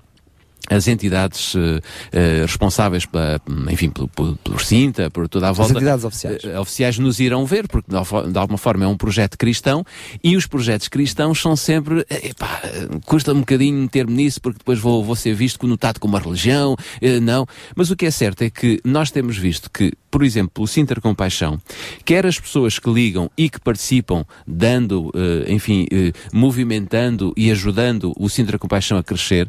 as 0.68 0.88
entidades 0.88 1.54
uh, 1.54 1.58
uh, 1.58 2.42
responsáveis 2.42 3.06
pela, 3.06 3.40
enfim, 3.70 3.90
pelo, 3.90 4.08
pelo, 4.08 4.36
pelo 4.36 4.58
Cinta, 4.58 5.10
por 5.10 5.28
toda 5.28 5.48
a 5.48 5.52
volta. 5.52 5.72
As 5.72 5.76
entidades 5.76 6.04
oficiais. 6.04 6.44
Uh, 6.44 6.60
oficiais 6.60 6.98
nos 6.98 7.20
irão 7.20 7.46
ver, 7.46 7.68
porque 7.68 7.90
de, 7.90 8.38
alguma 8.38 8.58
forma 8.58 8.84
é 8.84 8.88
um 8.88 8.96
projeto 8.96 9.38
cristão 9.38 9.84
e 10.22 10.36
os 10.36 10.46
projetos 10.46 10.88
cristãos 10.88 11.40
são 11.40 11.56
sempre, 11.56 12.04
epá, 12.10 12.62
custa 13.04 13.32
um 13.32 13.40
bocadinho 13.40 13.88
ter-me 13.88 14.14
nisso 14.14 14.40
porque 14.40 14.58
depois 14.58 14.78
vou, 14.78 15.04
vou 15.04 15.14
ser 15.14 15.34
visto 15.34 15.58
conotado 15.58 16.00
como 16.00 16.14
uma 16.14 16.22
religião, 16.22 16.76
não. 17.22 17.46
Mas 17.74 17.90
o 17.90 17.96
que 17.96 18.06
é 18.06 18.10
certo 18.10 18.42
é 18.42 18.50
que 18.50 18.80
nós 18.84 19.10
temos 19.10 19.36
visto 19.36 19.70
que, 19.70 19.92
por 20.10 20.22
exemplo, 20.22 20.64
o 20.64 20.66
Sinter 20.66 21.00
Compaixão, 21.00 21.60
quer 22.04 22.26
as 22.26 22.38
pessoas 22.40 22.78
que 22.78 22.90
ligam 22.90 23.30
e 23.36 23.48
que 23.48 23.60
participam, 23.60 24.24
dando, 24.46 25.12
enfim, 25.46 25.86
movimentando 26.32 27.32
e 27.36 27.50
ajudando 27.50 28.12
o 28.18 28.28
Sinter 28.28 28.58
Compaixão 28.58 28.98
a 28.98 29.02
crescer, 29.02 29.48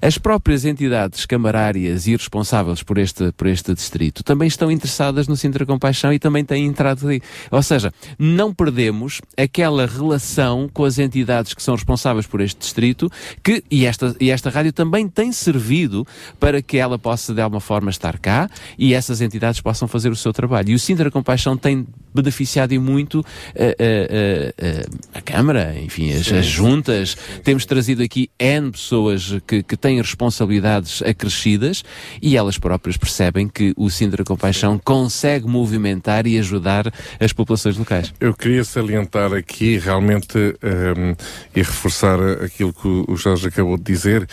as 0.00 0.18
próprias 0.18 0.41
próprias 0.42 0.64
entidades 0.64 1.24
camarárias 1.24 2.08
e 2.08 2.16
responsáveis 2.16 2.82
por 2.82 2.98
este, 2.98 3.30
por 3.32 3.46
este 3.46 3.72
distrito 3.74 4.24
também 4.24 4.48
estão 4.48 4.72
interessadas 4.72 5.28
no 5.28 5.36
Sintra 5.36 5.64
Compaixão 5.64 6.12
e 6.12 6.18
também 6.18 6.44
têm 6.44 6.66
entrado 6.66 7.06
ali. 7.06 7.22
Ou 7.48 7.62
seja, 7.62 7.92
não 8.18 8.52
perdemos 8.52 9.20
aquela 9.36 9.86
relação 9.86 10.68
com 10.72 10.84
as 10.84 10.98
entidades 10.98 11.54
que 11.54 11.62
são 11.62 11.76
responsáveis 11.76 12.26
por 12.26 12.40
este 12.40 12.58
distrito, 12.58 13.08
que, 13.42 13.62
e 13.70 13.86
esta, 13.86 14.16
e 14.20 14.30
esta 14.30 14.50
rádio 14.50 14.72
também 14.72 15.08
tem 15.08 15.30
servido 15.30 16.04
para 16.40 16.60
que 16.60 16.76
ela 16.76 16.98
possa 16.98 17.32
de 17.32 17.40
alguma 17.40 17.60
forma 17.60 17.90
estar 17.90 18.18
cá 18.18 18.50
e 18.76 18.94
essas 18.94 19.20
entidades 19.20 19.60
possam 19.60 19.86
fazer 19.86 20.10
o 20.10 20.16
seu 20.16 20.32
trabalho. 20.32 20.70
E 20.70 20.74
o 20.74 20.78
Sintra 20.78 21.08
Compaixão 21.08 21.56
tem 21.56 21.86
beneficiado 22.12 22.72
e 22.72 22.78
muito 22.80 23.20
uh, 23.20 23.22
uh, 23.22 23.24
uh, 23.24 24.98
a 25.14 25.20
Câmara, 25.22 25.78
enfim, 25.78 26.12
as, 26.12 26.30
as 26.32 26.46
juntas. 26.46 27.16
Temos 27.44 27.64
trazido 27.64 28.02
aqui 28.02 28.28
N 28.38 28.72
pessoas 28.72 29.36
que, 29.46 29.62
que 29.62 29.76
têm 29.76 29.98
responsabilidade 29.98 30.31
responsabilidades 30.32 31.02
acrescidas 31.02 31.84
e 32.20 32.36
elas 32.36 32.58
próprias 32.58 32.96
percebem 32.96 33.48
que 33.48 33.74
o 33.76 33.90
Sintra 33.90 34.24
Compaixão 34.24 34.80
consegue 34.82 35.46
movimentar 35.46 36.26
e 36.26 36.38
ajudar 36.38 36.92
as 37.20 37.32
populações 37.32 37.76
locais. 37.76 38.12
Eu 38.18 38.34
queria 38.34 38.64
salientar 38.64 39.32
aqui 39.34 39.76
realmente 39.76 40.38
ehm, 40.62 41.14
e 41.54 41.60
reforçar 41.60 42.18
aquilo 42.42 42.72
que 42.72 42.88
o 42.88 43.16
Jorge 43.16 43.48
acabou 43.48 43.76
de 43.76 43.84
dizer. 43.84 44.26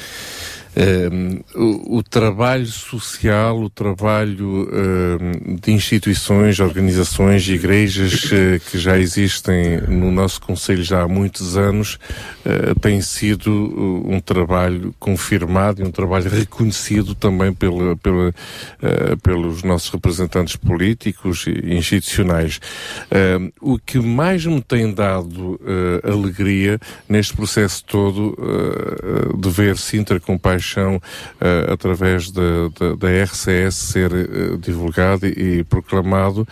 Ehm, 0.76 1.42
o, 1.56 1.98
o 1.98 2.04
trabalho 2.04 2.66
social, 2.66 3.60
o 3.60 3.70
trabalho 3.70 4.70
ehm, 4.72 5.56
de 5.56 5.72
instituições, 5.72 6.60
organizações 6.60 7.48
igrejas 7.48 8.30
eh, 8.32 8.60
que 8.60 8.78
já 8.78 8.98
existem 8.98 9.82
no 9.82 10.12
nosso 10.12 10.40
Conselho 10.42 10.84
já 10.84 11.02
há 11.02 11.08
muitos 11.08 11.58
anos 11.58 11.98
eh, 12.46 12.74
tem 12.82 13.02
sido 13.02 13.52
uh, 13.52 14.14
um 14.14 14.20
trabalho 14.20 14.94
confirmado 15.00 15.82
e 15.82 15.86
um 15.86 15.92
trabalho 15.92 16.30
reconhecido 16.30 17.16
também 17.16 17.54
pela, 17.54 17.96
pela, 17.98 18.34
eh, 18.82 19.16
pelos 19.22 19.64
nossos 19.64 19.90
representantes 19.90 20.56
políticos 20.56 21.46
e 21.48 21.76
institucionais. 21.76 22.60
Ehm, 23.12 23.52
o 23.62 23.78
que 23.78 24.00
mais 24.00 24.46
me 24.46 24.62
tem 24.62 24.94
dado 24.94 25.60
eh, 25.64 26.10
alegria 26.10 26.80
neste 27.08 27.36
processo 27.36 27.84
todo 27.86 28.38
eh, 28.40 29.38
de 29.38 29.50
ver 29.50 29.78
Sintra 29.78 30.20
Compaixão 30.60 31.02
eh, 31.40 31.72
através 31.72 32.30
da, 32.32 32.70
da, 32.78 32.96
da 32.96 33.24
RCS 33.24 33.76
ser 33.76 34.12
eh, 34.12 34.58
divulgado 34.60 35.26
e, 35.26 35.60
e 35.60 35.64
proclamado 35.64 36.48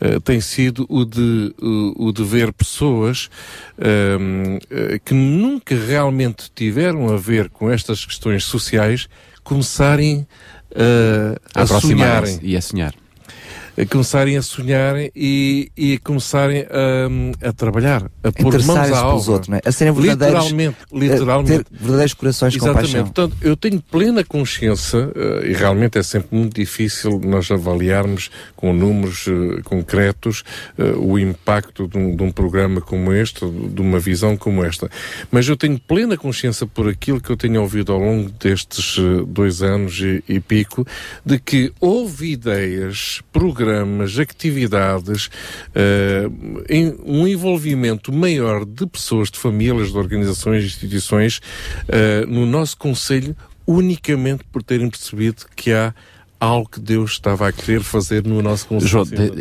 eh, 0.00 0.18
tem 0.20 0.40
sido 0.40 0.86
o 0.88 1.04
de, 1.04 1.54
o, 1.60 2.06
o 2.08 2.12
de 2.12 2.24
ver 2.24 2.52
pessoas 2.52 3.28
ehm, 3.78 4.58
eh, 4.70 5.00
que 5.04 5.12
nunca 5.12 5.74
realmente 5.74 6.50
tiveram 6.54 7.12
a 7.12 7.16
ver 7.16 7.50
com 7.50 7.70
estas 7.70 8.04
questões 8.04 8.44
sociais 8.44 9.08
começarem 9.42 10.26
A 11.54 11.62
a 11.62 11.66
sonharem 11.66 12.38
e 12.42 12.56
a 12.56 12.60
sonhar. 12.60 12.94
A 13.78 13.86
começarem 13.86 14.36
a 14.36 14.42
sonhar 14.42 14.96
e, 15.14 15.70
e 15.76 15.94
a 15.94 15.98
começarem 16.00 16.62
a, 16.62 17.48
a 17.48 17.52
trabalhar, 17.52 18.10
a 18.24 18.32
pôr 18.32 18.60
mãos 18.64 18.90
à 18.90 19.06
obra. 19.06 19.30
outros, 19.32 19.48
é? 19.54 19.60
A 19.64 19.70
serem 19.70 19.92
verdadeiros, 19.92 20.50
Literalmente, 20.50 20.76
eh, 20.80 20.98
literalmente. 20.98 21.64
ter 21.64 21.66
verdadeiros 21.70 22.14
corações 22.14 22.56
com 22.56 22.64
Exatamente. 22.64 22.92
paixão. 22.92 23.04
Portanto, 23.04 23.36
eu 23.40 23.56
tenho 23.56 23.80
plena 23.80 24.24
consciência, 24.24 25.12
eh, 25.14 25.50
e 25.50 25.52
realmente 25.52 25.96
é 25.96 26.02
sempre 26.02 26.36
muito 26.36 26.54
difícil 26.54 27.20
nós 27.24 27.50
avaliarmos 27.52 28.30
com 28.56 28.72
números 28.72 29.26
eh, 29.28 29.62
concretos 29.62 30.42
o 30.96 31.18
impacto 31.18 31.86
de 31.86 31.98
um, 31.98 32.16
de 32.16 32.22
um 32.22 32.30
programa 32.30 32.80
como 32.80 33.12
este, 33.12 33.48
de 33.48 33.80
uma 33.80 33.98
visão 33.98 34.36
como 34.36 34.64
esta. 34.64 34.90
Mas 35.30 35.48
eu 35.48 35.56
tenho 35.56 35.78
plena 35.78 36.16
consciência 36.16 36.66
por 36.66 36.88
aquilo 36.88 37.20
que 37.20 37.30
eu 37.30 37.36
tenho 37.36 37.60
ouvido 37.60 37.92
ao 37.92 37.98
longo 37.98 38.30
destes 38.30 38.96
dois 39.26 39.62
anos 39.62 40.00
e, 40.00 40.22
e 40.28 40.40
pico, 40.40 40.86
de 41.24 41.38
que 41.38 41.72
houve 41.80 42.32
ideias, 42.32 43.20
programas, 43.32 43.67
atividades, 44.20 45.30
eh, 45.74 46.28
em 46.68 46.94
um 47.04 47.26
envolvimento 47.26 48.12
maior 48.12 48.64
de 48.64 48.86
pessoas, 48.86 49.30
de 49.30 49.38
famílias, 49.38 49.90
de 49.90 49.96
organizações, 49.96 50.62
de 50.62 50.68
instituições, 50.68 51.40
eh, 51.88 52.24
no 52.26 52.46
nosso 52.46 52.76
Conselho, 52.76 53.36
unicamente 53.66 54.44
por 54.44 54.62
terem 54.62 54.88
percebido 54.88 55.44
que 55.54 55.72
há 55.72 55.94
algo 56.40 56.68
que 56.68 56.80
Deus 56.80 57.12
estava 57.12 57.48
a 57.48 57.52
querer 57.52 57.82
fazer 57.82 58.24
no 58.24 58.40
nosso 58.42 58.66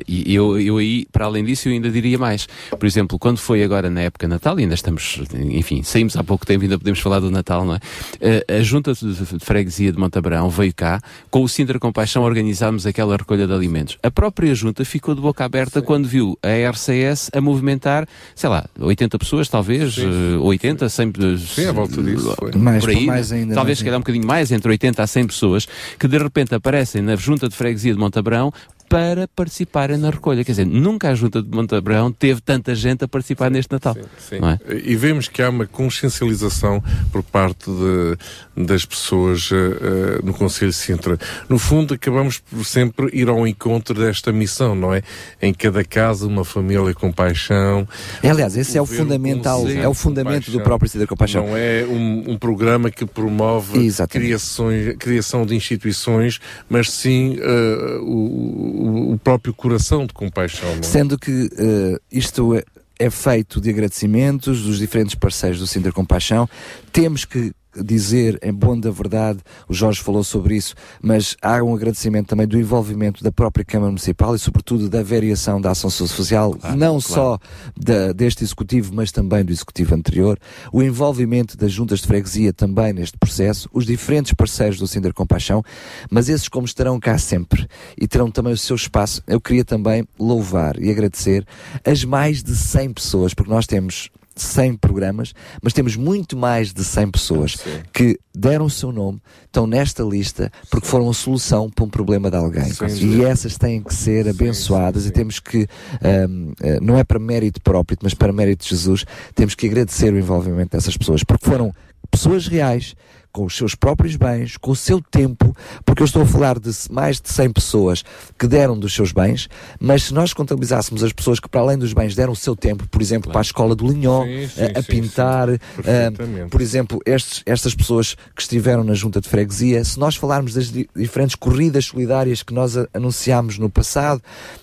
e 0.07 0.33
eu, 0.33 0.59
eu 0.59 0.77
aí, 0.77 1.05
para 1.11 1.25
além 1.25 1.43
disso, 1.43 1.67
eu 1.67 1.73
ainda 1.73 1.89
diria 1.89 2.17
mais. 2.17 2.47
Por 2.71 2.85
exemplo, 2.85 3.19
quando 3.19 3.37
foi 3.37 3.63
agora 3.63 3.89
na 3.89 4.01
época 4.01 4.27
Natal, 4.27 4.59
e 4.59 4.63
ainda 4.63 4.73
estamos, 4.75 5.21
enfim, 5.33 5.83
saímos 5.83 6.15
há 6.17 6.23
pouco 6.23 6.45
tempo, 6.45 6.63
ainda 6.63 6.77
podemos 6.77 6.99
falar 6.99 7.19
do 7.19 7.29
Natal, 7.29 7.65
não 7.65 7.75
é? 7.75 7.79
Eh, 8.19 8.59
A 8.59 8.61
Junta 8.61 8.93
de 8.93 9.13
Freguesia 9.39 9.91
de 9.91 9.99
Montabrão 9.99 10.49
veio 10.49 10.73
cá, 10.73 10.99
com 11.29 11.43
o 11.43 11.49
Sintra 11.49 11.79
Compaixão 11.79 12.23
organizámos 12.23 12.85
aquela 12.85 13.15
recolha 13.15 13.45
de 13.45 13.53
alimentos. 13.53 13.97
A 14.01 14.09
própria 14.09 14.53
Junta 14.55 14.83
ficou 14.83 15.13
de 15.13 15.21
boca 15.21 15.45
aberta 15.45 15.81
quando 15.81 16.07
viu 16.07 16.37
a 16.41 16.69
RCS 16.71 17.29
a 17.33 17.41
movimentar, 17.41 18.07
sei 18.35 18.49
lá, 18.49 18.65
80 18.79 19.19
pessoas, 19.19 19.47
talvez, 19.47 19.95
Sim. 19.95 20.35
eh, 20.35 20.37
80, 20.37 20.89
100 20.89 21.13
Sim, 21.37 21.65
à 21.65 21.71
volta 21.71 22.01
disso, 22.01 22.33
foi. 22.37 22.51
Mais, 22.53 22.83
por 22.83 22.89
aí, 22.89 23.05
mais 23.05 23.31
ainda, 23.31 23.53
talvez 23.53 23.67
mais 23.67 23.77
se 23.79 23.83
calhar 23.83 23.97
um 23.97 24.01
bocadinho 24.01 24.25
mais, 24.25 24.51
entre 24.51 24.69
80 24.69 25.03
a 25.03 25.07
100 25.07 25.27
pessoas, 25.27 25.67
que 25.99 26.07
de 26.07 26.17
repente 26.17 26.53
aparecem 26.87 27.01
na 27.01 27.15
junta 27.15 27.49
de 27.49 27.55
freguesia 27.55 27.93
de 27.93 27.99
Montabrão 27.99 28.51
para 28.89 29.27
participarem 29.27 29.97
na 29.97 30.09
recolha. 30.09 30.43
Quer 30.43 30.51
dizer, 30.53 30.65
nunca 30.65 31.09
a 31.09 31.15
junta 31.15 31.41
de 31.41 31.49
Montabrão 31.49 32.11
teve 32.11 32.41
tanta 32.41 32.73
gente 32.73 33.03
a 33.03 33.07
participar 33.07 33.51
neste 33.51 33.71
Natal. 33.71 33.95
Sim. 34.17 34.39
Não 34.39 34.49
é? 34.51 34.59
E 34.83 34.95
vemos 34.95 35.27
que 35.27 35.41
há 35.41 35.49
uma 35.49 35.65
consciencialização 35.65 36.81
por 37.11 37.21
parte 37.23 37.69
de- 37.69 38.65
das 38.65 38.85
pessoas 38.85 39.49
eh, 39.51 40.21
no 40.23 40.33
Conselho 40.33 40.71
de 40.71 40.77
Sintra. 40.77 41.17
No 41.49 41.59
fundo, 41.59 41.93
acabamos 41.93 42.39
por 42.39 42.63
sempre 42.65 43.09
ir 43.13 43.27
ao 43.29 43.45
encontro 43.47 43.93
desta 43.93 44.31
missão, 44.31 44.73
não 44.73 44.93
é? 44.93 45.03
Em 45.41 45.53
cada 45.53 45.83
casa, 45.83 46.25
uma 46.25 46.43
família 46.45 46.93
com 46.93 47.11
paixão. 47.11 47.87
É, 48.23 48.29
aliás, 48.29 48.55
esse 48.57 48.77
é 48.77 48.81
o 48.81 48.83
um 48.83 48.87
fundamental, 48.87 49.67
é 49.67 49.87
o 49.87 49.93
fundamento 49.93 50.49
do 50.49 50.61
próprio 50.61 50.89
Cidadão 50.89 51.07
com 51.07 51.15
Paixão. 51.17 51.45
Não 51.47 51.57
é 51.57 51.85
um, 51.85 52.31
um 52.31 52.37
programa 52.37 52.89
que 52.89 53.05
promove 53.05 53.79
criações, 54.09 54.95
criação 54.97 55.45
de 55.45 55.55
instituições, 55.55 56.39
mas 56.69 56.91
sim 56.91 57.37
eh, 57.39 57.97
o, 58.01 58.76
o- 59.13 59.17
próprio 59.19 59.53
coração 59.53 60.05
de 60.05 60.13
compaixão. 60.13 60.69
Não 60.71 60.79
é? 60.79 60.83
Sendo 60.83 61.17
que 61.17 61.49
eh, 61.57 61.97
isto 62.11 62.55
é, 62.55 62.63
é 62.99 63.09
feito 63.09 63.59
de 63.61 63.69
agradecimentos 63.69 64.63
dos 64.63 64.77
diferentes 64.79 65.15
parceiros 65.15 65.59
do 65.59 65.67
Sinter 65.67 65.93
Compaixão, 65.93 66.49
temos 66.91 67.25
que 67.25 67.51
dizer, 67.83 68.39
em 68.41 68.53
bom 68.53 68.79
da 68.79 68.89
verdade, 68.91 69.39
o 69.67 69.73
Jorge 69.73 70.01
falou 70.01 70.23
sobre 70.23 70.55
isso, 70.55 70.73
mas 71.01 71.35
há 71.41 71.61
um 71.63 71.73
agradecimento 71.75 72.27
também 72.27 72.47
do 72.47 72.59
envolvimento 72.59 73.23
da 73.23 73.31
própria 73.31 73.63
Câmara 73.65 73.91
Municipal 73.91 74.35
e, 74.35 74.39
sobretudo, 74.39 74.89
da 74.89 75.01
variação 75.03 75.59
da 75.61 75.71
ação 75.71 75.89
social, 75.89 76.55
não 76.75 76.99
só 76.99 77.39
da- 77.75 78.11
deste 78.13 78.43
Executivo, 78.43 78.93
mas 78.93 79.11
também 79.11 79.43
do 79.43 79.51
Executivo 79.51 79.95
anterior, 79.95 80.37
o 80.71 80.81
envolvimento 80.83 81.57
das 81.57 81.71
juntas 81.71 81.99
de 81.99 82.07
freguesia 82.07 82.53
também 82.53 82.93
neste 82.93 83.17
processo, 83.17 83.69
os 83.73 83.85
diferentes 83.85 84.33
parceiros 84.33 84.77
do 84.79 84.87
Cinder 84.87 85.13
Compaixão, 85.13 85.63
mas 86.09 86.29
esses 86.29 86.47
como 86.47 86.65
estarão 86.65 86.99
cá 86.99 87.17
sempre 87.17 87.67
e 87.99 88.07
terão 88.07 88.29
também 88.31 88.53
o 88.53 88.57
seu 88.57 88.75
espaço, 88.75 89.21
eu 89.27 89.39
queria 89.41 89.65
também 89.65 90.05
louvar 90.19 90.77
e 90.81 90.89
agradecer 90.89 91.45
as 91.85 92.03
mais 92.03 92.41
de 92.43 92.55
100 92.55 92.93
pessoas, 92.93 93.33
porque 93.33 93.51
nós 93.51 93.65
temos 93.67 94.09
100 94.41 94.75
programas, 94.77 95.33
mas 95.61 95.73
temos 95.73 95.95
muito 95.95 96.37
mais 96.37 96.73
de 96.73 96.83
100 96.83 97.11
pessoas 97.11 97.57
que 97.93 98.19
deram 98.33 98.65
o 98.65 98.69
seu 98.69 98.91
nome, 98.91 99.19
estão 99.45 99.65
nesta 99.65 100.03
lista 100.03 100.51
porque 100.69 100.87
foram 100.87 101.09
a 101.09 101.13
solução 101.13 101.69
para 101.69 101.83
um 101.83 101.89
problema 101.89 102.29
de 102.29 102.37
alguém. 102.37 102.71
Sim, 102.71 103.17
e 103.17 103.23
essas 103.23 103.57
têm 103.57 103.81
que 103.81 103.93
ser 103.93 104.27
abençoadas 104.27 105.05
e 105.05 105.11
temos 105.11 105.39
que, 105.39 105.67
ahm, 106.03 106.51
eh, 106.61 106.79
não 106.81 106.97
é 106.97 107.03
para 107.03 107.19
mérito 107.19 107.61
próprio, 107.61 107.97
mas 108.01 108.13
para 108.13 108.31
mérito 108.31 108.63
de 108.63 108.69
Jesus, 108.69 109.05
temos 109.33 109.55
que 109.55 109.67
agradecer 109.67 110.13
o 110.13 110.19
envolvimento 110.19 110.77
dessas 110.77 110.95
pessoas, 110.95 111.23
porque 111.23 111.45
foram 111.45 111.73
pessoas 112.11 112.47
reais, 112.47 112.95
com 113.37 113.45
os 113.45 113.55
seus 113.55 113.75
próprios 113.75 114.15
bens, 114.15 114.57
com 114.57 114.71
o 114.71 114.75
seu 114.75 114.99
tempo, 114.99 115.55
porque 115.85 116.01
eu 116.01 116.05
estou 116.05 116.23
a 116.23 116.25
falar 116.25 116.57
de 116.57 116.71
mais 116.89 117.21
de 117.21 117.29
100 117.29 117.51
pessoas 117.51 118.03
que 118.37 118.47
deram 118.47 118.75
dos 118.77 118.95
seus 118.95 119.11
bens, 119.11 119.47
mas 119.79 120.05
se 120.05 120.13
nós 120.13 120.33
contabilizássemos 120.33 121.03
as 121.03 121.13
pessoas 121.13 121.39
que 121.39 121.47
para 121.47 121.61
além 121.61 121.77
dos 121.77 121.93
bens 121.93 122.15
deram 122.15 122.33
o 122.33 122.35
seu 122.35 122.55
tempo, 122.55 122.87
por 122.89 122.99
exemplo, 122.99 123.29
para 123.31 123.39
a 123.39 123.43
escola 123.43 123.75
do 123.75 123.87
Linhó, 123.87 124.23
Sim, 124.23 124.47
sim, 124.47 124.61
a, 124.63 124.79
a 124.79 124.81
sim, 124.81 124.87
pintar, 124.89 125.47
Perfeitamente. 125.75 126.49
por 126.49 126.59
exemplo, 126.61 126.99
estes, 127.05 127.43
estas 127.45 127.75
pessoas 127.75 128.15
que 128.35 128.41
estiveram 128.41 128.83
na 128.83 128.95
junta 128.95 129.21
de 129.21 129.29
freguesia, 129.29 129.83
se 129.83 129.99
nós 129.99 130.15
falarmos 130.15 130.55
das 130.55 130.71
di- 130.71 130.89
diferentes 130.95 131.35
corridas 131.35 131.85
solidárias 131.85 132.41
que 132.41 132.55
nós 132.55 132.75
a- 132.75 132.87
anunciámos 132.91 133.59
no 133.59 133.69
passado, 133.69 134.19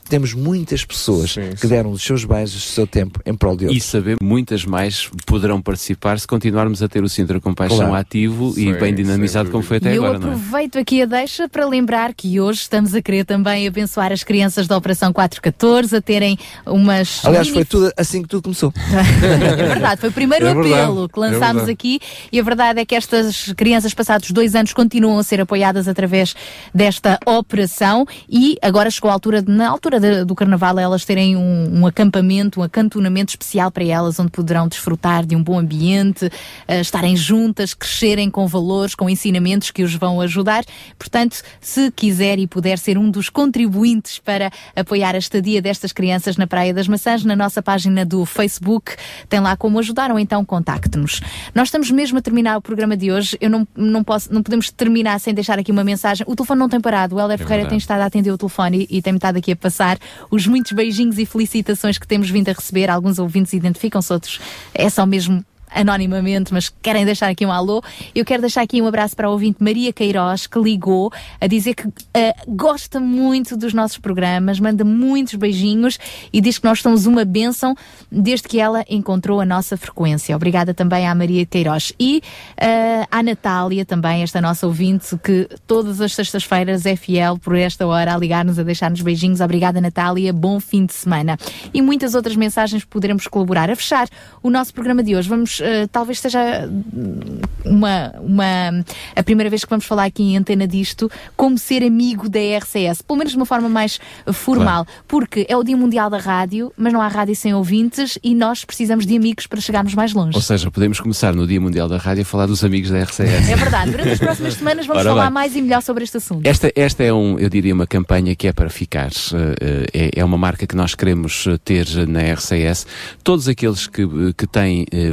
temos 0.09 0.35
muitas 0.35 0.85
pessoas 0.85 1.35
que 1.61 1.67
deram 1.67 1.91
os 1.91 2.03
seus 2.03 2.25
bens, 2.25 2.55
o 2.55 2.61
seu 2.61 2.87
tempo 2.87 3.21
em 3.25 3.35
prol 3.35 3.57
de 3.57 3.65
E 3.65 3.69
outros. 3.69 3.85
saber 3.85 4.17
muitas 4.23 4.65
mais 4.65 5.09
poderão 5.27 5.61
participar 5.61 6.19
se 6.19 6.27
continuarmos 6.27 6.83
a 6.83 6.89
ter 6.89 7.03
o 7.03 7.09
Sintra 7.09 7.41
Compaixão 7.41 7.79
Claro. 7.79 7.95
ativo 7.95 8.51
e 8.57 8.65
Sim, 8.65 8.73
bem 8.75 8.95
dinamizado 8.95 9.51
como 9.51 9.63
foi 9.63 9.79
até 9.79 9.93
e 9.93 9.97
eu 9.97 10.05
agora, 10.05 10.19
não 10.19 10.29
é? 10.29 10.35
aproveito 10.35 10.79
aqui 10.79 11.03
a 11.03 11.07
deixa 11.07 11.49
para 11.49 11.67
lembrar 11.67 12.13
que 12.15 12.39
hoje 12.41 12.61
estamos 12.61 12.95
a 12.95 13.03
querer 13.03 13.25
também 13.25 13.67
abençoar 13.67 14.13
as 14.13 14.23
crianças 14.23 14.67
da 14.67 14.77
Operação 14.77 15.13
414 15.13 15.97
a 15.97 16.01
terem 16.03 16.39
umas. 16.67 17.25
Aliás, 17.25 17.49
foi 17.49 17.65
tudo 17.65 17.91
assim 17.97 18.23
que 18.23 18.29
tudo 18.29 18.43
começou. 18.45 18.73
é 18.77 19.67
verdade, 19.67 20.01
foi 20.01 20.11
o 20.11 20.13
primeiro 20.13 20.47
É 20.47 20.55
verdade, 20.55 20.75
apelo 20.83 21.09
que 21.09 21.19
é 21.19 21.23
lançámos 21.23 21.69
aqui 21.69 22.01
e 22.31 22.39
a 22.39 22.43
verdade 22.43 22.81
é 22.81 22.85
que 22.85 22.95
estas 22.95 23.53
crianças 23.57 23.95
passados 23.95 24.31
dois 24.31 24.55
anos 24.55 24.73
continuam 24.73 25.19
a 25.19 25.23
ser 25.23 25.41
apoiadas 25.41 25.89
através 25.89 26.35
desta 26.75 27.19
operação 27.27 28.07
e 28.29 28.57
agora 28.63 28.91
chegou 28.91 29.11
a 29.11 29.15
altura, 29.15 29.43
de- 29.43 29.51
na 29.51 29.69
altura 29.69 29.94
de- 30.01 30.25
do 30.25 30.35
Carnaval, 30.35 30.79
elas 30.79 31.05
terem 31.05 31.37
um, 31.37 31.81
um 31.81 31.87
acampamento, 31.87 32.61
um 32.61 32.63
acantonamento 32.63 33.31
especial 33.31 33.71
para 33.71 33.85
elas, 33.85 34.19
onde 34.19 34.31
poderão 34.31 34.69
desfrutar 34.69 35.25
de 35.25 35.35
um 35.37 35.43
bom 35.43 35.59
ambiente, 35.59 36.31
eh, 36.69 36.81
estarem 36.81 37.17
juntas, 37.17 37.75
crescerem 37.75 38.31
com 38.31 38.47
valores, 38.47 38.95
com 38.95 39.09
ensinamentos 39.09 39.71
que 39.71 39.83
os 39.83 39.95
vão 39.95 40.21
ajudar. 40.21 40.65
Portanto, 40.99 41.43
se 41.61 41.91
quiser 41.91 42.39
e 42.39 42.47
puder 42.47 42.79
ser 42.79 42.99
um 42.99 43.11
dos 43.11 43.29
contribuintes 43.29 44.19
para 44.19 44.51
apoiar 44.75 45.15
a 45.15 45.19
estadia 45.19 45.61
destas 45.63 45.93
crianças 45.93 46.37
na 46.37 46.47
Praia 46.47 46.75
das 46.75 46.89
Maçãs, 46.89 47.25
na 47.25 47.37
nossa 47.37 47.63
página 47.63 48.05
do 48.05 48.25
Facebook, 48.25 48.97
tem 49.29 49.41
lá 49.41 49.57
como 49.57 49.79
ajudar 49.79 50.11
ou 50.11 50.19
então 50.19 50.45
contacte-nos. 50.45 51.21
Nós 51.55 51.69
estamos 51.69 51.91
mesmo 51.91 52.19
a 52.19 52.23
terminar 52.23 52.57
o 52.57 52.61
programa 52.63 52.97
de 52.97 53.13
hoje. 53.13 53.37
Eu 53.41 53.51
não, 53.51 53.67
não 53.77 54.03
posso, 54.05 54.33
não 54.33 54.43
podemos 54.43 54.71
terminar 54.71 55.19
sem 55.21 55.35
deixar 55.35 55.59
aqui 55.59 55.71
uma 55.71 55.85
mensagem. 55.85 56.25
O 56.29 56.35
telefone 56.35 56.59
não 56.59 56.69
tem 56.69 56.81
parado. 56.81 57.17
O 57.17 57.21
Helder 57.21 57.39
Ferreira 57.39 57.55
verdade. 57.63 57.71
tem 57.71 57.79
estado 57.79 58.01
a 58.01 58.07
atender 58.07 58.31
o 58.31 58.39
telefone 58.39 58.87
e, 58.91 58.99
e 58.99 59.03
tem-me 59.03 59.19
estado 59.19 59.37
aqui 59.39 59.53
a 59.53 59.57
passar 59.57 59.84
os 60.31 60.47
muitos 60.47 60.73
beijinhos 60.73 61.19
e 61.19 61.27
felicitações 61.27 61.99
que 61.99 62.07
temos 62.07 62.31
vindo 62.31 62.49
a 62.49 62.53
receber. 62.53 62.91
Alguns 62.91 63.19
ouvintes 63.19 63.53
identificam-se, 63.53 64.13
outros 64.13 64.41
é 64.73 64.89
só 64.89 65.07
mesmo 65.07 65.45
anonimamente, 65.75 66.53
mas 66.53 66.69
querem 66.69 67.05
deixar 67.05 67.29
aqui 67.29 67.45
um 67.45 67.53
alô. 67.53 67.83
Eu 68.15 68.25
quero 68.25 68.41
deixar 68.41 68.63
aqui 68.63 68.81
um 68.81 68.87
abraço 68.87 69.17
para 69.17 69.27
a 69.27 69.31
ouvinte 69.31 69.63
Maria 69.63 69.93
Queiroz, 69.93 70.47
que 70.47 70.59
ligou 70.59 71.13
a 71.41 71.47
dizer 71.47 71.75
que 71.75 71.89
ah, 72.15 72.35
gosta 72.47 73.01
muito 73.01 73.57
dos 73.57 73.75
nossos 73.75 73.99
programas, 73.99 74.61
manda 74.61 74.85
muitos 74.85 75.35
beijinhos 75.35 75.99
e 76.33 76.41
diz 76.41 76.59
que 76.59 76.65
nós 76.65 76.81
somos 76.81 77.07
uma 77.07 77.25
bênção 77.25 77.75
desde 78.11 78.49
que 78.49 78.61
ela 78.61 78.85
encontrou 78.89 79.41
a 79.41 79.45
nossa 79.45 79.77
frequência. 79.77 80.35
Obrigada 80.37 80.73
também 80.73 81.07
à 81.07 81.15
Maria 81.15 81.45
Queiroz. 81.45 81.93
E 81.99 82.23
ah, 82.59 83.07
à 83.11 83.23
Natália 83.23 83.85
também, 83.85 84.23
esta 84.23 84.41
nossa 84.41 84.67
ouvinte, 84.67 85.19
que 85.19 85.49
todas 85.67 86.01
as 86.01 86.15
sextas-feiras 86.15 86.87
é 86.87 86.95
fiel 86.97 87.39
por 87.39 87.57
esta 87.57 87.87
hora 87.87 88.15
a 88.15 88.19
ligar-nos, 88.19 88.59
a 88.59 88.63
deixar-nos 88.63 89.01
beijinhos. 89.01 89.41
Obrigada, 89.41 89.81
Natália. 89.81 90.33
Bom 90.33 90.61
fim 90.61 90.87
de 90.87 90.95
semana. 90.95 91.37
E 91.73 91.83
muitas 91.83 92.15
outras 92.15 92.37
mensagens 92.37 92.85
poderemos 92.85 93.27
colaborar. 93.27 93.71
A 93.71 93.77
fechar 93.77 94.09
o 94.43 94.51
nosso 94.51 94.73
programa 94.73 95.03
de 95.03 95.17
hoje, 95.17 95.29
vamos, 95.29 95.61
eh, 95.65 95.87
talvez 95.91 96.21
seja 96.21 96.69
hum, 96.69 97.41
uma, 97.65 98.13
uma, 98.21 98.85
a 99.17 99.23
primeira 99.23 99.49
vez 99.49 99.65
que 99.65 99.71
vamos 99.71 99.85
falar 99.87 100.05
aqui 100.05 100.23
em 100.23 100.37
antena 100.37 100.67
disto, 100.67 101.11
como 101.37 101.57
ser 101.59 101.83
amigo 101.83 102.29
da 102.29 102.39
RCS, 102.59 103.03
pelo 103.03 103.19
menos 103.19 103.33
de 103.33 103.39
uma 103.39 103.47
forma 103.47 103.69
mais 103.69 103.99
formal, 104.33 104.87
porque 105.09 105.47
é 105.49 105.57
o 105.57 105.63
Dia 105.65 105.77
Mundial 105.77 106.11
da 106.11 106.19
Rádio, 106.19 106.73
mas 106.77 106.93
não 106.93 107.01
há 107.01 107.09
rádio 107.09 107.35
sem 107.35 107.55
ouvintes 107.55 108.19
e 108.23 108.35
nós 108.35 108.65
precisamos 108.65 109.07
de 109.07 109.17
amigos 109.17 109.47
para 109.47 109.61
chegarmos 109.61 109.95
mais 109.95 110.13
longe. 110.13 110.37
Ou 110.37 110.43
seja, 110.43 110.71
podemos 110.71 111.01
começar 111.01 111.35
no 111.35 111.47
Dia 111.47 111.61
Mundial 111.61 111.89
da 111.89 111.97
Rádio 111.97 112.23
a 112.23 112.25
falar 112.27 112.47
dos 112.47 112.63
amigos 112.65 112.91
da 112.91 113.03
RCS. 113.03 113.49
É 113.49 113.57
verdade, 113.57 113.91
durante 113.93 114.11
as 114.11 114.19
próximas 114.19 114.55
semanas 114.61 114.87
vamos 114.87 115.01
Ora 115.01 115.11
falar 115.11 115.25
bem. 115.25 115.33
mais 115.33 115.57
e 115.57 115.63
melhor 115.63 115.83
sobre 115.83 116.05
este 116.05 116.19
assunto. 116.19 116.47
Esta, 116.47 116.71
esta 116.77 117.03
é, 117.03 117.13
um, 117.13 117.39
eu 117.39 117.49
diria, 117.49 117.75
uma 117.75 117.87
campanha 117.87 118.35
que 118.35 118.47
é 118.47 118.53
para 118.53 118.69
ficar. 118.69 119.11
Eh, 119.33 119.55
eh, 119.61 119.85
É, 119.95 120.21
é 120.21 120.25
uma 120.25 120.37
marca 120.37 120.67
que 120.67 120.75
nós 120.77 120.95
queremos 120.95 121.47
ter 121.65 121.87
na 122.07 122.21
RCS. 122.35 122.87
Todos 123.23 123.49
aqueles 123.49 123.87
que, 123.87 124.07
que 124.37 124.47
têm 124.47 124.87
eh, 124.91 125.11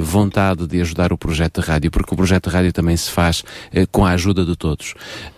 de 0.68 0.82
ajudar 0.82 1.14
o 1.14 1.18
projeto 1.18 1.62
de 1.62 1.68
rádio, 1.68 1.92
porque 1.92 2.14
o 2.14 2.18
projeto 2.18 2.50
de 2.50 2.56
rádio 2.56 2.74
também 2.74 2.98
se 2.98 3.10
faz 3.10 3.44
eh, 3.72 3.86
com 3.92 4.06
a 4.06 4.12
ajuda 4.12 4.46
de 4.46 4.56
todos. 4.56 4.94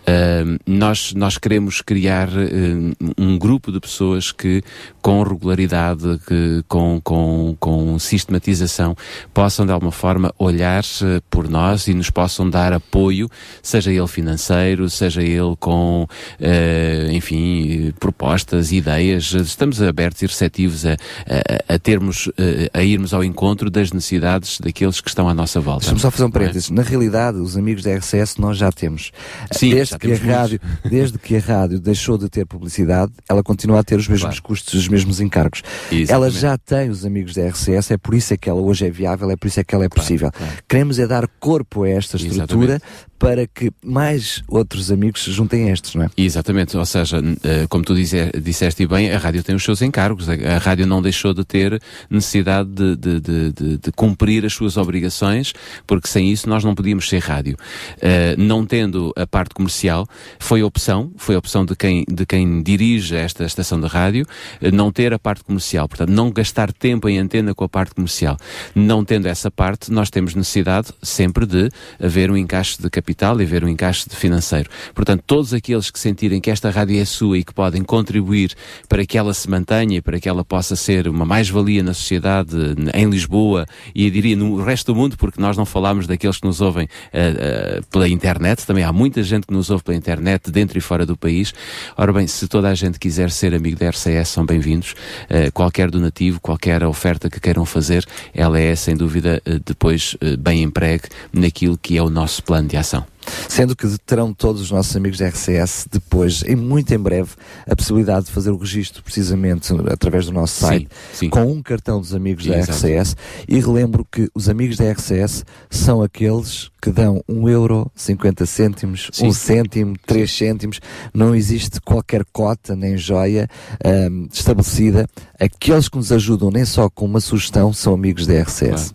Ah, 0.06 0.44
nós, 0.66 1.14
nós 1.14 1.38
queremos 1.38 1.80
criar 1.80 2.28
eh, 2.28 2.94
um 3.18 3.38
grupo 3.38 3.72
de 3.72 3.80
pessoas 3.80 4.32
que, 4.32 4.62
com 5.00 5.22
regularidade, 5.22 6.20
que, 6.26 6.62
com, 6.68 7.00
com, 7.02 7.56
com 7.58 7.98
sistematização, 7.98 8.96
possam 9.32 9.64
de 9.64 9.72
alguma 9.72 9.92
forma 9.92 10.32
olhar 10.38 10.82
eh, 11.02 11.20
por 11.30 11.48
nós 11.48 11.88
e 11.88 11.94
nos 11.94 12.10
possam 12.10 12.48
dar 12.48 12.72
apoio, 12.72 13.30
seja 13.62 13.90
ele 13.90 14.06
financeiro, 14.06 14.88
seja 14.90 15.22
ele 15.22 15.56
com, 15.58 16.06
eh, 16.38 17.08
enfim, 17.12 17.92
propostas, 17.98 18.72
ideias. 18.72 19.32
Estamos 19.32 19.80
abertos 19.80 20.22
e 20.22 20.26
receptivos 20.26 20.84
a, 20.84 20.92
a, 20.92 21.74
a 21.74 21.78
termos, 21.78 22.28
a 22.72 22.82
irmos 22.82 23.14
ao 23.14 23.24
encontro 23.24 23.70
das 23.70 23.92
necessidades 23.92 24.58
daqueles 24.84 25.00
que 25.00 25.08
estão 25.08 25.28
à 25.28 25.34
nossa 25.34 25.60
volta. 25.60 25.80
Deixa-me 25.80 26.00
só 26.00 26.10
fazer 26.10 26.24
um 26.24 26.28
é? 26.28 26.30
parênteses. 26.30 26.70
Na 26.70 26.82
realidade, 26.82 27.38
os 27.38 27.56
amigos 27.56 27.82
da 27.82 27.94
RCS 27.96 28.36
nós 28.36 28.56
já 28.58 28.70
temos. 28.70 29.10
Sim, 29.52 29.70
desde, 29.70 29.92
já 29.92 29.98
que 29.98 30.06
a 30.06 30.10
temos 30.10 30.22
muitos. 30.22 30.40
rádio, 30.40 30.60
desde 30.84 31.18
que 31.18 31.36
a 31.36 31.40
rádio 31.40 31.80
deixou 31.80 32.18
de 32.18 32.28
ter 32.28 32.46
publicidade, 32.46 33.12
ela 33.28 33.42
continua 33.42 33.80
a 33.80 33.84
ter 33.84 33.96
os 33.96 34.08
mesmos 34.08 34.24
Claro. 34.24 34.42
custos, 34.42 34.74
os 34.74 34.88
mesmos 34.88 35.20
encargos. 35.20 35.62
Exatamente. 35.90 36.12
Ela 36.12 36.30
já 36.30 36.58
tem 36.58 36.90
os 36.90 37.04
amigos 37.04 37.34
da 37.34 37.46
RCS, 37.48 37.92
é 37.92 37.96
por 37.96 38.14
isso 38.14 38.34
é 38.34 38.36
que 38.36 38.48
ela 38.48 38.60
hoje 38.60 38.86
é 38.86 38.90
viável, 38.90 39.30
é 39.30 39.36
por 39.36 39.46
isso 39.46 39.60
é 39.60 39.64
que 39.64 39.74
ela 39.74 39.84
é 39.84 39.88
possível. 39.88 40.30
Queremos 40.68 40.98
é 40.98 41.06
dar 41.06 41.26
corpo 41.40 41.84
a 41.84 41.88
esta 41.88 42.16
estrutura 42.16 42.80
para 43.24 43.46
que 43.46 43.70
mais 43.82 44.42
outros 44.46 44.92
amigos 44.92 45.24
se 45.24 45.32
juntem 45.32 45.70
a 45.70 45.72
estes, 45.72 45.94
não 45.94 46.02
é? 46.04 46.10
Exatamente, 46.14 46.76
ou 46.76 46.84
seja, 46.84 47.22
eh, 47.42 47.64
como 47.70 47.82
tu 47.82 47.94
disseste 47.94 48.86
bem, 48.86 49.10
a 49.10 49.16
rádio 49.16 49.42
tem 49.42 49.54
os 49.54 49.64
seus 49.64 49.80
encargos. 49.80 50.28
A, 50.28 50.58
rádio 50.58 50.86
não 50.86 51.00
deixou 51.00 51.32
de 51.32 51.42
ter 51.42 51.80
necessidade 52.10 52.68
de, 52.68 52.94
de- 52.94 53.20
de- 53.20 53.52
de- 53.52 53.78
de 53.78 53.92
cumprir 53.92 54.44
as 54.44 54.52
suas 54.52 54.76
obrigações, 54.76 55.54
porque 55.86 56.06
sem 56.06 56.30
isso 56.30 56.46
nós 56.50 56.62
não 56.62 56.74
podíamos 56.74 57.08
ser 57.08 57.20
rádio. 57.20 57.56
Eh, 58.02 58.34
não 58.36 58.66
tendo 58.66 59.10
a 59.16 59.26
parte 59.26 59.54
comercial, 59.54 60.06
foi 60.38 60.62
opção, 60.62 61.10
foi 61.16 61.34
opção 61.34 61.64
de 61.64 61.74
quem, 61.74 62.04
de 62.06 62.26
quem 62.26 62.62
dirige 62.62 63.16
esta 63.16 63.44
estação 63.46 63.80
de 63.80 63.86
rádio, 63.86 64.26
eh, 64.60 64.70
não 64.70 64.92
ter 64.92 65.14
a 65.14 65.18
parte 65.18 65.42
comercial. 65.44 65.88
Portanto, 65.88 66.10
não 66.10 66.30
gastar 66.30 66.70
tempo 66.74 67.08
em 67.08 67.16
antena 67.18 67.54
com 67.54 67.64
a 67.64 67.68
parte 67.70 67.94
comercial. 67.94 68.36
Não 68.74 69.02
tendo 69.02 69.28
essa 69.28 69.50
parte, 69.50 69.90
nós 69.90 70.10
temos 70.10 70.34
necessidade 70.34 70.88
sempre 71.02 71.46
de 71.46 71.70
haver 71.98 72.30
um 72.30 72.36
encaixe 72.36 72.76
de 72.82 72.90
capital 72.90 73.13
e 73.42 73.44
haver 73.44 73.64
um 73.64 73.68
encaixe 73.68 74.06
financeiro. 74.10 74.68
Portanto, 74.94 75.22
todos 75.26 75.54
aqueles 75.54 75.90
que 75.90 75.98
sentirem 75.98 76.40
que 76.40 76.50
esta 76.50 76.70
rádio 76.70 77.00
é 77.00 77.04
sua 77.04 77.38
e 77.38 77.44
que 77.44 77.54
podem 77.54 77.82
contribuir 77.82 78.54
para 78.88 79.04
que 79.06 79.16
ela 79.16 79.32
se 79.32 79.48
mantenha 79.48 80.02
para 80.02 80.20
que 80.20 80.28
ela 80.28 80.44
possa 80.44 80.76
ser 80.76 81.08
uma 81.08 81.24
mais-valia 81.24 81.82
na 81.82 81.94
sociedade, 81.94 82.56
em 82.92 83.08
Lisboa 83.08 83.66
e 83.94 84.04
eu 84.04 84.10
diria 84.10 84.36
no 84.36 84.62
resto 84.62 84.92
do 84.92 84.98
mundo, 84.98 85.16
porque 85.16 85.40
nós 85.40 85.56
não 85.56 85.64
falamos 85.64 86.06
daqueles 86.06 86.38
que 86.38 86.46
nos 86.46 86.60
ouvem 86.60 86.88
eh, 87.12 87.34
eh, 87.36 87.80
pela 87.90 88.08
internet, 88.08 88.66
também 88.66 88.84
há 88.84 88.92
muita 88.92 89.22
gente 89.22 89.46
que 89.46 89.52
nos 89.52 89.70
ouve 89.70 89.82
pela 89.82 89.96
internet, 89.96 90.50
dentro 90.50 90.78
e 90.78 90.80
fora 90.80 91.04
do 91.06 91.16
país. 91.16 91.52
Ora 91.96 92.12
bem, 92.12 92.26
se 92.26 92.46
toda 92.48 92.68
a 92.68 92.74
gente 92.74 92.98
quiser 92.98 93.30
ser 93.30 93.54
amigo 93.54 93.78
da 93.78 93.88
RCS, 93.88 94.28
são 94.28 94.44
bem-vindos. 94.44 94.94
Eh, 95.28 95.50
qualquer 95.50 95.90
donativo, 95.90 96.40
qualquer 96.40 96.84
oferta 96.84 97.28
que 97.28 97.40
queiram 97.40 97.64
fazer, 97.64 98.04
ela 98.32 98.58
é, 98.58 98.74
sem 98.74 98.96
dúvida, 98.96 99.42
depois 99.64 100.16
bem 100.38 100.62
empregue 100.62 101.04
naquilo 101.32 101.78
que 101.78 101.96
é 101.96 102.02
o 102.02 102.10
nosso 102.10 102.42
plano 102.42 102.68
de 102.68 102.76
ação. 102.76 103.03
Sendo 103.48 103.76
que 103.76 103.86
terão 104.04 104.34
todos 104.34 104.60
os 104.60 104.70
nossos 104.70 104.94
amigos 104.96 105.18
da 105.18 105.28
RCS 105.28 105.86
depois, 105.90 106.42
em 106.44 106.56
muito 106.56 106.92
em 106.92 106.98
breve, 106.98 107.30
a 107.68 107.76
possibilidade 107.76 108.26
de 108.26 108.32
fazer 108.32 108.50
o 108.50 108.56
registro 108.56 109.02
precisamente 109.02 109.72
através 109.90 110.26
do 110.26 110.32
nosso 110.32 110.60
site 110.60 110.88
sim. 111.12 111.30
com 111.30 111.44
um 111.44 111.62
cartão 111.62 112.00
dos 112.00 112.14
amigos 112.14 112.46
da. 112.46 112.64
RCS 112.64 113.16
e 113.48 113.60
relembro 113.60 114.06
que 114.10 114.28
os 114.34 114.48
amigos 114.48 114.76
da 114.76 114.90
RCS 114.90 115.44
são 115.70 116.02
aqueles 116.02 116.70
que 116.80 116.90
dão 116.90 117.22
um 117.28 117.48
euro, 117.48 117.90
50 117.94 118.44
cêntimos, 118.44 119.08
Sim. 119.12 119.28
um 119.28 119.32
cêntimo, 119.32 119.94
três 120.06 120.30
cêntimos, 120.36 120.80
não 121.14 121.34
existe 121.34 121.80
qualquer 121.80 122.24
cota 122.30 122.76
nem 122.76 122.96
joia 122.98 123.48
ahm, 123.82 124.26
estabelecida. 124.30 125.08
Aqueles 125.40 125.88
que 125.88 125.96
nos 125.96 126.12
ajudam 126.12 126.50
nem 126.50 126.64
só 126.64 126.90
com 126.90 127.06
uma 127.06 127.20
sugestão 127.20 127.72
são 127.72 127.94
amigos 127.94 128.26
da 128.26 128.34
RCS. 128.42 128.94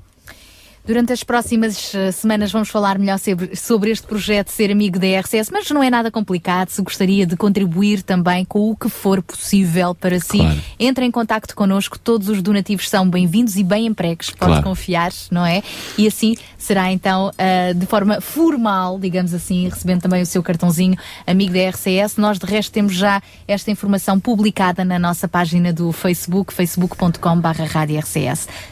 Durante 0.89 1.13
as 1.13 1.23
próximas 1.23 1.93
eh, 1.93 2.11
semanas 2.11 2.51
vamos 2.51 2.67
falar 2.67 2.97
melhor 2.97 3.19
sobre, 3.55 3.91
este 3.91 4.07
projeto 4.07 4.49
Ser 4.49 4.71
Amigo 4.71 4.97
da 4.97 5.19
RCS, 5.19 5.51
mas 5.51 5.69
não 5.69 5.83
é 5.83 5.89
nada 5.91 6.09
complicado. 6.09 6.69
Se 6.69 6.81
gostaria 6.81 7.27
de 7.27 7.37
contribuir 7.37 8.01
também 8.01 8.43
com 8.43 8.71
o 8.71 8.75
que 8.75 8.89
for 8.89 9.21
possível 9.21 9.93
para 9.93 10.19
si, 10.19 10.39
Claro. 10.39 10.59
entre 10.79 11.05
em 11.05 11.11
contacto 11.11 11.55
connosco. 11.55 11.99
Todos 11.99 12.27
os 12.27 12.41
donativos 12.41 12.89
são 12.89 13.07
bem-vindos 13.07 13.55
e 13.55 13.63
bem 13.63 13.85
empregues, 13.85 14.31
pode 14.31 14.53
Claro. 14.53 14.63
confiar, 14.63 15.11
não 15.29 15.45
é? 15.45 15.61
E 15.95 16.07
assim 16.07 16.35
será 16.57 16.91
então 16.91 17.31
eh, 17.37 17.75
de 17.75 17.85
forma 17.85 18.19
formal, 18.19 18.97
digamos 18.97 19.31
assim, 19.31 19.69
recebendo 19.69 20.01
também 20.01 20.23
o 20.23 20.25
seu 20.25 20.41
cartãozinho 20.41 20.97
Amigo 21.27 21.53
da 21.53 21.69
RCS. 21.69 22.17
Nós 22.17 22.39
de 22.39 22.47
resto 22.47 22.71
temos 22.71 22.95
já 22.95 23.21
esta 23.47 23.69
informação 23.69 24.19
publicada 24.19 24.83
na 24.83 24.97
nossa 24.97 25.27
página 25.27 25.71
do 25.71 25.91
Facebook, 25.91 26.51
facebook.com.br. 26.51 27.51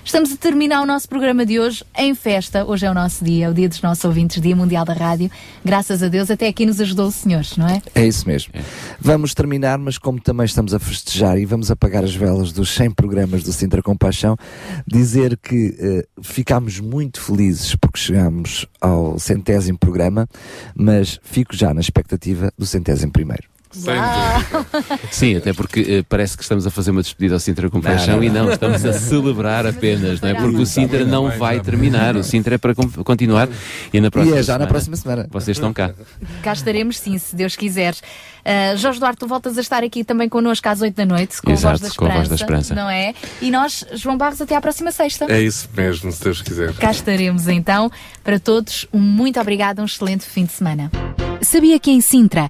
Estamos 0.04 0.32
a 0.32 0.36
terminar 0.36 0.82
o 0.82 0.86
nosso 0.88 1.08
programa 1.08 1.46
de 1.46 1.60
hoje 1.60 1.86
em 1.96 2.07
festa. 2.16 2.66
Hoje 2.66 2.86
é 2.86 2.92
o 2.92 2.94
nosso 2.94 3.24
dia, 3.24 3.46
é 3.46 3.50
o 3.50 3.54
dia 3.54 3.70
dos 3.70 3.82
nossos 3.82 4.04
ouvintes, 4.06 4.42
Dia 4.42 4.56
Mundial 4.56 4.86
da 4.86 4.94
Rádio. 4.94 5.30
Graças 5.64 6.04
a 6.04 6.08
Deus, 6.08 6.30
até 6.30 6.48
aqui 6.48 6.66
nos 6.66 6.80
ajudou 6.80 7.08
o 7.08 7.12
senhor, 7.12 7.44
não 7.58 7.68
é? 7.68 7.82
É 7.96 8.06
isso 8.06 8.28
mesmo. 8.28 8.54
Vamos 9.00 9.34
terminar, 9.34 9.78
mas 9.78 9.98
como 9.98 10.20
também 10.20 10.46
estamos 10.46 10.74
a 10.74 10.80
festejar 10.80 11.38
e 11.38 11.46
vamos 11.46 11.72
apagar 11.72 12.04
as 12.04 12.16
velas 12.16 12.52
dos 12.52 12.70
100 12.72 12.92
programas 12.92 13.44
do 13.44 13.52
Sintra 13.52 13.82
Compaixão, 13.82 14.38
dizer 14.86 15.38
que 15.38 15.76
eh, 15.80 16.08
ficámos 16.22 16.80
muito 16.80 17.22
felizes 17.22 17.76
porque 17.76 18.00
chegámos 18.00 18.66
ao 18.80 19.20
centésimo 19.20 19.78
programa, 19.78 20.28
mas 20.76 21.20
fico 21.24 21.56
já 21.56 21.74
na 21.74 21.82
expectativa 21.82 22.52
do 22.58 22.66
centésimo 22.66 23.12
primeiro. 23.12 23.57
Sim, 25.12 25.36
até 25.36 25.54
porque 25.54 25.80
eh, 25.82 26.04
parece 26.08 26.38
que 26.38 26.44
estamos 26.44 26.66
a 26.66 26.72
fazer 26.72 26.92
uma 26.92 27.02
despedida 27.02 27.36
ao 27.36 27.40
Sintra 27.40 27.70
com 27.70 27.82
paixão 27.82 28.18
não, 28.18 28.24
e 28.24 28.30
não. 28.30 28.52
estamos 28.52 28.86
a 28.86 28.94
celebrar 28.94 29.66
apenas, 29.66 30.22
não 30.22 30.30
é? 30.30 30.34
Porque 30.34 30.58
o 30.58 30.66
Sintra 30.66 31.06
não 31.06 31.30
vai 31.32 31.60
terminar, 31.60 32.16
o 32.16 32.24
Sintra 32.24 32.56
é 32.56 32.58
para 32.58 32.74
con- 32.74 32.90
continuar 33.04 33.50
e 33.94 34.00
na 34.00 34.10
próxima 34.10 34.36
E 34.36 34.40
é 34.40 34.44
já 34.44 34.54
na 34.54 34.66
semana 34.66 34.68
próxima 34.68 34.96
semana. 34.96 35.28
Vocês 35.32 35.58
estão 35.58 35.74
cá. 35.74 35.94
Cá 36.42 36.54
estaremos, 36.54 37.00
sim, 37.00 37.18
se 37.18 37.36
Deus 37.36 37.56
quiser. 37.56 37.94
Uh, 37.94 38.78
Jorge 38.78 39.00
Duarte, 39.00 39.20
tu 39.20 39.28
voltas 39.28 39.58
a 39.58 39.62
estar 39.62 39.84
aqui 39.84 40.04
também 40.04 40.30
connosco 40.30 40.68
às 40.70 40.82
8 40.82 40.96
da 40.96 41.06
noite, 41.06 41.42
com, 41.42 41.52
Exato, 41.52 41.68
a, 41.68 41.78
voz 41.78 41.82
da 41.82 41.96
com 41.96 42.06
a 42.06 42.08
Esperança, 42.08 42.18
Voz 42.18 42.30
da 42.30 42.36
Esperança. 42.36 42.76
Não 42.76 42.90
é? 42.90 43.14
E 43.42 43.52
nós, 43.52 43.86
João 43.94 44.18
Barros, 44.18 44.40
até 44.42 44.56
à 44.56 44.62
próxima 44.62 44.92
sexta. 44.92 45.26
É 45.26 45.42
isso 45.42 45.68
mesmo, 45.76 46.12
se 46.12 46.24
Deus 46.24 46.42
quiser. 46.42 46.74
Cá 46.76 46.92
estaremos 46.92 47.48
então. 47.48 47.92
Para 48.24 48.40
todos, 48.40 48.88
um 48.94 49.00
muito 49.00 49.40
obrigado, 49.40 49.82
um 49.82 49.86
excelente 49.86 50.24
fim 50.24 50.46
de 50.46 50.54
semana. 50.54 50.90
Sabia 51.42 51.78
que 51.80 51.92
em 51.92 52.00
Sintra, 52.02 52.50